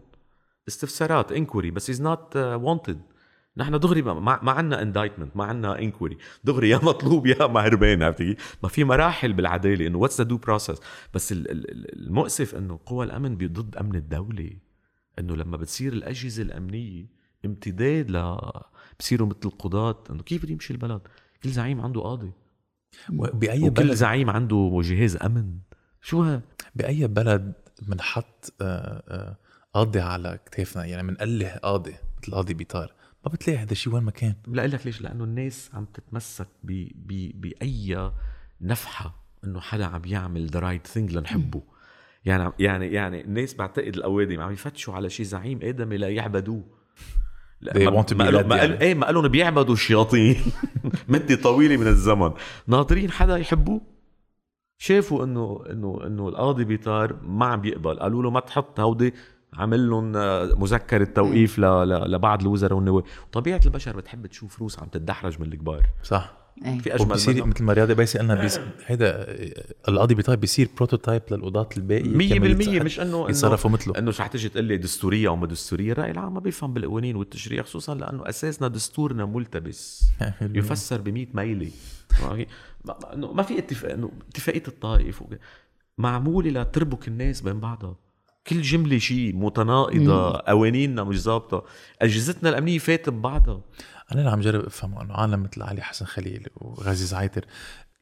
استفسارات 0.67 1.31
inquiry 1.31 1.72
بس 1.72 1.89
is 1.89 2.01
not 2.01 2.38
wanted 2.38 2.99
نحن 3.57 3.80
دغري 3.80 4.02
ما, 4.02 4.14
ما 4.44 4.52
عندنا 4.52 4.82
indictment 4.81 5.38
ما 5.38 5.44
عندنا 5.44 5.80
inquiry 5.80 6.17
دغري 6.44 6.69
يا 6.69 6.77
مطلوب 6.84 7.27
يا 7.27 7.48
ما 7.53 7.60
هربان 7.61 8.03
عرفت 8.03 8.22
كيف؟ 8.22 8.57
ما 8.64 8.69
في 8.69 8.84
مراحل 8.84 9.34
بالعدالة 9.34 9.88
إنه 9.88 9.98
what's 9.97 10.17
the 10.17 10.23
due 10.23 10.38
process 10.38 10.80
بس 11.14 11.32
ال- 11.32 11.52
ال- 11.52 11.72
ال- 11.72 11.99
المؤسف 12.06 12.56
إنه 12.56 12.80
قوى 12.86 13.06
الأمن 13.06 13.38
ضد 13.38 13.76
أمن 13.76 13.95
الدولة. 13.95 14.49
إنه 15.19 15.36
لما 15.36 15.57
بتصير 15.57 15.94
الأجهزة 15.94 16.44
الأمنية 16.44 17.06
امتداد 17.45 18.11
ل 18.11 18.38
بصيروا 18.99 19.27
مثل 19.27 19.40
القضاة. 19.45 20.03
إنه 20.10 20.23
كيف 20.23 20.44
بده 20.44 20.52
يمشي 20.52 20.73
البلد؟ 20.73 21.02
كل 21.44 21.49
زعيم 21.49 21.82
عنده 21.82 22.02
قاضي. 22.02 22.32
بأي 23.10 23.60
وكل 23.64 23.69
بلد؟ 23.84 23.91
زعيم 23.94 24.30
عنده 24.30 24.80
جهاز 24.84 25.15
أمن. 25.15 25.57
شو 26.02 26.23
ها؟ 26.23 26.41
بأي 26.76 27.07
بلد 27.07 27.53
بنحط 27.82 28.53
آه، 28.61 29.03
آه، 29.07 29.38
قاضي 29.73 29.99
على 29.99 30.40
كتافنا؟ 30.45 30.86
يعني 30.86 31.07
بنقله 31.07 31.49
قاضي 31.64 31.95
مثل 32.22 32.32
قاضي 32.36 32.53
بيطار. 32.53 32.94
ما 33.26 33.31
بتلاقي 33.31 33.60
هذا 33.60 33.72
الشيء 33.72 33.93
وين 33.93 34.03
ما 34.03 34.11
كان. 34.11 34.34
لا 34.47 34.68
لك 34.68 34.85
ليش؟ 34.85 35.02
لأنه 35.02 35.23
الناس 35.23 35.69
عم 35.73 35.85
تتمسك 35.85 36.47
ب 36.64 36.88
ب 36.95 37.41
بأي 37.41 38.11
نفحة 38.61 39.26
إنه 39.43 39.60
حدا 39.60 39.85
عم 39.85 40.02
يعمل 40.06 40.45
the 40.47 40.59
right 40.59 40.88
thing 40.88 41.11
لنحبه. 41.18 41.64
يعني 42.26 42.52
يعني 42.60 42.88
يعني 42.88 43.22
الناس 43.22 43.53
بعتقد 43.53 43.95
الأوادم 43.95 44.41
عم 44.41 44.52
يفتشوا 44.52 44.93
على 44.93 45.10
شي 45.10 45.23
زعيم 45.23 45.60
ادمي 45.64 45.97
لا 45.97 46.10
يعبدوه. 46.10 46.64
لا، 47.61 47.73
They 47.73 47.77
ما- 47.77 48.02
want 48.03 48.06
to 48.06 48.11
be 48.14 48.15
ما 48.18 48.26
قالوا- 48.26 48.43
ما 48.43 48.56
قال- 48.60 48.72
يعني. 48.72 48.81
إيه 48.81 48.93
ما 48.93 49.06
قالوا 49.06 49.27
بيعبدوا 49.27 49.73
الشياطين. 49.73 50.35
مدة 51.10 51.35
طويلة 51.35 51.77
من 51.77 51.88
الزمن. 51.88 52.31
ناطرين 52.68 53.11
حدا 53.11 53.38
يحبوه؟ 53.38 53.81
شافوا 54.77 55.23
انه 55.26 55.64
انه 55.72 55.99
إنه 56.07 56.27
القاضي 56.30 56.65
بيطار 56.65 57.19
ما 57.23 57.45
عم 57.45 57.61
بيقبل. 57.61 57.99
قالوا 57.99 58.23
له 58.23 58.30
ما 58.30 58.39
تحط 58.39 58.80
هودي 58.80 59.14
عمل 59.57 59.90
لهم 59.90 60.15
آه، 60.18 60.45
مذكرة 60.57 61.03
توقيف 61.03 61.60
ل- 61.60 61.61
ل- 61.90 62.11
لبعض 62.11 62.41
الوزراء 62.41 62.73
والنواب. 62.73 63.03
طبيعة 63.32 63.61
البشر 63.65 63.98
بتحب 63.98 64.27
تشوف 64.27 64.60
روس 64.60 64.80
عم 64.80 64.88
تتدحرج 64.88 65.40
من 65.41 65.53
الكبار. 65.53 65.86
صح. 66.03 66.38
إيه. 66.65 66.80
في 66.80 66.95
أجمل 66.95 67.07
منها 67.27 67.45
مثل 67.45 67.64
ما 67.64 67.73
رياضي 67.73 67.94
بيسي 67.94 68.19
قلنا 68.19 68.36
بيس... 68.36 68.60
هيدا 68.86 69.26
القاضي 69.88 70.15
بيطار 70.15 70.36
بيصير 70.36 70.69
prototype 70.77 71.22
للقضاة 71.32 71.69
الباقي 71.77 72.03
مية 72.10 72.30
كمان 72.30 72.41
بالمية 72.41 72.80
يتص- 72.80 72.84
مش 72.84 72.99
انه 72.99 73.30
يتصرفوا 73.30 73.69
مثله. 73.72 73.98
إنه 73.98 74.11
شو 74.11 74.23
حتجي 74.23 74.49
تقول 74.49 74.64
لي 74.65 74.77
دستورية 74.77 75.27
أو 75.27 75.36
ما 75.36 75.48
دستورية؟ 75.48 75.91
الرأي 75.91 76.11
العام 76.11 76.34
ما 76.34 76.40
بيفهم 76.40 76.73
بالقوانين 76.73 77.15
والتشريع 77.15 77.64
خصوصا 77.64 77.95
لأنه 77.95 78.30
أساسنا 78.30 78.68
دستورنا 78.68 79.26
ملتبس. 79.26 80.03
يفسر 80.41 81.02
ب 81.02 81.10
100 81.10 81.27
ميله 81.34 81.72
ما- 82.23 82.45
ما- 82.86 83.14
إنه 83.14 83.34
ما 83.34 83.44
في 83.44 83.57
اتفاق 83.60 83.91
إنه 83.91 84.11
اتفاقية 84.30 84.64
الطائف 84.68 85.23
معمولة 85.98 86.49
لتربك 86.61 87.07
الناس 87.07 87.41
بين 87.41 87.60
بعضها. 87.60 87.95
كل 88.47 88.61
جملة 88.61 88.97
شيء 88.97 89.35
متناقضة 89.35 90.38
قوانيننا 90.38 91.03
مش 91.03 91.22
ظابطة. 91.22 91.65
أجهزتنا 92.01 92.49
الأمنية 92.49 92.80
فاتت 92.80 93.09
ببعضها 93.09 93.61
أنا 94.11 94.19
اللي 94.19 94.31
عم 94.31 94.39
جرب 94.39 94.65
افهمه 94.65 95.01
إنه 95.01 95.13
عالم 95.13 95.43
مثل 95.43 95.61
علي 95.61 95.81
حسن 95.81 96.05
خليل 96.05 96.47
وغازي 96.55 97.05
زعيتر 97.05 97.45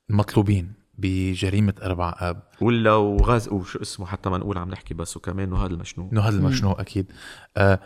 المطلوبين 0.09 0.73
بجريمة 0.97 1.73
أربع 1.83 2.15
آب. 2.19 2.43
ولا 2.61 2.93
وغاز 2.93 3.49
وشو 3.49 3.81
اسمه 3.81 4.05
حتى 4.05 4.29
ما 4.29 4.37
نقول 4.37 4.57
عم 4.57 4.69
نحكي 4.69 4.93
بس 4.93 5.17
وكمان 5.17 5.53
وهذا 5.53 5.73
المشنوق. 5.73 6.13
هذا 6.13 6.37
المشنوق 6.37 6.79
أكيد. 6.79 7.11
آه 7.57 7.79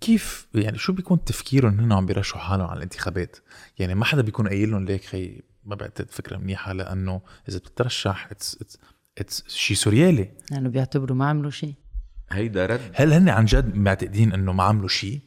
كيف 0.00 0.46
يعني 0.54 0.78
شو 0.78 0.92
بيكون 0.92 1.24
تفكيرهم 1.24 1.78
انهم 1.78 1.92
عم 1.92 2.06
بيرشحوا 2.06 2.40
حالهم 2.40 2.66
على 2.66 2.76
الانتخابات؟ 2.76 3.36
يعني 3.78 3.94
ما 3.94 4.04
حدا 4.04 4.22
بيكون 4.22 4.48
قايل 4.48 4.70
لهم 4.70 4.84
ليك 4.84 5.04
خي 5.04 5.42
ما 5.64 5.74
بعتقد 5.74 6.10
فكرة 6.10 6.36
منيحة 6.36 6.72
لأنه 6.72 7.20
إذا 7.48 7.58
بتترشح 7.58 8.28
it's 8.30 8.58
it's 8.60 8.78
it's 9.18 9.44
شيء 9.48 9.76
سوريالي 9.76 10.30
لأنه 10.50 10.68
بيعتبروا 10.68 11.16
ما 11.16 11.28
عملوا 11.28 11.50
شيء. 11.50 11.74
هيدا 12.32 12.66
رد. 12.66 12.80
هل 12.94 13.12
هن 13.12 13.28
عن 13.28 13.44
جد 13.44 13.76
معتقدين 13.76 14.32
إنه 14.32 14.52
ما 14.52 14.62
عملوا 14.62 14.88
شيء 14.88 15.20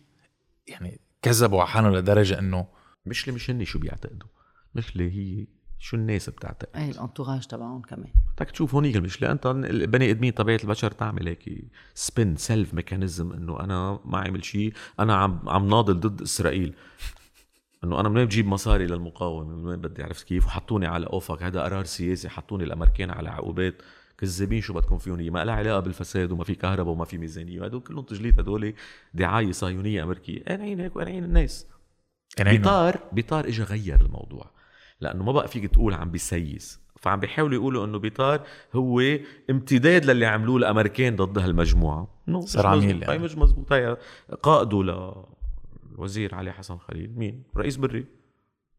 يعني 0.68 1.00
كذبوا 1.22 1.60
على 1.62 1.70
حالهم 1.70 1.96
لدرجة 1.96 2.40
إنه 2.40 2.68
مش 3.06 3.24
اللي 3.24 3.36
مش 3.36 3.50
هني 3.50 3.66
شو 3.66 3.80
بيعتقدوا. 3.80 4.30
مش 4.76 4.92
اللي 4.92 5.12
هي 5.12 5.48
شو 5.80 5.98
الناس 5.98 6.30
بتعتقد. 6.30 6.76
أي 6.76 6.90
ال 6.90 6.95
entourage 6.95 7.46
تبعهم 7.48 7.82
كمان. 7.82 8.10
بدك 8.38 8.52
تشوف 8.52 8.76
هونيك 8.76 8.96
المشكلة. 8.96 9.32
أنت 9.32 9.46
البني 9.46 10.12
آدمين 10.12 10.32
طبيعة 10.32 10.60
البشر 10.64 10.92
تعمل 10.92 11.28
هيك 11.28 11.72
spin 11.94 12.36
self 12.36 12.74
mechanism 12.74 13.32
إنه 13.32 13.60
أنا 13.60 14.00
ما 14.06 14.18
عمل 14.18 14.46
شيء 14.46 14.74
أنا 15.00 15.16
عم 15.16 15.50
عم 15.50 15.68
ناضل 15.68 16.00
ضد 16.00 16.22
إسرائيل. 16.22 16.76
إنه 17.84 18.00
أنا 18.00 18.10
من 18.10 18.18
وين 18.18 18.26
بجيب 18.26 18.48
مصاري 18.48 18.88
للمقاومة؟ 18.88 19.56
من 19.56 19.66
وين 19.66 19.82
بدي؟ 19.82 20.04
عرفت 20.04 20.28
كيف؟ 20.28 20.46
وحطوني 20.46 20.88
على 20.88 21.06
OFAC 21.06 21.44
هذا 21.44 21.62
قرار 21.62 21.84
سياسي. 21.84 22.30
حطوني 22.30 22.64
الأمريكان 22.64 23.12
على 23.12 23.30
عقوبات. 23.30 23.82
كذابين 24.18 24.62
شو 24.62 24.74
بدكم 24.74 24.98
فيهم؟ 24.98 25.20
إياه؟ 25.20 25.32
ما 25.32 25.44
لها 25.44 25.56
علاقة 25.56 25.80
بالفساد 25.80 26.32
وما 26.32 26.44
في 26.44 26.56
كهرباء 26.56 26.94
وما 26.94 27.06
في 27.06 27.18
ميزانية. 27.18 27.66
هدول 27.66 27.82
كلهم 27.82 28.04
تجليط 28.04 28.40
هدول 28.40 28.74
دعاية 29.14 29.52
صهيونية 29.52 30.04
أمريكية. 30.04 30.44
أنا 30.50 30.64
عين 30.64 30.80
هيك؟ 30.80 30.96
وأنا 30.96 31.10
عين 31.10 31.24
الناس 31.24 31.68
بيطار 32.40 33.00
بيطار 33.12 33.48
اجى 33.48 33.64
غير 33.64 34.02
الموضوع. 34.02 34.52
لأنه 35.02 35.24
ما 35.24 35.32
بقى 35.32 35.48
فيك 35.48 35.66
تقول 35.66 35.94
عم 35.94 36.12
بيسيس. 36.12 36.86
فعم 37.02 37.20
بيحاولوا 37.20 37.56
يقولوا 37.56 37.86
إنه 37.86 38.00
بيطار 38.00 38.42
هو 38.76 39.02
امتداد 39.50 40.06
للي 40.06 40.26
عملوه 40.26 40.58
الأمريكان 40.58 41.16
ضد 41.16 41.40
هالمجموعة. 41.40 42.22
إنه 42.28 42.42
صار 42.42 42.68
عميل. 42.68 43.02
يعني. 43.02 43.14
هي 43.14 43.18
مش 43.18 43.38
مزبوط. 43.38 43.74
هي 43.74 43.98
قائده 44.42 44.84
للوزير 45.92 46.36
علي 46.36 46.52
حسن 46.52 46.78
خليل. 46.78 47.14
مين؟ 47.16 47.44
رئيس 47.58 47.76
بري. 47.76 48.06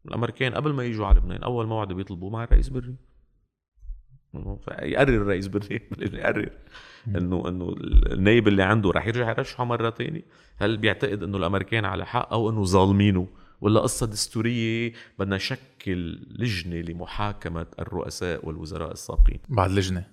الأمريكان 0.05 0.53
قبل 0.53 0.73
ما 0.73 0.83
يجوا 0.83 1.05
على 1.05 1.17
لبنان 1.17 1.43
أول 1.43 1.67
موعد 1.67 1.93
بيطلبوه 1.93 2.29
مع 2.29 2.43
الرئيس 2.43 2.69
بري. 2.69 2.95
يقرر 4.81 5.21
الرئيس 5.21 5.47
بري 5.47 5.81
يقرر 5.99 6.49
انه 7.07 7.49
إنه 7.49 7.75
النايب 8.11 8.47
اللي 8.47 8.63
عنده 8.63 8.91
رح 8.91 9.07
يرجع 9.07 9.29
يرشحه 9.29 9.63
مرة 9.63 9.89
تانية. 9.89 10.25
هل 10.57 10.77
بيعتقد 10.77 11.23
إنه 11.23 11.37
الأمريكان 11.37 11.85
على 11.85 12.05
حق 12.05 12.33
أو 12.33 12.49
إنه 12.49 12.63
ظالمينه؟ 12.63 13.27
ولا 13.61 13.79
قصة 13.79 14.05
دستورية 14.05 14.93
بدنا 15.19 15.35
نشكل 15.35 16.19
لجنة 16.39 16.75
لمحاكمة 16.75 17.67
الرؤساء 17.79 18.45
والوزراء 18.45 18.91
السابقين؟ 18.91 19.39
بعد 19.49 19.71
لجنة. 19.71 20.07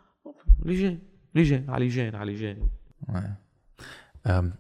لجان 0.64 0.98
لجان 1.34 1.70
على 1.70 1.86
لجان 1.86 2.14
على 2.14 2.32
لجان 2.32 2.68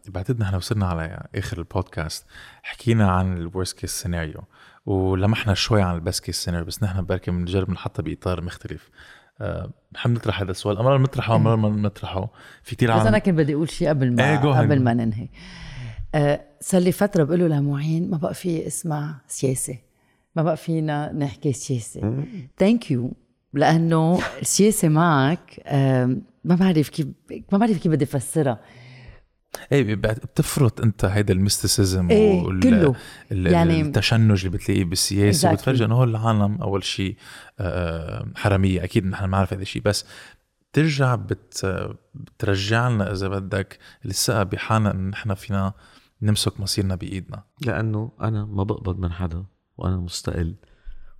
بعتقد 0.08 0.40
نحن 0.40 0.54
وصلنا 0.54 0.86
على 0.86 1.28
آخر 1.34 1.58
البودكاست. 1.58 2.26
حكينا 2.62 3.10
عن 3.10 3.36
ال 3.36 3.43
worst 3.43 3.78
case 3.78 3.90
scenario 3.90 4.44
ولمحنا 4.86 5.54
شوي 5.54 5.82
عن 5.82 5.94
ال 5.94 6.00
best 6.00 6.24
case 6.24 6.36
scenario 6.36 6.66
بس 6.66 6.82
نحن 6.82 7.04
بركي 7.04 7.30
بنجرب 7.30 7.70
نحطها 7.70 8.02
بإطار 8.02 8.40
مختلف. 8.40 8.90
أه، 9.40 9.70
نحب 9.94 10.10
نطرح 10.10 10.40
هذا 10.40 10.50
السؤال. 10.50 10.78
امرار 10.78 10.96
بنطرحه 10.98 11.36
امرار 11.36 11.56
ما 11.56 11.68
بنطرحه. 11.68 12.30
في 12.62 12.76
كثير 12.76 12.88
بس 12.94 13.00
أنا 13.00 13.06
عالم 13.10 13.18
كنت 13.18 13.34
بدي 13.34 13.54
أقول 13.54 13.70
شيء 13.70 13.88
قبل 13.88 14.12
ما 14.12 14.30
إيه، 14.30 14.40
ahead. 14.40 14.46
قبل 14.46 14.82
ما 14.82 14.94
ننهي. 14.94 15.28
آه، 16.14 16.40
صار 16.60 16.80
لي 16.80 16.92
فترة 16.92 17.24
بقول 17.24 17.40
له 17.40 17.46
لمعين 17.48 18.10
ما 18.10 18.16
بقى 18.16 18.34
في 18.34 18.66
اسمع 18.66 19.20
سياسة. 19.28 19.78
ما 20.36 20.42
بقى 20.42 20.56
فينا 20.56 21.12
نحكي 21.12 21.52
سياسة. 21.52 22.24
thank 22.58 22.90
you 22.90 23.12
لأنه 23.52 24.18
السياسة 24.42 24.88
معك 24.88 25.60
آه، 25.66 26.16
ما 26.44 26.54
بعرف 26.54 26.88
كيف 26.88 27.06
ما 27.52 27.58
بعرف 27.58 27.78
كيف 27.78 27.92
بدي 27.92 28.04
أفسرها. 28.04 28.60
إيه 29.72 29.94
بتفرط 29.94 30.80
أنت 30.80 31.04
هيدا 31.04 31.34
ال 31.34 31.42
mysticism 31.42 32.10
إيه 32.10 32.42
كله. 32.42 32.94
يعني 33.30 33.50
يعني 33.50 33.80
التشنج 33.80 34.44
اللي 34.46 34.58
بتلاقيه 34.58 34.84
بالسياسة 34.84 35.48
Exactly. 35.48 35.52
وبتفرجي 35.52 35.84
إنه 35.84 35.94
هول 35.94 36.10
العالم 36.10 36.62
أول 36.62 36.84
شيء 36.84 37.16
آه، 37.58 38.26
حرامية. 38.36 38.84
أكيد 38.84 39.06
نحن 39.06 39.26
بنعرف 39.26 39.52
هذا 39.52 39.62
الشيء 39.62 39.82
بس 39.82 40.06
بترجع 40.72 41.14
بت 41.14 41.66
بترجع 42.14 42.88
لنا 42.88 43.12
إذا 43.12 43.28
بدك 43.28 43.78
الثقة 44.04 44.42
بحالنا 44.42 44.90
إنه 44.90 45.10
نحن 45.10 45.34
فينا 45.34 45.72
نمسك 46.22 46.60
مصيرنا 46.60 46.94
بإيدنا. 46.94 47.44
لأنه 47.60 48.12
أنا 48.20 48.44
ما 48.44 48.62
بقبض 48.64 48.98
من 48.98 49.12
حدا 49.12 49.44
وأنا 49.76 49.96
مستقل 49.96 50.54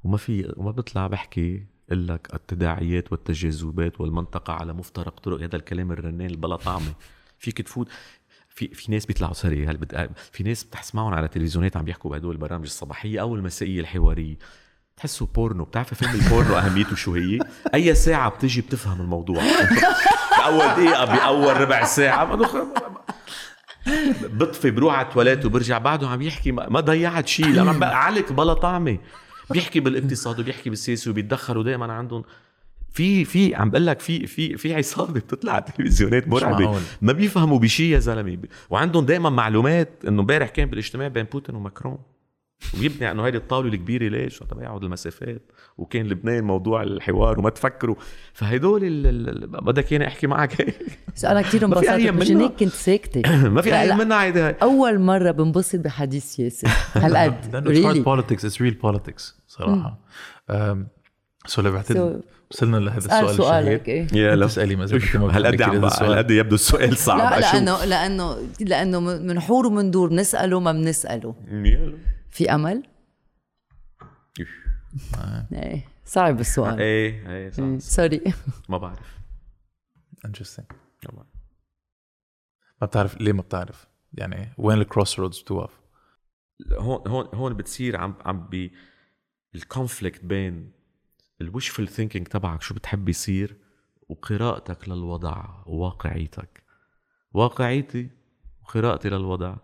وما 0.04 0.16
في 0.16 0.52
وما 0.56 0.70
بطلع 0.70 1.06
بحكي 1.06 1.66
لك 1.90 2.34
التداعيات 2.34 3.12
والتجاذبات 3.12 4.00
والمنطقة 4.00 4.52
على 4.52 4.72
مفترق 4.72 5.20
طرق. 5.20 5.42
هذا 5.42 5.56
الكلام 5.56 5.92
الرنان 5.92 6.26
البلا 6.26 6.56
طعمه 6.56 6.92
فيك 7.38 7.62
تفوت. 7.62 7.88
في 8.54 8.68
في 8.68 8.92
ناس 8.92 9.06
بيطلعوا 9.06 9.34
سوري 9.34 9.66
هل 9.66 9.76
بت... 9.76 10.10
في 10.32 10.42
ناس 10.42 10.64
بتسمعهم 10.64 11.14
على 11.14 11.28
تلفزيونات 11.28 11.76
عم 11.76 11.84
بيحكوا 11.84 12.10
بهدول 12.10 12.34
البرامج 12.34 12.64
الصباحية 12.64 13.20
أو 13.20 13.34
المسائية 13.34 13.80
الحوارية. 13.80 14.36
تحسوا 14.96 15.26
بورنو 15.34 15.64
بتعرف 15.64 15.94
فيلم 15.94 16.14
البورنو 16.14 16.54
أهميته 16.54 16.96
شو 16.96 17.14
هي؟ 17.14 17.38
أي 17.74 17.94
ساعة 17.94 18.30
بتجي 18.30 18.60
بتفهم 18.60 19.00
الموضوع. 19.00 19.42
بأول 20.38 20.66
دقيقة 20.66 21.04
بأول 21.04 21.60
ربع 21.60 21.84
ساعة. 21.84 22.38
بطفي 24.22 24.70
بروح 24.70 24.94
على 24.94 25.06
التواليت 25.06 25.44
وبرجع 25.44 25.78
بعده 25.78 26.08
عم 26.08 26.22
يحكي. 26.22 26.52
ما 26.52 26.80
ضيعت 26.80 27.28
شيء 27.28 27.46
لما 27.46 27.86
علك 27.86 28.32
بلا 28.32 28.54
طعمة. 28.54 28.98
بيحكي 29.50 29.80
بالإقتصاد 29.80 30.40
وبيحكي 30.40 30.70
بالسياسة 30.70 31.10
وبيتدخلوا 31.10 31.62
دائما 31.62 31.92
عندهم 31.92 32.24
في 32.94 33.24
في 33.24 33.54
عم 33.54 33.70
بقول 33.70 33.86
لك 33.86 34.00
في 34.00 34.26
في 34.26 34.56
في 34.56 34.74
عصابة 34.74 35.12
بتطلع 35.12 35.52
على 35.52 35.64
التلفزيونات 35.68 36.28
مرعبة. 36.28 36.80
ما 37.02 37.12
بيفهموا 37.12 37.58
بشيء 37.58 37.86
يا 37.94 37.98
زلمة. 37.98 38.38
وعندهم 38.70 39.06
دائما 39.06 39.30
معلومات 39.30 39.88
إنه 40.08 40.20
امبارح 40.20 40.48
كان 40.48 40.70
بالاجتماع 40.70 41.08
بين 41.08 41.24
بوتين 41.24 41.54
وماكرون. 41.54 41.98
وبيبني 42.74 43.10
انه 43.10 43.26
هيدي 43.26 43.36
الطاولة 43.36 43.68
الكبيرة 43.68 44.08
ليش؟ 44.08 44.38
تبعد 44.38 44.84
المسافات. 44.84 45.42
وكان 45.78 46.06
لبنان 46.06 46.44
موضوع 46.44 46.82
الحوار 46.82 47.38
وما 47.38 47.50
تفكروا. 47.50 47.96
فهدول 48.32 48.84
ال- 48.84 49.06
ال- 49.06 49.46
بدك 49.46 49.92
إياني 49.92 50.06
أحكي 50.06 50.26
معك. 50.26 50.60
هيك 50.60 50.98
بس 51.16 51.24
أنا 51.24 51.42
كثير 51.42 51.64
انبسطت. 51.64 51.88
مشان 51.90 52.36
منها. 52.36 52.46
هيك 52.46 52.52
كنت 52.60 52.72
ساكتة. 52.72 53.22
ما 53.48 53.62
في 53.62 53.80
أي. 53.80 53.96
منها 53.96 54.22
هيدي 54.24 54.40
هاي 54.40 54.56
أول 54.62 54.98
مرة 54.98 55.30
بنبسط 55.30 55.78
بحديث 55.78 56.24
سياسي. 56.24 56.66
هالقد. 56.94 57.54
لأنه 57.66 58.02
politics 58.02 58.44
it's 58.44 58.62
real 58.62 58.74
politics 58.74 59.36
صراحة. 59.46 59.98
so 61.46 61.60
اللي 61.60 61.70
بعتقد 61.70 62.22
وصلنا 62.54 62.76
لهذا 62.76 62.98
السؤال 62.98 63.34
سؤالك 63.34 63.80
الشهير 63.88 64.08
إيه 64.14 64.22
يا 64.22 64.34
انت 64.34 64.42
اسالي 64.42 64.76
ما 64.76 64.86
زلت 64.86 65.16
هالقد 65.16 65.62
عم. 65.62 65.84
هالقد 65.84 66.30
يبدو 66.30 66.54
السؤال 66.54 66.96
صعب 66.96 67.18
لا 67.18 67.38
أشوف. 67.38 67.54
لأنه 67.54 67.84
لأنه 67.84 68.48
لأنه 68.60 69.00
منحور 69.00 69.66
ومندور 69.66 70.08
بنسأله 70.08 70.60
ما 70.60 70.72
بنسأله. 70.72 71.34
في 72.30 72.54
أمل؟ 72.54 72.82
إيه 75.52 75.84
صعب 76.04 76.40
السؤال 76.40 76.80
إيه 76.80 77.28
إيه 77.30 77.50
صح 77.50 77.62
إيه، 77.62 77.78
sorry 77.78 78.20
ما 78.68 78.78
بعرف 78.78 79.18
Interesting. 80.26 80.64
ما 81.04 81.12
بعرف. 81.12 81.28
ما 82.80 82.86
بتعرف 82.86 83.20
ليه 83.20 83.32
ما 83.32 83.42
بتعرف 83.42 83.86
يعني 84.12 84.52
وين 84.58 84.78
ال 84.78 85.18
crossroads 85.20 85.40
بتوقف 85.40 85.80
هون 86.72 87.08
هون 87.08 87.28
هون 87.34 87.54
بتصير 87.54 87.96
عم 87.96 88.14
عم 88.24 88.48
بي 88.48 88.72
ال 89.54 89.62
conflict 89.62 90.24
بين 90.24 90.72
ال 91.48 91.53
wishful 91.53 91.84
thinking 91.84 92.26
تبعك 92.26 92.62
شو 92.62 92.74
بتحب 92.74 93.08
يصير؟ 93.08 93.56
وقراءتك 94.08 94.88
للوضع 94.88 95.62
وواقعيتك. 95.66 96.62
واقعيتي 97.32 98.10
وقراءتي 98.62 99.08
للوضع. 99.08 99.56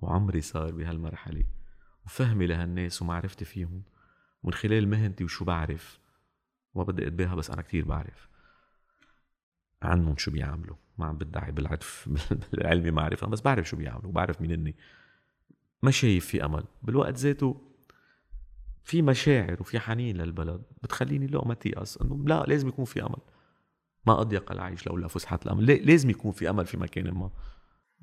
وعمري 0.00 0.40
صار 0.40 0.70
بهالمرحلة. 0.70 1.44
وفهمي 2.06 2.46
لهالناس 2.46 3.02
ومعرفتي 3.02 3.44
فيهم. 3.44 3.82
من 4.44 4.52
خلال 4.52 4.88
مهنتي 4.88 5.24
وشو 5.24 5.44
بعرف. 5.44 5.98
وما 6.74 6.84
بدي 6.84 7.06
أتباهى 7.06 7.36
بس 7.36 7.50
أنا 7.50 7.62
كتير 7.62 7.84
بعرف. 7.84 8.28
عنهم 9.82 10.16
شو 10.16 10.30
بيعملوا. 10.30 10.76
ما 10.98 11.06
عم 11.06 11.18
بدعي 11.18 11.52
بالعرف 11.52 12.08
بالعلمي 12.52 12.90
معرفة 12.90 13.26
بس 13.26 13.40
بعرف 13.40 13.68
شو 13.68 13.76
بيعملوا. 13.76 14.08
وبعرف 14.08 14.40
مين 14.40 14.52
اني 14.52 14.74
ما 15.82 15.90
شايف 15.90 16.26
في 16.26 16.44
أمل. 16.44 16.64
بالوقت 16.82 17.14
ذاته 17.14 17.71
في 18.84 19.02
مشاعر 19.02 19.56
وفي 19.60 19.78
حنين 19.80 20.16
للبلد 20.16 20.62
بتخليني 20.82 21.26
لا 21.26 21.44
ما 21.48 21.54
تيأس 21.54 21.98
إنه 22.02 22.24
لا 22.26 22.44
لازم 22.48 22.68
يكون 22.68 22.84
في 22.84 23.02
أمل. 23.02 23.16
ما 24.06 24.20
أضيق 24.20 24.52
العيش 24.52 24.86
لولا 24.86 25.08
فسحة 25.08 25.40
الأمل. 25.46 25.66
لازم 25.66 26.10
يكون 26.10 26.32
في 26.32 26.50
أمل 26.50 26.66
في 26.66 26.76
مكان 26.76 27.10
ما. 27.10 27.30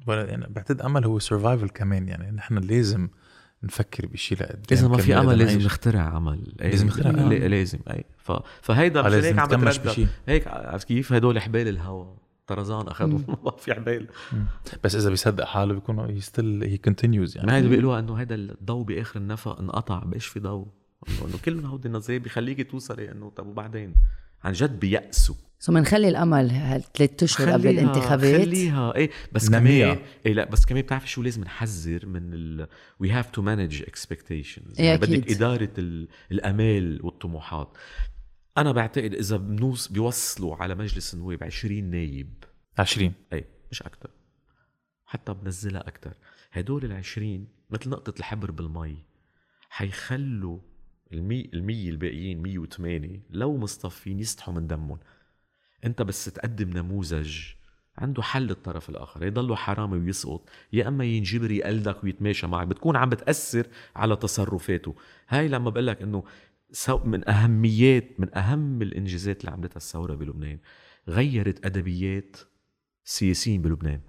ولا 0.07 0.29
يعني 0.29 0.47
بعتقد 0.49 0.81
أمل 0.81 1.05
هو 1.05 1.19
سرفايفل 1.19 1.69
كمان 1.69 2.07
يعني 2.07 2.31
نحن 2.31 2.57
لازم 2.57 3.09
نفكر 3.63 4.05
بشيء 4.07 4.37
لقدام 4.37 4.61
إذا 4.71 4.87
ما 4.87 4.97
في 4.97 5.17
أمل 5.17 5.37
لازم. 5.37 5.59
نخترع 5.59 6.17
أمل. 6.17 6.53
أي- 6.59 6.63
لازم 6.65 6.87
نخترع. 6.87 7.11
لازم 7.31 7.79
أي. 7.89 8.05
ف... 8.17 8.31
فهيدا 8.61 9.01
لازم 9.01 9.27
هيك 9.27 9.39
عم 9.39 9.47
بتردد 9.47 10.07
هيك 10.27 10.47
عرفت 10.47 10.87
كيف؟ 10.87 11.13
هدول 11.13 11.41
حبال 11.41 11.67
الهوا. 11.67 12.15
طرزان 12.49 12.87
أخذوا 12.87 13.19
ما 13.45 13.51
في 13.51 13.73
حبال 13.73 14.07
بس 14.83 14.95
إذا 14.95 15.09
بيصدق 15.09 15.45
حاله 15.45 15.73
بيكون 15.73 15.99
هي 15.99 16.21
still 16.21 16.63
he 16.63 16.77
continues 16.77 17.37
يعني. 17.37 17.47
ما 17.47 17.57
هيدا 17.57 17.67
بيقولوها 17.67 17.99
إنه 17.99 18.13
هيدا 18.13 18.35
الضوء 18.35 18.83
بآخر 18.83 19.19
النفق 19.19 19.59
انقطع 19.59 20.03
بقاش 20.03 20.25
في 20.25 20.39
ضوء. 20.39 20.67
إنه 21.09 21.25
إنه 21.25 21.37
كل 21.45 21.65
هودي 21.65 21.87
النظرية 21.87 22.17
بيخليكي 22.17 22.63
توصلي 22.63 23.11
إنه 23.11 23.29
طب 23.29 23.47
وبعدين؟ 23.47 23.95
عن 24.43 24.53
جد 24.53 24.79
بيأسوا. 24.79 25.35
so 25.59 25.73
بنخلي 25.73 26.09
الأمل 26.09 26.51
هالثلاث 26.51 27.23
أشهر 27.23 27.49
قبل 27.49 27.67
الانتخابات؟ 27.67 28.41
خليها. 28.41 28.95
إيه 28.95 29.09
بس. 29.31 29.49
كمان 29.49 29.97
إيه 30.25 30.33
لا 30.33 30.45
بس 30.45 30.65
كمان 30.65 30.81
بتعرفي 30.81 31.07
شو 31.09 31.21
لازم 31.21 31.41
نحذر 31.41 32.05
من 32.05 32.33
ال 32.33 32.67
we 32.99 33.11
have 33.11 33.29
to 33.31 33.41
manage 33.41 33.81
expectations 33.81 34.79
إيه 34.79 34.85
يعني 34.85 35.03
أكيد. 35.03 35.21
بدك 35.21 35.31
إدارة 35.31 35.69
ال... 35.77 36.07
الأمال 36.31 36.99
والطموحات. 37.03 37.77
أنا 38.57 38.71
بعتقد 38.71 39.13
إذا 39.13 39.37
بنوص 39.37 39.87
بيوصلوا 39.87 40.55
على 40.55 40.75
مجلس 40.75 41.13
النواب 41.13 41.43
20 41.43 41.83
نايب. 41.83 42.43
20 42.77 43.13
اي 43.33 43.45
مش 43.71 43.81
أكثر 43.81 44.09
حتى 45.05 45.33
بنزلها 45.33 45.87
أكثر 45.87 46.13
هدول 46.51 46.85
ال 46.85 46.91
20 46.91 47.47
مثل 47.69 47.89
نقطة 47.89 48.19
الحبر 48.19 48.51
بالمي 48.51 49.03
حيخلوا 49.69 50.59
المي 51.13 51.49
المية 51.53 51.89
الباقيين 51.89 52.41
108 52.41 53.21
لو 53.29 53.57
مصطفين 53.57 54.19
يستحوا 54.19 54.53
من 54.53 54.67
دمهم. 54.67 54.99
أنت 55.85 56.01
بس 56.01 56.25
تقدم 56.25 56.69
نموذج 56.69 57.37
عنده 57.97 58.21
حل 58.23 58.49
الطرف 58.51 58.89
الآخر. 58.89 59.23
يضله 59.23 59.55
حرامي 59.55 59.97
ويسقط. 59.97 60.49
يا 60.73 60.87
أما 60.87 61.05
ينجبر 61.05 61.51
يقلدك 61.51 62.03
ويتماشى 62.03 62.47
معك. 62.47 62.67
بتكون 62.67 62.95
عم 62.95 63.09
بتأثر 63.09 63.67
على 63.95 64.15
تصرفاته. 64.15 64.95
هاي 65.27 65.47
لما 65.47 65.69
بقول 65.69 65.87
لك 65.87 66.01
إنه 66.01 66.23
من 67.05 67.29
أهميات 67.29 68.19
من 68.19 68.37
أهم 68.37 68.81
الإنجازات 68.81 69.41
اللي 69.41 69.51
عملتها 69.51 69.77
الثورة 69.77 70.15
بلبنان 70.15 70.57
غيرت 71.07 71.65
أدبيات 71.65 72.37
السياسيين 73.05 73.61
بلبنان. 73.61 74.01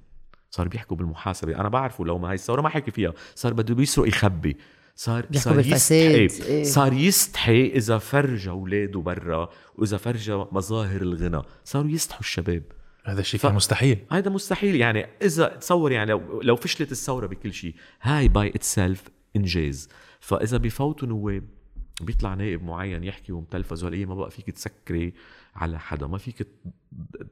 صار 0.51 0.69
بيحكوا 0.69 0.97
بالمحاسبة. 0.97 1.61
أنا 1.61 1.69
بعرفه 1.69 2.05
لو 2.05 2.19
ما 2.19 2.29
هاي 2.29 2.35
الثورة 2.35 2.63
ما 2.63 2.69
حكي 2.69 2.91
فيها. 2.91 3.13
صار 3.35 3.53
بده 3.53 3.75
بيسرق 3.75 4.09
يخبي. 4.09 4.57
صار 4.95 5.27
صار 5.33 5.57
بالفساد، 5.57 6.21
يستحي. 6.21 6.49
إيه. 6.49 6.65
صار 6.65 6.93
يستحي 6.93 7.67
إذا 7.67 7.99
فرجى 7.99 8.51
أولاده 8.51 9.01
برا 9.01 9.49
وإذا 9.75 9.97
فرجى 9.97 10.33
مظاهر 10.33 11.03
الغنى. 11.03 11.43
صاروا 11.65 11.91
يستحوا 11.91 12.21
الشباب. 12.21 12.63
هذا 13.05 13.21
الشيء 13.21 13.41
ف- 13.41 13.47
كان 13.47 13.55
مستحيل. 13.55 13.99
هذا 14.11 14.31
مستحيل. 14.31 14.77
يعني 14.77 15.07
إذا 15.23 15.49
تصور 15.49 15.93
يعني 15.93 16.11
لو, 16.11 16.43
لو 16.43 16.57
فشلت 16.57 16.93
الثورة 16.93 17.27
بكل 17.27 17.53
شيء 17.53 17.75
هاي 18.03 18.29
باي 18.29 18.49
اتسلف 18.49 19.03
إنجاز. 19.37 19.89
فإذا 20.21 20.57
بفوتوا 20.57 21.09
نواب 21.09 21.45
بيطلع 22.03 22.35
نائب 22.35 22.65
معين 22.65 23.05
يحكي 23.05 23.33
ومتلفز 23.33 23.85
وهالأيام 23.85 24.09
ما 24.09 24.15
بقى 24.15 24.31
فيك 24.31 24.51
تسكري 24.51 25.15
على 25.55 25.79
حدا 25.79 26.07
ما 26.07 26.19
فيك 26.19 26.47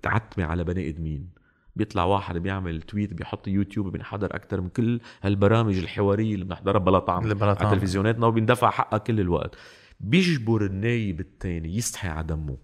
تعتمي 0.03 0.45
على 0.45 0.65
بني 0.65 0.89
إدمين. 0.89 1.31
بيطلع 1.77 2.05
واحد 2.05 2.39
بيعمل 2.39 2.83
tweet 2.83 3.15
بيحط 3.15 3.49
يوتيوب 3.49 3.93
بينحضر 3.93 4.27
أكثر 4.27 4.61
من 4.61 4.69
كل 4.69 5.01
هالبرامج 5.23 5.79
الحوارية 5.79 6.35
اللي 6.35 6.45
بنحضرها 6.45 6.79
بلا 6.79 6.99
طعم 6.99 7.23
اللي 7.23 7.35
بلا 7.35 7.55
طعم. 7.55 7.67
على 7.67 7.77
تلفزيوناتنا 7.77 8.27
وبيندفع 8.27 8.71
حقها 8.71 8.99
كل 8.99 9.21
الوقت. 9.21 9.57
بيجبر 10.01 10.67
النايب 10.67 11.21
الثاني 11.21 11.77
يستحي 11.77 12.09
على 12.09 12.27
دمه 12.27 12.57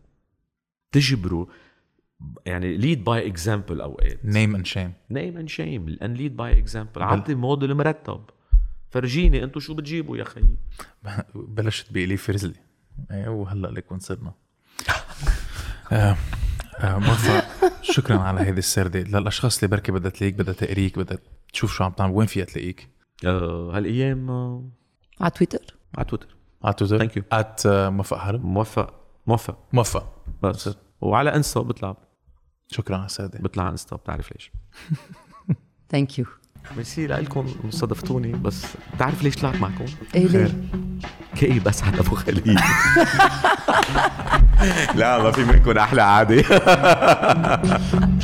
تجبره 0.92 1.48
يعني 2.46 2.76
lead 2.76 3.04
by 3.04 3.26
example 3.26 3.80
أوقات. 3.80 4.24
name 4.24 4.54
and 4.54 4.66
shame 4.66 4.92
name 5.10 5.36
and 5.36 5.48
shame 5.48 5.88
and 5.88 6.14
lead 6.14 6.36
by 6.36 6.58
example 6.58 7.02
عطي 7.02 7.34
موديل 7.34 7.74
مرتب. 7.74 8.20
فرجيني 8.94 9.44
أنتم 9.44 9.60
شو 9.60 9.74
بتجيبوا 9.74 10.16
يا 10.16 10.24
خيي؟ 10.24 10.56
بلشت 11.34 11.92
بإلي 11.92 12.16
فرزلي. 12.16 12.54
إيه 13.10 13.28
وهلأ 13.28 13.68
لك 13.68 13.90
وين 13.92 14.00
صرنا 14.00 14.32
آه، 15.92 16.16
آه، 16.78 16.98
موفق 16.98 17.44
شكرا 17.82 18.18
على 18.18 18.40
هذه 18.40 18.58
السردة. 18.58 19.00
للأشخاص 19.00 19.58
اللي 19.58 19.68
بركي 19.76 19.92
بدها 19.92 20.10
تلاقيك 20.10 20.34
بدها 20.34 20.54
تقريك 20.54 20.98
بدها 20.98 21.18
تشوف 21.52 21.72
شو 21.72 21.84
عم 21.84 21.92
تعمل. 21.92 22.12
وين 22.12 22.26
فيها 22.26 22.44
تلاقيك 22.44 22.88
آه 23.24 23.76
هالأيام 23.76 24.30
آه 24.30 24.64
على 25.20 25.30
تويتر. 25.30 25.76
على 25.94 26.04
تويتر. 26.04 26.36
على 26.64 26.74
تويتر؟ 26.74 27.08
Thank 27.08 27.12
you. 27.12 27.22
at 27.32 27.66
موفق 27.66 28.16
حرب 28.18 28.44
موفق 28.44 28.94
موفق 29.26 29.68
موفق 29.72 30.24
بس. 30.42 30.70
وعلى 31.00 31.36
إنستا 31.36 31.60
بيطلع 31.60 31.96
شكرا 32.70 32.96
على 32.96 33.06
السردة. 33.06 33.38
بيطلع 33.38 33.62
على 33.62 33.72
إنستا 33.72 33.96
بتعرف 33.96 34.32
ليش. 34.32 34.52
thank 35.90 36.18
you 36.18 36.26
merci 36.76 37.06
لكم 37.06 37.46
صادفتوني 37.70 38.32
بس 38.32 38.64
بتعرف 38.94 39.22
ليش 39.22 39.36
طلعت 39.36 39.56
معكم؟ 39.56 39.84
إيه 40.14 40.26
ليه؟ 40.26 40.54
كئيب 41.36 41.68
اسعد 41.68 41.98
أبو 41.98 42.14
خليل 42.16 42.58
لا 44.94 45.22
ما 45.22 45.30
في 45.30 45.44
منكم 45.44 45.78
أحلى 45.78 46.02
عادي 46.02 46.44